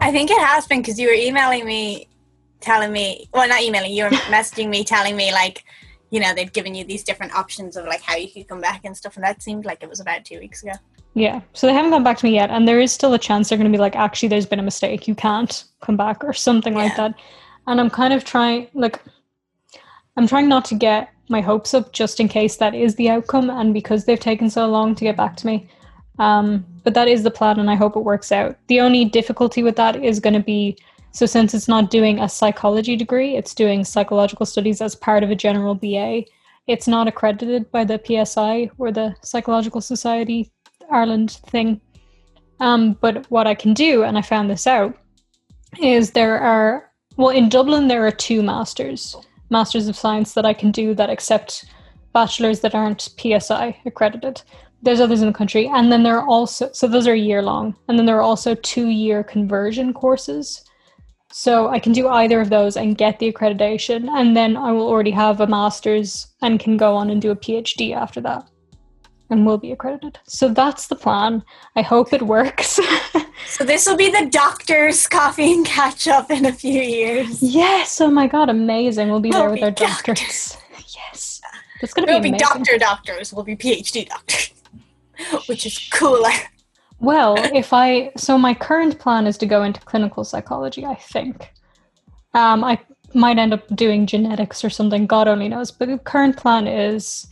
I 0.00 0.10
think 0.10 0.30
it 0.30 0.40
has 0.40 0.66
been 0.66 0.80
because 0.80 0.98
you 0.98 1.08
were 1.08 1.14
emailing 1.14 1.66
me, 1.66 2.08
telling 2.60 2.92
me, 2.92 3.28
well, 3.32 3.48
not 3.48 3.62
emailing, 3.62 3.92
you 3.92 4.04
were 4.04 4.10
messaging 4.30 4.68
me, 4.68 4.84
telling 4.84 5.16
me 5.16 5.32
like 5.32 5.64
you 6.10 6.20
know 6.20 6.32
they've 6.34 6.52
given 6.52 6.74
you 6.74 6.84
these 6.84 7.02
different 7.02 7.34
options 7.34 7.76
of 7.76 7.86
like 7.86 8.00
how 8.00 8.16
you 8.16 8.30
could 8.30 8.48
come 8.48 8.60
back 8.60 8.84
and 8.84 8.96
stuff, 8.96 9.16
and 9.16 9.24
that 9.24 9.42
seemed 9.42 9.64
like 9.64 9.82
it 9.82 9.88
was 9.88 10.00
about 10.00 10.24
two 10.24 10.38
weeks 10.38 10.62
ago. 10.62 10.72
Yeah, 11.14 11.42
so 11.52 11.68
they 11.68 11.72
haven't 11.72 11.92
gone 11.92 12.02
back 12.02 12.18
to 12.18 12.26
me 12.26 12.34
yet, 12.34 12.50
and 12.50 12.66
there 12.66 12.80
is 12.80 12.90
still 12.90 13.14
a 13.14 13.18
chance 13.18 13.48
they're 13.48 13.58
going 13.58 13.70
to 13.70 13.76
be 13.76 13.80
like, 13.80 13.94
actually, 13.94 14.28
there's 14.28 14.46
been 14.46 14.58
a 14.58 14.64
mistake, 14.64 15.06
you 15.06 15.14
can't 15.14 15.64
come 15.80 15.96
back, 15.96 16.24
or 16.24 16.32
something 16.32 16.72
yeah. 16.72 16.82
like 16.82 16.96
that. 16.96 17.14
And 17.68 17.80
I'm 17.80 17.88
kind 17.88 18.12
of 18.12 18.24
trying, 18.24 18.66
like, 18.74 19.00
I'm 20.16 20.26
trying 20.26 20.48
not 20.48 20.64
to 20.66 20.74
get 20.74 21.13
my 21.28 21.40
hopes 21.40 21.74
up 21.74 21.92
just 21.92 22.20
in 22.20 22.28
case 22.28 22.56
that 22.56 22.74
is 22.74 22.94
the 22.96 23.10
outcome, 23.10 23.50
and 23.50 23.72
because 23.72 24.04
they've 24.04 24.20
taken 24.20 24.50
so 24.50 24.66
long 24.68 24.94
to 24.94 25.04
get 25.04 25.16
back 25.16 25.36
to 25.36 25.46
me. 25.46 25.68
Um, 26.18 26.64
but 26.84 26.94
that 26.94 27.08
is 27.08 27.22
the 27.22 27.30
plan, 27.30 27.58
and 27.58 27.70
I 27.70 27.74
hope 27.74 27.96
it 27.96 28.00
works 28.00 28.30
out. 28.30 28.56
The 28.68 28.80
only 28.80 29.04
difficulty 29.04 29.62
with 29.62 29.76
that 29.76 30.02
is 30.02 30.20
going 30.20 30.34
to 30.34 30.40
be 30.40 30.76
so, 31.14 31.26
since 31.26 31.54
it's 31.54 31.68
not 31.68 31.92
doing 31.92 32.18
a 32.18 32.28
psychology 32.28 32.96
degree, 32.96 33.36
it's 33.36 33.54
doing 33.54 33.84
psychological 33.84 34.44
studies 34.44 34.80
as 34.80 34.96
part 34.96 35.22
of 35.22 35.30
a 35.30 35.36
general 35.36 35.76
BA. 35.76 36.24
It's 36.66 36.88
not 36.88 37.06
accredited 37.06 37.70
by 37.70 37.84
the 37.84 38.00
PSI 38.04 38.68
or 38.78 38.90
the 38.90 39.14
Psychological 39.22 39.80
Society 39.80 40.50
Ireland 40.90 41.38
thing. 41.46 41.80
Um, 42.58 42.94
but 43.00 43.30
what 43.30 43.46
I 43.46 43.54
can 43.54 43.74
do, 43.74 44.02
and 44.02 44.18
I 44.18 44.22
found 44.22 44.50
this 44.50 44.66
out, 44.66 44.98
is 45.80 46.10
there 46.10 46.40
are, 46.40 46.90
well, 47.16 47.28
in 47.28 47.48
Dublin, 47.48 47.86
there 47.86 48.04
are 48.04 48.10
two 48.10 48.42
masters, 48.42 49.14
Masters 49.50 49.88
of 49.88 49.96
Science 49.96 50.34
that 50.34 50.46
I 50.46 50.54
can 50.54 50.70
do 50.70 50.94
that 50.94 51.10
accept 51.10 51.64
bachelors 52.12 52.60
that 52.60 52.74
aren't 52.74 53.08
PSI 53.18 53.76
accredited. 53.84 54.42
There's 54.82 55.00
others 55.00 55.22
in 55.22 55.28
the 55.28 55.34
country. 55.34 55.66
And 55.66 55.90
then 55.90 56.02
there 56.02 56.18
are 56.18 56.26
also, 56.26 56.70
so 56.72 56.86
those 56.86 57.08
are 57.08 57.14
year 57.14 57.42
long. 57.42 57.74
And 57.88 57.98
then 57.98 58.06
there 58.06 58.16
are 58.16 58.22
also 58.22 58.54
two 58.54 58.88
year 58.88 59.24
conversion 59.24 59.92
courses 59.92 60.64
so 61.36 61.66
I 61.66 61.80
can 61.80 61.92
do 61.92 62.06
either 62.06 62.40
of 62.40 62.48
those 62.48 62.76
and 62.76 62.96
get 62.96 63.18
the 63.18 63.32
accreditation, 63.32 64.08
and 64.08 64.36
then 64.36 64.56
I 64.56 64.70
will 64.70 64.86
already 64.86 65.10
have 65.10 65.40
a 65.40 65.48
master's 65.48 66.28
and 66.42 66.60
can 66.60 66.76
go 66.76 66.94
on 66.94 67.10
and 67.10 67.20
do 67.20 67.32
a 67.32 67.36
PhD 67.36 67.92
after 67.92 68.20
that 68.20 68.48
and 69.30 69.46
will 69.46 69.58
be 69.58 69.72
accredited. 69.72 70.18
So 70.26 70.48
that's 70.48 70.86
the 70.86 70.96
plan. 70.96 71.42
I 71.76 71.82
hope 71.82 72.12
it 72.12 72.22
works. 72.22 72.78
so 73.46 73.64
this 73.64 73.86
will 73.86 73.96
be 73.96 74.10
the 74.10 74.28
doctor's 74.30 75.06
coffee 75.06 75.52
and 75.52 75.66
catch 75.66 76.06
up 76.08 76.30
in 76.30 76.46
a 76.46 76.52
few 76.52 76.80
years. 76.80 77.42
Yes. 77.42 78.00
Oh 78.00 78.10
my 78.10 78.26
god, 78.26 78.50
amazing. 78.50 79.10
We'll 79.10 79.20
be 79.20 79.30
we'll 79.30 79.40
there 79.40 79.50
with 79.50 79.58
be 79.60 79.64
our 79.64 79.70
doctors. 79.70 80.20
doctors. 80.20 80.56
yes. 80.94 81.40
That's 81.80 81.94
gonna 81.94 82.06
we'll 82.12 82.20
be, 82.20 82.32
be 82.32 82.38
doctor 82.38 82.78
doctors. 82.78 83.32
We'll 83.32 83.44
be 83.44 83.56
PhD 83.56 84.08
doctors. 84.08 84.52
Which 85.46 85.66
is 85.66 85.78
cooler. 85.92 86.30
Well, 87.00 87.36
if 87.54 87.72
I 87.72 88.12
so 88.16 88.38
my 88.38 88.54
current 88.54 88.98
plan 88.98 89.26
is 89.26 89.36
to 89.38 89.46
go 89.46 89.62
into 89.62 89.80
clinical 89.80 90.24
psychology. 90.24 90.84
I 90.84 90.94
think 90.94 91.52
um, 92.34 92.64
I 92.64 92.78
might 93.14 93.38
end 93.38 93.52
up 93.52 93.64
doing 93.76 94.06
genetics 94.06 94.64
or 94.64 94.70
something. 94.70 95.06
God 95.06 95.28
only 95.28 95.48
knows. 95.48 95.70
But 95.70 95.88
the 95.88 95.98
current 95.98 96.36
plan 96.36 96.66
is 96.66 97.26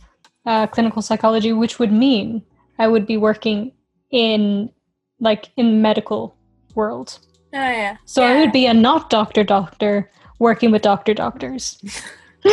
uh, 0.45 0.67
clinical 0.67 1.01
psychology, 1.01 1.53
which 1.53 1.79
would 1.79 1.91
mean 1.91 2.43
I 2.79 2.87
would 2.87 3.05
be 3.05 3.17
working 3.17 3.71
in 4.11 4.69
like 5.19 5.49
in 5.57 5.81
medical 5.81 6.35
world. 6.75 7.19
Oh 7.53 7.57
yeah. 7.57 7.97
So 8.05 8.21
yeah. 8.21 8.29
I 8.29 8.39
would 8.39 8.51
be 8.51 8.65
a 8.65 8.73
not 8.73 9.09
doctor 9.09 9.43
doctor 9.43 10.09
working 10.39 10.71
with 10.71 10.81
doctor 10.81 11.13
doctors. 11.13 11.81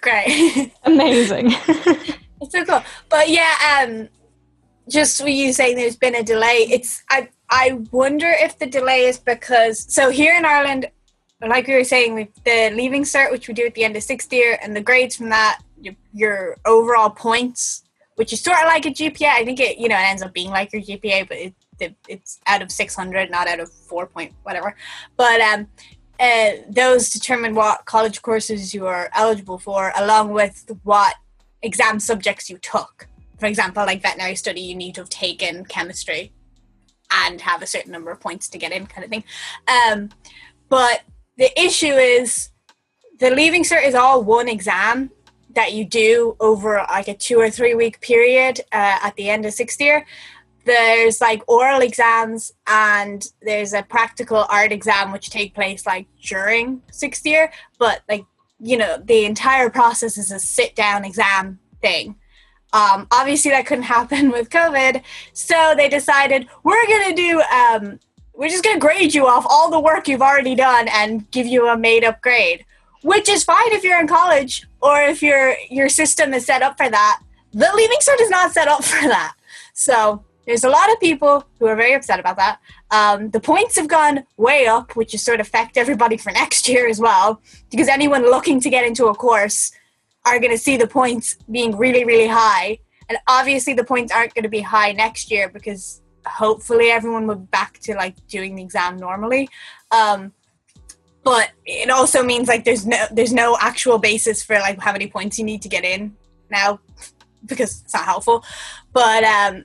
Great. 0.00 0.72
Amazing. 0.84 1.52
it's 2.40 2.52
so 2.52 2.64
cool. 2.64 2.82
But 3.08 3.28
yeah, 3.28 3.54
um 3.82 4.08
just 4.88 5.22
with 5.22 5.34
you 5.34 5.52
saying 5.52 5.76
there's 5.76 5.96
been 5.96 6.14
a 6.16 6.22
delay, 6.22 6.66
it's 6.70 7.02
I 7.10 7.28
I 7.50 7.80
wonder 7.90 8.28
if 8.28 8.58
the 8.58 8.66
delay 8.66 9.04
is 9.04 9.18
because 9.18 9.92
so 9.92 10.10
here 10.10 10.34
in 10.34 10.44
Ireland, 10.44 10.86
like 11.46 11.66
we 11.66 11.74
were 11.74 11.84
saying, 11.84 12.14
with 12.14 12.28
the 12.44 12.70
leaving 12.74 13.02
cert, 13.02 13.30
which 13.30 13.48
we 13.48 13.54
do 13.54 13.66
at 13.66 13.74
the 13.74 13.84
end 13.84 13.96
of 13.96 14.02
sixth 14.02 14.32
year, 14.32 14.58
and 14.62 14.76
the 14.76 14.80
grades 14.80 15.16
from 15.16 15.30
that, 15.30 15.60
your, 15.80 15.94
your 16.12 16.56
overall 16.64 17.10
points, 17.10 17.82
which 18.16 18.32
is 18.32 18.40
sort 18.40 18.58
of 18.58 18.64
like 18.64 18.86
a 18.86 18.90
GPA. 18.90 19.28
I 19.28 19.44
think 19.44 19.60
it 19.60 19.78
you 19.78 19.88
know 19.88 19.96
it 19.96 20.04
ends 20.04 20.22
up 20.22 20.32
being 20.32 20.50
like 20.50 20.72
your 20.72 20.82
GPA, 20.82 21.28
but 21.28 21.36
it, 21.36 21.54
it 21.78 21.96
it's 22.08 22.40
out 22.46 22.62
of 22.62 22.70
six 22.70 22.94
hundred, 22.94 23.30
not 23.30 23.48
out 23.48 23.60
of 23.60 23.70
four 23.70 24.06
point 24.06 24.32
whatever. 24.42 24.76
But 25.16 25.40
um, 25.40 25.68
uh, 26.18 26.50
those 26.68 27.10
determine 27.10 27.54
what 27.54 27.84
college 27.84 28.22
courses 28.22 28.74
you 28.74 28.86
are 28.86 29.10
eligible 29.14 29.58
for, 29.58 29.92
along 29.96 30.32
with 30.32 30.70
what 30.84 31.14
exam 31.62 32.00
subjects 32.00 32.48
you 32.48 32.58
took 32.58 33.08
for 33.40 33.46
example, 33.46 33.84
like 33.86 34.02
veterinary 34.02 34.36
study, 34.36 34.60
you 34.60 34.76
need 34.76 34.94
to 34.94 35.00
have 35.00 35.08
taken 35.08 35.64
chemistry 35.64 36.30
and 37.10 37.40
have 37.40 37.62
a 37.62 37.66
certain 37.66 37.90
number 37.90 38.10
of 38.10 38.20
points 38.20 38.48
to 38.50 38.58
get 38.58 38.70
in, 38.70 38.86
kind 38.86 39.02
of 39.02 39.10
thing. 39.10 39.24
Um, 39.66 40.10
but 40.68 41.00
the 41.38 41.50
issue 41.60 41.94
is 41.94 42.50
the 43.18 43.30
leaving 43.30 43.64
cert 43.64 43.84
is 43.84 43.94
all 43.94 44.22
one 44.22 44.48
exam 44.48 45.10
that 45.54 45.72
you 45.72 45.84
do 45.84 46.36
over 46.40 46.84
like 46.90 47.08
a 47.08 47.14
two 47.14 47.38
or 47.38 47.50
three 47.50 47.74
week 47.74 48.00
period 48.00 48.60
uh, 48.72 48.98
at 49.02 49.14
the 49.16 49.28
end 49.28 49.46
of 49.46 49.52
sixth 49.52 49.80
year. 49.80 50.06
There's 50.64 51.20
like 51.20 51.42
oral 51.48 51.80
exams 51.80 52.52
and 52.66 53.26
there's 53.42 53.72
a 53.72 53.82
practical 53.82 54.46
art 54.48 54.72
exam 54.72 55.10
which 55.10 55.30
take 55.30 55.54
place 55.54 55.86
like 55.86 56.06
during 56.22 56.82
sixth 56.90 57.26
year, 57.26 57.52
but 57.78 58.02
like 58.08 58.24
you 58.60 58.76
know 58.76 58.98
the 59.02 59.24
entire 59.24 59.70
process 59.70 60.18
is 60.18 60.30
a 60.30 60.38
sit 60.38 60.76
down 60.76 61.04
exam 61.04 61.58
thing 61.80 62.16
um, 62.72 63.08
obviously, 63.10 63.50
that 63.50 63.66
couldn't 63.66 63.84
happen 63.98 64.30
with 64.30 64.50
COVID, 64.50 65.02
so 65.32 65.74
they 65.76 65.88
decided 65.88 66.48
we're 66.62 66.86
gonna 66.86 67.14
do. 67.14 67.40
Um, 67.42 68.00
we're 68.34 68.48
just 68.48 68.64
gonna 68.64 68.78
grade 68.78 69.12
you 69.12 69.26
off 69.26 69.44
all 69.48 69.70
the 69.70 69.80
work 69.80 70.08
you've 70.08 70.22
already 70.22 70.54
done 70.54 70.88
and 70.88 71.30
give 71.30 71.46
you 71.46 71.68
a 71.68 71.76
made-up 71.76 72.22
grade, 72.22 72.64
which 73.02 73.28
is 73.28 73.44
fine 73.44 73.72
if 73.72 73.84
you're 73.84 74.00
in 74.00 74.06
college 74.06 74.66
or 74.80 75.00
if 75.02 75.22
your 75.22 75.54
your 75.70 75.88
system 75.88 76.34
is 76.34 76.46
set 76.46 76.62
up 76.62 76.76
for 76.76 76.88
that. 76.88 77.20
The 77.52 77.70
Leaving 77.74 77.98
Cert 77.98 78.20
is 78.20 78.30
not 78.30 78.52
set 78.52 78.68
up 78.68 78.84
for 78.92 79.08
that, 79.08 79.34
so 79.72 80.24
there's 80.46 80.64
a 80.64 80.68
lot 80.68 80.90
of 80.90 80.98
people 81.00 81.44
who 81.58 81.66
are 81.66 81.76
very 81.76 81.94
upset 81.94 82.18
about 82.18 82.36
that. 82.36 82.58
Um, 82.90 83.30
the 83.30 83.40
points 83.40 83.76
have 83.76 83.88
gone 83.88 84.24
way 84.36 84.66
up, 84.66 84.96
which 84.96 85.14
is 85.14 85.22
sort 85.22 85.40
of 85.40 85.46
affect 85.46 85.76
everybody 85.76 86.16
for 86.16 86.32
next 86.42 86.68
year 86.68 86.88
as 86.88 86.98
well, 86.98 87.40
because 87.70 87.88
anyone 87.88 88.22
looking 88.22 88.60
to 88.60 88.70
get 88.70 88.84
into 88.84 89.06
a 89.06 89.14
course 89.14 89.72
are 90.26 90.38
going 90.38 90.50
to 90.50 90.58
see 90.58 90.76
the 90.76 90.86
points 90.86 91.36
being 91.50 91.76
really, 91.76 92.04
really 92.04 92.28
high. 92.28 92.78
And 93.08 93.18
obviously, 93.28 93.74
the 93.74 93.84
points 93.84 94.12
aren't 94.12 94.34
going 94.34 94.42
to 94.42 94.48
be 94.48 94.60
high 94.60 94.92
next 94.92 95.30
year 95.30 95.48
because 95.48 96.02
hopefully 96.26 96.90
everyone 96.90 97.26
will 97.26 97.36
be 97.36 97.46
back 97.46 97.78
to 97.80 97.94
like 97.94 98.14
doing 98.28 98.54
the 98.54 98.62
exam 98.62 98.96
normally. 98.96 99.48
Um, 99.90 100.32
but 101.22 101.50
it 101.66 101.90
also 101.90 102.22
means 102.22 102.48
like 102.48 102.64
there's 102.64 102.86
no 102.86 103.06
there's 103.10 103.32
no 103.32 103.56
actual 103.60 103.98
basis 103.98 104.42
for 104.42 104.56
like 104.56 104.78
how 104.80 104.92
many 104.92 105.06
points 105.06 105.38
you 105.38 105.44
need 105.44 105.62
to 105.62 105.68
get 105.68 105.84
in 105.84 106.16
now 106.50 106.80
because 107.46 107.82
it's 107.82 107.94
not 107.94 108.04
helpful. 108.04 108.44
But 108.92 109.24
um, 109.24 109.64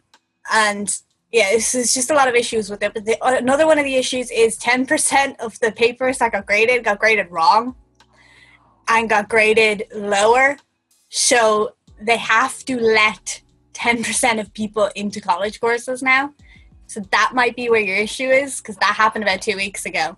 and 0.52 0.96
yeah, 1.32 1.50
it's, 1.50 1.76
it's 1.76 1.94
just 1.94 2.12
a 2.12 2.14
lot 2.14 2.28
of 2.28 2.36
issues 2.36 2.70
with 2.70 2.82
it. 2.84 2.94
But 2.94 3.06
the, 3.06 3.18
another 3.22 3.66
one 3.66 3.78
of 3.78 3.86
the 3.86 3.96
issues 3.96 4.32
is 4.32 4.58
10% 4.58 5.38
of 5.40 5.60
the 5.60 5.72
papers 5.72 6.20
that 6.20 6.32
got 6.32 6.46
graded 6.46 6.84
got 6.84 7.00
graded 7.00 7.30
wrong 7.30 7.76
and 8.88 9.10
got 9.10 9.28
graded 9.28 9.84
lower. 9.94 10.58
So 11.10 11.74
they 12.02 12.18
have 12.18 12.64
to 12.66 12.80
let 12.80 13.42
10% 13.74 14.40
of 14.40 14.54
people 14.54 14.90
into 14.96 15.20
college 15.20 15.60
courses 15.60 16.02
now. 16.02 16.34
So 16.88 17.02
that 17.12 17.32
might 17.34 17.56
be 17.56 17.70
where 17.70 17.82
your 17.82 17.98
issue 17.98 18.30
is 18.30 18.62
because 18.62 18.78
that 18.78 18.94
happened 18.96 19.24
about 19.24 19.42
two 19.42 19.58
weeks 19.58 19.86
ago. 19.86 20.18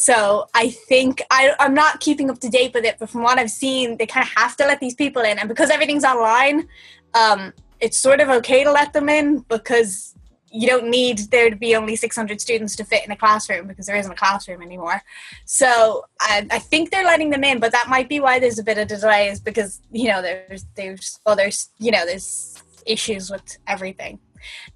So 0.00 0.46
I 0.54 0.70
think 0.70 1.20
I, 1.30 1.54
I'm 1.60 1.74
not 1.74 2.00
keeping 2.00 2.30
up 2.30 2.38
to 2.38 2.48
date 2.48 2.72
with 2.72 2.86
it, 2.86 2.96
but 2.98 3.10
from 3.10 3.22
what 3.22 3.38
I've 3.38 3.50
seen, 3.50 3.98
they 3.98 4.06
kind 4.06 4.26
of 4.26 4.32
have 4.34 4.56
to 4.56 4.64
let 4.64 4.80
these 4.80 4.94
people 4.94 5.20
in. 5.20 5.38
And 5.38 5.46
because 5.46 5.68
everything's 5.68 6.04
online, 6.04 6.68
um, 7.12 7.52
it's 7.80 7.98
sort 7.98 8.20
of 8.20 8.30
okay 8.30 8.64
to 8.64 8.72
let 8.72 8.94
them 8.94 9.10
in 9.10 9.40
because 9.40 10.14
you 10.50 10.66
don't 10.66 10.88
need 10.88 11.18
there 11.30 11.50
to 11.50 11.54
be 11.54 11.76
only 11.76 11.96
600 11.96 12.40
students 12.40 12.76
to 12.76 12.84
fit 12.84 13.04
in 13.04 13.10
a 13.10 13.16
classroom 13.16 13.66
because 13.66 13.84
there 13.84 13.96
isn't 13.96 14.10
a 14.10 14.16
classroom 14.16 14.62
anymore. 14.62 15.02
So 15.44 16.06
I, 16.18 16.46
I 16.50 16.60
think 16.60 16.90
they're 16.90 17.04
letting 17.04 17.28
them 17.28 17.44
in, 17.44 17.60
but 17.60 17.70
that 17.72 17.90
might 17.90 18.08
be 18.08 18.20
why 18.20 18.38
there's 18.38 18.58
a 18.58 18.64
bit 18.64 18.78
of 18.78 18.88
delay 18.88 19.28
is 19.28 19.38
because 19.38 19.82
you 19.92 20.08
know 20.08 20.22
there's 20.22 20.64
there's 20.76 21.20
well 21.26 21.36
there's 21.36 21.68
you 21.78 21.90
know 21.90 22.06
there's 22.06 22.56
issues 22.86 23.30
with 23.30 23.58
everything 23.66 24.18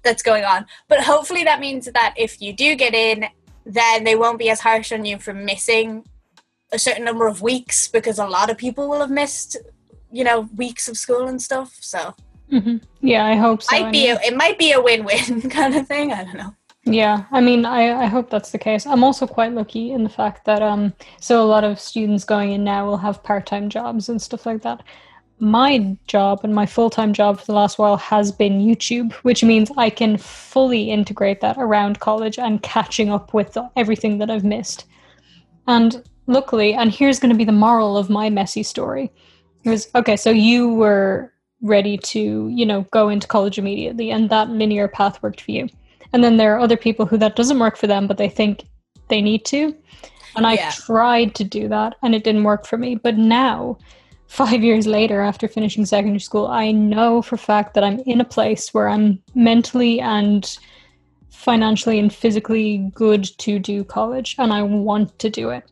that's 0.03 0.21
going 0.21 0.43
on. 0.43 0.67
But 0.87 1.03
hopefully 1.03 1.43
that 1.45 1.59
means 1.59 1.85
that 1.91 2.13
if 2.15 2.39
you 2.43 2.53
do 2.53 2.75
get 2.75 2.93
in, 2.93 3.25
then 3.65 4.03
they 4.03 4.15
won't 4.15 4.39
be 4.39 4.49
as 4.49 4.61
harsh 4.61 4.91
on 4.91 5.05
you 5.05 5.17
for 5.17 5.33
missing 5.33 6.05
a 6.71 6.79
certain 6.79 7.05
number 7.05 7.27
of 7.27 7.41
weeks 7.41 7.87
because 7.87 8.19
a 8.19 8.27
lot 8.27 8.49
of 8.49 8.57
people 8.57 8.89
will 8.89 8.99
have 8.99 9.11
missed 9.11 9.57
you 10.11 10.23
know 10.23 10.49
weeks 10.55 10.87
of 10.87 10.97
school 10.97 11.27
and 11.27 11.41
stuff. 11.41 11.75
So 11.79 12.15
Mm-hmm. 12.51 12.77
Yeah, 13.01 13.25
I 13.25 13.35
hope 13.35 13.63
so. 13.63 13.79
Might 13.79 13.91
be 13.91 14.07
a, 14.07 14.19
it 14.21 14.35
might 14.35 14.57
be 14.57 14.71
a 14.71 14.81
win-win 14.81 15.41
kind 15.49 15.75
of 15.75 15.87
thing. 15.87 16.13
I 16.13 16.23
don't 16.23 16.37
know. 16.37 16.55
Yeah, 16.83 17.25
I 17.31 17.41
mean, 17.41 17.65
I, 17.65 18.03
I 18.03 18.05
hope 18.05 18.29
that's 18.29 18.51
the 18.51 18.59
case. 18.59 18.85
I'm 18.85 19.03
also 19.03 19.25
quite 19.25 19.53
lucky 19.53 19.91
in 19.91 20.03
the 20.03 20.09
fact 20.09 20.45
that 20.45 20.61
um, 20.61 20.93
so 21.19 21.43
a 21.43 21.47
lot 21.47 21.63
of 21.63 21.79
students 21.79 22.23
going 22.23 22.51
in 22.51 22.63
now 22.63 22.85
will 22.85 22.97
have 22.97 23.23
part-time 23.23 23.69
jobs 23.69 24.07
and 24.09 24.21
stuff 24.21 24.45
like 24.45 24.61
that. 24.61 24.83
My 25.39 25.97
job 26.07 26.41
and 26.43 26.55
my 26.55 26.65
full-time 26.65 27.13
job 27.13 27.39
for 27.39 27.45
the 27.45 27.53
last 27.53 27.77
while 27.77 27.97
has 27.97 28.31
been 28.31 28.59
YouTube, 28.59 29.11
which 29.23 29.43
means 29.43 29.69
I 29.77 29.89
can 29.89 30.17
fully 30.17 30.89
integrate 30.89 31.41
that 31.41 31.57
around 31.57 31.99
college 31.99 32.39
and 32.39 32.63
catching 32.63 33.09
up 33.11 33.33
with 33.33 33.57
everything 33.75 34.17
that 34.19 34.31
I've 34.31 34.45
missed. 34.45 34.85
And 35.67 36.01
luckily, 36.27 36.73
and 36.73 36.91
here's 36.91 37.19
going 37.19 37.31
to 37.31 37.37
be 37.37 37.43
the 37.43 37.51
moral 37.51 37.97
of 37.97 38.09
my 38.09 38.29
messy 38.29 38.63
story. 38.63 39.11
It 39.63 39.69
was 39.69 39.89
okay, 39.95 40.15
so 40.15 40.29
you 40.29 40.73
were 40.73 41.33
ready 41.61 41.97
to, 41.97 42.47
you 42.47 42.65
know, 42.65 42.81
go 42.91 43.09
into 43.09 43.27
college 43.27 43.57
immediately, 43.57 44.11
and 44.11 44.29
that 44.29 44.49
linear 44.49 44.87
path 44.87 45.21
worked 45.21 45.41
for 45.41 45.51
you. 45.51 45.67
And 46.13 46.23
then 46.23 46.37
there 46.37 46.55
are 46.55 46.59
other 46.59 46.77
people 46.77 47.05
who 47.05 47.17
that 47.17 47.35
doesn't 47.35 47.59
work 47.59 47.75
for 47.75 47.87
them, 47.87 48.07
but 48.07 48.17
they 48.17 48.29
think 48.29 48.63
they 49.09 49.21
need 49.21 49.43
to. 49.45 49.75
And 50.35 50.45
I 50.45 50.53
yeah. 50.53 50.71
tried 50.71 51.35
to 51.35 51.43
do 51.43 51.67
that 51.69 51.95
and 52.01 52.13
it 52.13 52.23
didn't 52.23 52.43
work 52.43 52.65
for 52.65 52.77
me. 52.77 52.95
But 52.95 53.17
now, 53.17 53.77
five 54.27 54.63
years 54.63 54.87
later, 54.87 55.21
after 55.21 55.47
finishing 55.47 55.85
secondary 55.85 56.19
school, 56.19 56.47
I 56.47 56.71
know 56.71 57.21
for 57.21 57.37
fact 57.37 57.73
that 57.73 57.83
I'm 57.83 57.99
in 58.01 58.21
a 58.21 58.25
place 58.25 58.73
where 58.73 58.89
I'm 58.89 59.21
mentally 59.33 59.99
and 59.99 60.57
financially 61.29 61.99
and 61.99 62.13
physically 62.13 62.89
good 62.95 63.23
to 63.37 63.59
do 63.59 63.83
college 63.83 64.35
and 64.39 64.51
I 64.51 64.63
want 64.63 65.17
to 65.19 65.29
do 65.29 65.49
it. 65.49 65.63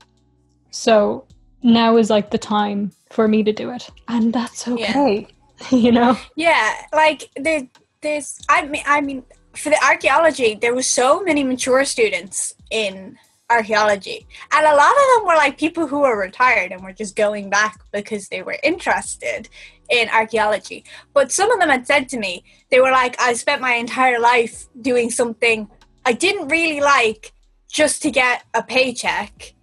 So 0.72 1.26
now 1.64 1.98
is 1.98 2.10
like 2.10 2.30
the 2.30 2.38
time 2.38 2.92
for 3.10 3.28
me 3.28 3.44
to 3.44 3.52
do 3.52 3.70
it. 3.72 3.90
And 4.08 4.34
that's 4.34 4.68
okay. 4.68 5.28
Yeah. 5.28 5.70
you 5.72 5.92
know? 5.92 6.18
Yeah, 6.36 6.74
like 6.94 7.30
there, 7.36 7.68
there's 8.02 8.40
I 8.50 8.66
mean 8.68 8.84
I 8.86 9.02
mean 9.02 9.24
for 9.56 9.70
the 9.70 9.84
archaeology 9.84 10.56
there 10.56 10.74
was 10.74 10.88
so 10.88 11.22
many 11.22 11.44
mature 11.44 11.86
students 11.86 12.56
in 12.70 13.18
archaeology. 13.54 14.28
And 14.52 14.66
a 14.66 14.76
lot 14.76 14.92
of 14.92 15.08
them 15.16 15.28
were 15.28 15.36
like 15.36 15.58
people 15.58 15.88
who 15.88 16.02
were 16.02 16.20
retired 16.20 16.72
and 16.72 16.84
were 16.84 16.94
just 16.94 17.16
going 17.16 17.50
back 17.50 17.80
because 17.92 18.28
they 18.28 18.42
were 18.42 18.58
interested 18.64 19.50
in 19.90 20.10
archaeology. 20.10 20.84
But 21.14 21.32
some 21.32 21.52
of 21.52 21.60
them 21.60 21.70
had 21.70 21.88
said 21.88 22.10
to 22.10 22.18
me, 22.18 22.44
they 22.72 22.80
were 22.80 22.92
like, 22.92 23.20
I 23.22 23.34
spent 23.34 23.62
my 23.62 23.74
entire 23.74 24.20
life 24.20 24.68
doing 24.82 25.10
something 25.10 25.70
I 26.06 26.14
didn't 26.14 26.50
really 26.50 26.82
like 26.82 27.34
just 27.72 28.02
to 28.04 28.12
get 28.12 28.44
a 28.54 28.62
paycheck. 28.62 29.54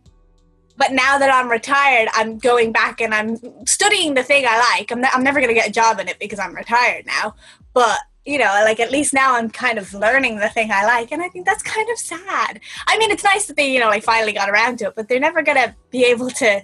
But 0.77 0.93
now 0.93 1.19
that 1.19 1.33
I'm 1.33 1.51
retired, 1.51 2.09
I'm 2.15 2.39
going 2.39 2.73
back 2.73 3.03
and 3.03 3.15
I'm 3.15 3.37
studying 3.67 4.15
the 4.15 4.23
thing 4.23 4.47
I 4.49 4.59
like. 4.73 4.91
I'm, 4.91 5.03
ne- 5.03 5.11
I'm 5.13 5.23
never 5.23 5.41
going 5.41 5.51
to 5.51 5.55
get 5.55 5.69
a 5.69 5.73
job 5.73 6.01
in 6.01 6.09
it 6.09 6.19
because 6.19 6.39
I'm 6.39 6.55
retired 6.55 7.05
now. 7.07 7.35
But 7.75 7.99
you 8.25 8.39
know, 8.39 8.63
like 8.65 8.81
at 8.81 8.91
least 8.91 9.15
now 9.15 9.35
I'm 9.35 9.49
kind 9.49 9.79
of 9.79 9.95
learning 9.95 10.37
the 10.37 10.49
thing 10.49 10.71
I 10.71 10.85
like, 10.85 11.11
and 11.13 11.23
I 11.23 11.29
think 11.29 11.47
that's 11.47 11.63
kind 11.63 11.89
of 11.91 11.99
sad. 11.99 12.61
I 12.87 12.99
mean, 12.99 13.11
it's 13.11 13.25
nice 13.25 13.47
that 13.47 13.57
they, 13.57 13.73
you 13.73 13.81
know, 13.81 13.89
like 13.89 14.03
finally 14.03 14.33
got 14.33 14.51
around 14.51 14.79
to 14.79 14.89
it, 14.89 14.95
but 14.95 15.09
they're 15.09 15.21
never 15.21 15.43
gonna 15.43 15.75
be 15.91 16.05
able 16.05 16.31
to, 16.31 16.63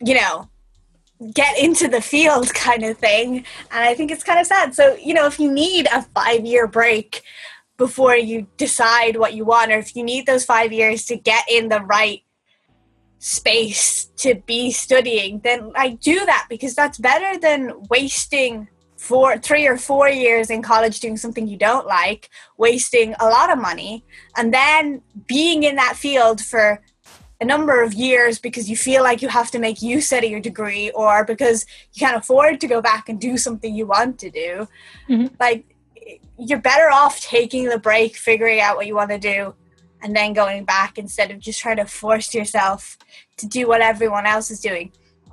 you 0.00 0.14
know, 0.14 0.48
get 1.34 1.58
into 1.58 1.88
the 1.88 2.00
field 2.00 2.54
kind 2.54 2.84
of 2.84 2.98
thing, 2.98 3.38
and 3.70 3.84
I 3.84 3.94
think 3.94 4.10
it's 4.10 4.24
kind 4.24 4.38
of 4.38 4.46
sad. 4.46 4.74
So, 4.74 4.94
you 4.94 5.14
know, 5.14 5.26
if 5.26 5.40
you 5.40 5.50
need 5.50 5.88
a 5.92 6.02
five 6.02 6.44
year 6.46 6.66
break 6.66 7.22
before 7.76 8.16
you 8.16 8.46
decide 8.56 9.16
what 9.16 9.34
you 9.34 9.44
want, 9.44 9.72
or 9.72 9.78
if 9.78 9.96
you 9.96 10.04
need 10.04 10.26
those 10.26 10.44
five 10.44 10.72
years 10.72 11.04
to 11.06 11.16
get 11.16 11.44
in 11.50 11.68
the 11.68 11.80
right 11.80 12.22
space 13.18 14.06
to 14.16 14.36
be 14.46 14.70
studying, 14.70 15.40
then 15.40 15.72
I 15.74 15.90
do 15.90 16.24
that 16.26 16.46
because 16.48 16.74
that's 16.74 16.98
better 16.98 17.38
than 17.38 17.72
wasting 17.90 18.68
four 18.98 19.38
three 19.38 19.66
or 19.66 19.78
four 19.78 20.08
years 20.08 20.50
in 20.50 20.60
college 20.60 20.98
doing 20.98 21.16
something 21.16 21.46
you 21.46 21.56
don't 21.56 21.86
like 21.86 22.28
wasting 22.56 23.14
a 23.20 23.26
lot 23.26 23.50
of 23.50 23.56
money 23.56 24.04
and 24.36 24.52
then 24.52 25.00
being 25.26 25.62
in 25.62 25.76
that 25.76 25.94
field 25.96 26.40
for 26.40 26.82
a 27.40 27.44
number 27.44 27.80
of 27.80 27.94
years 27.94 28.40
because 28.40 28.68
you 28.68 28.76
feel 28.76 29.04
like 29.04 29.22
you 29.22 29.28
have 29.28 29.52
to 29.52 29.60
make 29.60 29.80
use 29.80 30.12
out 30.12 30.24
of 30.24 30.30
your 30.30 30.40
degree 30.40 30.90
or 30.90 31.24
because 31.24 31.64
you 31.92 32.00
can't 32.00 32.16
afford 32.16 32.60
to 32.60 32.66
go 32.66 32.82
back 32.82 33.08
and 33.08 33.20
do 33.20 33.38
something 33.38 33.72
you 33.72 33.86
want 33.86 34.18
to 34.18 34.30
do 34.30 34.66
mm-hmm. 35.08 35.32
like 35.38 35.76
you're 36.36 36.60
better 36.60 36.90
off 36.90 37.20
taking 37.20 37.68
the 37.68 37.78
break 37.78 38.16
figuring 38.16 38.60
out 38.60 38.76
what 38.76 38.88
you 38.88 38.96
want 38.96 39.10
to 39.10 39.18
do 39.18 39.54
and 40.02 40.14
then 40.14 40.32
going 40.32 40.64
back 40.64 40.98
instead 40.98 41.30
of 41.30 41.38
just 41.38 41.60
trying 41.60 41.76
to 41.76 41.84
force 41.84 42.34
yourself 42.34 42.98
to 43.36 43.46
do 43.46 43.68
what 43.68 43.80
everyone 43.80 44.26
else 44.26 44.50
is 44.50 44.58
doing 44.58 44.90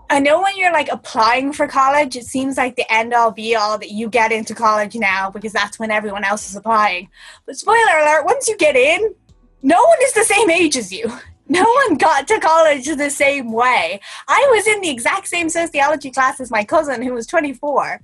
I 0.10 0.20
know 0.20 0.42
when 0.42 0.56
you're 0.56 0.72
like 0.72 0.90
applying 0.92 1.52
for 1.52 1.68
college, 1.68 2.16
it 2.16 2.26
seems 2.26 2.58
like 2.58 2.76
the 2.76 2.92
end 2.94 3.14
all 3.14 3.32
be 3.32 3.56
all 3.56 3.78
that 3.78 3.92
you 3.92 4.10
get 4.10 4.32
into 4.32 4.54
college 4.54 4.96
now 4.96 5.32
because 5.32 5.54
that's 5.54 5.80
when 5.80 5.92
everyone 5.92 6.24
else 6.24 6.50
is 6.50 6.56
applying. 6.56 7.10
But 7.46 7.58
spoiler 7.58 8.00
alert, 8.02 8.26
once 8.26 8.48
you 8.48 8.58
get 8.58 8.76
in, 8.76 9.16
no 9.64 9.82
one 9.82 9.98
is 10.04 10.14
the 10.14 10.24
same 10.24 10.50
age 10.50 10.78
as 10.78 10.92
you. 10.92 11.12
No 11.48 11.64
one 11.88 11.98
got 11.98 12.28
to 12.30 12.40
college 12.40 12.88
the 12.88 13.10
same 13.12 13.52
way. 13.52 14.00
I 14.28 14.48
was 14.56 14.66
in 14.66 14.82
the 14.82 14.90
exact 14.90 15.28
same 15.28 15.48
sociology 15.48 16.10
class 16.10 16.40
as 16.40 16.50
my 16.50 16.64
cousin 16.64 17.04
who 17.04 17.14
was 17.14 17.28
24. 17.28 18.02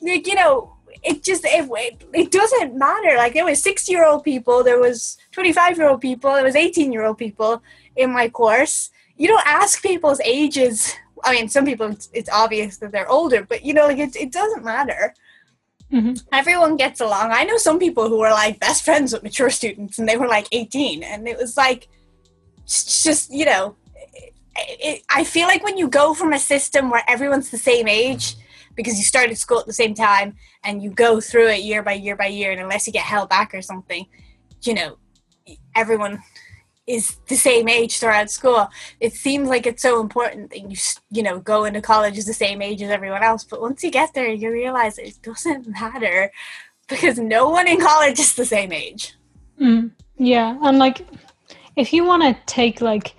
Like, 0.00 0.26
you 0.26 0.34
know, 0.34 0.76
it 1.02 1.22
just 1.22 1.44
it, 1.44 2.02
it 2.12 2.30
doesn't 2.30 2.76
matter 2.76 3.16
like 3.16 3.34
there 3.34 3.44
was 3.44 3.62
60 3.62 3.90
year 3.90 4.06
old 4.06 4.22
people 4.24 4.62
there 4.62 4.78
was 4.78 5.16
25 5.32 5.78
year 5.78 5.88
old 5.88 6.00
people 6.00 6.32
there 6.34 6.44
was 6.44 6.56
18 6.56 6.92
year 6.92 7.04
old 7.04 7.16
people 7.16 7.62
in 7.96 8.12
my 8.12 8.28
course 8.28 8.90
you 9.16 9.28
don't 9.28 9.46
ask 9.46 9.82
people's 9.82 10.20
ages 10.20 10.94
I 11.24 11.32
mean, 11.32 11.48
some 11.48 11.64
people 11.64 11.86
it's, 11.86 12.08
it's 12.12 12.30
obvious 12.30 12.78
that 12.78 12.92
they're 12.92 13.08
older, 13.08 13.42
but 13.42 13.64
you 13.64 13.74
know, 13.74 13.86
like 13.86 13.98
it, 13.98 14.16
it 14.16 14.32
doesn't 14.32 14.64
matter. 14.64 15.14
Mm-hmm. 15.92 16.14
Everyone 16.32 16.76
gets 16.76 17.00
along. 17.00 17.32
I 17.32 17.44
know 17.44 17.56
some 17.56 17.78
people 17.78 18.08
who 18.08 18.18
were 18.18 18.30
like 18.30 18.60
best 18.60 18.84
friends 18.84 19.12
with 19.12 19.22
mature 19.22 19.50
students, 19.50 19.98
and 19.98 20.08
they 20.08 20.16
were 20.16 20.28
like 20.28 20.46
18, 20.52 21.02
and 21.02 21.26
it 21.28 21.36
was 21.36 21.56
like 21.56 21.88
just 22.66 23.32
you 23.32 23.44
know, 23.44 23.76
it, 24.14 24.32
it, 24.56 25.02
I 25.10 25.24
feel 25.24 25.48
like 25.48 25.64
when 25.64 25.76
you 25.76 25.88
go 25.88 26.14
from 26.14 26.32
a 26.32 26.38
system 26.38 26.90
where 26.90 27.02
everyone's 27.08 27.50
the 27.50 27.58
same 27.58 27.88
age 27.88 28.36
because 28.76 28.98
you 28.98 29.04
started 29.04 29.36
school 29.36 29.58
at 29.58 29.66
the 29.66 29.72
same 29.72 29.94
time 29.94 30.36
and 30.62 30.82
you 30.82 30.90
go 30.90 31.20
through 31.20 31.48
it 31.48 31.62
year 31.62 31.82
by 31.82 31.92
year 31.92 32.16
by 32.16 32.26
year, 32.26 32.52
and 32.52 32.60
unless 32.60 32.86
you 32.86 32.92
get 32.92 33.04
held 33.04 33.28
back 33.28 33.52
or 33.54 33.62
something, 33.62 34.06
you 34.62 34.74
know, 34.74 34.96
everyone 35.74 36.20
is 36.90 37.16
the 37.28 37.36
same 37.36 37.68
age 37.68 37.98
throughout 37.98 38.30
school. 38.30 38.68
It 38.98 39.14
seems 39.14 39.48
like 39.48 39.66
it's 39.66 39.82
so 39.82 40.00
important 40.00 40.50
that 40.50 40.70
you 40.70 40.76
you 41.10 41.22
know 41.22 41.38
go 41.38 41.64
into 41.64 41.80
college 41.80 42.18
as 42.18 42.26
the 42.26 42.34
same 42.34 42.60
age 42.62 42.82
as 42.82 42.90
everyone 42.90 43.22
else, 43.22 43.44
but 43.44 43.60
once 43.60 43.82
you 43.82 43.90
get 43.90 44.12
there, 44.14 44.28
you 44.28 44.50
realize 44.50 44.98
it 44.98 45.18
doesn't 45.22 45.68
matter 45.80 46.30
because 46.88 47.18
no 47.18 47.48
one 47.48 47.68
in 47.68 47.80
college 47.80 48.18
is 48.18 48.34
the 48.34 48.44
same 48.44 48.72
age. 48.72 49.14
Mm, 49.60 49.92
yeah, 50.16 50.58
and 50.62 50.78
like 50.78 51.06
if 51.76 51.92
you 51.92 52.04
want 52.04 52.22
to 52.22 52.36
take 52.46 52.80
like 52.80 53.14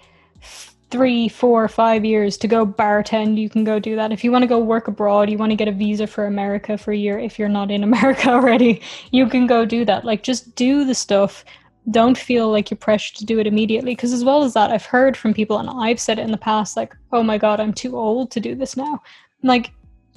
three, 0.91 1.29
four, 1.29 1.69
five 1.69 2.03
years 2.03 2.35
to 2.37 2.47
go 2.49 2.65
bartend, 2.65 3.37
you 3.37 3.49
can 3.49 3.63
go 3.63 3.79
do 3.79 3.95
that. 3.95 4.11
If 4.11 4.25
you 4.25 4.31
want 4.31 4.43
to 4.43 4.47
go 4.47 4.59
work 4.59 4.89
abroad, 4.89 5.29
you 5.29 5.37
want 5.37 5.51
to 5.51 5.55
get 5.55 5.69
a 5.69 5.71
visa 5.71 6.05
for 6.05 6.25
America 6.25 6.77
for 6.77 6.91
a 6.91 6.97
year, 6.97 7.17
if 7.17 7.39
you're 7.39 7.47
not 7.47 7.71
in 7.71 7.83
America 7.91 8.29
already, 8.29 8.81
you 9.11 9.27
can 9.27 9.47
go 9.47 9.65
do 9.65 9.85
that. 9.85 10.03
Like, 10.03 10.21
just 10.21 10.53
do 10.55 10.83
the 10.83 10.93
stuff 10.93 11.45
don't 11.89 12.17
feel 12.17 12.51
like 12.51 12.69
you're 12.69 12.77
pressured 12.77 13.17
to 13.17 13.25
do 13.25 13.39
it 13.39 13.47
immediately. 13.47 13.95
Because 13.95 14.13
as 14.13 14.23
well 14.23 14.43
as 14.43 14.53
that, 14.53 14.71
I've 14.71 14.85
heard 14.85 15.17
from 15.17 15.33
people, 15.33 15.57
and 15.57 15.69
I've 15.69 15.99
said 15.99 16.19
it 16.19 16.23
in 16.23 16.31
the 16.31 16.37
past, 16.37 16.77
like, 16.77 16.95
"Oh 17.11 17.23
my 17.23 17.37
god, 17.37 17.59
I'm 17.59 17.73
too 17.73 17.97
old 17.97 18.31
to 18.31 18.39
do 18.39 18.55
this 18.55 18.77
now." 18.77 19.01
I'm 19.41 19.49
like, 19.49 19.71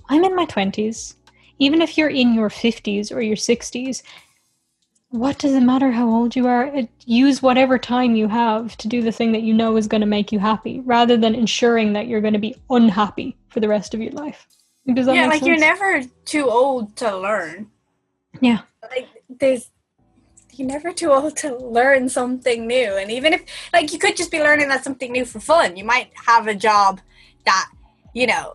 I'm 0.09 0.25
in 0.25 0.37
my 0.37 0.45
twenties. 0.45 1.17
Even 1.59 1.81
if 1.81 1.97
you're 1.97 2.11
in 2.11 2.35
your 2.35 2.51
fifties 2.51 3.11
or 3.11 3.23
your 3.23 3.37
sixties, 3.37 4.03
what 5.11 5.39
does 5.39 5.55
it 5.55 5.61
matter 5.61 5.93
how 5.93 6.09
old 6.09 6.35
you 6.35 6.47
are? 6.49 6.67
It, 6.67 6.91
use 7.07 7.41
whatever 7.41 7.79
time 7.79 8.17
you 8.17 8.29
have 8.29 8.77
to 8.79 8.89
do 8.89 9.01
the 9.01 9.13
thing 9.13 9.33
that 9.33 9.43
you 9.43 9.55
know 9.55 9.77
is 9.77 9.87
going 9.87 10.01
to 10.01 10.07
make 10.07 10.33
you 10.33 10.39
happy, 10.39 10.81
rather 10.81 11.17
than 11.17 11.35
ensuring 11.35 11.93
that 11.95 12.09
you're 12.09 12.21
going 12.21 12.35
to 12.35 12.39
be 12.41 12.57
unhappy 12.69 13.37
for 13.49 13.61
the 13.61 13.69
rest 13.69 13.95
of 13.95 14.01
your 14.01 14.13
life. 14.13 14.47
Does 14.93 15.07
that 15.07 15.15
yeah, 15.15 15.27
like 15.27 15.39
sense? 15.39 15.47
you're 15.47 15.59
never 15.59 16.03
too 16.27 16.51
old 16.51 16.97
to 16.97 17.17
learn. 17.17 17.71
Yeah. 18.41 18.63
Like 18.83 19.09
there's 19.31 19.71
you're 20.59 20.69
never 20.69 20.93
too 20.93 21.11
old 21.11 21.37
to 21.39 21.57
learn 21.57 22.09
something 22.09 22.67
new. 22.67 22.97
And 22.97 23.11
even 23.11 23.33
if, 23.33 23.43
like, 23.73 23.93
you 23.93 23.99
could 23.99 24.17
just 24.17 24.31
be 24.31 24.41
learning 24.41 24.69
that 24.69 24.85
something 24.85 25.13
new 25.13 25.25
for 25.25 25.41
fun. 25.41 25.77
You 25.77 25.85
might 25.85 26.11
have 26.27 26.47
a 26.47 26.55
job 26.55 27.01
that, 27.45 27.71
you 28.15 28.27
know, 28.27 28.55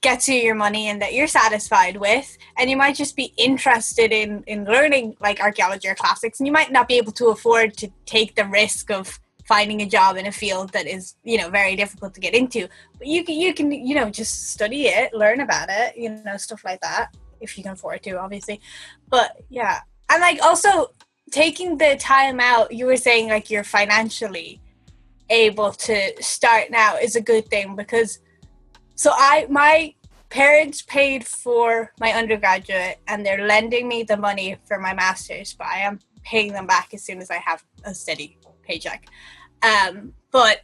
gets 0.00 0.28
you 0.28 0.36
your 0.36 0.54
money 0.54 0.88
and 0.88 1.02
that 1.02 1.14
you're 1.14 1.26
satisfied 1.26 1.96
with. 1.96 2.36
And 2.58 2.70
you 2.70 2.76
might 2.76 2.96
just 2.96 3.16
be 3.16 3.32
interested 3.36 4.12
in, 4.12 4.44
in 4.46 4.64
learning, 4.64 5.16
like, 5.20 5.40
archaeology 5.40 5.88
or 5.88 5.94
classics. 5.94 6.40
And 6.40 6.46
you 6.46 6.52
might 6.52 6.72
not 6.72 6.88
be 6.88 6.94
able 6.94 7.12
to 7.12 7.28
afford 7.28 7.76
to 7.78 7.88
take 8.06 8.34
the 8.34 8.44
risk 8.44 8.90
of 8.90 9.18
finding 9.46 9.82
a 9.82 9.86
job 9.86 10.16
in 10.16 10.26
a 10.26 10.32
field 10.32 10.72
that 10.72 10.86
is, 10.86 11.16
you 11.22 11.36
know, 11.36 11.50
very 11.50 11.76
difficult 11.76 12.14
to 12.14 12.20
get 12.20 12.34
into. 12.34 12.66
But 12.98 13.06
you 13.06 13.24
can, 13.24 13.34
you 13.34 13.52
can, 13.52 13.70
you 13.70 13.94
know, 13.94 14.08
just 14.08 14.50
study 14.50 14.86
it, 14.86 15.12
learn 15.12 15.40
about 15.40 15.68
it, 15.70 15.96
you 15.96 16.10
know, 16.24 16.36
stuff 16.36 16.64
like 16.64 16.80
that. 16.80 17.14
If 17.40 17.58
you 17.58 17.64
can 17.64 17.72
afford 17.72 18.02
to, 18.04 18.18
obviously. 18.18 18.60
But 19.10 19.42
yeah, 19.50 19.80
and 20.08 20.20
like 20.22 20.40
also 20.40 20.92
taking 21.30 21.78
the 21.78 21.96
time 21.98 22.40
out, 22.40 22.72
you 22.72 22.86
were 22.86 22.96
saying 22.96 23.28
like 23.28 23.50
you're 23.50 23.64
financially 23.64 24.60
able 25.30 25.72
to 25.72 26.22
start 26.22 26.70
now 26.70 26.96
is 26.96 27.16
a 27.16 27.20
good 27.20 27.48
thing 27.48 27.74
because 27.74 28.18
so 28.94 29.10
I 29.12 29.46
my 29.48 29.94
parents 30.28 30.82
paid 30.82 31.26
for 31.26 31.92
my 32.00 32.12
undergraduate 32.12 32.98
and 33.06 33.24
they're 33.24 33.46
lending 33.46 33.88
me 33.88 34.02
the 34.02 34.16
money 34.16 34.56
for 34.66 34.78
my 34.78 34.92
master's, 34.92 35.54
but 35.54 35.66
I 35.68 35.78
am 35.78 36.00
paying 36.24 36.52
them 36.52 36.66
back 36.66 36.92
as 36.92 37.04
soon 37.04 37.18
as 37.18 37.30
I 37.30 37.36
have 37.36 37.64
a 37.84 37.94
steady 37.94 38.38
paycheck. 38.62 39.06
Um, 39.62 40.12
but 40.32 40.62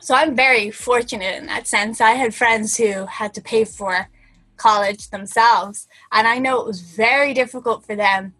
so 0.00 0.14
I'm 0.14 0.36
very 0.36 0.70
fortunate 0.70 1.36
in 1.36 1.46
that 1.46 1.66
sense. 1.66 2.00
I 2.00 2.10
had 2.10 2.34
friends 2.34 2.76
who 2.76 3.06
had 3.06 3.32
to 3.34 3.40
pay 3.40 3.64
for 3.64 4.08
college 4.58 5.08
themselves, 5.08 5.88
and 6.12 6.28
I 6.28 6.38
know 6.38 6.60
it 6.60 6.66
was 6.66 6.82
very 6.82 7.32
difficult 7.32 7.86
for 7.86 7.96
them 7.96 8.34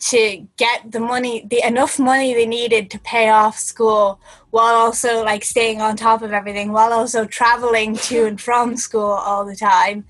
to 0.00 0.46
get 0.56 0.90
the 0.90 1.00
money, 1.00 1.46
the 1.48 1.62
enough 1.66 1.98
money 1.98 2.32
they 2.32 2.46
needed 2.46 2.90
to 2.90 2.98
pay 3.00 3.28
off 3.28 3.58
school 3.58 4.18
while 4.50 4.74
also 4.74 5.22
like 5.22 5.44
staying 5.44 5.80
on 5.80 5.94
top 5.94 6.22
of 6.22 6.32
everything, 6.32 6.72
while 6.72 6.92
also 6.92 7.26
traveling 7.26 7.94
to 7.94 8.26
and 8.26 8.40
from 8.40 8.76
school 8.76 9.10
all 9.10 9.44
the 9.44 9.56
time. 9.56 10.04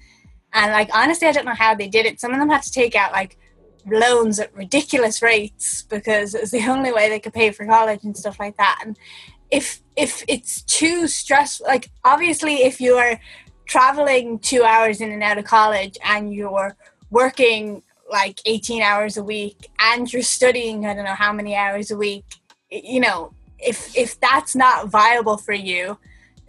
And 0.53 0.73
like 0.73 0.91
honestly, 0.95 1.27
I 1.27 1.33
don't 1.33 1.45
know 1.45 1.55
how 1.55 1.75
they 1.75 1.89
did 1.89 2.07
it. 2.07 2.21
Some 2.21 2.33
of 2.33 2.39
them 2.39 2.49
had 2.49 2.63
to 2.63 2.73
take 2.73 2.95
out 2.95 3.13
like 3.13 3.37
loans 3.87 4.39
at 4.39 4.55
ridiculous 4.55 5.23
rates 5.23 5.83
because 5.83 6.35
it 6.35 6.41
was 6.41 6.53
the 6.53 6.63
only 6.69 6.93
way 6.93 7.09
they 7.09 7.21
could 7.21 7.35
pay 7.35 7.51
for 7.51 7.67
college 7.67 8.05
and 8.05 8.17
stuff 8.17 8.39
like 8.39 8.57
that. 8.59 8.81
And 8.85 8.97
if 9.51 9.83
if 9.97 10.25
it's 10.29 10.63
too 10.63 11.09
stressful, 11.09 11.67
like 11.67 11.91
obviously 12.05 12.63
if 12.63 12.81
you're 12.81 13.21
traveling 13.67 14.39
two 14.39 14.63
hours 14.63 15.01
in 15.01 15.11
and 15.11 15.23
out 15.23 15.39
of 15.39 15.45
college 15.45 15.97
and 16.05 16.33
you're 16.33 16.77
working 17.11 17.83
like 18.11 18.41
18 18.47 18.83
hours 18.83 19.17
a 19.17 19.23
week. 19.23 19.71
And 19.79 20.13
you're 20.13 20.23
studying 20.23 20.87
i 20.87 20.95
don't 20.95 21.05
know 21.05 21.15
how 21.15 21.33
many 21.33 21.55
hours 21.55 21.91
a 21.91 21.97
week. 21.97 22.25
You 22.71 23.01
know 23.01 23.33
if 23.59 23.97
if 23.97 24.19
that's 24.21 24.55
not 24.57 24.89
viable 24.89 25.37
for 25.37 25.53
you 25.53 25.99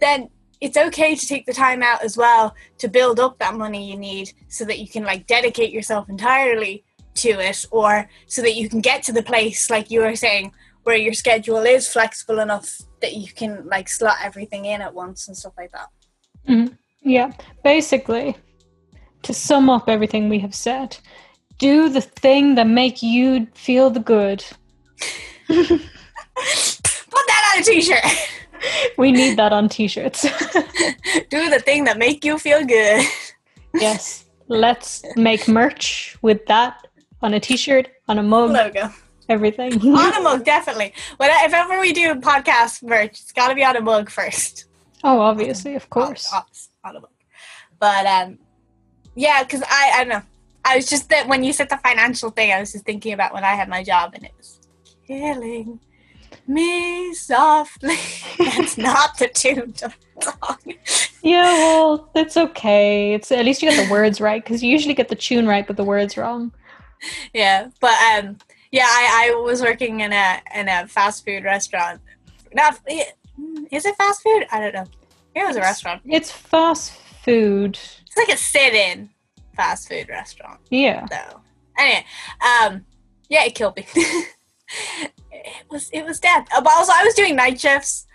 then 0.00 0.28
it's 0.60 0.76
okay 0.76 1.14
to 1.14 1.26
take 1.26 1.44
the 1.44 1.52
time 1.52 1.82
out 1.82 2.02
as 2.02 2.16
well 2.16 2.54
to 2.78 2.88
build 2.88 3.20
up 3.20 3.38
that 3.38 3.54
money 3.54 3.90
you 3.90 3.96
need 3.96 4.32
so 4.48 4.64
that 4.64 4.78
you 4.78 4.88
can 4.88 5.04
like 5.04 5.26
dedicate 5.26 5.72
yourself 5.72 6.08
entirely 6.08 6.84
to 7.14 7.28
it 7.28 7.66
or 7.70 8.08
so 8.26 8.40
that 8.42 8.54
you 8.54 8.68
can 8.68 8.80
get 8.80 9.02
to 9.02 9.12
the 9.12 9.22
place 9.22 9.68
like 9.70 9.90
you 9.90 10.00
were 10.00 10.16
saying 10.16 10.52
where 10.84 10.96
your 10.96 11.12
schedule 11.12 11.58
is 11.58 11.88
flexible 11.88 12.38
enough 12.38 12.80
that 13.00 13.14
you 13.14 13.32
can 13.32 13.66
like 13.68 13.88
slot 13.88 14.16
everything 14.22 14.64
in 14.64 14.80
at 14.80 14.94
once 14.94 15.28
and 15.28 15.36
stuff 15.36 15.52
like 15.56 15.70
that. 15.72 15.88
Mm-hmm. 16.48 16.74
yeah. 17.02 17.32
Basically 17.62 18.36
to 19.22 19.32
sum 19.32 19.70
up 19.70 19.88
everything 19.88 20.28
we 20.28 20.40
have 20.40 20.54
said 20.54 20.96
do 21.62 21.88
the 21.88 22.00
thing 22.00 22.54
that 22.56 22.66
make 22.66 23.02
you 23.02 23.46
feel 23.54 23.90
the 23.90 24.00
good 24.00 24.44
put 25.48 27.24
that 27.30 27.42
on 27.54 27.60
a 27.60 27.64
t-shirt 27.64 28.04
we 28.96 29.12
need 29.12 29.36
that 29.38 29.52
on 29.52 29.68
t-shirts. 29.68 30.22
Do 31.30 31.50
the 31.50 31.60
thing 31.64 31.84
that 31.84 31.98
make 31.98 32.24
you 32.24 32.38
feel 32.38 32.64
good. 32.64 33.04
yes. 33.74 34.24
Let's 34.48 35.02
make 35.16 35.48
merch 35.48 36.16
with 36.22 36.44
that 36.46 36.86
on 37.22 37.34
a 37.34 37.40
t-shirt, 37.40 37.88
on 38.08 38.18
a 38.18 38.22
mug. 38.22 38.50
Logo. 38.50 38.90
Everything. 39.28 39.80
on 39.96 40.14
a 40.14 40.20
mug, 40.20 40.44
definitely. 40.44 40.92
But 41.16 41.30
if 41.44 41.54
ever 41.54 41.80
we 41.80 41.92
do 41.92 42.14
podcast 42.16 42.82
merch, 42.82 43.12
it's 43.12 43.32
got 43.32 43.48
to 43.48 43.54
be 43.54 43.64
on 43.64 43.76
a 43.76 43.80
mug 43.80 44.10
first. 44.10 44.66
Oh, 45.04 45.20
obviously, 45.20 45.74
of 45.74 45.88
course. 45.90 46.32
On, 46.32 46.42
on 46.84 46.96
a 46.96 47.00
mug. 47.00 47.10
But 47.78 48.06
um, 48.06 48.38
yeah, 49.14 49.42
because 49.42 49.62
I, 49.62 49.92
I 49.94 49.98
don't 50.04 50.08
know. 50.08 50.22
I 50.64 50.76
was 50.76 50.88
just 50.88 51.08
that 51.10 51.28
when 51.28 51.42
you 51.44 51.52
said 51.52 51.68
the 51.68 51.78
financial 51.78 52.30
thing, 52.30 52.52
I 52.52 52.60
was 52.60 52.72
just 52.72 52.84
thinking 52.84 53.12
about 53.12 53.34
when 53.34 53.44
I 53.44 53.54
had 53.54 53.68
my 53.68 53.82
job 53.82 54.12
and 54.14 54.24
it 54.24 54.32
was 54.36 54.60
killing 55.06 55.80
me 56.46 57.14
softly. 57.14 57.96
That's 58.38 58.78
not 58.78 59.18
the 59.18 59.28
tune 59.28 59.60
of 59.60 59.76
the 59.78 59.92
song. 60.20 61.08
Yeah, 61.22 61.42
well, 61.42 62.10
it's 62.14 62.36
okay. 62.36 63.14
It's 63.14 63.30
at 63.32 63.44
least 63.44 63.62
you 63.62 63.70
got 63.70 63.84
the 63.84 63.90
words 63.90 64.20
right 64.20 64.42
because 64.42 64.62
you 64.62 64.70
usually 64.70 64.94
get 64.94 65.08
the 65.08 65.14
tune 65.14 65.46
right, 65.46 65.66
but 65.66 65.76
the 65.76 65.84
words 65.84 66.16
wrong. 66.16 66.52
Yeah, 67.32 67.68
but 67.80 67.94
um, 68.12 68.38
yeah, 68.70 68.86
I, 68.86 69.30
I 69.30 69.40
was 69.40 69.62
working 69.62 70.00
in 70.00 70.12
a 70.12 70.40
in 70.54 70.68
a 70.68 70.86
fast 70.86 71.24
food 71.24 71.44
restaurant. 71.44 72.00
Not 72.54 72.80
is 73.70 73.86
it 73.86 73.96
fast 73.96 74.22
food? 74.22 74.46
I 74.50 74.60
don't 74.60 74.74
know. 74.74 74.86
It 75.34 75.46
was 75.46 75.56
a 75.56 75.60
restaurant. 75.60 76.02
It's 76.04 76.30
fast 76.30 76.92
food. 76.92 77.78
It's 78.06 78.16
like 78.16 78.28
a 78.28 78.36
sit-in 78.36 79.10
fast 79.54 79.88
food 79.88 80.08
restaurant. 80.08 80.60
Yeah. 80.70 81.06
So 81.06 81.40
anyway, 81.78 82.04
um, 82.40 82.84
yeah, 83.28 83.44
it 83.44 83.54
killed 83.54 83.76
me. 83.76 83.86
it 83.94 85.12
was 85.70 85.90
it 85.90 86.04
was 86.04 86.20
dead. 86.20 86.44
Uh, 86.54 86.60
but 86.60 86.72
also, 86.72 86.92
I 86.94 87.04
was 87.04 87.14
doing 87.14 87.36
night 87.36 87.60
shifts, 87.60 88.06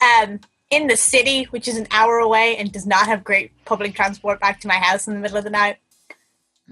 um, 0.00 0.40
in 0.70 0.86
the 0.86 0.96
city, 0.96 1.44
which 1.44 1.68
is 1.68 1.76
an 1.76 1.86
hour 1.90 2.18
away 2.18 2.56
and 2.56 2.72
does 2.72 2.86
not 2.86 3.06
have 3.06 3.24
great 3.24 3.52
public 3.64 3.94
transport 3.94 4.40
back 4.40 4.60
to 4.60 4.68
my 4.68 4.76
house 4.76 5.08
in 5.08 5.14
the 5.14 5.20
middle 5.20 5.36
of 5.36 5.44
the 5.44 5.50
night. 5.50 5.76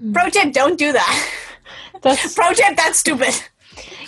Mm. 0.01 0.13
Pro 0.13 0.29
tip: 0.29 0.53
Don't 0.53 0.77
do 0.77 0.91
that. 0.93 1.31
That's 2.01 2.33
pro 2.35 2.53
tip. 2.53 2.75
That's 2.77 2.99
stupid. 2.99 3.33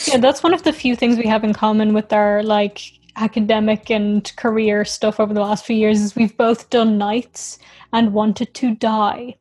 Yeah, 0.06 0.18
that's 0.18 0.44
one 0.44 0.54
of 0.54 0.64
the 0.64 0.74
few 0.74 0.96
things 0.96 1.18
we 1.18 1.28
have 1.28 1.44
in 1.44 1.54
common 1.54 1.94
with 1.94 2.12
our 2.12 2.42
like 2.44 2.82
academic 3.16 3.92
and 3.92 4.36
career 4.36 4.84
stuff 4.84 5.20
over 5.20 5.34
the 5.34 5.42
last 5.42 5.66
few 5.66 5.76
years 5.76 6.02
is 6.02 6.16
we've 6.16 6.36
both 6.36 6.70
done 6.70 6.98
nights 6.98 7.60
and 7.94 8.14
wanted 8.14 8.54
to 8.56 8.76
die. 8.76 9.36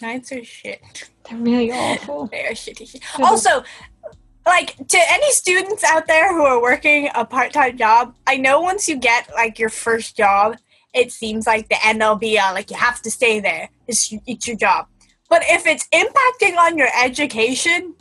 Nights 0.00 0.32
are 0.32 0.44
shit. 0.44 1.10
They're 1.28 1.38
really 1.38 1.72
awful. 1.72 2.26
they 2.26 2.46
are 2.46 2.52
shitty. 2.52 3.02
Also, 3.20 3.64
like 4.48 4.74
to 4.88 4.98
any 5.10 5.30
students 5.30 5.84
out 5.84 6.06
there 6.06 6.32
who 6.34 6.42
are 6.42 6.60
working 6.60 7.08
a 7.14 7.24
part-time 7.24 7.76
job 7.76 8.14
i 8.26 8.36
know 8.36 8.60
once 8.60 8.88
you 8.88 8.96
get 8.96 9.28
like 9.34 9.58
your 9.58 9.68
first 9.68 10.16
job 10.16 10.56
it 10.94 11.12
seems 11.12 11.46
like 11.46 11.68
the 11.68 11.86
end 11.86 12.02
all 12.02 12.16
be 12.16 12.38
uh, 12.38 12.52
like 12.52 12.70
you 12.70 12.76
have 12.76 13.00
to 13.02 13.10
stay 13.10 13.38
there 13.40 13.68
it's, 13.86 14.12
it's 14.26 14.48
your 14.48 14.56
job 14.56 14.86
but 15.28 15.42
if 15.44 15.66
it's 15.66 15.86
impacting 15.88 16.56
on 16.56 16.78
your 16.78 16.88
education 16.98 17.94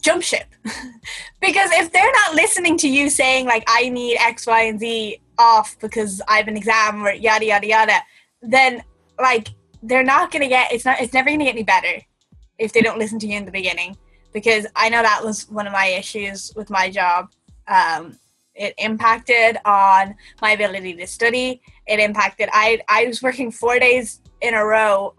jump 0.00 0.22
ship 0.22 0.46
because 1.40 1.70
if 1.72 1.92
they're 1.92 2.12
not 2.12 2.34
listening 2.36 2.78
to 2.78 2.88
you 2.88 3.10
saying 3.10 3.44
like 3.46 3.64
i 3.66 3.88
need 3.88 4.16
x 4.18 4.46
y 4.46 4.62
and 4.62 4.78
z 4.78 5.20
off 5.38 5.76
because 5.80 6.22
i 6.28 6.36
have 6.36 6.48
an 6.48 6.56
exam 6.56 7.02
or 7.02 7.12
yada 7.12 7.44
yada 7.44 7.66
yada 7.66 7.98
then 8.42 8.82
like 9.18 9.48
they're 9.82 10.04
not 10.04 10.30
gonna 10.30 10.48
get 10.48 10.72
it's 10.72 10.84
not 10.84 11.00
it's 11.00 11.12
never 11.12 11.30
gonna 11.30 11.44
get 11.44 11.54
any 11.54 11.62
better 11.62 12.02
if 12.58 12.72
they 12.72 12.82
don't 12.82 12.98
listen 12.98 13.18
to 13.18 13.26
you 13.26 13.36
in 13.36 13.44
the 13.44 13.50
beginning 13.50 13.96
because 14.32 14.66
I 14.76 14.88
know 14.88 15.02
that 15.02 15.24
was 15.24 15.48
one 15.48 15.66
of 15.66 15.72
my 15.72 15.86
issues 15.86 16.52
with 16.54 16.70
my 16.70 16.90
job. 16.90 17.30
Um, 17.66 18.18
it 18.54 18.74
impacted 18.78 19.56
on 19.64 20.14
my 20.42 20.52
ability 20.52 20.94
to 20.94 21.06
study. 21.06 21.62
It 21.86 21.98
impacted. 21.98 22.48
I 22.52 22.80
I 22.88 23.06
was 23.06 23.22
working 23.22 23.50
four 23.50 23.78
days 23.78 24.20
in 24.40 24.54
a 24.54 24.64
row, 24.64 25.14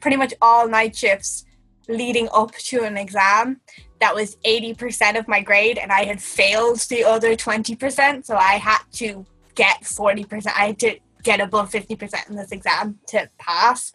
pretty 0.00 0.16
much 0.16 0.34
all 0.40 0.68
night 0.68 0.96
shifts, 0.96 1.44
leading 1.88 2.28
up 2.32 2.52
to 2.52 2.84
an 2.84 2.96
exam 2.96 3.60
that 4.00 4.14
was 4.14 4.36
80% 4.44 5.18
of 5.18 5.26
my 5.26 5.40
grade 5.40 5.78
and 5.78 5.90
I 5.90 6.04
had 6.04 6.20
failed 6.20 6.80
the 6.80 7.02
other 7.04 7.34
20%. 7.34 8.26
So 8.26 8.36
I 8.36 8.54
had 8.54 8.80
to 8.94 9.24
get 9.54 9.82
40%. 9.82 10.46
I 10.48 10.66
had 10.66 10.78
to 10.80 10.98
get 11.26 11.40
above 11.40 11.70
50% 11.70 12.30
in 12.30 12.36
this 12.36 12.52
exam 12.52 13.00
to 13.08 13.28
pass. 13.36 13.92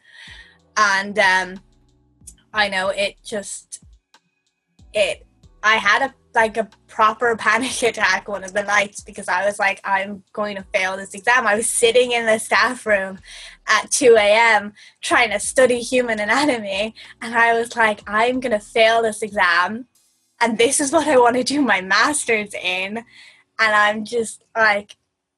And 0.78 1.18
um, 1.18 1.62
I 2.54 2.68
know 2.68 2.90
it 2.90 3.16
just 3.24 3.84
it 4.94 5.26
I 5.64 5.76
had 5.76 6.02
a 6.02 6.14
like 6.34 6.58
a 6.58 6.70
proper 6.88 7.36
panic 7.40 7.82
attack 7.84 8.28
one 8.28 8.44
of 8.44 8.54
the 8.54 8.64
nights 8.64 9.02
because 9.02 9.28
I 9.28 9.46
was 9.46 9.60
like, 9.60 9.80
I'm 9.84 10.24
going 10.34 10.56
to 10.58 10.66
fail 10.74 10.98
this 10.98 11.14
exam. 11.14 11.48
I 11.48 11.56
was 11.56 11.68
sitting 11.68 12.12
in 12.12 12.26
the 12.26 12.40
staff 12.40 12.86
room 12.86 13.20
at 13.68 13.92
2 13.92 14.16
a.m. 14.18 14.74
trying 15.02 15.32
to 15.32 15.40
study 15.40 15.80
human 15.80 16.20
anatomy, 16.20 16.96
and 17.22 17.36
I 17.36 17.54
was 17.58 17.76
like, 17.76 18.02
I'm 18.08 18.40
going 18.40 18.58
to 18.58 18.66
fail 18.66 19.02
this 19.02 19.22
exam, 19.22 19.88
and 20.40 20.58
this 20.58 20.80
is 20.80 20.92
what 20.92 21.08
I 21.08 21.18
want 21.18 21.36
to 21.36 21.44
do 21.44 21.62
my 21.62 21.82
master's 21.82 22.54
in. 22.54 23.04
And 23.60 23.76
I'm 23.76 24.06
just 24.06 24.44
like, 24.56 24.96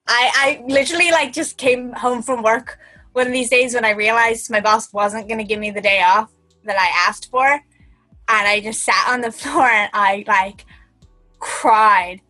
I, 0.07 0.31
I 0.35 0.63
literally 0.67 1.11
like 1.11 1.33
just 1.33 1.57
came 1.57 1.91
home 1.93 2.21
from 2.21 2.43
work 2.43 2.79
one 3.13 3.27
of 3.27 3.33
these 3.33 3.49
days 3.49 3.73
when 3.73 3.85
I 3.85 3.91
realized 3.91 4.49
my 4.49 4.59
boss 4.59 4.91
wasn't 4.91 5.27
going 5.27 5.37
to 5.37 5.43
give 5.43 5.59
me 5.59 5.71
the 5.71 5.81
day 5.81 6.01
off 6.01 6.31
that 6.65 6.77
I 6.77 7.07
asked 7.07 7.29
for 7.29 7.45
and 7.45 8.47
I 8.47 8.59
just 8.59 8.83
sat 8.83 9.07
on 9.09 9.21
the 9.21 9.31
floor 9.39 9.67
and 9.67 9.89
I 9.93 10.23
like 10.27 10.65
cried 11.39 12.21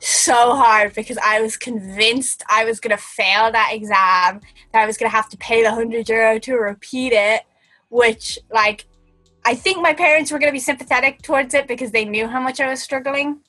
so 0.00 0.54
hard 0.54 0.94
because 0.94 1.18
I 1.22 1.40
was 1.40 1.56
convinced 1.56 2.42
I 2.48 2.64
was 2.64 2.80
going 2.80 2.96
to 2.96 3.02
fail 3.02 3.52
that 3.52 3.70
exam, 3.72 4.40
that 4.72 4.82
I 4.82 4.86
was 4.86 4.96
going 4.96 5.10
to 5.10 5.16
have 5.16 5.28
to 5.28 5.36
pay 5.36 5.62
the 5.62 5.68
100 5.68 6.08
euro 6.08 6.38
to 6.38 6.54
repeat 6.54 7.12
it, 7.12 7.42
which, 7.90 8.38
like, 8.50 8.86
I 9.44 9.54
think 9.54 9.82
my 9.82 9.92
parents 9.92 10.30
were 10.30 10.38
going 10.38 10.48
to 10.48 10.56
be 10.56 10.60
sympathetic 10.60 11.22
towards 11.22 11.54
it 11.54 11.68
because 11.68 11.90
they 11.90 12.04
knew 12.04 12.26
how 12.26 12.40
much 12.40 12.60
I 12.60 12.68
was 12.68 12.82
struggling 12.82 13.40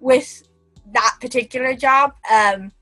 with 0.00 0.42
that 0.92 1.16
particular 1.20 1.74
job. 1.74 2.14
Um, 2.30 2.72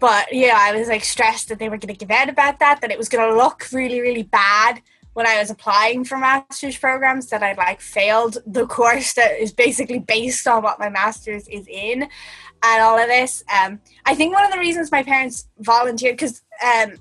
but 0.00 0.32
yeah, 0.32 0.56
I 0.58 0.74
was 0.74 0.88
like 0.88 1.04
stressed 1.04 1.48
that 1.48 1.58
they 1.58 1.68
were 1.68 1.78
going 1.78 1.94
to 1.94 1.98
give 1.98 2.10
out 2.10 2.28
about 2.28 2.58
that, 2.58 2.80
that 2.80 2.90
it 2.90 2.98
was 2.98 3.08
going 3.08 3.28
to 3.28 3.36
look 3.36 3.66
really, 3.72 4.00
really 4.00 4.24
bad 4.24 4.82
when 5.14 5.26
I 5.26 5.38
was 5.38 5.50
applying 5.50 6.04
for 6.04 6.18
master's 6.18 6.76
programs 6.76 7.28
that 7.30 7.42
I 7.42 7.54
like 7.54 7.80
failed 7.80 8.38
the 8.46 8.66
course 8.78 9.14
that 9.14 9.40
is 9.40 9.52
basically 9.52 10.00
based 10.00 10.46
on 10.46 10.62
what 10.62 10.78
my 10.78 10.90
master's 10.90 11.48
is 11.48 11.66
in 11.68 12.02
and 12.02 12.82
all 12.82 12.98
of 12.98 13.08
this. 13.08 13.44
Um, 13.52 13.80
I 14.04 14.14
think 14.14 14.34
one 14.34 14.44
of 14.44 14.52
the 14.52 14.58
reasons 14.58 14.90
my 14.90 15.02
parents 15.02 15.48
volunteered 15.58 16.16
because 16.16 16.42
um, 16.64 16.94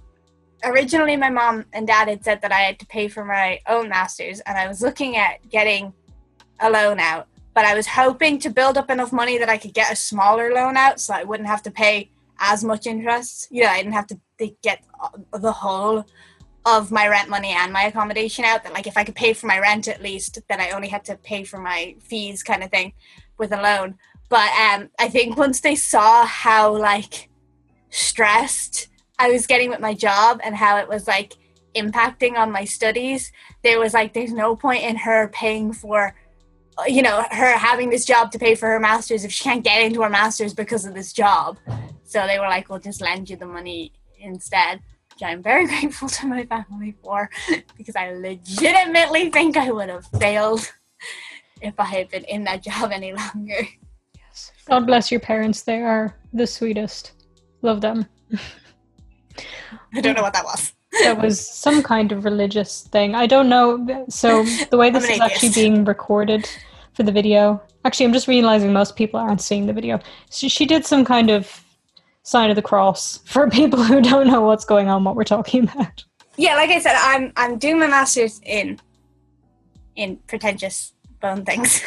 originally 0.63 1.17
my 1.17 1.29
mom 1.29 1.65
and 1.73 1.87
dad 1.87 2.07
had 2.07 2.23
said 2.23 2.41
that 2.41 2.51
I 2.51 2.59
had 2.59 2.79
to 2.79 2.85
pay 2.85 3.07
for 3.07 3.25
my 3.25 3.59
own 3.67 3.89
master's 3.89 4.39
and 4.41 4.57
I 4.57 4.67
was 4.67 4.81
looking 4.81 5.17
at 5.17 5.49
getting 5.49 5.93
a 6.59 6.69
loan 6.69 6.99
out, 6.99 7.27
but 7.55 7.65
I 7.65 7.73
was 7.73 7.87
hoping 7.87 8.37
to 8.39 8.49
build 8.49 8.77
up 8.77 8.91
enough 8.91 9.11
money 9.11 9.39
that 9.39 9.49
I 9.49 9.57
could 9.57 9.73
get 9.73 9.91
a 9.91 9.95
smaller 9.95 10.53
loan 10.53 10.77
out 10.77 10.99
so 10.99 11.13
I 11.13 11.23
wouldn't 11.23 11.49
have 11.49 11.63
to 11.63 11.71
pay 11.71 12.11
as 12.39 12.63
much 12.63 12.87
interest. 12.87 13.47
You 13.51 13.63
know, 13.63 13.69
I 13.69 13.77
didn't 13.77 13.93
have 13.93 14.07
to 14.07 14.19
get 14.61 14.83
the 15.33 15.51
whole 15.51 16.05
of 16.65 16.91
my 16.91 17.07
rent 17.07 17.29
money 17.29 17.49
and 17.49 17.73
my 17.73 17.83
accommodation 17.83 18.45
out. 18.45 18.63
That 18.63 18.73
like 18.73 18.87
if 18.87 18.97
I 18.97 19.03
could 19.03 19.15
pay 19.15 19.33
for 19.33 19.47
my 19.47 19.59
rent 19.59 19.87
at 19.87 20.01
least, 20.01 20.39
then 20.49 20.61
I 20.61 20.71
only 20.71 20.87
had 20.87 21.05
to 21.05 21.17
pay 21.17 21.43
for 21.43 21.59
my 21.59 21.95
fees, 22.01 22.43
kind 22.43 22.63
of 22.63 22.69
thing, 22.69 22.93
with 23.37 23.51
a 23.51 23.61
loan. 23.61 23.95
But 24.29 24.49
um, 24.59 24.89
I 24.99 25.09
think 25.09 25.37
once 25.37 25.59
they 25.59 25.75
saw 25.75 26.25
how 26.25 26.77
like 26.77 27.29
stressed 27.89 28.87
I 29.19 29.29
was 29.29 29.45
getting 29.45 29.69
with 29.69 29.79
my 29.79 29.93
job 29.93 30.41
and 30.43 30.55
how 30.55 30.77
it 30.77 30.87
was 30.87 31.07
like 31.07 31.37
impacting 31.75 32.35
on 32.35 32.51
my 32.51 32.65
studies, 32.65 33.31
there 33.63 33.79
was 33.79 33.93
like 33.93 34.13
there's 34.13 34.33
no 34.33 34.55
point 34.55 34.83
in 34.83 34.95
her 34.97 35.27
paying 35.29 35.73
for 35.73 36.15
you 36.87 37.03
know 37.03 37.23
her 37.29 37.57
having 37.57 37.89
this 37.89 38.05
job 38.05 38.31
to 38.31 38.39
pay 38.39 38.55
for 38.55 38.67
her 38.67 38.79
masters 38.79 39.23
if 39.23 39.31
she 39.31 39.43
can't 39.43 39.63
get 39.63 39.83
into 39.83 40.01
her 40.01 40.09
masters 40.09 40.55
because 40.55 40.85
of 40.85 40.95
this 40.95 41.13
job 41.13 41.57
so 42.13 42.27
they 42.27 42.39
were 42.39 42.47
like 42.47 42.69
we'll 42.69 42.79
just 42.79 43.01
lend 43.01 43.29
you 43.29 43.35
the 43.35 43.45
money 43.45 43.91
instead 44.19 44.79
which 45.11 45.23
i'm 45.23 45.41
very 45.41 45.65
grateful 45.71 46.07
to 46.07 46.27
my 46.27 46.45
family 46.45 46.95
for 47.03 47.29
because 47.77 47.95
i 47.95 48.11
legitimately 48.13 49.29
think 49.29 49.57
i 49.57 49.71
would 49.71 49.89
have 49.89 50.05
failed 50.19 50.71
if 51.61 51.73
i 51.79 51.85
had 51.85 52.09
been 52.09 52.23
in 52.25 52.43
that 52.43 52.61
job 52.61 52.91
any 52.91 53.13
longer. 53.13 53.67
Yes. 54.15 54.51
God 54.65 54.85
bless 54.85 55.11
your 55.11 55.19
parents. 55.19 55.63
They 55.63 55.81
are 55.81 56.15
the 56.33 56.45
sweetest. 56.45 57.13
Love 57.61 57.81
them. 57.81 58.05
I 59.93 60.01
don't 60.01 60.15
know 60.15 60.21
what 60.21 60.33
that 60.33 60.43
was. 60.43 60.73
That 61.01 61.21
was 61.21 61.39
some 61.39 61.81
kind 61.81 62.11
of 62.11 62.23
religious 62.25 62.83
thing. 62.83 63.15
I 63.15 63.25
don't 63.25 63.49
know. 63.49 64.05
So 64.09 64.43
the 64.69 64.77
way 64.77 64.91
this 64.91 65.09
is 65.09 65.19
actually 65.19 65.49
being 65.49 65.85
recorded 65.85 66.47
for 66.93 67.01
the 67.01 67.11
video, 67.11 67.61
actually, 67.83 68.05
I'm 68.05 68.13
just 68.13 68.27
realizing 68.27 68.71
most 68.71 68.95
people 68.95 69.19
aren't 69.19 69.41
seeing 69.41 69.65
the 69.65 69.73
video. 69.73 69.99
So 70.29 70.47
she 70.47 70.65
did 70.65 70.85
some 70.85 71.03
kind 71.03 71.31
of 71.31 71.62
sign 72.23 72.49
of 72.49 72.55
the 72.55 72.61
cross 72.61 73.19
for 73.25 73.49
people 73.49 73.83
who 73.83 74.01
don't 74.01 74.27
know 74.27 74.41
what's 74.41 74.65
going 74.65 74.89
on, 74.89 75.03
what 75.03 75.15
we're 75.15 75.23
talking 75.23 75.63
about. 75.63 76.03
Yeah, 76.37 76.55
like 76.55 76.71
I 76.71 76.79
said, 76.79 76.95
I'm 76.97 77.31
I'm 77.35 77.59
doing 77.59 77.79
my 77.79 77.87
master's 77.87 78.41
in 78.43 78.79
in 79.95 80.17
pretentious 80.27 80.93
bone 81.19 81.45
things. 81.45 81.81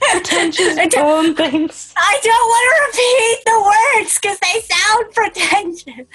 pretentious 0.00 0.76
bone 0.94 1.34
things. 1.34 1.92
I 1.96 2.20
don't 2.22 2.48
want 2.48 2.64
to 2.70 2.82
repeat 2.86 3.38
the 3.44 3.58
words 4.00 4.18
because 4.20 4.38
they 4.40 4.60
sound 4.60 5.12
pretentious. 5.12 6.06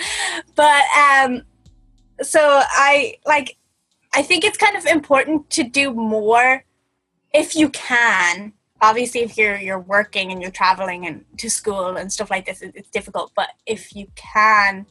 But 0.55 0.83
um, 0.97 1.41
so 2.21 2.39
I 2.41 3.15
like 3.25 3.57
I 4.13 4.21
think 4.21 4.43
it's 4.43 4.57
kind 4.57 4.75
of 4.75 4.85
important 4.85 5.49
to 5.51 5.63
do 5.63 5.93
more 5.93 6.63
if 7.33 7.55
you 7.55 7.69
can. 7.69 8.53
Obviously, 8.81 9.21
if 9.21 9.37
you're 9.37 9.57
you're 9.57 9.79
working 9.79 10.31
and 10.31 10.41
you're 10.41 10.51
traveling 10.51 11.05
and 11.05 11.25
to 11.37 11.49
school 11.49 11.97
and 11.97 12.11
stuff 12.11 12.29
like 12.29 12.45
this, 12.45 12.61
it's 12.61 12.89
difficult. 12.89 13.31
But 13.35 13.49
if 13.65 13.95
you 13.95 14.07
can 14.15 14.85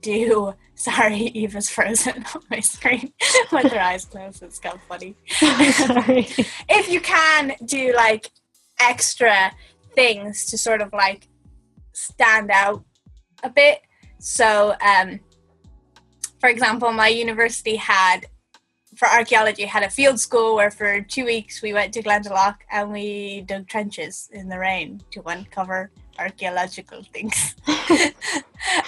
do, 0.00 0.54
sorry, 0.74 1.16
Eva's 1.16 1.68
frozen 1.68 2.24
on 2.34 2.42
my 2.50 2.60
screen 2.60 3.12
with 3.52 3.72
her 3.72 3.80
eyes 3.80 4.04
closed. 4.04 4.42
It's 4.42 4.58
kind 4.58 4.76
of 4.76 4.82
funny. 4.82 5.16
sorry. 5.72 6.28
if 6.68 6.88
you 6.88 7.00
can 7.00 7.54
do 7.64 7.94
like 7.94 8.30
extra 8.80 9.52
things 9.94 10.46
to 10.46 10.58
sort 10.58 10.80
of 10.80 10.92
like 10.92 11.28
stand 11.92 12.50
out 12.50 12.84
a 13.42 13.50
bit, 13.50 13.80
so 14.18 14.74
um, 14.80 15.20
for 16.42 16.48
example, 16.48 16.92
my 16.92 17.08
university 17.08 17.76
had 17.76 18.26
for 19.02 19.08
archaeology 19.08 19.64
had 19.64 19.82
a 19.82 19.90
field 19.90 20.20
school 20.20 20.54
where 20.54 20.70
for 20.70 21.00
two 21.00 21.24
weeks 21.24 21.60
we 21.60 21.72
went 21.72 21.92
to 21.92 22.00
Glendalough 22.00 22.54
and 22.70 22.92
we 22.92 23.40
dug 23.48 23.66
trenches 23.66 24.28
in 24.32 24.48
the 24.48 24.56
rain 24.56 25.02
to 25.10 25.20
uncover 25.26 25.90
archaeological 26.20 27.02
things. 27.12 27.56
I, 27.66 28.12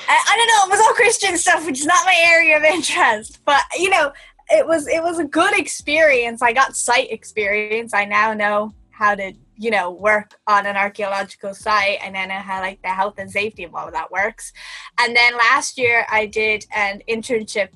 I, 0.08 0.36
don't 0.36 0.46
know, 0.46 0.66
it 0.66 0.70
was 0.70 0.80
all 0.86 0.94
Christian 0.94 1.36
stuff, 1.36 1.66
which 1.66 1.80
is 1.80 1.86
not 1.86 2.06
my 2.06 2.14
area 2.28 2.56
of 2.56 2.62
interest. 2.62 3.40
But 3.44 3.62
you 3.76 3.90
know, 3.90 4.12
it 4.50 4.64
was 4.64 4.86
it 4.86 5.02
was 5.02 5.18
a 5.18 5.24
good 5.24 5.58
experience. 5.58 6.42
I 6.42 6.52
got 6.52 6.76
site 6.76 7.10
experience. 7.10 7.92
I 7.92 8.04
now 8.04 8.34
know 8.34 8.72
how 8.92 9.16
to 9.16 9.32
you 9.56 9.72
know 9.72 9.90
work 9.90 10.34
on 10.46 10.64
an 10.64 10.76
archaeological 10.76 11.54
site 11.54 11.98
and 12.04 12.14
then 12.14 12.30
how 12.30 12.60
like 12.60 12.80
the 12.82 12.88
health 12.88 13.14
and 13.18 13.28
safety 13.28 13.64
of 13.64 13.74
all 13.74 13.90
that 13.90 14.12
works 14.12 14.52
and 15.00 15.14
then 15.16 15.36
last 15.36 15.78
year 15.78 16.06
i 16.10 16.26
did 16.26 16.64
an 16.74 17.00
internship 17.08 17.68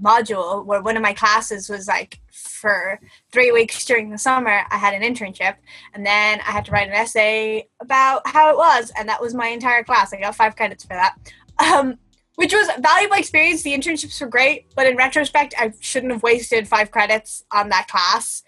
module 0.00 0.64
where 0.64 0.82
one 0.82 0.96
of 0.96 1.02
my 1.02 1.12
classes 1.12 1.68
was 1.68 1.88
like 1.88 2.20
for 2.32 3.00
three 3.32 3.50
weeks 3.50 3.84
during 3.84 4.10
the 4.10 4.18
summer 4.18 4.62
i 4.70 4.76
had 4.76 4.94
an 4.94 5.02
internship 5.02 5.56
and 5.94 6.04
then 6.04 6.40
i 6.40 6.50
had 6.50 6.64
to 6.64 6.70
write 6.70 6.88
an 6.88 6.94
essay 6.94 7.66
about 7.80 8.20
how 8.26 8.50
it 8.50 8.56
was 8.56 8.92
and 8.98 9.08
that 9.08 9.20
was 9.20 9.34
my 9.34 9.48
entire 9.48 9.82
class 9.82 10.12
i 10.12 10.20
got 10.20 10.34
five 10.34 10.56
credits 10.56 10.84
for 10.84 10.94
that 10.94 11.16
um, 11.58 11.96
which 12.34 12.52
was 12.52 12.68
valuable 12.80 13.16
experience 13.16 13.62
the 13.62 13.72
internships 13.72 14.20
were 14.20 14.26
great 14.26 14.66
but 14.74 14.86
in 14.86 14.96
retrospect 14.96 15.54
i 15.58 15.72
shouldn't 15.80 16.12
have 16.12 16.22
wasted 16.22 16.68
five 16.68 16.90
credits 16.90 17.44
on 17.52 17.70
that 17.70 17.88
class 17.88 18.42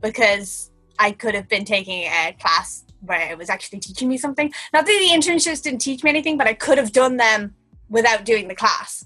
because 0.00 0.70
I 0.98 1.10
could 1.12 1.34
have 1.34 1.48
been 1.48 1.64
taking 1.64 2.02
a 2.04 2.36
class 2.38 2.84
where 3.00 3.30
it 3.30 3.38
was 3.38 3.50
actually 3.50 3.80
teaching 3.80 4.08
me 4.08 4.16
something. 4.16 4.52
Not 4.72 4.86
that 4.86 5.08
the 5.08 5.14
internships 5.14 5.62
didn't 5.62 5.80
teach 5.80 6.02
me 6.02 6.10
anything, 6.10 6.38
but 6.38 6.46
I 6.46 6.54
could 6.54 6.78
have 6.78 6.92
done 6.92 7.16
them 7.16 7.54
without 7.88 8.24
doing 8.24 8.48
the 8.48 8.54
class. 8.54 9.04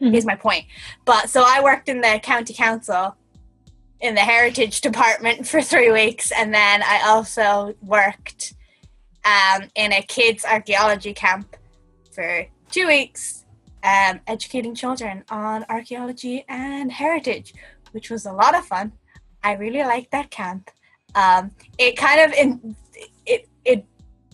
Mm-hmm. 0.00 0.14
Is 0.14 0.24
my 0.24 0.34
point. 0.34 0.64
But 1.04 1.28
so 1.28 1.44
I 1.46 1.62
worked 1.62 1.88
in 1.88 2.00
the 2.00 2.18
county 2.22 2.54
council 2.54 3.16
in 4.00 4.14
the 4.14 4.22
heritage 4.22 4.80
department 4.80 5.46
for 5.50 5.60
three 5.60 5.92
weeks, 5.92 6.32
and 6.32 6.54
then 6.54 6.82
I 6.82 7.02
also 7.06 7.74
worked 7.82 8.54
um, 9.24 9.64
in 9.74 9.92
a 9.92 10.02
kids 10.02 10.44
archaeology 10.44 11.12
camp 11.12 11.54
for 12.12 12.46
two 12.70 12.86
weeks, 12.86 13.44
um, 13.82 14.20
educating 14.26 14.74
children 14.74 15.22
on 15.28 15.66
archaeology 15.68 16.44
and 16.48 16.90
heritage, 16.90 17.52
which 17.92 18.08
was 18.10 18.24
a 18.24 18.32
lot 18.32 18.54
of 18.54 18.64
fun. 18.64 18.92
I 19.42 19.52
really 19.54 19.82
liked 19.82 20.12
that 20.12 20.30
camp 20.30 20.70
um, 21.14 21.50
it 21.78 21.96
kind 21.96 22.20
of 22.20 22.36
in, 22.36 22.76
it 23.26 23.48
it 23.64 23.84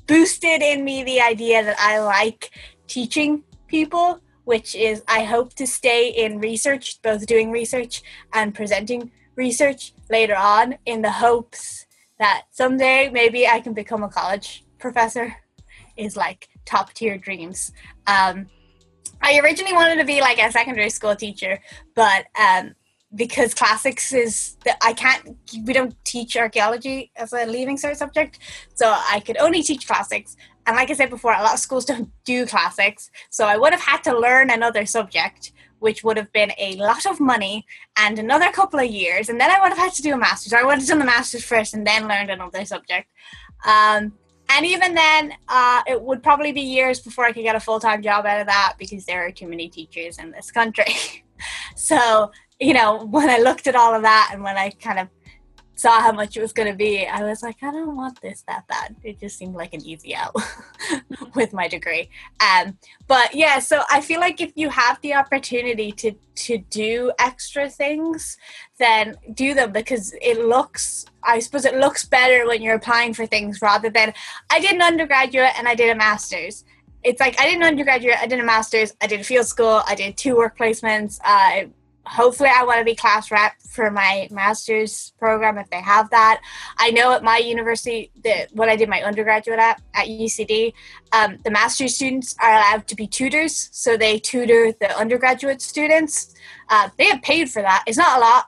boosted 0.07 0.63
in 0.63 0.85
me 0.85 1.05
the 1.05 1.21
idea 1.21 1.65
that 1.65 1.77
I 1.79 1.99
like 1.99 2.51
teaching 2.87 3.43
people, 3.67 4.21
which 4.47 4.75
is 4.75 5.03
I 5.07 5.25
hope 5.25 5.55
to 5.55 5.67
stay 5.67 6.09
in 6.09 6.39
research, 6.41 7.03
both 7.03 7.27
doing 7.27 7.51
research 7.51 8.03
and 8.33 8.55
presenting 8.55 9.11
research 9.35 9.93
later 10.09 10.37
on, 10.37 10.79
in 10.87 11.03
the 11.03 11.11
hopes 11.11 11.87
that 12.19 12.45
someday 12.53 13.11
maybe 13.13 13.47
I 13.47 13.61
can 13.61 13.75
become 13.75 14.03
a 14.03 14.09
college 14.09 14.65
professor. 14.79 15.37
Is 15.97 16.15
like 16.15 16.49
top 16.67 16.93
tier 16.93 17.17
dreams. 17.17 17.73
Um, 18.07 18.49
I 19.23 19.41
originally 19.41 19.73
wanted 19.73 19.97
to 19.97 20.05
be 20.05 20.21
like 20.21 20.39
a 20.39 20.53
secondary 20.53 20.91
school 20.91 21.17
teacher, 21.17 21.59
but 21.95 22.27
um, 22.39 22.75
because 23.15 23.55
classics 23.55 24.13
is 24.13 24.57
that 24.65 24.77
I 24.83 24.93
can't 24.93 25.37
we 25.65 25.73
don't 25.73 25.95
teach 26.05 26.37
archaeology 26.37 27.11
as 27.17 27.33
a 27.33 27.47
leaving 27.47 27.79
cert 27.79 27.97
subject 27.97 28.39
so 28.75 28.95
I 28.95 29.21
could 29.21 29.39
only 29.39 29.63
teach 29.63 29.87
classics 29.87 30.37
and 30.67 30.77
like 30.77 30.91
I 30.91 30.95
said 30.95 31.11
before 31.11 31.33
a 31.33 31.43
lot 31.43 31.55
of 31.55 31.61
schools 31.61 31.85
don't 31.91 32.11
do 32.25 32.47
classics 32.47 33.11
so 33.31 33.47
I 33.47 33.57
would 33.57 33.73
have 33.73 33.83
had 33.83 34.03
to 34.05 34.19
learn 34.19 34.51
another 34.51 34.87
subject 34.87 35.53
which 35.79 36.03
would 36.03 36.17
have 36.17 36.33
been 36.33 36.53
a 36.59 36.77
lot 36.77 37.05
of 37.05 37.21
money 37.21 37.67
and 37.99 38.19
another 38.19 38.51
couple 38.51 38.81
of 38.81 38.91
years 38.91 39.29
and 39.29 39.41
then 39.41 39.51
I 39.51 39.61
would 39.61 39.69
have 39.69 39.79
had 39.79 39.93
to 39.95 40.03
do 40.03 40.15
a 40.15 40.19
master's 40.19 40.53
I 40.53 40.63
would 40.63 40.79
have 40.79 40.87
done 40.87 40.99
the 40.99 41.05
master's 41.05 41.45
first 41.45 41.75
and 41.75 41.87
then 41.87 42.09
learned 42.09 42.31
another 42.31 42.65
subject 42.65 43.09
um, 43.67 44.13
and 44.49 44.65
even 44.65 44.95
then, 44.95 45.35
uh, 45.49 45.83
it 45.89 46.01
would 46.01 46.23
probably 46.23 46.53
be 46.53 46.61
years 46.61 47.01
before 47.01 47.25
I 47.25 47.33
could 47.33 47.43
get 47.43 47.57
a 47.57 47.61
full 47.61 47.81
time 47.81 48.01
job 48.01 48.27
out 48.27 48.41
of 48.41 48.47
that 48.47 48.75
because 48.79 49.05
there 49.05 49.27
are 49.27 49.33
too 49.33 49.49
many 49.49 49.69
teachers 49.69 50.19
in 50.19 50.31
this 50.31 50.51
country. 50.51 50.95
so 51.77 52.31
you 52.59 52.73
know, 52.73 53.05
when 53.05 53.29
I 53.29 53.39
looked 53.39 53.67
at 53.67 53.77
all 53.77 53.95
of 53.95 54.03
that 54.03 54.31
and 54.33 54.43
when 54.43 54.57
I 54.57 54.71
kind 54.71 54.99
of 54.99 55.09
saw 55.77 56.01
how 56.01 56.11
much 56.11 56.37
it 56.37 56.41
was 56.41 56.53
going 56.55 56.69
to 56.71 56.77
be, 56.77 57.07
I 57.07 57.23
was 57.23 57.43
like, 57.43 57.63
I 57.63 57.71
don't 57.71 57.97
want 57.97 58.21
this 58.23 58.43
that 58.49 58.67
bad. 58.67 58.97
It 59.05 59.21
just 59.21 59.37
seemed 59.37 59.55
like 59.55 59.75
an 59.75 59.85
easy 59.85 60.15
out 60.15 60.35
with 61.35 61.53
my 61.53 61.69
degree. 61.69 62.09
Um, 62.41 62.79
but 63.07 63.35
yeah, 63.35 63.59
so 63.59 63.83
I 63.91 64.01
feel 64.01 64.19
like 64.19 64.41
if 64.41 64.53
you 64.57 64.71
have 64.71 65.01
the 65.03 65.15
opportunity 65.15 65.93
to 65.93 66.13
to 66.37 66.59
do 66.59 67.13
extra 67.19 67.69
things, 67.71 68.37
then 68.79 69.17
do 69.33 69.55
them 69.55 69.73
because 69.73 70.15
it 70.21 70.45
looks. 70.45 71.07
I 71.23 71.39
suppose 71.41 71.65
it 71.65 71.77
looks 71.77 72.05
better 72.05 72.47
when 72.47 72.63
you're 72.63 72.77
applying 72.77 73.13
for 73.13 73.27
things 73.27 73.61
rather 73.61 73.91
than 73.91 74.15
I 74.51 74.61
did 74.61 74.73
an 74.73 74.83
undergraduate 74.83 75.59
and 75.59 75.69
I 75.69 75.75
did 75.75 75.91
a 75.91 75.95
master's. 75.95 76.65
It's 77.03 77.21
like 77.21 77.39
I 77.39 77.47
did 77.47 77.57
an 77.57 77.63
undergraduate, 77.63 78.17
I 78.21 78.27
did 78.27 78.41
a 78.41 78.45
master's, 78.45 78.95
I 79.01 79.07
did 79.07 79.21
a 79.21 79.25
field 79.25 79.47
school, 79.47 79.83
I 79.87 79.95
did 79.95 80.17
two 80.17 80.37
work 80.37 80.59
placements. 80.59 81.21
Uh, 81.25 81.69
hopefully 82.07 82.51
I 82.55 82.65
want 82.65 82.79
to 82.79 82.85
be 82.85 82.95
class 82.95 83.31
rep 83.31 83.61
for 83.61 83.91
my 83.91 84.29
master's 84.31 85.13
program 85.19 85.59
if 85.59 85.69
they 85.71 85.81
have 85.81 86.09
that. 86.11 86.41
I 86.79 86.91
know 86.91 87.13
at 87.13 87.23
my 87.23 87.39
university 87.39 88.11
that 88.25 88.49
when 88.53 88.69
I 88.69 88.77
did 88.77 88.89
my 88.89 89.03
undergraduate 89.03 89.59
at 89.59 89.83
at 89.95 90.07
UCD, 90.07 90.73
um, 91.13 91.39
the 91.45 91.51
master's 91.51 91.95
students 91.95 92.37
are 92.43 92.55
allowed 92.55 92.87
to 92.89 92.95
be 92.95 93.07
tutors, 93.07 93.69
so 93.73 93.97
they 93.97 94.19
tutor 94.19 94.73
the 94.73 94.97
undergraduate 94.97 95.61
students. 95.61 96.35
Uh, 96.69 96.89
they 96.97 97.07
have 97.07 97.23
paid 97.23 97.51
for 97.51 97.63
that. 97.63 97.85
It's 97.87 97.99
not 97.99 98.19
a 98.19 98.21
lot. 98.21 98.47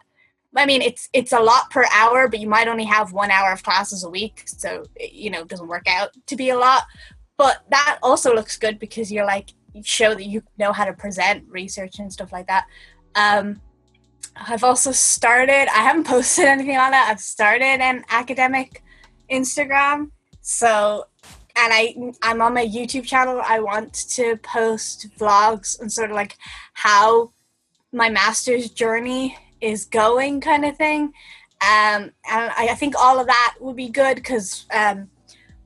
I 0.56 0.66
mean, 0.66 0.80
it's 0.80 1.08
it's 1.12 1.32
a 1.32 1.40
lot 1.40 1.70
per 1.70 1.84
hour, 1.92 2.28
but 2.28 2.40
you 2.40 2.48
might 2.48 2.68
only 2.68 2.84
have 2.84 3.12
one 3.12 3.30
hour 3.30 3.52
of 3.52 3.62
classes 3.62 4.04
a 4.04 4.10
week, 4.10 4.44
so 4.46 4.84
you 4.98 5.30
know 5.30 5.40
it 5.40 5.48
doesn't 5.48 5.68
work 5.68 5.86
out 5.88 6.10
to 6.26 6.36
be 6.36 6.50
a 6.50 6.56
lot. 6.56 6.84
But 7.36 7.64
that 7.70 7.98
also 8.02 8.34
looks 8.34 8.56
good 8.56 8.78
because 8.78 9.12
you're 9.12 9.26
like 9.26 9.50
show 9.84 10.14
that 10.14 10.24
you 10.24 10.42
know 10.58 10.72
how 10.72 10.84
to 10.84 10.92
present 10.92 11.44
research 11.48 11.98
and 11.98 12.12
stuff 12.12 12.32
like 12.32 12.46
that. 12.46 12.66
Um, 13.18 13.60
I've 14.36 14.62
also 14.62 14.92
started, 14.92 15.68
I 15.68 15.82
haven't 15.82 16.06
posted 16.06 16.44
anything 16.44 16.76
on 16.76 16.94
it. 16.94 16.98
I've 16.98 17.20
started 17.20 17.64
an 17.64 18.04
academic 18.10 18.82
Instagram. 19.30 20.10
So, 20.40 21.06
and 21.56 21.72
I, 21.72 21.94
I'm 22.22 22.40
on 22.40 22.54
my 22.54 22.64
YouTube 22.64 23.04
channel. 23.04 23.42
I 23.44 23.58
want 23.58 23.92
to 24.10 24.36
post 24.36 25.08
vlogs 25.18 25.80
and 25.80 25.92
sort 25.92 26.10
of 26.10 26.16
like 26.16 26.36
how 26.74 27.32
my 27.92 28.08
master's 28.08 28.70
journey 28.70 29.36
is 29.60 29.84
going 29.84 30.40
kind 30.40 30.64
of 30.64 30.76
thing. 30.76 31.12
Um, 31.60 32.12
and 32.30 32.52
I, 32.56 32.68
I 32.70 32.74
think 32.76 32.94
all 32.96 33.18
of 33.18 33.26
that 33.26 33.56
would 33.60 33.74
be 33.74 33.88
good 33.88 34.14
because 34.14 34.66
um, 34.72 35.10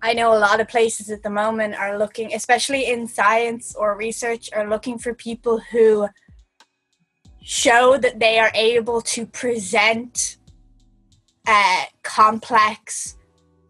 I 0.01 0.15
know 0.15 0.33
a 0.33 0.39
lot 0.39 0.61
of 0.61 0.69
places 0.69 1.11
at 1.11 1.23
the 1.23 1.29
moment 1.29 1.75
are 1.75 1.99
looking, 1.99 2.33
especially 2.33 2.87
in 2.87 3.07
science 3.07 3.75
or 3.77 3.95
research, 3.95 4.49
are 4.55 4.69
looking 4.69 4.99
for 4.99 5.13
people 5.13 5.61
who 5.71 6.09
show 7.43 7.97
that 7.99 8.19
they 8.19 8.39
are 8.39 8.51
able 8.55 9.01
to 9.01 9.27
present 9.27 10.37
uh, 11.47 11.85
complex 12.03 13.17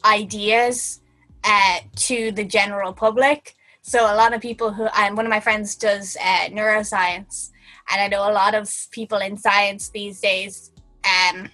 ideas 0.05 1.01
uh, 1.44 1.78
to 1.97 2.32
the 2.32 2.44
general 2.44 2.93
public. 2.93 3.55
So 3.82 4.05
a 4.05 4.15
lot 4.15 4.32
of 4.35 4.40
people 4.40 4.73
who, 4.73 4.86
um, 4.97 5.16
one 5.16 5.27
of 5.27 5.31
my 5.31 5.40
friends 5.40 5.74
does 5.74 6.16
uh, 6.20 6.49
neuroscience, 6.51 7.51
and 7.90 8.01
I 8.01 8.09
know 8.09 8.31
a 8.31 8.32
lot 8.32 8.55
of 8.55 8.73
people 8.90 9.19
in 9.19 9.36
science 9.36 9.89
these 9.89 10.20
days. 10.20 10.70
Um, 11.05 11.51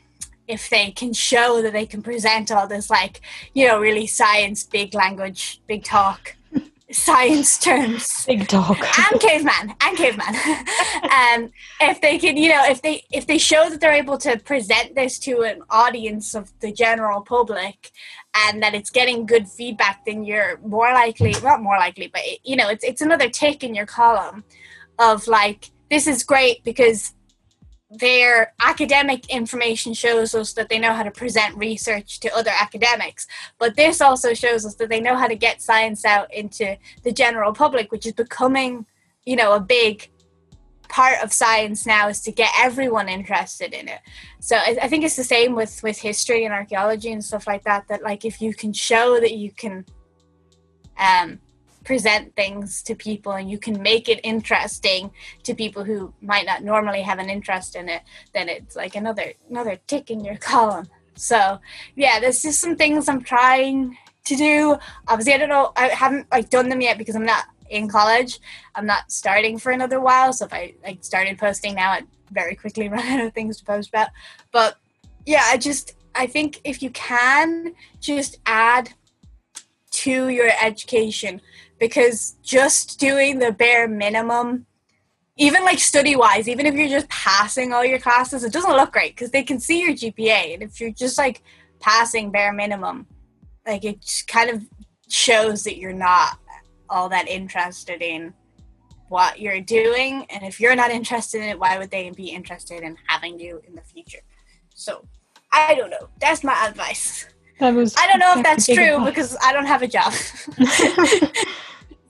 if 0.46 0.70
they 0.70 0.90
can 0.90 1.12
show 1.12 1.62
that 1.62 1.72
they 1.72 1.86
can 1.86 2.02
present 2.02 2.50
all 2.50 2.66
this 2.66 2.88
like 2.88 3.20
you 3.52 3.66
know 3.66 3.78
really 3.78 4.06
science 4.06 4.64
big 4.64 4.94
language 4.94 5.60
big 5.66 5.84
talk 5.84 6.34
science 6.90 7.58
terms. 7.58 8.24
Big 8.26 8.48
talk 8.48 8.78
and 8.98 9.20
caveman 9.20 9.74
and 9.80 9.96
caveman. 9.96 10.34
Um, 11.08 11.50
if 11.80 12.00
they 12.00 12.18
can 12.18 12.36
you 12.36 12.48
know 12.48 12.62
if 12.66 12.82
they 12.82 13.02
if 13.10 13.26
they 13.26 13.38
show 13.38 13.68
that 13.70 13.80
they're 13.80 13.92
able 13.92 14.18
to 14.18 14.38
present 14.38 14.94
this 14.94 15.18
to 15.20 15.42
an 15.42 15.62
audience 15.70 16.34
of 16.34 16.52
the 16.60 16.70
general 16.72 17.22
public 17.22 17.90
and 18.46 18.62
that 18.62 18.74
it's 18.74 18.90
getting 18.90 19.26
good 19.26 19.48
feedback 19.48 20.04
then 20.04 20.24
you're 20.24 20.58
more 20.58 20.92
likely 20.92 21.34
not 21.42 21.62
more 21.62 21.76
likely 21.76 22.08
but 22.08 22.22
you 22.44 22.56
know 22.56 22.68
it's 22.68 22.84
it's 22.84 23.00
another 23.00 23.28
tick 23.28 23.64
in 23.64 23.74
your 23.74 23.86
column 23.86 24.44
of 24.98 25.26
like 25.26 25.70
this 25.90 26.06
is 26.06 26.22
great 26.22 26.62
because 26.62 27.14
their 27.90 28.52
academic 28.60 29.28
information 29.30 29.94
shows 29.94 30.34
us 30.34 30.52
that 30.52 30.68
they 30.68 30.78
know 30.78 30.92
how 30.92 31.02
to 31.02 31.10
present 31.10 31.56
research 31.56 32.20
to 32.20 32.34
other 32.36 32.50
academics. 32.50 33.26
But 33.58 33.76
this 33.76 34.00
also 34.00 34.34
shows 34.34 34.66
us 34.66 34.74
that 34.74 34.90
they 34.90 35.00
know 35.00 35.16
how 35.16 35.26
to 35.26 35.36
get 35.36 35.62
science 35.62 36.04
out 36.04 36.32
into 36.32 36.76
the 37.02 37.12
general 37.12 37.52
public 37.52 37.90
which 37.90 38.06
is 38.06 38.12
becoming 38.12 38.84
you 39.24 39.36
know 39.36 39.54
a 39.54 39.60
big 39.60 40.10
part 40.88 41.22
of 41.22 41.32
science 41.32 41.86
now 41.86 42.08
is 42.08 42.20
to 42.22 42.32
get 42.32 42.50
everyone 42.58 43.08
interested 43.08 43.72
in 43.72 43.88
it. 43.88 44.00
So 44.40 44.56
I, 44.56 44.78
I 44.82 44.88
think 44.88 45.04
it's 45.04 45.16
the 45.16 45.24
same 45.24 45.54
with 45.54 45.82
with 45.82 45.98
history 45.98 46.44
and 46.44 46.52
archaeology 46.52 47.12
and 47.12 47.24
stuff 47.24 47.46
like 47.46 47.64
that 47.64 47.88
that 47.88 48.02
like 48.02 48.24
if 48.24 48.40
you 48.40 48.54
can 48.54 48.72
show 48.72 49.20
that 49.20 49.32
you 49.32 49.50
can 49.50 49.84
um 50.98 51.38
present 51.88 52.36
things 52.36 52.82
to 52.82 52.94
people 52.94 53.32
and 53.32 53.50
you 53.50 53.56
can 53.56 53.80
make 53.80 54.10
it 54.10 54.20
interesting 54.22 55.10
to 55.42 55.54
people 55.54 55.82
who 55.82 56.12
might 56.20 56.44
not 56.44 56.62
normally 56.62 57.00
have 57.00 57.18
an 57.18 57.30
interest 57.30 57.74
in 57.74 57.88
it 57.88 58.02
then 58.34 58.46
it's 58.46 58.76
like 58.76 58.94
another 58.94 59.32
another 59.48 59.78
tick 59.86 60.10
in 60.10 60.22
your 60.22 60.36
column. 60.50 60.86
So 61.14 61.58
yeah 61.96 62.20
there's 62.20 62.42
just 62.42 62.60
some 62.60 62.76
things 62.76 63.08
i'm 63.08 63.22
trying 63.22 63.96
to 64.26 64.36
do. 64.36 64.76
Obviously 65.08 65.32
i 65.32 65.38
don't 65.38 65.48
know 65.48 65.72
i 65.76 65.86
haven't 65.88 66.26
like 66.30 66.50
done 66.50 66.68
them 66.68 66.82
yet 66.82 66.98
because 66.98 67.16
i'm 67.16 67.24
not 67.24 67.46
in 67.70 67.88
college. 67.88 68.38
I'm 68.74 68.84
not 68.84 69.10
starting 69.10 69.56
for 69.56 69.72
another 69.72 69.98
while 69.98 70.34
so 70.34 70.44
if 70.44 70.52
i 70.52 70.74
like 70.84 71.02
started 71.02 71.38
posting 71.38 71.74
now 71.74 71.92
i'd 71.92 72.06
very 72.30 72.54
quickly 72.54 72.88
run 72.94 73.06
out 73.06 73.24
of 73.24 73.32
things 73.32 73.56
to 73.56 73.64
post 73.64 73.88
about. 73.88 74.10
But 74.52 74.76
yeah 75.24 75.44
i 75.46 75.56
just 75.56 75.94
i 76.14 76.26
think 76.26 76.60
if 76.64 76.82
you 76.82 76.90
can 76.90 77.72
just 77.98 78.36
add 78.44 78.92
to 79.90 80.28
your 80.28 80.50
education 80.62 81.40
because 81.78 82.36
just 82.42 82.98
doing 82.98 83.38
the 83.38 83.52
bare 83.52 83.88
minimum 83.88 84.66
even 85.36 85.64
like 85.64 85.78
study 85.78 86.16
wise 86.16 86.48
even 86.48 86.66
if 86.66 86.74
you're 86.74 86.88
just 86.88 87.08
passing 87.08 87.72
all 87.72 87.84
your 87.84 87.98
classes 87.98 88.44
it 88.44 88.52
doesn't 88.52 88.76
look 88.76 88.92
great 88.92 89.14
because 89.14 89.30
they 89.30 89.42
can 89.42 89.58
see 89.58 89.80
your 89.80 89.92
gpa 89.92 90.54
and 90.54 90.62
if 90.62 90.80
you're 90.80 90.90
just 90.90 91.16
like 91.18 91.42
passing 91.80 92.30
bare 92.30 92.52
minimum 92.52 93.06
like 93.66 93.84
it 93.84 94.24
kind 94.26 94.50
of 94.50 94.64
shows 95.08 95.64
that 95.64 95.76
you're 95.76 95.92
not 95.92 96.38
all 96.90 97.08
that 97.08 97.28
interested 97.28 98.02
in 98.02 98.32
what 99.08 99.40
you're 99.40 99.60
doing 99.60 100.26
and 100.30 100.44
if 100.44 100.60
you're 100.60 100.76
not 100.76 100.90
interested 100.90 101.42
in 101.42 101.48
it 101.48 101.58
why 101.58 101.78
would 101.78 101.90
they 101.90 102.10
be 102.10 102.28
interested 102.28 102.82
in 102.82 102.96
having 103.06 103.38
you 103.38 103.60
in 103.66 103.74
the 103.74 103.82
future? 103.82 104.20
So 104.74 105.04
i 105.52 105.74
don't 105.74 105.90
know. 105.90 106.08
That's 106.20 106.44
my 106.44 106.66
advice 106.66 107.26
that 107.58 107.74
was 107.74 107.94
i 107.96 108.06
don't 108.06 108.18
know 108.18 108.34
if 108.36 108.42
that's 108.42 108.66
true 108.66 109.04
because 109.04 109.36
i 109.42 109.52
don't 109.52 109.66
have 109.66 109.82
a 109.82 109.88
job 109.88 110.12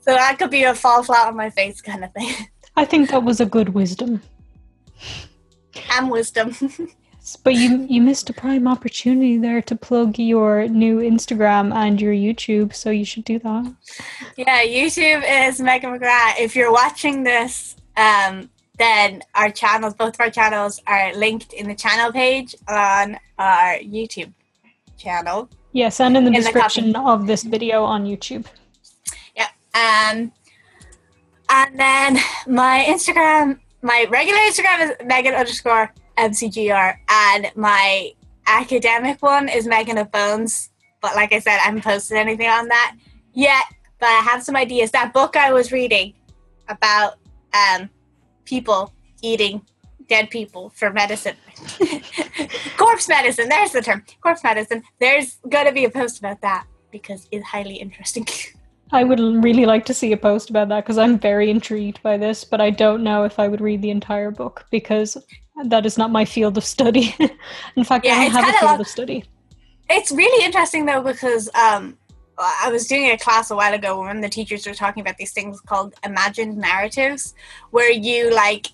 So 0.09 0.15
that 0.15 0.39
could 0.39 0.51
be 0.51 0.65
a 0.65 0.75
fall 0.75 1.03
flat 1.03 1.29
on 1.29 1.37
my 1.37 1.51
face 1.51 1.83
kind 1.83 2.03
of 2.03 2.11
thing. 2.15 2.35
I 2.77 2.87
think 2.87 3.11
that 3.11 3.23
was 3.23 3.43
a 3.43 3.45
good 3.45 3.69
wisdom. 3.75 4.23
And 5.93 6.11
wisdom. 6.11 6.57
yes, 6.61 7.37
but 7.37 7.53
you 7.53 7.85
you 7.91 8.01
missed 8.01 8.31
a 8.31 8.33
prime 8.33 8.67
opportunity 8.67 9.37
there 9.37 9.61
to 9.61 9.77
plug 9.77 10.19
your 10.19 10.67
new 10.67 11.01
Instagram 11.01 11.75
and 11.75 12.01
your 12.01 12.15
YouTube, 12.15 12.75
so 12.75 12.89
you 12.89 13.05
should 13.05 13.25
do 13.25 13.39
that. 13.41 13.75
Yeah, 14.39 14.63
YouTube 14.65 15.25
is 15.29 15.61
Megan 15.61 15.91
McGrath. 15.91 16.41
If 16.41 16.57
you're 16.57 16.73
watching 16.73 17.23
this, 17.23 17.77
um, 17.99 18.49
then 18.79 19.21
our 19.35 19.51
channels, 19.51 19.93
both 19.93 20.15
of 20.15 20.21
our 20.21 20.31
channels, 20.31 20.81
are 20.87 21.15
linked 21.15 21.53
in 21.53 21.69
the 21.69 21.75
channel 21.75 22.11
page 22.13 22.55
on 22.67 23.19
our 23.39 23.77
YouTube 23.81 24.33
channel. 24.99 25.49
Yes, 25.73 26.01
and 26.01 26.17
in 26.17 26.25
the 26.25 26.29
in 26.31 26.35
description 26.35 26.93
the 26.93 27.01
of 27.01 27.27
this 27.27 27.43
video 27.43 27.85
on 27.85 28.05
YouTube. 28.05 28.47
Yeah. 29.37 29.49
Um, 29.75 30.33
and 31.49 31.79
then 31.79 32.19
my 32.47 32.85
Instagram, 32.89 33.59
my 33.83 34.07
regular 34.11 34.39
Instagram 34.41 34.91
is 34.91 35.07
Megan 35.07 35.35
underscore 35.35 35.93
MCGR, 36.19 36.97
and 37.09 37.51
my 37.55 38.13
academic 38.47 39.23
one 39.23 39.49
is 39.49 39.67
Megan 39.67 39.99
of 39.99 40.11
Bones. 40.11 40.71
But 41.01 41.15
like 41.15 41.33
I 41.33 41.39
said, 41.39 41.59
I 41.59 41.67
haven't 41.67 41.85
posted 41.85 42.17
anything 42.17 42.49
on 42.49 42.69
that 42.69 42.97
yet. 43.33 43.65
But 44.01 44.07
I 44.07 44.21
have 44.21 44.43
some 44.43 44.57
ideas. 44.57 44.91
That 44.93 45.13
book 45.13 45.37
I 45.37 45.53
was 45.53 45.73
reading 45.73 46.15
about 46.69 47.15
um, 47.53 47.89
people 48.45 48.93
eating 49.23 49.63
dead 50.09 50.31
people 50.31 50.71
for 50.71 50.93
medicine. 50.93 51.37
corpse 52.77 53.09
medicine, 53.09 53.49
there's 53.49 53.73
the 53.73 53.83
term. 53.83 54.05
Corpse 54.21 54.43
medicine. 54.45 54.83
There's 55.01 55.39
going 55.49 55.67
to 55.67 55.73
be 55.73 55.85
a 55.85 55.91
post 55.91 56.19
about 56.19 56.41
that 56.43 56.67
because 56.91 57.29
it's 57.31 57.47
highly 57.47 57.77
interesting. 57.77 58.27
I 58.93 59.05
would 59.05 59.21
really 59.21 59.67
like 59.67 59.85
to 59.87 59.95
see 59.95 60.13
a 60.13 60.17
post 60.17 60.49
about 60.49 60.69
that 60.71 60.85
because 60.85 60.97
I'm 60.97 61.19
very 61.19 61.51
intrigued 61.51 62.03
by 62.03 62.17
this, 62.17 62.45
but 62.45 62.61
I 62.61 62.71
don't 62.71 63.03
know 63.03 63.25
if 63.25 63.39
I 63.39 63.47
would 63.47 63.61
read 63.61 63.83
the 63.83 63.91
entire 63.91 64.31
book 64.31 64.65
because 64.71 65.17
that 65.67 65.85
is 65.85 65.99
not 65.99 66.11
my 66.11 66.25
field 66.25 66.57
of 66.57 66.65
study. 66.65 67.15
In 67.77 67.85
fact, 67.85 68.07
yeah, 68.07 68.15
I 68.15 68.29
don't 68.29 68.45
have 68.45 68.55
a 68.55 68.59
field 68.59 68.81
of 68.81 68.89
study. 68.89 69.25
It's 69.91 70.11
really 70.11 70.45
interesting 70.45 70.87
though 70.87 71.03
because 71.03 71.51
um, 71.55 71.99
I 72.39 72.71
was 72.71 72.87
doing 72.87 73.11
a 73.11 73.19
class 73.19 73.51
a 73.51 73.57
while 73.57 73.75
ago 73.75 74.01
when 74.01 74.21
the 74.21 74.29
teachers 74.29 74.67
were 74.67 74.75
talking 74.75 75.01
about 75.01 75.17
these 75.17 75.33
things 75.33 75.61
called 75.61 75.95
imagined 76.05 76.57
narratives, 76.57 77.35
where 77.71 77.91
you 77.91 78.35
like. 78.35 78.69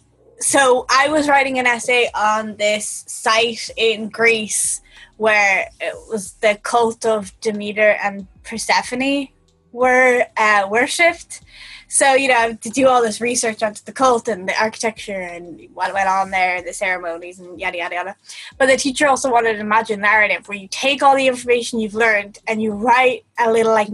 So 0.45 0.85
I 0.91 1.09
was 1.09 1.27
writing 1.27 1.59
an 1.59 1.67
essay 1.67 2.11
on 2.15 2.57
this 2.57 3.05
site 3.09 3.71
in 3.79 4.11
Greece 4.11 4.83
where 5.17 5.71
it 5.81 5.95
was 6.11 6.33
the 6.35 6.61
cult 6.63 7.07
of 7.07 7.33
Demeter 7.41 7.97
and 8.03 8.27
Persephone 8.43 9.29
were 9.73 10.27
uh, 10.37 10.69
worshipped. 10.71 11.41
So, 11.89 12.13
you 12.13 12.29
know, 12.29 12.53
to 12.61 12.69
do 12.69 12.89
all 12.89 13.01
this 13.01 13.23
research 13.23 13.63
onto 13.63 13.83
the 13.85 13.93
cult 13.93 14.29
and 14.29 14.47
the 14.47 14.61
architecture 14.61 15.19
and 15.19 15.67
what 15.73 15.95
went 15.95 16.11
on 16.11 16.31
there, 16.31 16.61
the 16.61 16.75
ceremonies 16.75 17.41
and 17.41 17.59
yada, 17.59 17.79
yada, 17.79 17.95
yada. 17.95 18.17
But 18.59 18.67
the 18.67 18.77
teacher 18.77 19.09
also 19.09 19.33
wanted 19.33 19.55
an 19.55 19.63
imagined 19.63 20.03
narrative 20.03 20.47
where 20.47 20.59
you 20.59 20.69
take 20.69 21.03
all 21.03 21.17
the 21.17 21.27
information 21.27 21.81
you've 21.81 21.95
learned 21.95 22.39
and 22.47 22.61
you 22.61 22.73
write 22.73 23.25
a 23.39 23.51
little 23.51 23.73
like, 23.73 23.89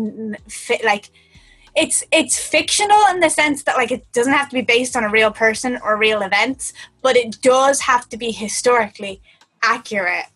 fit, 0.49 0.85
like, 0.85 1.11
it's 1.77 2.03
it's 2.13 2.39
fictional 2.39 2.99
in 3.11 3.21
the 3.21 3.31
sense 3.31 3.63
that 3.65 3.77
like 3.77 3.93
it 3.93 4.11
doesn't 4.13 4.33
have 4.33 4.49
to 4.49 4.55
be 4.55 4.63
based 4.63 4.97
on 4.97 5.05
a 5.05 5.11
real 5.11 5.31
person 5.31 5.79
or 5.83 5.97
real 5.97 6.23
events, 6.23 6.73
but 7.03 7.17
it 7.17 7.41
does 7.43 7.81
have 7.81 8.09
to 8.09 8.17
be 8.17 8.31
historically 8.31 9.21
accurate 9.63 10.27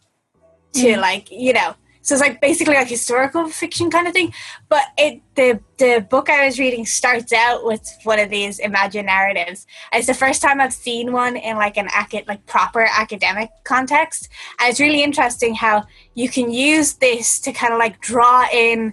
to 0.72 0.88
mm. 0.88 1.00
like 1.00 1.30
you 1.30 1.52
know 1.52 1.74
so 2.04 2.14
it's 2.14 2.20
like 2.20 2.38
basically 2.38 2.74
like 2.74 2.88
historical 2.88 3.48
fiction 3.48 3.90
kind 3.90 4.06
of 4.06 4.12
thing. 4.12 4.34
But 4.68 4.82
it 4.98 5.22
the 5.36 5.58
the 5.78 6.06
book 6.10 6.28
I 6.28 6.44
was 6.44 6.58
reading 6.58 6.84
starts 6.84 7.32
out 7.32 7.64
with 7.64 7.82
one 8.02 8.20
of 8.20 8.28
these 8.28 8.58
imagined 8.58 9.06
narratives. 9.06 9.66
It's 9.90 10.06
the 10.06 10.12
first 10.12 10.42
time 10.42 10.60
I've 10.60 10.74
seen 10.74 11.12
one 11.12 11.34
in 11.38 11.56
like 11.56 11.78
an 11.78 11.88
acad- 11.96 12.28
like 12.28 12.44
proper 12.44 12.82
academic 12.82 13.48
context. 13.64 14.28
And 14.60 14.70
it's 14.70 14.80
really 14.80 15.02
interesting 15.02 15.54
how 15.54 15.84
you 16.12 16.28
can 16.28 16.50
use 16.50 16.92
this 16.92 17.40
to 17.40 17.52
kind 17.52 17.72
of 17.72 17.78
like 17.78 17.98
draw 18.02 18.46
in 18.52 18.92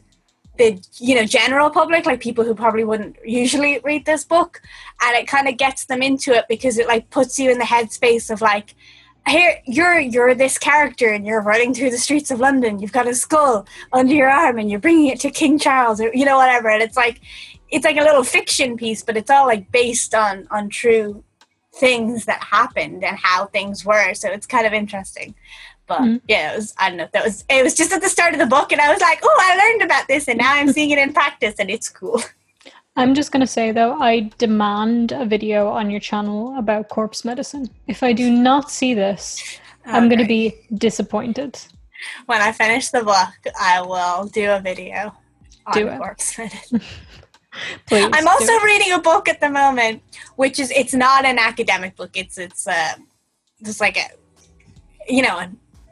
the 0.61 0.79
you 0.97 1.15
know 1.15 1.25
general 1.25 1.69
public 1.69 2.05
like 2.05 2.21
people 2.21 2.43
who 2.43 2.53
probably 2.53 2.83
wouldn't 2.83 3.15
usually 3.25 3.79
read 3.83 4.05
this 4.05 4.23
book 4.23 4.61
and 5.01 5.15
it 5.15 5.27
kind 5.27 5.47
of 5.47 5.57
gets 5.57 5.85
them 5.85 6.01
into 6.01 6.31
it 6.31 6.45
because 6.47 6.77
it 6.77 6.87
like 6.87 7.09
puts 7.09 7.39
you 7.39 7.49
in 7.49 7.57
the 7.57 7.65
headspace 7.65 8.29
of 8.29 8.41
like 8.41 8.75
here 9.27 9.61
you're 9.65 9.99
you're 9.99 10.33
this 10.35 10.57
character 10.57 11.09
and 11.09 11.25
you're 11.25 11.41
running 11.41 11.73
through 11.73 11.91
the 11.91 11.97
streets 11.97 12.31
of 12.31 12.39
London. 12.39 12.79
You've 12.79 12.91
got 12.91 13.07
a 13.07 13.13
skull 13.13 13.67
under 13.93 14.13
your 14.13 14.29
arm 14.29 14.57
and 14.57 14.69
you're 14.69 14.79
bringing 14.79 15.07
it 15.07 15.19
to 15.21 15.29
King 15.29 15.59
Charles 15.59 16.01
or 16.01 16.11
you 16.13 16.25
know 16.25 16.37
whatever. 16.37 16.69
And 16.69 16.81
it's 16.81 16.97
like 16.97 17.21
it's 17.69 17.85
like 17.85 17.97
a 17.97 18.03
little 18.03 18.23
fiction 18.23 18.77
piece, 18.77 19.03
but 19.03 19.17
it's 19.17 19.29
all 19.29 19.45
like 19.45 19.71
based 19.71 20.15
on 20.15 20.47
on 20.51 20.69
true 20.69 21.23
things 21.73 22.25
that 22.25 22.43
happened 22.43 23.03
and 23.03 23.17
how 23.17 23.45
things 23.45 23.85
were. 23.85 24.13
So 24.13 24.29
it's 24.29 24.47
kind 24.47 24.67
of 24.67 24.73
interesting. 24.73 25.35
But 25.91 26.03
mm-hmm. 26.03 26.25
yeah, 26.29 26.53
it 26.53 26.55
was 26.55 26.73
I 26.77 26.87
don't 26.87 26.97
know. 26.97 27.09
That 27.11 27.25
was 27.25 27.43
it 27.49 27.61
was 27.65 27.73
just 27.75 27.91
at 27.91 28.01
the 28.01 28.07
start 28.07 28.31
of 28.33 28.39
the 28.39 28.45
book, 28.45 28.71
and 28.71 28.79
I 28.79 28.89
was 28.89 29.01
like, 29.01 29.19
oh, 29.21 29.37
I 29.41 29.57
learned 29.57 29.81
about 29.81 30.07
this, 30.07 30.29
and 30.29 30.37
now 30.37 30.53
I'm 30.53 30.71
seeing 30.71 30.91
it 30.91 30.97
in 30.97 31.11
practice, 31.11 31.55
and 31.59 31.69
it's 31.69 31.89
cool. 31.89 32.21
I'm 32.95 33.13
just 33.13 33.33
going 33.33 33.41
to 33.41 33.47
say 33.47 33.73
though, 33.73 33.99
I 33.99 34.31
demand 34.37 35.11
a 35.11 35.25
video 35.25 35.67
on 35.67 35.91
your 35.91 35.99
channel 35.99 36.57
about 36.57 36.87
corpse 36.87 37.25
medicine. 37.25 37.69
If 37.87 38.03
I 38.03 38.13
do 38.13 38.31
not 38.31 38.71
see 38.71 38.93
this, 38.93 39.59
okay. 39.85 39.97
I'm 39.97 40.07
going 40.07 40.19
to 40.19 40.27
be 40.27 40.55
disappointed. 40.75 41.59
When 42.25 42.41
I 42.41 42.53
finish 42.53 42.89
the 42.89 43.03
book, 43.03 43.53
I 43.59 43.81
will 43.81 44.27
do 44.27 44.49
a 44.49 44.61
video 44.61 45.13
on 45.67 45.73
do 45.73 45.89
corpse 45.97 46.37
medicine. 46.37 46.81
Please. 47.85 48.09
I'm 48.13 48.27
also 48.29 48.53
reading 48.59 48.93
a 48.93 48.99
book 48.99 49.27
at 49.27 49.41
the 49.41 49.49
moment, 49.49 50.01
which 50.37 50.57
is 50.57 50.71
it's 50.71 50.93
not 50.93 51.25
an 51.25 51.37
academic 51.37 51.97
book. 51.97 52.11
It's 52.13 52.37
it's 52.37 52.65
uh, 52.65 52.93
just 53.61 53.81
like 53.81 53.97
a 53.97 54.07
you 55.07 55.21
know 55.21 55.45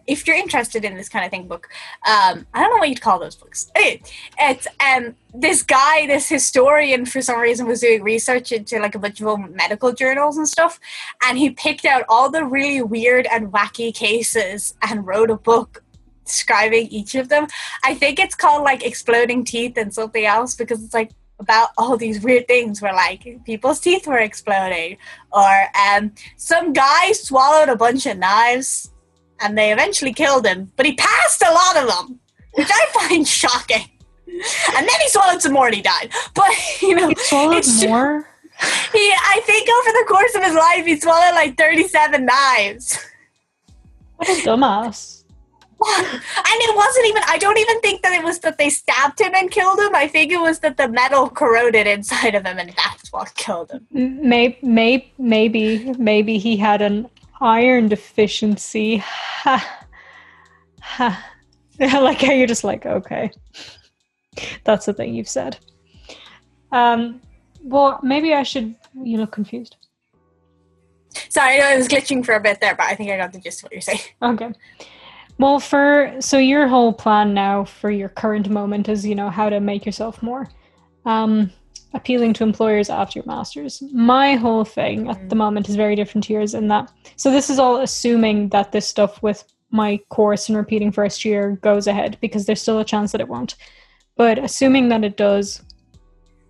if 0.10 0.26
you're 0.26 0.36
interested 0.36 0.84
in 0.84 0.95
this 0.95 1.10
kind 1.10 1.23
of 1.26 1.31
thing 1.31 1.48
book 1.48 1.68
um, 2.07 2.45
i 2.53 2.61
don't 2.61 2.72
know 2.72 2.77
what 2.77 2.90
you'd 2.90 3.02
call 3.02 3.19
those 3.19 3.36
books. 3.36 3.72
It's 3.76 4.68
um, 4.80 5.15
this 5.34 5.64
guy 5.64 6.07
this 6.07 6.27
historian 6.27 7.06
for 7.06 7.22
some 7.22 7.40
reason 7.40 7.68
was 7.68 7.81
doing 7.81 8.03
research 8.03 8.52
into 8.52 8.80
like 8.80 8.95
a 8.95 8.99
bunch 8.99 9.22
of 9.22 9.49
medical 9.52 9.91
journals 9.94 10.38
and 10.38 10.48
stuff 10.48 10.80
and 11.26 11.38
he 11.38 11.52
picked 11.52 11.86
out 11.86 12.03
all 12.10 12.30
the 12.30 12.44
really 12.44 12.81
weird 12.81 13.27
and 13.27 13.52
wacky 13.52 13.94
cases 13.94 14.73
and 14.81 15.06
wrote 15.06 15.30
a 15.30 15.38
book 15.38 15.84
describing 16.30 16.88
each 16.88 17.15
of 17.15 17.27
them. 17.27 17.48
I 17.84 17.95
think 17.95 18.19
it's 18.19 18.36
called 18.36 18.64
like 18.64 18.86
exploding 18.86 19.44
teeth 19.44 19.77
and 19.77 19.94
something 19.94 20.26
else 20.26 20.56
because 20.56 20.84
it's 20.84 20.94
like 20.94 21.11
about 21.40 21.69
all 21.77 21.98
these 21.98 22.22
weird 22.22 22.48
things 22.48 22.81
where 22.81 22.94
like 22.94 23.44
people's 23.45 23.80
teeth 23.80 24.06
were 24.06 24.19
exploding 24.19 24.98
or 25.31 25.53
um, 25.88 26.11
some 26.38 26.73
guy 26.73 27.11
swallowed 27.14 27.69
a 27.69 27.76
bunch 27.76 28.06
of 28.06 28.18
knives 28.18 28.91
and 29.41 29.57
they 29.57 29.72
eventually 29.72 30.14
killed 30.14 30.45
him, 30.45 30.72
but 30.76 30.86
he 30.86 30.94
passed 30.94 31.41
a 31.41 31.52
lot 31.52 31.78
of 31.78 31.88
them, 31.88 32.20
which 32.53 32.70
I 32.70 32.86
find 32.94 33.28
shocking. 33.41 33.90
And 34.28 34.88
then 34.88 34.99
he 35.02 35.10
swallowed 35.10 35.41
some 35.41 35.53
more 35.53 35.68
and 35.68 35.76
he 35.76 35.82
died. 35.82 36.11
But 36.34 36.52
you 36.82 36.95
know, 36.95 37.10
he 37.10 37.16
swallowed 37.16 37.66
more. 37.88 38.26
He, 38.91 38.99
I 38.99 39.40
think, 39.45 39.70
over 39.70 39.91
the 39.94 40.06
course 40.10 40.36
of 40.36 40.44
his 40.44 40.53
life, 40.53 40.86
he 40.86 40.99
swallowed 40.99 41.34
like 41.34 41.56
thirty-seven 41.56 42.26
knives. 42.26 42.99
What 44.18 44.28
a 44.28 44.34
dumbass. 44.41 45.20
And 45.82 46.61
it 46.61 46.76
wasn't 46.76 47.07
even, 47.07 47.24
I 47.28 47.38
don't 47.38 47.57
even 47.57 47.80
think 47.80 48.02
that 48.02 48.11
it 48.11 48.24
was 48.24 48.40
that 48.40 48.57
they 48.57 48.70
stabbed 48.70 49.22
him 49.22 49.34
and 49.34 49.49
killed 49.49 49.80
him. 49.80 49.95
I 49.95 50.07
think 50.07 50.32
it 50.32 50.41
was 50.41 50.60
that 50.60 50.76
the 50.76 50.90
metal 50.90 51.30
corroded 51.30 51.88
inside 51.88 52.36
of 52.36 52.45
him 52.45 52.57
and 52.57 52.74
that's 52.76 53.11
what 53.14 53.34
killed 53.36 53.72
him. 53.72 53.88
Maybe, 53.91 54.57
maybe, 54.61 55.14
maybe, 55.18 55.94
maybe 55.98 56.38
he 56.38 56.57
had 56.57 56.82
an 56.82 57.10
iron 57.41 57.88
deficiency. 57.88 58.98
Ha. 58.98 59.88
Ha. 60.82 61.32
I 61.80 61.99
like 61.99 62.22
how 62.22 62.34
you're 62.34 62.48
just 62.48 62.64
like, 62.64 62.86
okay. 62.86 63.32
That's 64.64 64.86
the 64.86 64.94
thing 64.94 65.14
you've 65.14 65.30
said. 65.30 65.57
Um, 66.72 67.22
well, 67.61 67.99
maybe 68.03 68.34
I 68.34 68.44
should. 68.44 68.76
You 69.02 69.18
look 69.18 69.32
confused. 69.32 69.78
Sorry, 71.30 71.56
I 71.56 71.57
know 71.60 71.66
I 71.66 71.78
was 71.78 71.88
glitching 71.88 72.26
for 72.26 72.36
a 72.36 72.40
bit 72.40 72.60
there, 72.60 72.76
but 72.76 72.86
I 72.88 72.95
think 72.95 73.10
I 73.11 73.18
got 73.18 73.34
the 73.34 73.40
gist 73.40 73.60
of 73.60 73.64
what 73.64 73.72
you're 73.72 73.82
saying. 73.82 73.99
Okay. 74.22 74.52
Well, 75.38 75.61
for 75.61 76.16
so 76.20 76.38
your 76.38 76.68
whole 76.68 76.91
plan 76.91 77.34
now 77.34 77.64
for 77.64 77.90
your 77.90 78.10
current 78.10 78.49
moment 78.49 78.90
is, 78.90 79.06
you 79.06 79.16
know, 79.16 79.30
how 79.30 79.49
to 79.49 79.61
make 79.61 79.86
yourself 79.86 80.22
more. 80.22 80.49
Um, 81.06 81.52
appealing 81.94 82.34
to 82.34 82.44
employers 82.44 82.90
after 82.90 83.20
your 83.20 83.26
masters. 83.26 83.82
My 83.91 84.36
whole 84.36 84.64
thing 84.64 85.10
at 85.10 85.30
the 85.30 85.36
mm. 85.36 85.40
moment 85.40 85.70
is 85.70 85.76
very 85.76 85.95
different 85.95 86.24
to 86.26 86.34
yours 86.34 86.53
in 86.53 86.68
that. 86.68 86.91
So 87.16 87.32
this 87.32 87.49
is 87.49 87.60
all 87.60 87.82
assuming 87.82 88.49
that 88.49 88.72
this 88.72 88.88
stuff 88.88 89.22
with 89.24 89.44
my 89.72 89.99
course 90.10 90.49
and 90.49 90.57
repeating 90.57 90.91
first 90.91 91.26
year 91.26 91.57
goes 91.61 91.88
ahead 91.88 92.18
because 92.22 92.45
there's 92.45 92.61
still 92.61 92.80
a 92.80 92.86
chance 92.86 93.11
that 93.11 93.22
it 93.22 93.28
won't. 93.28 93.56
But 94.16 94.38
assuming 94.38 94.90
that 94.90 95.03
it 95.03 95.18
does, 95.18 95.61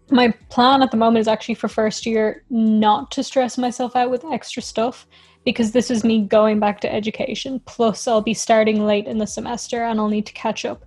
my 0.09 0.33
plan 0.49 0.81
at 0.81 0.91
the 0.91 0.97
moment 0.97 1.21
is 1.21 1.27
actually 1.27 1.55
for 1.55 1.67
first 1.67 2.05
year 2.05 2.43
not 2.49 3.11
to 3.11 3.23
stress 3.23 3.57
myself 3.57 3.95
out 3.95 4.09
with 4.09 4.25
extra 4.25 4.61
stuff 4.61 5.05
because 5.45 5.71
this 5.71 5.91
is 5.91 6.03
me 6.03 6.23
going 6.25 6.59
back 6.59 6.81
to 6.81 6.93
education. 6.93 7.61
Plus, 7.65 8.07
I'll 8.07 8.21
be 8.21 8.33
starting 8.33 8.85
late 8.85 9.05
in 9.05 9.19
the 9.19 9.27
semester 9.27 9.83
and 9.83 9.99
I'll 9.99 10.07
need 10.09 10.25
to 10.25 10.33
catch 10.33 10.65
up. 10.65 10.83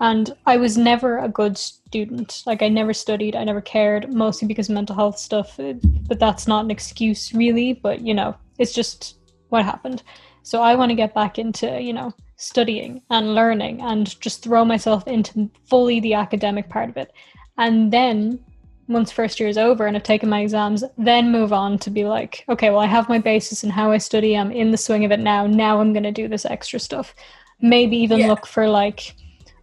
And 0.00 0.34
I 0.46 0.56
was 0.56 0.76
never 0.76 1.18
a 1.18 1.28
good 1.28 1.56
student. 1.56 2.42
Like, 2.46 2.62
I 2.62 2.68
never 2.68 2.92
studied, 2.92 3.36
I 3.36 3.44
never 3.44 3.60
cared, 3.60 4.12
mostly 4.12 4.48
because 4.48 4.68
mental 4.68 4.96
health 4.96 5.18
stuff. 5.18 5.58
Eh, 5.60 5.74
but 6.08 6.18
that's 6.18 6.46
not 6.46 6.64
an 6.64 6.70
excuse, 6.70 7.32
really. 7.32 7.74
But, 7.74 8.00
you 8.00 8.14
know, 8.14 8.36
it's 8.58 8.72
just 8.72 9.18
what 9.48 9.64
happened. 9.64 10.02
So 10.42 10.60
I 10.62 10.74
want 10.74 10.90
to 10.90 10.96
get 10.96 11.14
back 11.14 11.38
into, 11.38 11.80
you 11.80 11.92
know, 11.92 12.12
studying 12.36 13.00
and 13.10 13.34
learning 13.34 13.80
and 13.80 14.20
just 14.20 14.42
throw 14.42 14.64
myself 14.64 15.06
into 15.06 15.50
fully 15.64 16.00
the 16.00 16.14
academic 16.14 16.68
part 16.68 16.90
of 16.90 16.96
it. 16.96 17.12
And 17.56 17.92
then 17.92 18.40
once 18.88 19.10
first 19.10 19.40
year 19.40 19.48
is 19.48 19.56
over 19.56 19.86
and 19.86 19.96
I've 19.96 20.02
taken 20.02 20.28
my 20.28 20.40
exams, 20.40 20.84
then 20.98 21.32
move 21.32 21.52
on 21.52 21.78
to 21.78 21.90
be 21.90 22.04
like, 22.04 22.44
okay, 22.48 22.70
well, 22.70 22.80
I 22.80 22.86
have 22.86 23.08
my 23.08 23.18
basis 23.18 23.64
in 23.64 23.70
how 23.70 23.90
I 23.92 23.98
study. 23.98 24.36
I'm 24.36 24.52
in 24.52 24.70
the 24.70 24.76
swing 24.76 25.04
of 25.04 25.12
it 25.12 25.20
now. 25.20 25.46
Now 25.46 25.80
I'm 25.80 25.92
going 25.92 26.02
to 26.02 26.12
do 26.12 26.28
this 26.28 26.44
extra 26.44 26.78
stuff. 26.78 27.14
Maybe 27.60 27.96
even 27.96 28.18
yeah. 28.18 28.28
look 28.28 28.46
for 28.46 28.68
like 28.68 29.14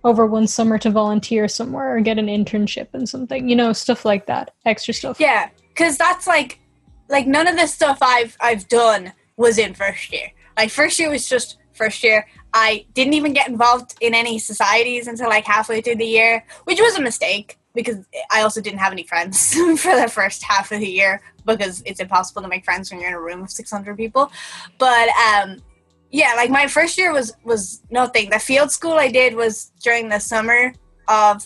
over 0.04 0.26
one 0.26 0.48
summer 0.48 0.78
to 0.80 0.90
volunteer 0.90 1.48
somewhere 1.48 1.96
or 1.96 2.02
get 2.02 2.18
an 2.18 2.28
internship 2.28 2.88
and 2.94 3.08
something, 3.08 3.48
you 3.48 3.56
know, 3.56 3.74
stuff 3.74 4.06
like 4.06 4.26
that, 4.26 4.54
extra 4.66 4.94
stuff. 4.94 5.20
Yeah, 5.20 5.50
because 5.70 5.98
that's 5.98 6.28
like, 6.28 6.60
like 7.10 7.28
none 7.28 7.48
of 7.48 7.56
the 7.56 7.68
stuff 7.68 7.98
I've 8.02 8.38
I've 8.40 8.68
done 8.68 9.14
was 9.38 9.58
in 9.58 9.74
first 9.74 10.12
year. 10.12 10.32
Like 10.58 10.70
first 10.70 11.00
year 11.00 11.10
was 11.10 11.28
just 11.28 11.58
first 11.74 12.04
year. 12.04 12.28
I 12.54 12.86
didn't 12.94 13.14
even 13.14 13.34
get 13.34 13.48
involved 13.48 13.96
in 14.02 14.14
any 14.14 14.40
societies 14.40 15.08
until 15.08 15.30
like 15.30 15.46
halfway 15.46 15.82
through 15.82 15.96
the 15.96 16.06
year, 16.06 16.46
which 16.66 16.80
was 16.80 16.98
a 16.98 17.02
mistake 17.02 17.58
because 17.74 18.06
I 18.32 18.42
also 18.42 18.62
didn't 18.62 18.80
have 18.80 18.92
any 18.92 19.04
friends 19.04 19.54
for 19.82 19.96
the 19.96 20.10
first 20.12 20.44
half 20.44 20.72
of 20.72 20.80
the 20.80 20.90
year 20.90 21.22
because 21.46 21.82
it's 21.86 22.00
impossible 22.00 22.42
to 22.42 22.48
make 22.48 22.66
friends 22.66 22.92
when 22.92 23.00
you're 23.00 23.10
in 23.10 23.16
a 23.16 23.22
room 23.22 23.44
of 23.44 23.52
600 23.52 23.96
people. 23.96 24.32
But 24.78 25.10
um, 25.10 25.58
yeah, 26.12 26.34
like 26.36 26.50
my 26.50 26.68
first 26.68 26.98
year 26.98 27.14
was 27.14 27.34
was 27.44 27.82
nothing. 27.90 28.30
The 28.30 28.40
field 28.40 28.72
school 28.72 28.94
I 28.94 29.08
did 29.08 29.34
was 29.34 29.72
during 29.82 30.10
the 30.10 30.20
summer 30.20 30.74
of 31.08 31.46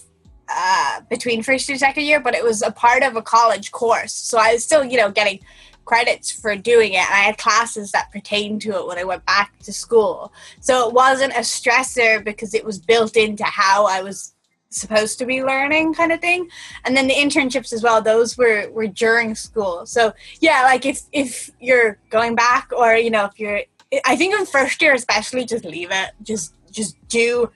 uh, 0.50 1.02
between 1.10 1.44
first 1.44 1.70
and 1.70 1.80
second 1.80 2.04
year, 2.04 2.20
but 2.20 2.34
it 2.34 2.44
was 2.44 2.64
a 2.64 2.72
part 2.72 3.04
of 3.04 3.16
a 3.16 3.22
college 3.22 3.72
course, 3.72 4.14
so 4.14 4.40
I 4.40 4.54
was 4.54 4.64
still 4.64 4.84
you 4.84 4.98
know 4.98 5.12
getting 5.12 5.40
credits 5.86 6.32
for 6.32 6.56
doing 6.56 6.94
it. 6.94 7.06
And 7.06 7.14
I 7.14 7.20
had 7.20 7.38
classes 7.38 7.92
that 7.92 8.12
pertained 8.12 8.62
to 8.64 8.72
it 8.72 8.88
when 8.88 8.98
I 8.98 9.04
went 9.04 9.24
back 9.26 9.58
to 9.60 9.72
school, 9.72 10.34
so 10.60 10.88
it 10.88 10.94
wasn't 10.94 11.34
a 11.34 11.42
stressor 11.42 12.24
because 12.24 12.56
it 12.56 12.66
was 12.66 12.80
built 12.80 13.16
into 13.16 13.44
how 13.44 13.86
I 13.86 14.02
was 14.02 14.34
supposed 14.70 15.20
to 15.20 15.26
be 15.26 15.42
learning 15.42 15.94
kind 15.94 16.12
of 16.12 16.20
thing 16.20 16.50
and 16.84 16.98
then 16.98 17.08
the 17.08 17.14
internships 17.14 17.72
as 17.72 17.82
well 17.82 18.02
those 18.02 18.38
were 18.38 18.70
were 18.72 18.88
during 18.88 19.34
school 19.34 19.86
so 19.86 20.12
yeah 20.42 20.64
like 20.64 20.86
if 20.86 21.04
if 21.14 21.50
you're 21.62 21.98
going 22.10 22.36
back 22.36 22.70
or 22.76 22.96
you 22.96 23.10
know 23.10 23.24
if 23.24 23.40
you're 23.40 23.62
I 24.06 24.16
think 24.16 24.38
in 24.38 24.46
first 24.46 24.82
year 24.82 24.94
especially, 24.94 25.46
just 25.46 25.66
leave 25.66 25.90
it. 25.92 26.12
Just 26.24 26.54
just 26.72 26.96
do 27.08 27.52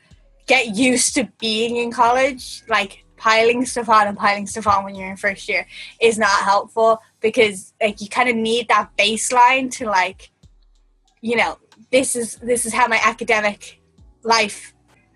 get 0.47 0.75
used 0.75 1.13
to 1.15 1.29
being 1.39 1.77
in 1.77 1.91
college. 1.91 2.63
Like 2.67 3.03
piling 3.19 3.65
stuff 3.65 3.89
on 3.89 4.07
and 4.07 4.17
piling 4.17 4.47
stuff 4.47 4.65
on 4.65 4.83
when 4.83 4.95
you're 4.95 5.09
in 5.09 5.17
first 5.17 5.47
year 5.49 5.67
is 6.01 6.17
not 6.17 6.41
helpful 6.43 6.99
because 7.19 7.73
like 7.81 8.01
you 8.01 8.07
kind 8.07 8.29
of 8.29 8.35
need 8.35 8.67
that 8.69 8.89
baseline 8.97 9.69
to 9.69 9.85
like 9.85 10.31
you 11.21 11.35
know 11.35 11.57
this 11.91 12.15
is 12.15 12.37
this 12.37 12.65
is 12.65 12.73
how 12.73 12.87
my 12.87 12.99
academic 13.03 13.81
life 14.23 14.73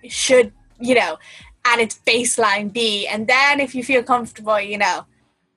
should 0.08 0.52
you 0.80 0.94
know 0.94 1.18
at 1.66 1.80
its 1.80 1.98
baseline 2.06 2.72
be 2.72 3.08
and 3.08 3.26
then 3.26 3.62
if 3.62 3.74
you 3.74 3.84
feel 3.84 4.04
comfortable 4.04 4.60
you 4.60 4.78
know 4.78 5.06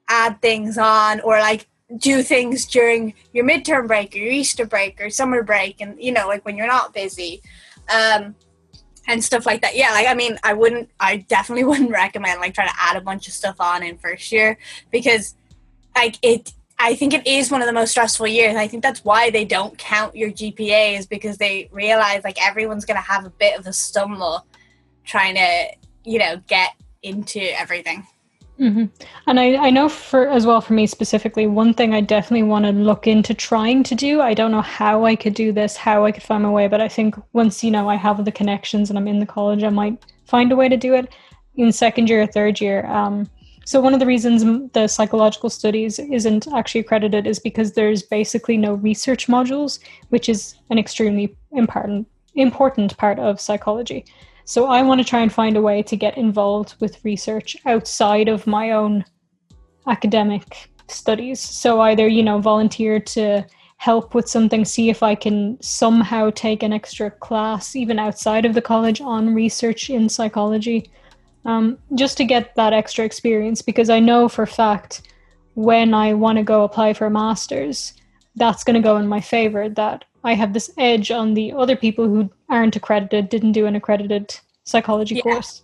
add 0.09 0.41
things 0.41 0.79
on 0.79 1.21
or 1.21 1.41
like 1.41 1.67
do 1.99 2.23
things 2.23 2.67
during 2.67 3.15
your 3.33 3.45
midterm 3.45 3.87
break 3.87 4.15
or 4.15 4.19
your 4.19 4.33
Easter 4.33 4.67
break 4.67 5.01
or 5.01 5.09
summer 5.09 5.43
break 5.43 5.81
and 5.81 6.01
you 6.03 6.13
know 6.13 6.27
like 6.27 6.45
when 6.45 6.57
you're 6.57 6.67
not 6.67 6.93
busy 6.93 7.41
um 7.95 8.35
and 9.07 9.23
stuff 9.23 9.47
like 9.47 9.63
that 9.63 9.77
yeah 9.77 9.91
like 9.91 10.07
I 10.09 10.15
mean 10.15 10.37
I 10.43 10.53
wouldn't 10.53 10.91
I 10.99 11.19
definitely 11.19 11.65
wouldn't 11.71 11.91
recommend 11.91 12.41
like 12.41 12.55
trying 12.55 12.69
to 12.69 12.75
add 12.79 12.97
a 12.97 13.01
bunch 13.01 13.29
of 13.29 13.35
stuff 13.35 13.57
on 13.61 13.85
in 13.85 13.99
first 13.99 14.33
year 14.33 14.59
because 14.91 15.37
like 15.95 16.17
it 16.23 16.53
I 16.79 16.95
think 16.95 17.15
it 17.15 17.27
is 17.27 17.51
one 17.51 17.63
of 17.63 17.67
the 17.67 17.73
most 17.73 17.91
stressful 17.91 18.27
years. 18.27 18.55
I 18.55 18.69
think 18.69 18.83
that's 18.83 19.03
why 19.03 19.31
they 19.31 19.47
don't 19.47 19.79
count 19.79 20.15
your 20.15 20.31
GPA 20.31 20.99
is 20.99 21.07
because 21.07 21.39
they 21.39 21.71
realize 21.73 22.23
like 22.23 22.45
everyone's 22.45 22.85
going 22.85 22.99
to 22.99 23.03
have 23.03 23.25
a 23.25 23.31
bit 23.31 23.59
of 23.59 23.67
a 23.67 23.73
stumble 23.73 24.47
trying 25.05 25.37
to, 25.37 25.69
you 26.05 26.19
know, 26.19 26.37
get 26.47 26.73
into 27.03 27.41
everything. 27.59 28.07
Mm-hmm. 28.61 28.85
And 29.27 29.39
I, 29.39 29.57
I 29.57 29.70
know 29.70 29.89
for 29.89 30.28
as 30.28 30.47
well 30.47 30.61
for 30.61 30.73
me 30.73 30.87
specifically, 30.87 31.47
one 31.47 31.74
thing 31.74 31.93
I 31.93 32.01
definitely 32.01 32.45
want 32.45 32.65
to 32.65 32.73
look 32.73 33.07
into 33.07 33.35
trying 33.35 33.83
to 33.85 33.95
do. 33.95 34.23
I 34.23 34.33
don't 34.33 34.51
know 34.51 34.62
how 34.62 35.05
I 35.05 35.15
could 35.15 35.35
do 35.35 35.53
this, 35.53 35.77
how 35.77 36.05
I 36.07 36.12
could 36.12 36.23
find 36.23 36.43
my 36.43 36.51
way, 36.51 36.66
but 36.66 36.81
I 36.81 36.89
think 36.89 37.16
once 37.35 37.62
you 37.62 37.70
know 37.70 37.91
I 37.91 37.97
have 37.97 38.24
the 38.24 38.33
connections 38.33 38.89
and 38.89 38.99
I'm 38.99 39.09
in 39.09 39.20
the 39.20 39.27
college, 39.27 39.62
I 39.62 39.69
might 39.69 40.03
find 40.24 40.51
a 40.53 40.57
way 40.57 40.69
to 40.69 40.77
do 40.77 40.95
it 40.95 41.15
in 41.57 41.70
second 41.70 42.09
year 42.09 42.23
or 42.23 42.27
third 42.27 42.61
year. 42.61 42.87
Um, 42.87 43.28
so 43.66 43.81
one 43.81 43.93
of 43.93 44.01
the 44.01 44.07
reasons 44.07 44.45
the 44.73 44.87
psychological 44.87 45.51
studies 45.51 45.99
isn't 45.99 46.47
actually 46.55 46.83
accredited 46.83 47.27
is 47.27 47.41
because 47.41 47.73
there's 47.73 48.03
basically 48.03 48.57
no 48.57 48.74
research 48.74 49.27
modules, 49.27 49.81
which 50.11 50.28
is 50.28 50.55
an 50.70 50.78
extremely 50.78 51.37
important 51.53 52.07
important 52.37 52.97
part 52.97 53.19
of 53.19 53.41
psychology. 53.41 54.05
So 54.48 54.66
I 54.66 54.81
want 54.82 55.01
to 55.01 55.05
try 55.05 55.23
and 55.23 55.32
find 55.32 55.56
a 55.56 55.60
way 55.60 55.82
to 55.82 55.97
get 55.97 56.16
involved 56.16 56.77
with 56.78 57.05
research 57.05 57.56
outside 57.66 58.28
of 58.28 58.47
my 58.47 58.70
own 58.70 59.05
academic 59.89 60.70
studies. 60.86 61.40
So 61.40 61.81
either, 61.81 62.06
you 62.06 62.23
know, 62.23 62.39
volunteer 62.39 63.01
to 63.01 63.44
help 63.78 64.14
with 64.14 64.28
something, 64.28 64.64
see 64.64 64.89
if 64.89 65.02
I 65.02 65.16
can 65.16 65.60
somehow 65.60 66.31
take 66.31 66.62
an 66.62 66.73
extra 66.73 67.10
class, 67.10 67.74
even 67.74 67.98
outside 67.98 68.44
of 68.44 68.55
the 68.55 68.62
college, 68.62 69.01
on 69.01 69.35
research 69.35 69.90
in 69.90 70.09
psychology, 70.09 70.93
um, 71.44 71.77
just 71.97 72.16
to 72.18 72.24
get 72.24 72.55
that 72.55 72.73
extra 72.73 73.05
experience. 73.05 73.62
Because 73.62 73.90
I 73.90 73.98
know 73.98 74.28
for 74.28 74.44
a 74.44 74.47
fact 74.47 75.12
when 75.55 75.93
I 75.93 76.14
want 76.14 76.39
to 76.39 76.44
go 76.44 76.62
apply 76.62 76.93
for 76.93 77.06
a 77.06 77.10
master's, 77.10 77.94
that's 78.36 78.62
going 78.62 78.81
to 78.81 78.89
go 78.89 78.97
in 78.97 79.09
my 79.09 79.20
favor. 79.20 79.68
That 79.68 80.05
I 80.23 80.35
have 80.35 80.52
this 80.52 80.70
edge 80.78 81.10
on 81.10 81.35
the 81.35 81.52
other 81.52 81.74
people 81.74 82.06
who 82.06 82.31
aren't 82.48 82.77
accredited, 82.77 83.28
didn't 83.28 83.52
do 83.52 83.66
an 83.66 83.77
accredited 83.77 84.39
psychology 84.64 85.16
yeah. 85.16 85.23
course, 85.23 85.62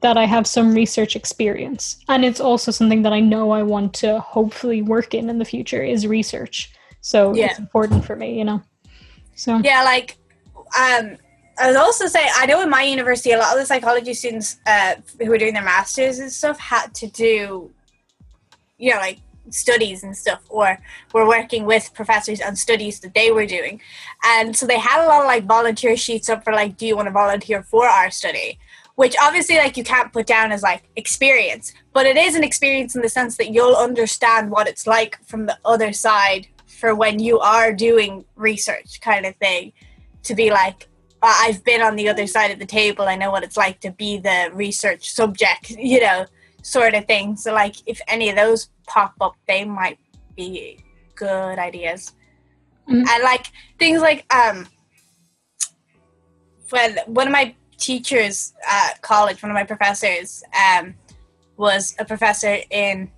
that 0.00 0.16
I 0.16 0.26
have 0.26 0.46
some 0.46 0.74
research 0.74 1.16
experience. 1.16 1.98
And 2.08 2.24
it's 2.24 2.40
also 2.40 2.70
something 2.70 3.02
that 3.02 3.12
I 3.12 3.20
know 3.20 3.50
I 3.50 3.62
want 3.62 3.94
to 3.94 4.20
hopefully 4.20 4.82
work 4.82 5.14
in 5.14 5.30
in 5.30 5.38
the 5.38 5.44
future 5.44 5.82
is 5.82 6.06
research. 6.06 6.72
So 7.00 7.34
yeah. 7.34 7.46
it's 7.46 7.58
important 7.58 8.04
for 8.04 8.16
me, 8.16 8.38
you 8.38 8.44
know. 8.44 8.62
So 9.34 9.58
yeah, 9.58 9.82
like 9.82 10.16
um, 10.78 11.16
I 11.58 11.68
would 11.68 11.76
also 11.76 12.06
say 12.06 12.28
I 12.34 12.46
know 12.46 12.62
in 12.62 12.70
my 12.70 12.82
university 12.82 13.32
a 13.32 13.38
lot 13.38 13.52
of 13.52 13.60
the 13.60 13.66
psychology 13.66 14.14
students 14.14 14.58
uh, 14.66 14.96
who 15.18 15.32
are 15.32 15.38
doing 15.38 15.54
their 15.54 15.64
masters 15.64 16.18
and 16.18 16.30
stuff 16.30 16.58
had 16.58 16.94
to 16.94 17.06
do, 17.08 17.70
you 18.78 18.90
know, 18.90 18.98
like 18.98 19.18
studies 19.52 20.02
and 20.02 20.16
stuff 20.16 20.40
or 20.48 20.78
were 21.12 21.26
working 21.26 21.64
with 21.64 21.92
professors 21.94 22.40
on 22.40 22.56
studies 22.56 23.00
that 23.00 23.14
they 23.14 23.30
were 23.30 23.46
doing 23.46 23.80
and 24.24 24.56
so 24.56 24.66
they 24.66 24.78
had 24.78 25.04
a 25.04 25.08
lot 25.08 25.20
of 25.20 25.26
like 25.26 25.44
volunteer 25.44 25.96
sheets 25.96 26.28
up 26.28 26.42
for 26.44 26.52
like 26.52 26.76
do 26.76 26.86
you 26.86 26.96
want 26.96 27.06
to 27.06 27.12
volunteer 27.12 27.62
for 27.62 27.86
our 27.86 28.10
study 28.10 28.58
which 28.94 29.14
obviously 29.20 29.56
like 29.56 29.76
you 29.76 29.84
can't 29.84 30.12
put 30.12 30.26
down 30.26 30.52
as 30.52 30.62
like 30.62 30.82
experience 30.96 31.72
but 31.92 32.06
it 32.06 32.16
is 32.16 32.34
an 32.34 32.44
experience 32.44 32.94
in 32.96 33.02
the 33.02 33.08
sense 33.08 33.36
that 33.36 33.50
you'll 33.52 33.76
understand 33.76 34.50
what 34.50 34.66
it's 34.68 34.86
like 34.86 35.18
from 35.24 35.46
the 35.46 35.58
other 35.64 35.92
side 35.92 36.46
for 36.66 36.94
when 36.94 37.18
you 37.18 37.38
are 37.38 37.72
doing 37.72 38.24
research 38.36 39.00
kind 39.00 39.26
of 39.26 39.34
thing 39.36 39.72
to 40.22 40.34
be 40.34 40.50
like 40.50 40.88
I've 41.22 41.62
been 41.62 41.82
on 41.82 41.96
the 41.96 42.08
other 42.08 42.26
side 42.26 42.50
of 42.50 42.58
the 42.58 42.66
table. 42.66 43.04
I 43.04 43.14
know 43.14 43.30
what 43.30 43.44
it's 43.44 43.56
like 43.56 43.80
to 43.80 43.92
be 43.92 44.18
the 44.18 44.50
research 44.52 45.10
subject, 45.12 45.70
you 45.78 46.00
know, 46.00 46.26
sort 46.62 46.94
of 46.94 47.06
thing. 47.06 47.36
So, 47.36 47.52
like, 47.52 47.76
if 47.86 48.00
any 48.08 48.28
of 48.28 48.36
those 48.36 48.68
pop 48.86 49.14
up, 49.20 49.34
they 49.46 49.64
might 49.64 49.98
be 50.36 50.78
good 51.14 51.58
ideas. 51.58 52.12
Mm-hmm. 52.88 53.06
And 53.08 53.22
like 53.22 53.46
things 53.78 54.00
like 54.00 54.32
um, 54.34 54.66
when 56.70 56.98
one 57.06 57.26
of 57.26 57.32
my 57.32 57.54
teachers 57.78 58.54
at 58.68 59.00
college, 59.02 59.42
one 59.42 59.50
of 59.50 59.54
my 59.54 59.64
professors, 59.64 60.42
um, 60.54 60.94
was 61.56 61.94
a 61.98 62.04
professor 62.04 62.58
in 62.70 63.10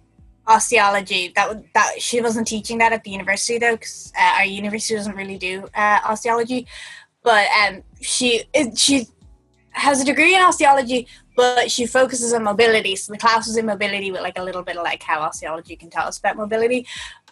osteology. 0.46 1.32
That 1.34 1.62
that 1.74 1.94
she 1.98 2.20
wasn't 2.20 2.46
teaching 2.46 2.78
that 2.78 2.92
at 2.92 3.04
the 3.04 3.10
university 3.10 3.58
though, 3.58 3.72
because 3.72 4.12
uh, 4.18 4.34
our 4.38 4.44
university 4.44 4.94
doesn't 4.94 5.16
really 5.16 5.38
do 5.38 5.66
uh, 5.74 6.00
osteology. 6.04 6.66
But 7.22 7.46
um, 7.62 7.82
she 8.00 8.44
she 8.76 9.06
has 9.70 10.00
a 10.00 10.04
degree 10.04 10.34
in 10.34 10.42
osteology, 10.42 11.06
but 11.34 11.70
she 11.70 11.86
focuses 11.86 12.32
on 12.32 12.44
mobility. 12.44 12.96
So 12.96 13.12
the 13.12 13.18
class 13.18 13.46
was 13.46 13.56
in 13.56 13.66
mobility 13.66 14.10
with 14.10 14.22
like 14.22 14.38
a 14.38 14.42
little 14.42 14.62
bit 14.62 14.76
of 14.76 14.84
like 14.84 15.02
how 15.02 15.20
osteology 15.20 15.76
can 15.76 15.90
tell 15.90 16.06
us 16.06 16.18
about 16.18 16.36
mobility. 16.36 16.86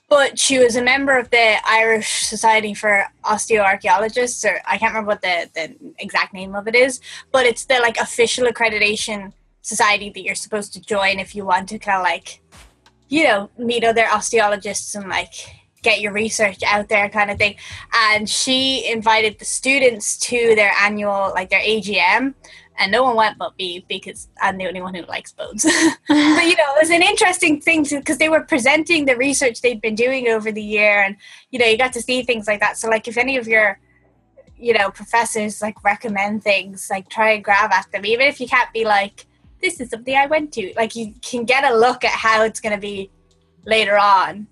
But 0.08 0.38
she 0.38 0.58
was 0.58 0.76
a 0.76 0.82
member 0.82 1.16
of 1.16 1.30
the 1.30 1.56
Irish 1.66 2.26
Society 2.26 2.74
for 2.74 3.04
Osteoarchaeologists, 3.24 4.44
or 4.44 4.60
I 4.66 4.76
can't 4.76 4.92
remember 4.92 5.08
what 5.08 5.22
the, 5.22 5.48
the 5.54 5.74
exact 5.98 6.34
name 6.34 6.54
of 6.54 6.68
it 6.68 6.74
is, 6.74 7.00
but 7.30 7.46
it's 7.46 7.64
the 7.64 7.78
like 7.80 7.96
official 7.96 8.46
accreditation 8.46 9.32
society 9.62 10.10
that 10.10 10.22
you're 10.22 10.34
supposed 10.34 10.72
to 10.74 10.80
join 10.82 11.18
if 11.18 11.34
you 11.34 11.46
want 11.46 11.68
to 11.70 11.78
kind 11.78 11.98
of 11.98 12.02
like, 12.02 12.42
you 13.08 13.24
know, 13.24 13.48
meet 13.56 13.84
other 13.84 14.04
osteologists 14.04 14.94
and 14.94 15.08
like 15.08 15.32
get 15.82 16.00
your 16.00 16.12
research 16.12 16.62
out 16.62 16.88
there 16.88 17.08
kind 17.08 17.30
of 17.30 17.38
thing 17.38 17.56
and 17.92 18.28
she 18.28 18.88
invited 18.90 19.38
the 19.38 19.44
students 19.44 20.16
to 20.16 20.54
their 20.54 20.72
annual 20.80 21.32
like 21.34 21.50
their 21.50 21.60
agm 21.60 22.34
and 22.78 22.90
no 22.90 23.02
one 23.02 23.16
went 23.16 23.38
but 23.38 23.56
me 23.58 23.84
because 23.88 24.28
I'm 24.40 24.56
the 24.56 24.66
only 24.66 24.80
one 24.80 24.94
who 24.94 25.02
likes 25.02 25.32
bones. 25.32 25.64
but 26.08 26.44
you 26.44 26.56
know, 26.56 26.74
it 26.74 26.80
was 26.80 26.90
an 26.90 27.02
interesting 27.02 27.60
thing 27.60 27.84
because 27.84 28.18
they 28.18 28.28
were 28.28 28.42
presenting 28.42 29.04
the 29.04 29.16
research 29.16 29.60
they'd 29.60 29.80
been 29.80 29.94
doing 29.94 30.28
over 30.28 30.50
the 30.50 30.62
year, 30.62 31.02
and 31.02 31.16
you 31.50 31.58
know, 31.58 31.66
you 31.66 31.76
got 31.78 31.92
to 31.94 32.02
see 32.02 32.22
things 32.22 32.46
like 32.46 32.60
that. 32.60 32.78
So, 32.78 32.88
like, 32.88 33.08
if 33.08 33.16
any 33.16 33.36
of 33.36 33.46
your 33.46 33.78
you 34.56 34.72
know 34.72 34.90
professors 34.90 35.60
like 35.60 35.82
recommend 35.84 36.44
things, 36.44 36.88
like 36.90 37.08
try 37.08 37.32
and 37.32 37.44
grab 37.44 37.72
at 37.72 37.90
them, 37.92 38.06
even 38.06 38.26
if 38.26 38.40
you 38.40 38.48
can't 38.48 38.72
be 38.72 38.84
like, 38.84 39.26
this 39.62 39.80
is 39.80 39.90
something 39.90 40.16
I 40.16 40.26
went 40.26 40.52
to. 40.54 40.72
Like, 40.76 40.96
you 40.96 41.14
can 41.22 41.44
get 41.44 41.70
a 41.70 41.76
look 41.76 42.04
at 42.04 42.12
how 42.12 42.42
it's 42.44 42.60
going 42.60 42.74
to 42.74 42.80
be 42.80 43.10
later 43.64 43.98
on. 43.98 44.46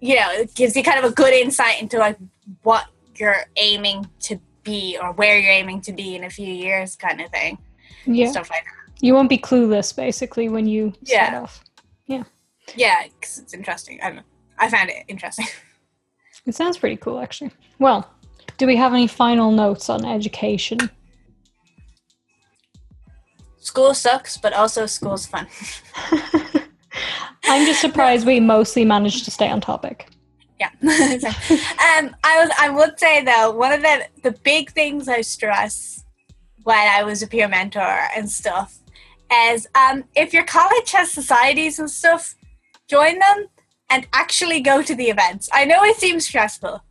You 0.00 0.16
know, 0.16 0.30
it 0.32 0.54
gives 0.54 0.76
you 0.76 0.82
kind 0.82 1.02
of 1.02 1.10
a 1.10 1.14
good 1.14 1.32
insight 1.32 1.80
into 1.80 1.98
like 1.98 2.18
what 2.62 2.86
you're 3.16 3.46
aiming 3.56 4.08
to 4.20 4.38
be 4.64 4.98
or 5.00 5.12
where 5.12 5.38
you're 5.38 5.52
aiming 5.52 5.80
to 5.82 5.92
be 5.92 6.16
in 6.16 6.24
a 6.24 6.30
few 6.30 6.46
years 6.52 6.96
kind 6.96 7.20
of 7.20 7.30
thing. 7.30 7.58
Yeah. 8.06 8.30
stuff 8.30 8.50
like 8.50 8.64
that. 8.64 9.02
You 9.02 9.14
won't 9.14 9.28
be 9.28 9.38
clueless 9.38 9.94
basically 9.94 10.48
when 10.48 10.66
you 10.66 10.92
start 11.04 11.32
yeah. 11.32 11.40
off. 11.40 11.64
Yeah. 12.06 12.24
Yeah 12.74 13.04
because 13.04 13.38
it's 13.38 13.54
interesting. 13.54 14.00
I 14.02 14.06
don't 14.06 14.16
know. 14.16 14.22
I 14.58 14.70
found 14.70 14.90
it 14.90 15.04
interesting. 15.08 15.46
It 16.46 16.54
sounds 16.54 16.76
pretty 16.76 16.96
cool 16.96 17.20
actually. 17.20 17.52
Well 17.78 18.10
do 18.58 18.66
we 18.66 18.76
have 18.76 18.92
any 18.92 19.06
final 19.06 19.50
notes 19.50 19.88
on 19.88 20.04
education? 20.04 20.78
School 23.60 23.94
sucks 23.94 24.36
but 24.36 24.52
also 24.52 24.84
school's 24.84 25.24
fun. 25.26 25.46
I'm 27.44 27.64
just 27.66 27.80
surprised 27.80 28.26
we 28.26 28.40
mostly 28.40 28.84
managed 28.84 29.24
to 29.24 29.30
stay 29.30 29.48
on 29.48 29.62
topic 29.62 30.10
yeah. 30.60 30.70
um, 30.82 32.14
I 32.22 32.40
was. 32.40 32.50
I 32.58 32.70
would 32.70 32.98
say 32.98 33.24
though, 33.24 33.50
one 33.50 33.72
of 33.72 33.82
the 33.82 34.06
the 34.22 34.30
big 34.30 34.70
things 34.70 35.08
I 35.08 35.20
stress 35.22 36.04
when 36.62 36.76
I 36.76 37.02
was 37.02 37.22
a 37.22 37.26
peer 37.26 37.48
mentor 37.48 37.98
and 38.16 38.30
stuff 38.30 38.78
is 39.32 39.66
um, 39.74 40.04
if 40.14 40.32
your 40.32 40.44
college 40.44 40.90
has 40.92 41.10
societies 41.10 41.78
and 41.78 41.90
stuff, 41.90 42.34
join 42.88 43.18
them 43.18 43.46
and 43.90 44.06
actually 44.12 44.60
go 44.60 44.82
to 44.82 44.94
the 44.94 45.04
events. 45.04 45.48
I 45.52 45.64
know 45.64 45.82
it 45.84 45.96
seems 45.96 46.26
stressful, 46.26 46.82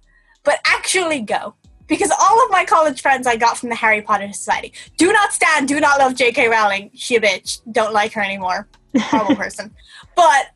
but 0.44 0.60
actually 0.66 1.22
go. 1.22 1.56
Because 1.88 2.12
all 2.12 2.44
of 2.46 2.50
my 2.50 2.64
college 2.64 3.02
friends 3.02 3.28
I 3.28 3.36
got 3.36 3.58
from 3.58 3.70
the 3.70 3.76
Harry 3.76 4.02
Potter 4.02 4.32
Society. 4.32 4.74
Do 4.98 5.12
not 5.12 5.34
stand, 5.34 5.68
do 5.68 5.80
not 5.80 6.00
love 6.00 6.16
J.K. 6.16 6.48
Rowling. 6.48 6.90
She 6.94 7.18
a 7.18 7.22
bitch. 7.22 7.60
Don't 7.72 7.94
like 7.94 8.14
her 8.14 8.22
anymore. 8.22 8.68
Horrible 8.98 9.36
person. 9.44 9.74
But 10.16 10.52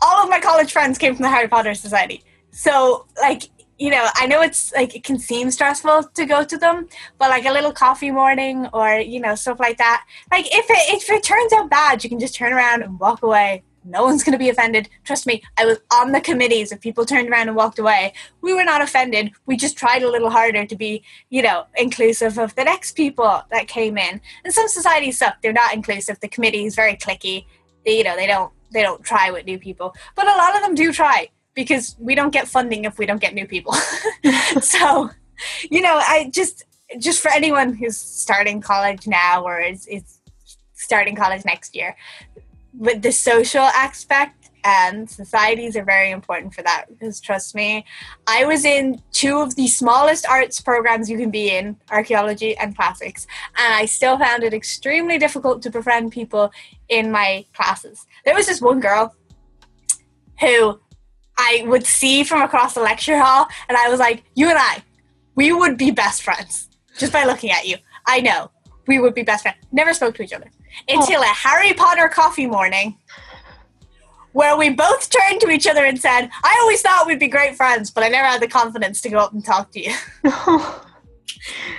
all 0.00 0.22
of 0.22 0.30
my 0.30 0.38
college 0.38 0.72
friends 0.72 0.96
came 0.96 1.16
from 1.16 1.24
the 1.24 1.30
Harry 1.30 1.48
Potter 1.48 1.74
Society. 1.74 2.22
So, 2.58 3.06
like, 3.22 3.44
you 3.78 3.88
know, 3.88 4.08
I 4.16 4.26
know 4.26 4.42
it's 4.42 4.72
like 4.72 4.96
it 4.96 5.04
can 5.04 5.16
seem 5.16 5.48
stressful 5.52 6.10
to 6.12 6.24
go 6.26 6.42
to 6.42 6.58
them, 6.58 6.88
but 7.16 7.30
like 7.30 7.44
a 7.44 7.52
little 7.52 7.70
coffee 7.70 8.10
morning 8.10 8.66
or 8.72 8.98
you 8.98 9.20
know 9.20 9.36
stuff 9.36 9.60
like 9.60 9.78
that. 9.78 10.04
Like 10.32 10.46
if 10.46 10.66
it 10.68 10.94
if 10.96 11.08
it 11.08 11.22
turns 11.22 11.52
out 11.52 11.70
bad, 11.70 12.02
you 12.02 12.10
can 12.10 12.18
just 12.18 12.34
turn 12.34 12.52
around 12.52 12.82
and 12.82 12.98
walk 12.98 13.22
away. 13.22 13.62
No 13.84 14.02
one's 14.02 14.24
going 14.24 14.32
to 14.32 14.40
be 14.40 14.48
offended. 14.48 14.88
Trust 15.04 15.24
me, 15.24 15.40
I 15.56 15.66
was 15.66 15.78
on 15.94 16.10
the 16.10 16.20
committees. 16.20 16.72
If 16.72 16.80
people 16.80 17.06
turned 17.06 17.30
around 17.30 17.46
and 17.46 17.56
walked 17.56 17.78
away, 17.78 18.12
we 18.40 18.52
were 18.52 18.64
not 18.64 18.82
offended. 18.82 19.30
We 19.46 19.56
just 19.56 19.78
tried 19.78 20.02
a 20.02 20.10
little 20.10 20.28
harder 20.28 20.66
to 20.66 20.76
be, 20.76 21.04
you 21.30 21.42
know, 21.42 21.66
inclusive 21.76 22.38
of 22.38 22.56
the 22.56 22.64
next 22.64 22.96
people 22.96 23.40
that 23.52 23.68
came 23.68 23.96
in. 23.96 24.20
And 24.42 24.52
some 24.52 24.66
societies 24.66 25.16
suck; 25.16 25.40
they're 25.42 25.52
not 25.52 25.74
inclusive. 25.74 26.18
The 26.18 26.28
committee 26.28 26.64
is 26.64 26.74
very 26.74 26.96
cliquey. 26.96 27.46
They, 27.86 27.98
you 27.98 28.04
know, 28.04 28.16
they 28.16 28.26
don't 28.26 28.52
they 28.72 28.82
don't 28.82 29.04
try 29.04 29.30
with 29.30 29.46
new 29.46 29.60
people, 29.60 29.94
but 30.16 30.26
a 30.26 30.36
lot 30.36 30.56
of 30.56 30.62
them 30.62 30.74
do 30.74 30.92
try 30.92 31.28
because 31.58 31.96
we 31.98 32.14
don't 32.14 32.30
get 32.30 32.46
funding 32.46 32.84
if 32.84 32.98
we 32.98 33.04
don't 33.04 33.20
get 33.20 33.34
new 33.34 33.44
people. 33.44 33.72
so, 34.60 35.10
you 35.68 35.80
know, 35.82 35.96
I 35.96 36.30
just 36.32 36.64
just 37.00 37.20
for 37.20 37.32
anyone 37.32 37.74
who's 37.74 37.96
starting 37.96 38.60
college 38.60 39.08
now 39.08 39.42
or 39.42 39.60
is, 39.60 39.84
is 39.88 40.20
starting 40.74 41.16
college 41.16 41.44
next 41.44 41.74
year, 41.74 41.96
with 42.72 43.02
the 43.02 43.10
social 43.10 43.64
aspect, 43.86 44.50
and 44.64 45.10
societies 45.10 45.76
are 45.76 45.84
very 45.84 46.10
important 46.12 46.54
for 46.54 46.62
that 46.62 46.86
because 46.88 47.20
trust 47.20 47.54
me 47.54 47.84
i 48.26 48.44
was 48.44 48.64
in 48.64 49.00
two 49.12 49.38
of 49.38 49.54
the 49.54 49.68
smallest 49.68 50.26
arts 50.26 50.60
programs 50.60 51.08
you 51.08 51.16
can 51.16 51.30
be 51.30 51.56
in 51.56 51.76
archaeology 51.92 52.56
and 52.56 52.76
classics 52.76 53.24
and 53.56 53.72
i 53.72 53.84
still 53.84 54.18
found 54.18 54.42
it 54.42 54.52
extremely 54.52 55.16
difficult 55.16 55.62
to 55.62 55.70
befriend 55.70 56.10
people 56.10 56.50
in 56.88 57.08
my 57.10 57.44
classes 57.54 58.04
there 58.24 58.34
was 58.34 58.46
this 58.46 58.60
one 58.60 58.80
girl 58.80 59.14
who 60.40 60.80
i 61.38 61.64
would 61.66 61.86
see 61.86 62.22
from 62.24 62.42
across 62.42 62.74
the 62.74 62.80
lecture 62.80 63.18
hall 63.18 63.46
and 63.68 63.76
i 63.78 63.88
was 63.88 63.98
like 63.98 64.24
you 64.34 64.48
and 64.48 64.58
i 64.58 64.82
we 65.34 65.52
would 65.52 65.78
be 65.78 65.90
best 65.90 66.22
friends 66.22 66.68
just 66.98 67.12
by 67.12 67.24
looking 67.24 67.50
at 67.50 67.66
you 67.66 67.76
i 68.06 68.20
know 68.20 68.50
we 68.86 68.98
would 68.98 69.14
be 69.14 69.22
best 69.22 69.42
friends 69.42 69.58
never 69.72 69.94
spoke 69.94 70.14
to 70.14 70.22
each 70.22 70.32
other 70.32 70.50
until 70.88 71.20
oh. 71.20 71.22
a 71.22 71.34
harry 71.34 71.72
potter 71.72 72.08
coffee 72.08 72.46
morning 72.46 72.96
where 74.32 74.56
we 74.56 74.70
both 74.70 75.10
turned 75.10 75.40
to 75.40 75.50
each 75.50 75.66
other 75.66 75.84
and 75.84 76.00
said, 76.00 76.28
I 76.44 76.58
always 76.62 76.80
thought 76.80 77.08
we'd 77.08 77.18
be 77.18 77.26
great 77.26 77.56
friends, 77.56 77.90
but 77.90 78.04
I 78.04 78.08
never 78.08 78.28
had 78.28 78.40
the 78.40 78.46
confidence 78.46 79.00
to 79.02 79.08
go 79.08 79.18
up 79.18 79.32
and 79.32 79.44
talk 79.44 79.72
to 79.72 79.80
you. 79.80 79.92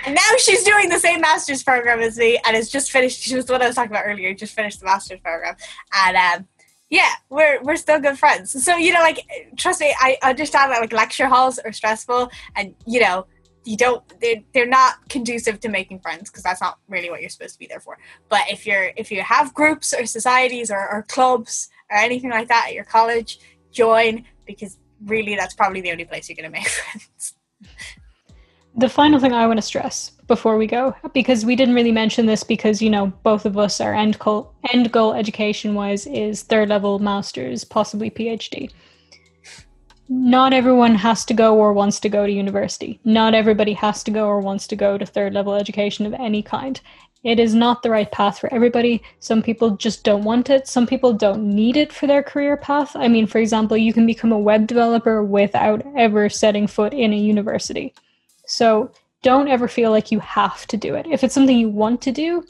and 0.04 0.14
now 0.14 0.36
she's 0.38 0.62
doing 0.62 0.88
the 0.88 0.98
same 0.98 1.20
master's 1.20 1.62
program 1.62 2.00
as 2.00 2.18
me 2.18 2.38
and 2.44 2.54
has 2.56 2.68
just 2.68 2.90
finished. 2.90 3.22
She 3.22 3.34
was 3.34 3.48
what 3.48 3.62
I 3.62 3.66
was 3.66 3.76
talking 3.76 3.92
about 3.92 4.04
earlier, 4.04 4.34
just 4.34 4.54
finished 4.54 4.80
the 4.80 4.86
master's 4.86 5.20
program. 5.20 5.56
And 6.04 6.16
um, 6.16 6.48
yeah, 6.90 7.12
we're, 7.28 7.62
we're 7.62 7.76
still 7.76 8.00
good 8.00 8.18
friends. 8.18 8.62
So, 8.64 8.76
you 8.76 8.92
know, 8.92 9.00
like, 9.00 9.24
trust 9.56 9.80
me, 9.80 9.94
I 9.98 10.18
understand 10.22 10.72
that 10.72 10.80
like 10.80 10.92
lecture 10.92 11.28
halls 11.28 11.58
are 11.58 11.72
stressful 11.72 12.30
and, 12.56 12.74
you 12.86 13.00
know, 13.00 13.26
you 13.64 13.76
don't 13.76 14.02
they're, 14.22 14.42
they're 14.54 14.66
not 14.66 15.06
conducive 15.10 15.60
to 15.60 15.68
making 15.68 16.00
friends 16.00 16.30
because 16.30 16.42
that's 16.42 16.62
not 16.62 16.78
really 16.88 17.10
what 17.10 17.20
you're 17.20 17.28
supposed 17.28 17.52
to 17.52 17.58
be 17.58 17.66
there 17.66 17.78
for 17.78 17.98
but 18.30 18.40
if 18.50 18.66
you're 18.66 18.90
if 18.96 19.12
you 19.12 19.20
have 19.20 19.52
groups 19.52 19.92
or 19.92 20.06
societies 20.06 20.70
or, 20.70 20.90
or 20.90 21.02
clubs 21.02 21.68
or 21.90 21.96
anything 21.96 22.30
like 22.30 22.48
that 22.48 22.66
at 22.68 22.74
your 22.74 22.84
college, 22.84 23.40
join 23.72 24.24
because 24.46 24.78
really 25.06 25.34
that's 25.34 25.54
probably 25.54 25.80
the 25.80 25.90
only 25.90 26.04
place 26.04 26.28
you're 26.28 26.36
going 26.36 26.50
to 26.50 26.50
make 26.50 26.68
friends. 26.68 27.34
The 28.76 28.88
final 28.88 29.18
thing 29.18 29.32
I 29.32 29.46
want 29.46 29.58
to 29.58 29.62
stress 29.62 30.12
before 30.30 30.56
we 30.56 30.68
go, 30.68 30.94
because 31.12 31.44
we 31.44 31.56
didn't 31.56 31.74
really 31.74 31.90
mention 31.90 32.24
this 32.24 32.44
because, 32.44 32.80
you 32.80 32.88
know, 32.88 33.08
both 33.24 33.44
of 33.44 33.58
us, 33.58 33.80
our 33.80 33.92
end 33.92 34.16
goal, 34.20 34.54
end 34.72 34.92
goal 34.92 35.12
education 35.12 35.74
wise 35.74 36.06
is 36.06 36.44
third 36.44 36.68
level 36.68 37.00
master's, 37.00 37.64
possibly 37.64 38.10
PhD. 38.12 38.70
Not 40.08 40.52
everyone 40.52 40.94
has 40.94 41.24
to 41.24 41.34
go 41.34 41.58
or 41.58 41.72
wants 41.72 41.98
to 42.00 42.08
go 42.08 42.26
to 42.26 42.32
university. 42.32 43.00
Not 43.04 43.34
everybody 43.34 43.72
has 43.72 44.04
to 44.04 44.12
go 44.12 44.28
or 44.28 44.38
wants 44.38 44.68
to 44.68 44.76
go 44.76 44.96
to 44.96 45.04
third 45.04 45.32
level 45.32 45.56
education 45.56 46.06
of 46.06 46.14
any 46.14 46.44
kind. 46.44 46.80
It 47.24 47.40
is 47.40 47.52
not 47.52 47.82
the 47.82 47.90
right 47.90 48.10
path 48.12 48.38
for 48.38 48.54
everybody. 48.54 49.02
Some 49.18 49.42
people 49.42 49.72
just 49.72 50.04
don't 50.04 50.22
want 50.22 50.48
it. 50.48 50.68
Some 50.68 50.86
people 50.86 51.12
don't 51.12 51.42
need 51.42 51.76
it 51.76 51.92
for 51.92 52.06
their 52.06 52.22
career 52.22 52.56
path. 52.56 52.94
I 52.94 53.08
mean, 53.08 53.26
for 53.26 53.38
example, 53.38 53.76
you 53.76 53.92
can 53.92 54.06
become 54.06 54.30
a 54.30 54.38
web 54.38 54.68
developer 54.68 55.24
without 55.24 55.82
ever 55.96 56.28
setting 56.28 56.68
foot 56.68 56.94
in 56.94 57.12
a 57.12 57.16
university. 57.16 57.94
So 58.46 58.92
don't 59.22 59.48
ever 59.48 59.68
feel 59.68 59.90
like 59.90 60.10
you 60.10 60.20
have 60.20 60.66
to 60.68 60.76
do 60.76 60.94
it. 60.94 61.06
If 61.06 61.22
it's 61.22 61.34
something 61.34 61.58
you 61.58 61.68
want 61.68 62.00
to 62.02 62.12
do, 62.12 62.44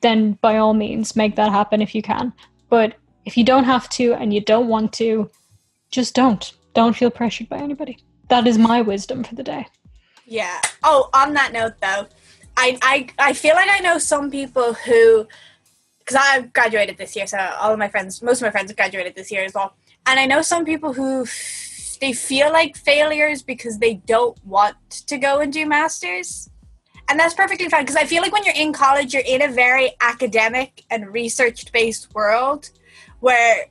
then 0.00 0.32
by 0.40 0.58
all 0.58 0.74
means, 0.74 1.16
make 1.16 1.36
that 1.36 1.50
happen 1.50 1.82
if 1.82 1.94
you 1.94 2.02
can. 2.02 2.32
But 2.68 2.94
if 3.24 3.36
you 3.36 3.44
don't 3.44 3.64
have 3.64 3.88
to 3.90 4.14
and 4.14 4.32
you 4.32 4.40
don't 4.40 4.68
want 4.68 4.92
to, 4.94 5.30
just 5.90 6.14
don't. 6.14 6.52
Don't 6.74 6.96
feel 6.96 7.10
pressured 7.10 7.48
by 7.48 7.58
anybody. 7.58 7.98
That 8.28 8.46
is 8.46 8.56
my 8.56 8.80
wisdom 8.80 9.24
for 9.24 9.34
the 9.34 9.42
day. 9.42 9.66
Yeah. 10.24 10.60
Oh, 10.82 11.10
on 11.12 11.34
that 11.34 11.52
note, 11.52 11.74
though, 11.82 12.06
I, 12.56 12.78
I, 12.82 13.08
I 13.18 13.32
feel 13.34 13.54
like 13.54 13.68
I 13.70 13.80
know 13.80 13.98
some 13.98 14.30
people 14.30 14.72
who, 14.72 15.26
because 15.98 16.16
I've 16.18 16.52
graduated 16.52 16.96
this 16.96 17.14
year, 17.14 17.26
so 17.26 17.38
all 17.60 17.72
of 17.72 17.78
my 17.78 17.88
friends, 17.88 18.22
most 18.22 18.40
of 18.40 18.46
my 18.46 18.50
friends 18.50 18.70
have 18.70 18.76
graduated 18.76 19.14
this 19.14 19.30
year 19.30 19.44
as 19.44 19.52
well. 19.54 19.74
And 20.06 20.18
I 20.18 20.26
know 20.26 20.42
some 20.42 20.64
people 20.64 20.94
who 20.94 21.26
they 22.02 22.12
feel 22.12 22.52
like 22.52 22.76
failures 22.76 23.44
because 23.44 23.78
they 23.78 23.94
don't 23.94 24.36
want 24.44 24.76
to 24.90 25.16
go 25.16 25.38
and 25.38 25.52
do 25.52 25.64
masters. 25.64 26.50
And 27.08 27.18
that's 27.18 27.32
perfectly 27.32 27.68
fine 27.68 27.82
because 27.82 27.94
I 27.94 28.06
feel 28.06 28.22
like 28.22 28.32
when 28.32 28.42
you're 28.42 28.56
in 28.56 28.72
college, 28.72 29.14
you're 29.14 29.22
in 29.24 29.40
a 29.40 29.46
very 29.46 29.92
academic 30.00 30.82
and 30.90 31.12
research 31.12 31.70
based 31.70 32.12
world 32.12 32.70
where 33.20 33.66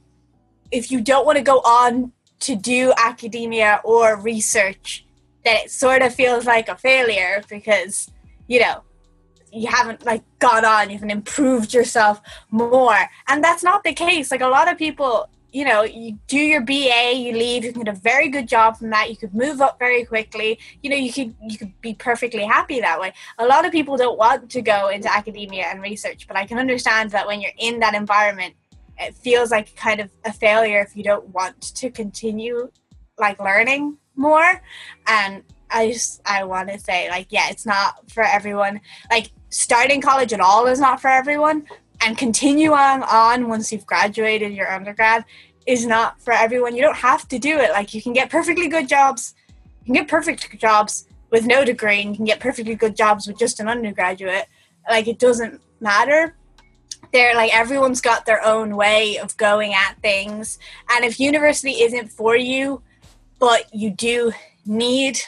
if 0.71 0.91
you 0.91 1.01
don't 1.01 1.25
want 1.25 1.39
to 1.39 1.43
go 1.43 1.57
on 1.57 2.13
to 2.39 2.55
do 2.55 2.93
academia 2.97 3.81
or 3.83 4.15
research, 4.15 5.05
then 5.43 5.57
it 5.57 5.69
sort 5.69 6.01
of 6.01 6.15
feels 6.15 6.45
like 6.45 6.69
a 6.69 6.77
failure 6.77 7.43
because 7.49 8.09
you 8.47 8.61
know 8.61 8.81
you 9.51 9.67
haven't 9.67 10.05
like 10.05 10.23
gone 10.39 10.63
on 10.63 10.89
you 10.89 10.95
haven't 10.95 11.11
improved 11.11 11.73
yourself 11.73 12.21
more 12.51 12.97
and 13.27 13.43
that's 13.43 13.63
not 13.63 13.83
the 13.83 13.91
case 13.91 14.31
like 14.31 14.39
a 14.39 14.47
lot 14.47 14.71
of 14.71 14.77
people 14.77 15.29
you 15.51 15.65
know 15.65 15.83
you 15.83 16.17
do 16.27 16.37
your 16.37 16.61
ba 16.61 17.13
you 17.13 17.33
leave 17.33 17.63
you 17.65 17.73
can 17.73 17.83
get 17.83 17.93
a 17.93 17.99
very 17.99 18.29
good 18.29 18.47
job 18.47 18.77
from 18.77 18.89
that 18.89 19.09
you 19.09 19.17
could 19.17 19.33
move 19.33 19.61
up 19.61 19.77
very 19.79 20.05
quickly. 20.05 20.59
You 20.81 20.89
know 20.89 20.95
you 20.95 21.11
could 21.11 21.35
you 21.41 21.57
could 21.57 21.79
be 21.81 21.93
perfectly 21.93 22.43
happy 22.43 22.79
that 22.79 22.99
way. 22.99 23.13
A 23.37 23.45
lot 23.45 23.65
of 23.65 23.71
people 23.71 23.97
don't 23.97 24.17
want 24.17 24.49
to 24.49 24.61
go 24.61 24.89
into 24.89 25.13
academia 25.13 25.65
and 25.65 25.81
research 25.81 26.27
but 26.27 26.37
i 26.37 26.45
can 26.45 26.57
understand 26.57 27.11
that 27.11 27.27
when 27.27 27.41
you're 27.41 27.51
in 27.57 27.79
that 27.79 27.93
environment 27.93 28.53
it 28.99 29.15
feels 29.15 29.51
like 29.51 29.75
kind 29.75 29.99
of 29.99 30.09
a 30.25 30.31
failure 30.31 30.79
if 30.79 30.95
you 30.95 31.03
don't 31.03 31.27
want 31.29 31.59
to 31.61 31.89
continue 31.89 32.69
like 33.17 33.39
learning 33.39 33.97
more. 34.15 34.61
And 35.07 35.43
I 35.69 35.91
just 35.91 36.21
I 36.25 36.43
want 36.43 36.69
to 36.69 36.79
say 36.79 37.09
like 37.09 37.27
yeah, 37.29 37.49
it's 37.49 37.65
not 37.65 38.09
for 38.11 38.23
everyone. 38.23 38.81
Like 39.09 39.31
starting 39.49 40.01
college 40.01 40.33
at 40.33 40.39
all 40.39 40.67
is 40.67 40.79
not 40.79 41.01
for 41.01 41.07
everyone, 41.07 41.65
and 42.01 42.17
continuing 42.17 43.03
on 43.03 43.47
once 43.47 43.71
you've 43.71 43.85
graduated 43.85 44.53
your 44.53 44.71
undergrad 44.71 45.23
is 45.67 45.85
not 45.85 46.21
for 46.21 46.33
everyone. 46.33 46.75
You 46.75 46.81
don't 46.81 46.97
have 46.97 47.27
to 47.29 47.39
do 47.39 47.59
it. 47.59 47.71
Like 47.71 47.93
you 47.93 48.01
can 48.01 48.13
get 48.13 48.29
perfectly 48.29 48.67
good 48.67 48.89
jobs. 48.89 49.35
You 49.81 49.85
can 49.85 49.93
get 49.95 50.07
perfect 50.07 50.59
jobs 50.59 51.07
with 51.29 51.45
no 51.45 51.63
degree, 51.63 52.01
and 52.01 52.11
you 52.11 52.15
can 52.15 52.25
get 52.25 52.39
perfectly 52.39 52.75
good 52.75 52.95
jobs 52.95 53.27
with 53.27 53.37
just 53.37 53.59
an 53.59 53.67
undergraduate. 53.67 54.47
Like 54.89 55.07
it 55.07 55.19
doesn't 55.19 55.61
matter. 55.79 56.35
They're 57.13 57.35
like 57.35 57.53
everyone's 57.53 58.01
got 58.01 58.25
their 58.25 58.43
own 58.43 58.75
way 58.75 59.17
of 59.17 59.35
going 59.37 59.73
at 59.73 60.01
things, 60.01 60.59
and 60.89 61.05
if 61.05 61.19
university 61.19 61.81
isn't 61.83 62.11
for 62.11 62.35
you, 62.35 62.81
but 63.39 63.73
you 63.73 63.91
do 63.91 64.31
need 64.65 65.19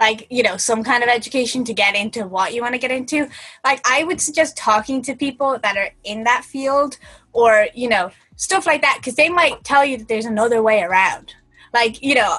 like 0.00 0.26
you 0.30 0.42
know 0.42 0.56
some 0.56 0.82
kind 0.82 1.04
of 1.04 1.08
education 1.08 1.62
to 1.64 1.74
get 1.74 1.94
into 1.94 2.26
what 2.26 2.54
you 2.54 2.62
want 2.62 2.74
to 2.74 2.78
get 2.78 2.90
into. 2.90 3.28
Like 3.62 3.80
i 3.84 4.02
would 4.02 4.20
suggest 4.20 4.56
talking 4.56 5.02
to 5.02 5.14
people 5.14 5.58
that 5.62 5.76
are 5.76 5.90
in 6.02 6.24
that 6.24 6.44
field 6.44 6.96
or 7.32 7.68
you 7.74 7.88
know 7.88 8.10
stuff 8.36 8.66
like 8.66 8.80
that 8.80 8.96
because 8.98 9.14
they 9.14 9.28
might 9.28 9.62
tell 9.62 9.84
you 9.84 9.98
that 9.98 10.08
there's 10.08 10.24
another 10.24 10.62
way 10.62 10.82
around. 10.82 11.34
Like 11.72 12.02
you 12.02 12.14
know 12.14 12.38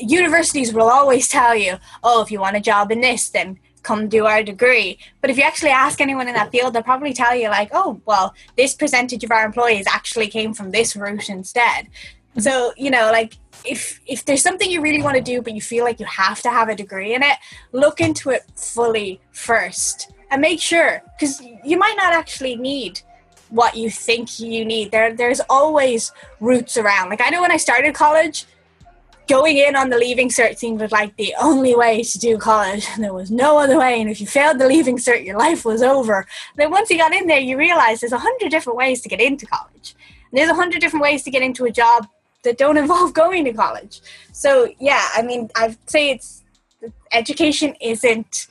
universities 0.00 0.72
will 0.72 0.88
always 0.88 1.26
tell 1.26 1.54
you 1.54 1.76
oh 2.04 2.22
if 2.22 2.30
you 2.30 2.38
want 2.38 2.56
a 2.56 2.60
job 2.60 2.92
in 2.92 3.00
this 3.00 3.28
then 3.28 3.58
come 3.82 4.08
do 4.08 4.24
our 4.24 4.42
degree. 4.42 4.98
But 5.20 5.30
if 5.30 5.36
you 5.36 5.42
actually 5.42 5.70
ask 5.70 6.00
anyone 6.00 6.28
in 6.28 6.34
that 6.34 6.52
field 6.52 6.72
they'll 6.72 6.82
probably 6.82 7.12
tell 7.12 7.34
you 7.34 7.48
like 7.48 7.70
oh 7.72 8.00
well 8.06 8.34
this 8.56 8.74
percentage 8.74 9.24
of 9.24 9.32
our 9.32 9.44
employees 9.44 9.86
actually 9.88 10.28
came 10.28 10.54
from 10.54 10.70
this 10.70 10.94
route 10.94 11.28
instead. 11.28 11.88
Mm-hmm. 11.88 12.40
So 12.40 12.72
you 12.76 12.90
know 12.90 13.10
like 13.10 13.36
if 13.64 14.00
if 14.06 14.24
there's 14.24 14.42
something 14.42 14.70
you 14.70 14.80
really 14.80 15.02
want 15.02 15.16
to 15.16 15.22
do 15.22 15.40
but 15.40 15.54
you 15.54 15.60
feel 15.60 15.84
like 15.84 15.98
you 15.98 16.06
have 16.06 16.42
to 16.42 16.50
have 16.50 16.68
a 16.68 16.74
degree 16.74 17.14
in 17.14 17.22
it 17.22 17.36
look 17.72 18.00
into 18.00 18.30
it 18.30 18.42
fully 18.54 19.20
first. 19.32 20.12
And 20.30 20.40
make 20.40 20.60
sure 20.60 21.02
because 21.18 21.40
you 21.64 21.78
might 21.78 21.94
not 21.96 22.12
actually 22.12 22.56
need 22.56 23.00
what 23.50 23.76
you 23.76 23.88
think 23.88 24.40
you 24.40 24.64
need. 24.64 24.90
There 24.90 25.14
there's 25.14 25.40
always 25.48 26.12
routes 26.40 26.76
around. 26.76 27.10
Like 27.10 27.20
i 27.20 27.30
know 27.30 27.40
when 27.40 27.52
i 27.52 27.56
started 27.56 27.94
college 27.94 28.46
going 29.26 29.56
in 29.56 29.74
on 29.74 29.88
the 29.88 29.96
leaving 29.96 30.28
cert 30.28 30.58
seemed 30.58 30.90
like 30.92 31.16
the 31.16 31.34
only 31.40 31.74
way 31.74 32.02
to 32.02 32.18
do 32.18 32.36
college. 32.36 32.86
And 32.94 33.02
there 33.02 33.14
was 33.14 33.30
no 33.30 33.58
other 33.58 33.78
way. 33.78 34.00
And 34.00 34.10
if 34.10 34.20
you 34.20 34.26
failed 34.26 34.58
the 34.58 34.68
leaving 34.68 34.98
cert 34.98 35.24
your 35.24 35.38
life 35.38 35.64
was 35.64 35.82
over. 35.82 36.18
And 36.18 36.56
then 36.56 36.70
once 36.70 36.90
you 36.90 36.98
got 36.98 37.14
in 37.14 37.26
there 37.26 37.40
you 37.40 37.56
realize 37.56 38.00
there's 38.00 38.12
a 38.12 38.18
hundred 38.18 38.50
different 38.50 38.76
ways 38.76 39.00
to 39.02 39.08
get 39.08 39.20
into 39.20 39.46
college. 39.46 39.94
And 40.30 40.38
there's 40.38 40.50
a 40.50 40.54
hundred 40.54 40.80
different 40.80 41.02
ways 41.02 41.22
to 41.22 41.30
get 41.30 41.42
into 41.42 41.64
a 41.64 41.70
job 41.70 42.06
that 42.44 42.58
don't 42.58 42.76
involve 42.84 43.12
going 43.12 43.44
to 43.44 43.52
college. 43.52 44.00
So 44.32 44.68
yeah, 44.78 45.08
I 45.14 45.22
mean, 45.22 45.50
I'd 45.56 45.76
say 45.90 46.10
it's 46.10 46.42
education 47.12 47.74
isn't 47.80 48.46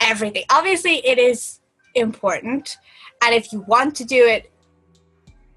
everything. 0.00 0.44
Obviously, 0.50 1.06
it 1.06 1.18
is 1.18 1.60
important, 1.94 2.78
and 3.22 3.34
if 3.34 3.52
you 3.52 3.60
want 3.60 3.94
to 3.96 4.04
do 4.04 4.26
it, 4.26 4.50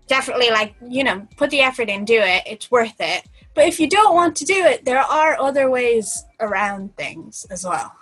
definitely 0.08 0.50
like 0.50 0.76
you 0.88 1.04
know, 1.04 1.26
put 1.38 1.50
the 1.50 1.62
effort 1.62 1.90
in, 1.90 2.06
do 2.06 2.20
it. 2.20 2.44
It's 2.46 2.70
worth 2.70 3.00
it. 3.00 3.24
But 3.56 3.68
if 3.68 3.80
you 3.80 3.88
don't 3.88 4.16
want 4.16 4.36
to 4.38 4.46
do 4.46 4.66
it, 4.66 4.84
there 4.84 5.00
are 5.00 5.40
other 5.40 5.70
ways 5.70 6.26
around 6.40 6.96
things 6.98 7.46
as 7.52 7.64
well. 7.64 7.94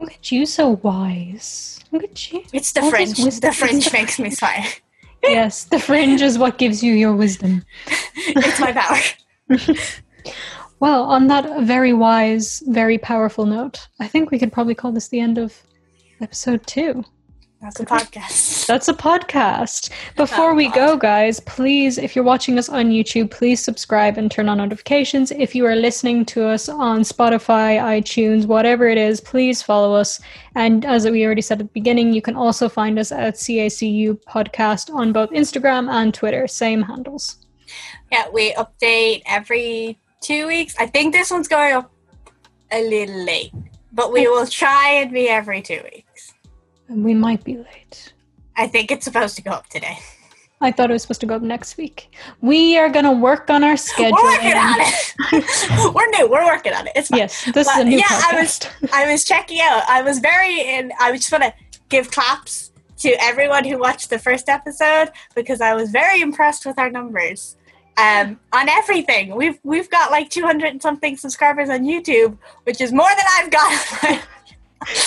Look 0.00 0.12
at 0.12 0.32
you, 0.32 0.44
so 0.44 0.80
wise. 0.82 1.78
Look 1.92 2.02
at 2.02 2.32
you. 2.32 2.42
It's 2.52 2.72
the 2.72 2.82
French. 2.82 3.16
The 3.16 3.52
French 3.52 3.92
makes 3.98 4.18
me 4.18 4.30
smile 4.30 4.64
yes, 5.28 5.64
the 5.64 5.78
fringe 5.78 6.22
is 6.22 6.38
what 6.38 6.58
gives 6.58 6.82
you 6.82 6.94
your 6.94 7.14
wisdom. 7.14 7.64
it's 7.86 8.60
my 8.60 8.72
power. 8.72 8.98
well, 10.80 11.04
on 11.04 11.26
that 11.28 11.60
very 11.62 11.92
wise, 11.92 12.62
very 12.66 12.98
powerful 12.98 13.46
note, 13.46 13.88
I 14.00 14.08
think 14.08 14.30
we 14.30 14.38
could 14.38 14.52
probably 14.52 14.74
call 14.74 14.92
this 14.92 15.08
the 15.08 15.20
end 15.20 15.38
of 15.38 15.62
episode 16.20 16.66
two. 16.66 17.04
That's 17.64 17.80
a 17.80 17.86
podcast. 17.86 18.66
That's 18.66 18.88
a 18.88 18.92
podcast. 18.92 19.88
Before 20.16 20.54
we 20.54 20.70
go, 20.72 20.98
guys, 20.98 21.40
please, 21.40 21.96
if 21.96 22.14
you're 22.14 22.24
watching 22.24 22.58
us 22.58 22.68
on 22.68 22.90
YouTube, 22.90 23.30
please 23.30 23.58
subscribe 23.64 24.18
and 24.18 24.30
turn 24.30 24.50
on 24.50 24.58
notifications. 24.58 25.30
If 25.30 25.54
you 25.54 25.64
are 25.64 25.74
listening 25.74 26.26
to 26.26 26.46
us 26.46 26.68
on 26.68 27.00
Spotify, 27.00 27.80
iTunes, 27.80 28.44
whatever 28.44 28.86
it 28.86 28.98
is, 28.98 29.18
please 29.18 29.62
follow 29.62 29.94
us. 29.94 30.20
And 30.54 30.84
as 30.84 31.08
we 31.08 31.24
already 31.24 31.40
said 31.40 31.58
at 31.62 31.68
the 31.68 31.72
beginning, 31.72 32.12
you 32.12 32.20
can 32.20 32.36
also 32.36 32.68
find 32.68 32.98
us 32.98 33.10
at 33.10 33.36
CACU 33.36 34.22
Podcast 34.24 34.92
on 34.92 35.14
both 35.14 35.30
Instagram 35.30 35.90
and 35.90 36.12
Twitter, 36.12 36.46
same 36.46 36.82
handles. 36.82 37.46
Yeah, 38.12 38.28
we 38.30 38.52
update 38.56 39.22
every 39.24 39.98
two 40.20 40.46
weeks. 40.46 40.74
I 40.78 40.84
think 40.84 41.14
this 41.14 41.30
one's 41.30 41.48
going 41.48 41.72
up 41.72 41.90
a 42.70 42.86
little 42.86 43.24
late, 43.24 43.52
but 43.90 44.12
we 44.12 44.28
will 44.28 44.46
try 44.46 45.00
and 45.00 45.10
be 45.10 45.30
every 45.30 45.62
two 45.62 45.80
weeks. 45.82 46.13
We 46.88 47.14
might 47.14 47.44
be 47.44 47.56
late. 47.56 48.12
I 48.56 48.66
think 48.66 48.90
it's 48.90 49.04
supposed 49.04 49.36
to 49.36 49.42
go 49.42 49.50
up 49.50 49.68
today. 49.68 49.98
I 50.60 50.72
thought 50.72 50.88
it 50.88 50.94
was 50.94 51.02
supposed 51.02 51.20
to 51.20 51.26
go 51.26 51.34
up 51.34 51.42
next 51.42 51.76
week. 51.76 52.10
We 52.40 52.78
are 52.78 52.88
going 52.88 53.04
to 53.04 53.12
work 53.12 53.50
on 53.50 53.62
our 53.64 53.76
schedule. 53.76 54.16
We're 54.22 54.30
working 54.30 54.52
on 54.52 54.76
it. 54.78 55.94
we're 55.94 56.10
new. 56.10 56.30
We're 56.30 56.46
working 56.46 56.72
on 56.72 56.86
it. 56.86 56.92
It's 56.96 57.08
fine. 57.08 57.18
Yes, 57.18 57.44
this 57.52 57.66
but, 57.66 57.76
is 57.76 57.82
a 57.82 57.84
new 57.84 57.98
yeah, 57.98 58.04
podcast. 58.04 58.32
I 58.32 58.40
was, 58.40 58.60
I 58.92 59.12
was 59.12 59.24
checking 59.24 59.60
out. 59.60 59.82
I 59.88 60.02
was 60.02 60.20
very 60.20 60.60
in. 60.60 60.92
I 61.00 61.12
just 61.12 61.30
want 61.30 61.44
to 61.44 61.52
give 61.88 62.10
claps 62.10 62.72
to 62.98 63.10
everyone 63.20 63.64
who 63.64 63.78
watched 63.78 64.08
the 64.10 64.18
first 64.18 64.48
episode 64.48 65.10
because 65.34 65.60
I 65.60 65.74
was 65.74 65.90
very 65.90 66.22
impressed 66.22 66.64
with 66.64 66.78
our 66.78 66.88
numbers 66.88 67.56
um, 67.98 68.40
on 68.52 68.68
everything. 68.68 69.34
We've 69.34 69.58
we've 69.64 69.90
got 69.90 70.10
like 70.10 70.30
200 70.30 70.80
something 70.80 71.16
subscribers 71.16 71.68
on 71.68 71.80
YouTube, 71.80 72.38
which 72.62 72.80
is 72.80 72.92
more 72.92 73.08
than 73.08 73.26
I've 73.36 73.50
got. 73.50 74.28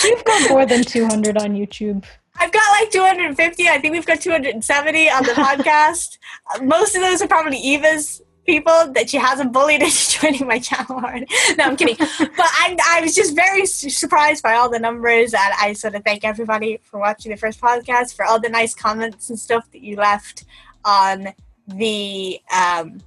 You've 0.04 0.24
got 0.24 0.50
more 0.50 0.66
than 0.66 0.82
200 0.82 1.38
on 1.38 1.54
YouTube. 1.54 2.04
I've 2.40 2.52
got 2.52 2.80
like 2.80 2.90
250. 2.90 3.68
I 3.68 3.78
think 3.78 3.92
we've 3.92 4.06
got 4.06 4.20
270 4.20 5.10
on 5.10 5.22
the 5.24 5.30
podcast. 5.32 6.18
Most 6.62 6.94
of 6.94 7.02
those 7.02 7.20
are 7.20 7.28
probably 7.28 7.58
Eva's 7.58 8.22
people 8.46 8.92
that 8.94 9.10
she 9.10 9.18
hasn't 9.18 9.52
bullied 9.52 9.82
into 9.88 10.10
joining 10.20 10.46
my 10.46 10.58
channel. 10.58 11.00
no, 11.00 11.64
I'm 11.64 11.76
kidding. 11.76 11.96
but 11.98 12.30
I, 12.38 12.76
I 12.88 13.00
was 13.02 13.14
just 13.14 13.34
very 13.34 13.66
surprised 13.66 14.42
by 14.42 14.54
all 14.54 14.70
the 14.70 14.78
numbers, 14.78 15.34
and 15.34 15.54
I 15.60 15.72
sort 15.74 15.94
of 15.94 16.04
thank 16.04 16.24
everybody 16.24 16.80
for 16.82 16.98
watching 16.98 17.30
the 17.30 17.36
first 17.36 17.60
podcast, 17.60 18.14
for 18.14 18.24
all 18.24 18.40
the 18.40 18.48
nice 18.48 18.74
comments 18.74 19.28
and 19.30 19.38
stuff 19.38 19.70
that 19.72 19.82
you 19.82 19.96
left 19.96 20.44
on 20.84 21.28
the 21.66 22.40
um, 22.54 23.00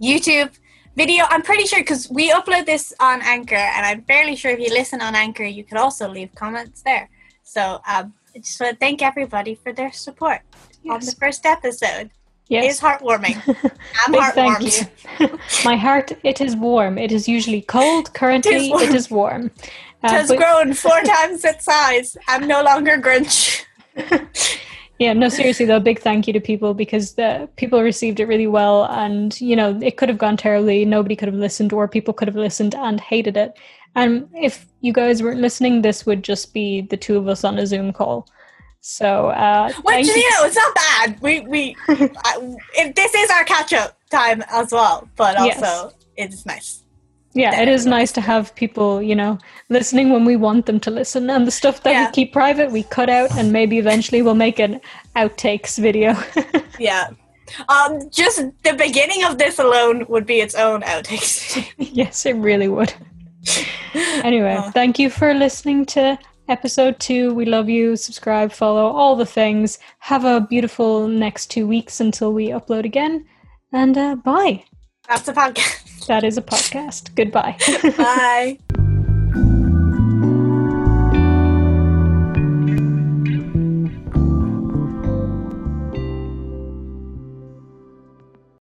YouTube 0.00 0.50
video. 0.96 1.24
I'm 1.28 1.42
pretty 1.42 1.66
sure 1.66 1.80
because 1.80 2.08
we 2.10 2.30
upload 2.30 2.66
this 2.66 2.92
on 3.00 3.20
Anchor, 3.22 3.54
and 3.54 3.86
I'm 3.86 4.02
fairly 4.02 4.36
sure 4.36 4.50
if 4.50 4.60
you 4.60 4.70
listen 4.70 5.00
on 5.00 5.14
Anchor, 5.14 5.44
you 5.44 5.64
could 5.64 5.78
also 5.78 6.08
leave 6.08 6.34
comments 6.34 6.82
there. 6.82 7.08
So 7.42 7.80
um, 7.86 8.14
I 8.34 8.38
just 8.38 8.60
want 8.60 8.72
to 8.72 8.78
thank 8.78 9.02
everybody 9.02 9.54
for 9.54 9.72
their 9.72 9.92
support 9.92 10.40
yes. 10.82 10.94
on 10.94 11.00
the 11.00 11.16
first 11.18 11.46
episode. 11.46 12.10
Yes. 12.48 12.72
It's 12.72 12.80
heartwarming. 12.80 13.36
I'm 14.06 14.12
heartwarmed. 14.12 14.88
My 15.64 15.76
heart, 15.76 16.12
it 16.24 16.40
is 16.40 16.56
warm. 16.56 16.98
It 16.98 17.12
is 17.12 17.28
usually 17.28 17.62
cold. 17.62 18.12
Currently, 18.14 18.52
it 18.52 18.62
is 18.62 18.70
warm. 18.70 18.82
It 18.82 18.94
is 18.94 19.10
warm. 19.10 19.50
Uh, 20.02 20.06
it 20.06 20.10
has 20.10 20.28
but- 20.28 20.38
grown 20.38 20.74
four 20.74 21.00
times 21.02 21.44
its 21.44 21.64
size. 21.64 22.16
I'm 22.26 22.48
no 22.48 22.62
longer 22.62 22.96
Grinch. 22.98 23.64
Yeah, 25.00 25.14
no, 25.14 25.30
seriously 25.30 25.64
though, 25.64 25.80
big 25.80 25.98
thank 25.98 26.26
you 26.26 26.34
to 26.34 26.40
people 26.40 26.74
because 26.74 27.14
the 27.14 27.48
people 27.56 27.82
received 27.82 28.20
it 28.20 28.26
really 28.26 28.46
well, 28.46 28.84
and 28.84 29.40
you 29.40 29.56
know 29.56 29.78
it 29.82 29.96
could 29.96 30.10
have 30.10 30.18
gone 30.18 30.36
terribly. 30.36 30.84
Nobody 30.84 31.16
could 31.16 31.28
have 31.28 31.38
listened, 31.38 31.72
or 31.72 31.88
people 31.88 32.12
could 32.12 32.28
have 32.28 32.36
listened 32.36 32.74
and 32.74 33.00
hated 33.00 33.34
it. 33.38 33.58
And 33.96 34.28
if 34.34 34.66
you 34.82 34.92
guys 34.92 35.22
weren't 35.22 35.40
listening, 35.40 35.80
this 35.80 36.04
would 36.04 36.22
just 36.22 36.52
be 36.52 36.82
the 36.82 36.98
two 36.98 37.16
of 37.16 37.28
us 37.28 37.44
on 37.44 37.58
a 37.58 37.66
Zoom 37.66 37.94
call. 37.94 38.28
So, 38.82 39.30
uh, 39.30 39.72
which 39.84 40.06
you 40.06 40.30
know, 40.32 40.44
it's 40.44 40.56
not 40.56 40.74
bad. 40.74 41.20
We 41.22 41.40
we 41.40 41.76
uh, 41.88 42.40
this 42.94 43.14
is 43.14 43.30
our 43.30 43.44
catch 43.44 43.72
up 43.72 43.98
time 44.10 44.44
as 44.50 44.70
well, 44.70 45.08
but 45.16 45.38
also 45.38 45.48
yes. 45.54 45.94
it's 46.18 46.44
nice 46.44 46.79
yeah 47.40 47.60
it 47.60 47.68
is 47.68 47.86
nice 47.86 48.12
to 48.12 48.20
have 48.20 48.54
people 48.54 49.02
you 49.02 49.14
know 49.14 49.38
listening 49.70 50.10
when 50.10 50.24
we 50.24 50.36
want 50.36 50.66
them 50.66 50.78
to 50.80 50.90
listen. 50.90 51.30
And 51.30 51.46
the 51.46 51.50
stuff 51.50 51.82
that 51.84 51.92
yeah. 51.92 52.06
we 52.06 52.12
keep 52.12 52.32
private 52.32 52.70
we 52.70 52.82
cut 52.82 53.08
out 53.08 53.34
and 53.36 53.52
maybe 53.52 53.78
eventually 53.78 54.20
we'll 54.20 54.34
make 54.34 54.58
an 54.58 54.80
outtakes 55.16 55.78
video. 55.78 56.14
Yeah. 56.78 57.10
Um 57.68 58.08
just 58.10 58.38
the 58.62 58.72
beginning 58.72 59.24
of 59.24 59.36
this 59.36 59.58
alone 59.58 60.06
would 60.08 60.24
be 60.24 60.40
its 60.40 60.54
own 60.54 60.80
outtakes 60.80 61.62
yes 61.78 62.24
it 62.24 62.36
really 62.36 62.68
would. 62.68 62.94
Anyway 63.94 64.54
uh, 64.54 64.70
thank 64.70 64.98
you 64.98 65.10
for 65.10 65.34
listening 65.34 65.84
to 65.86 66.18
episode 66.48 66.98
two. 66.98 67.34
We 67.34 67.44
love 67.44 67.68
you. 67.68 67.96
Subscribe 67.96 68.50
follow 68.50 68.86
all 68.86 69.14
the 69.14 69.26
things. 69.26 69.78
Have 69.98 70.24
a 70.24 70.40
beautiful 70.40 71.06
next 71.06 71.50
two 71.50 71.66
weeks 71.66 72.00
until 72.00 72.32
we 72.32 72.48
upload 72.48 72.84
again. 72.84 73.26
And 73.72 73.98
uh, 73.98 74.16
bye. 74.16 74.64
That's 75.06 75.28
a 75.28 75.34
podcast 75.34 75.79
that 76.06 76.24
is 76.24 76.38
a 76.38 76.42
podcast. 76.42 77.14
Goodbye. 77.14 77.56
Bye. 77.96 78.58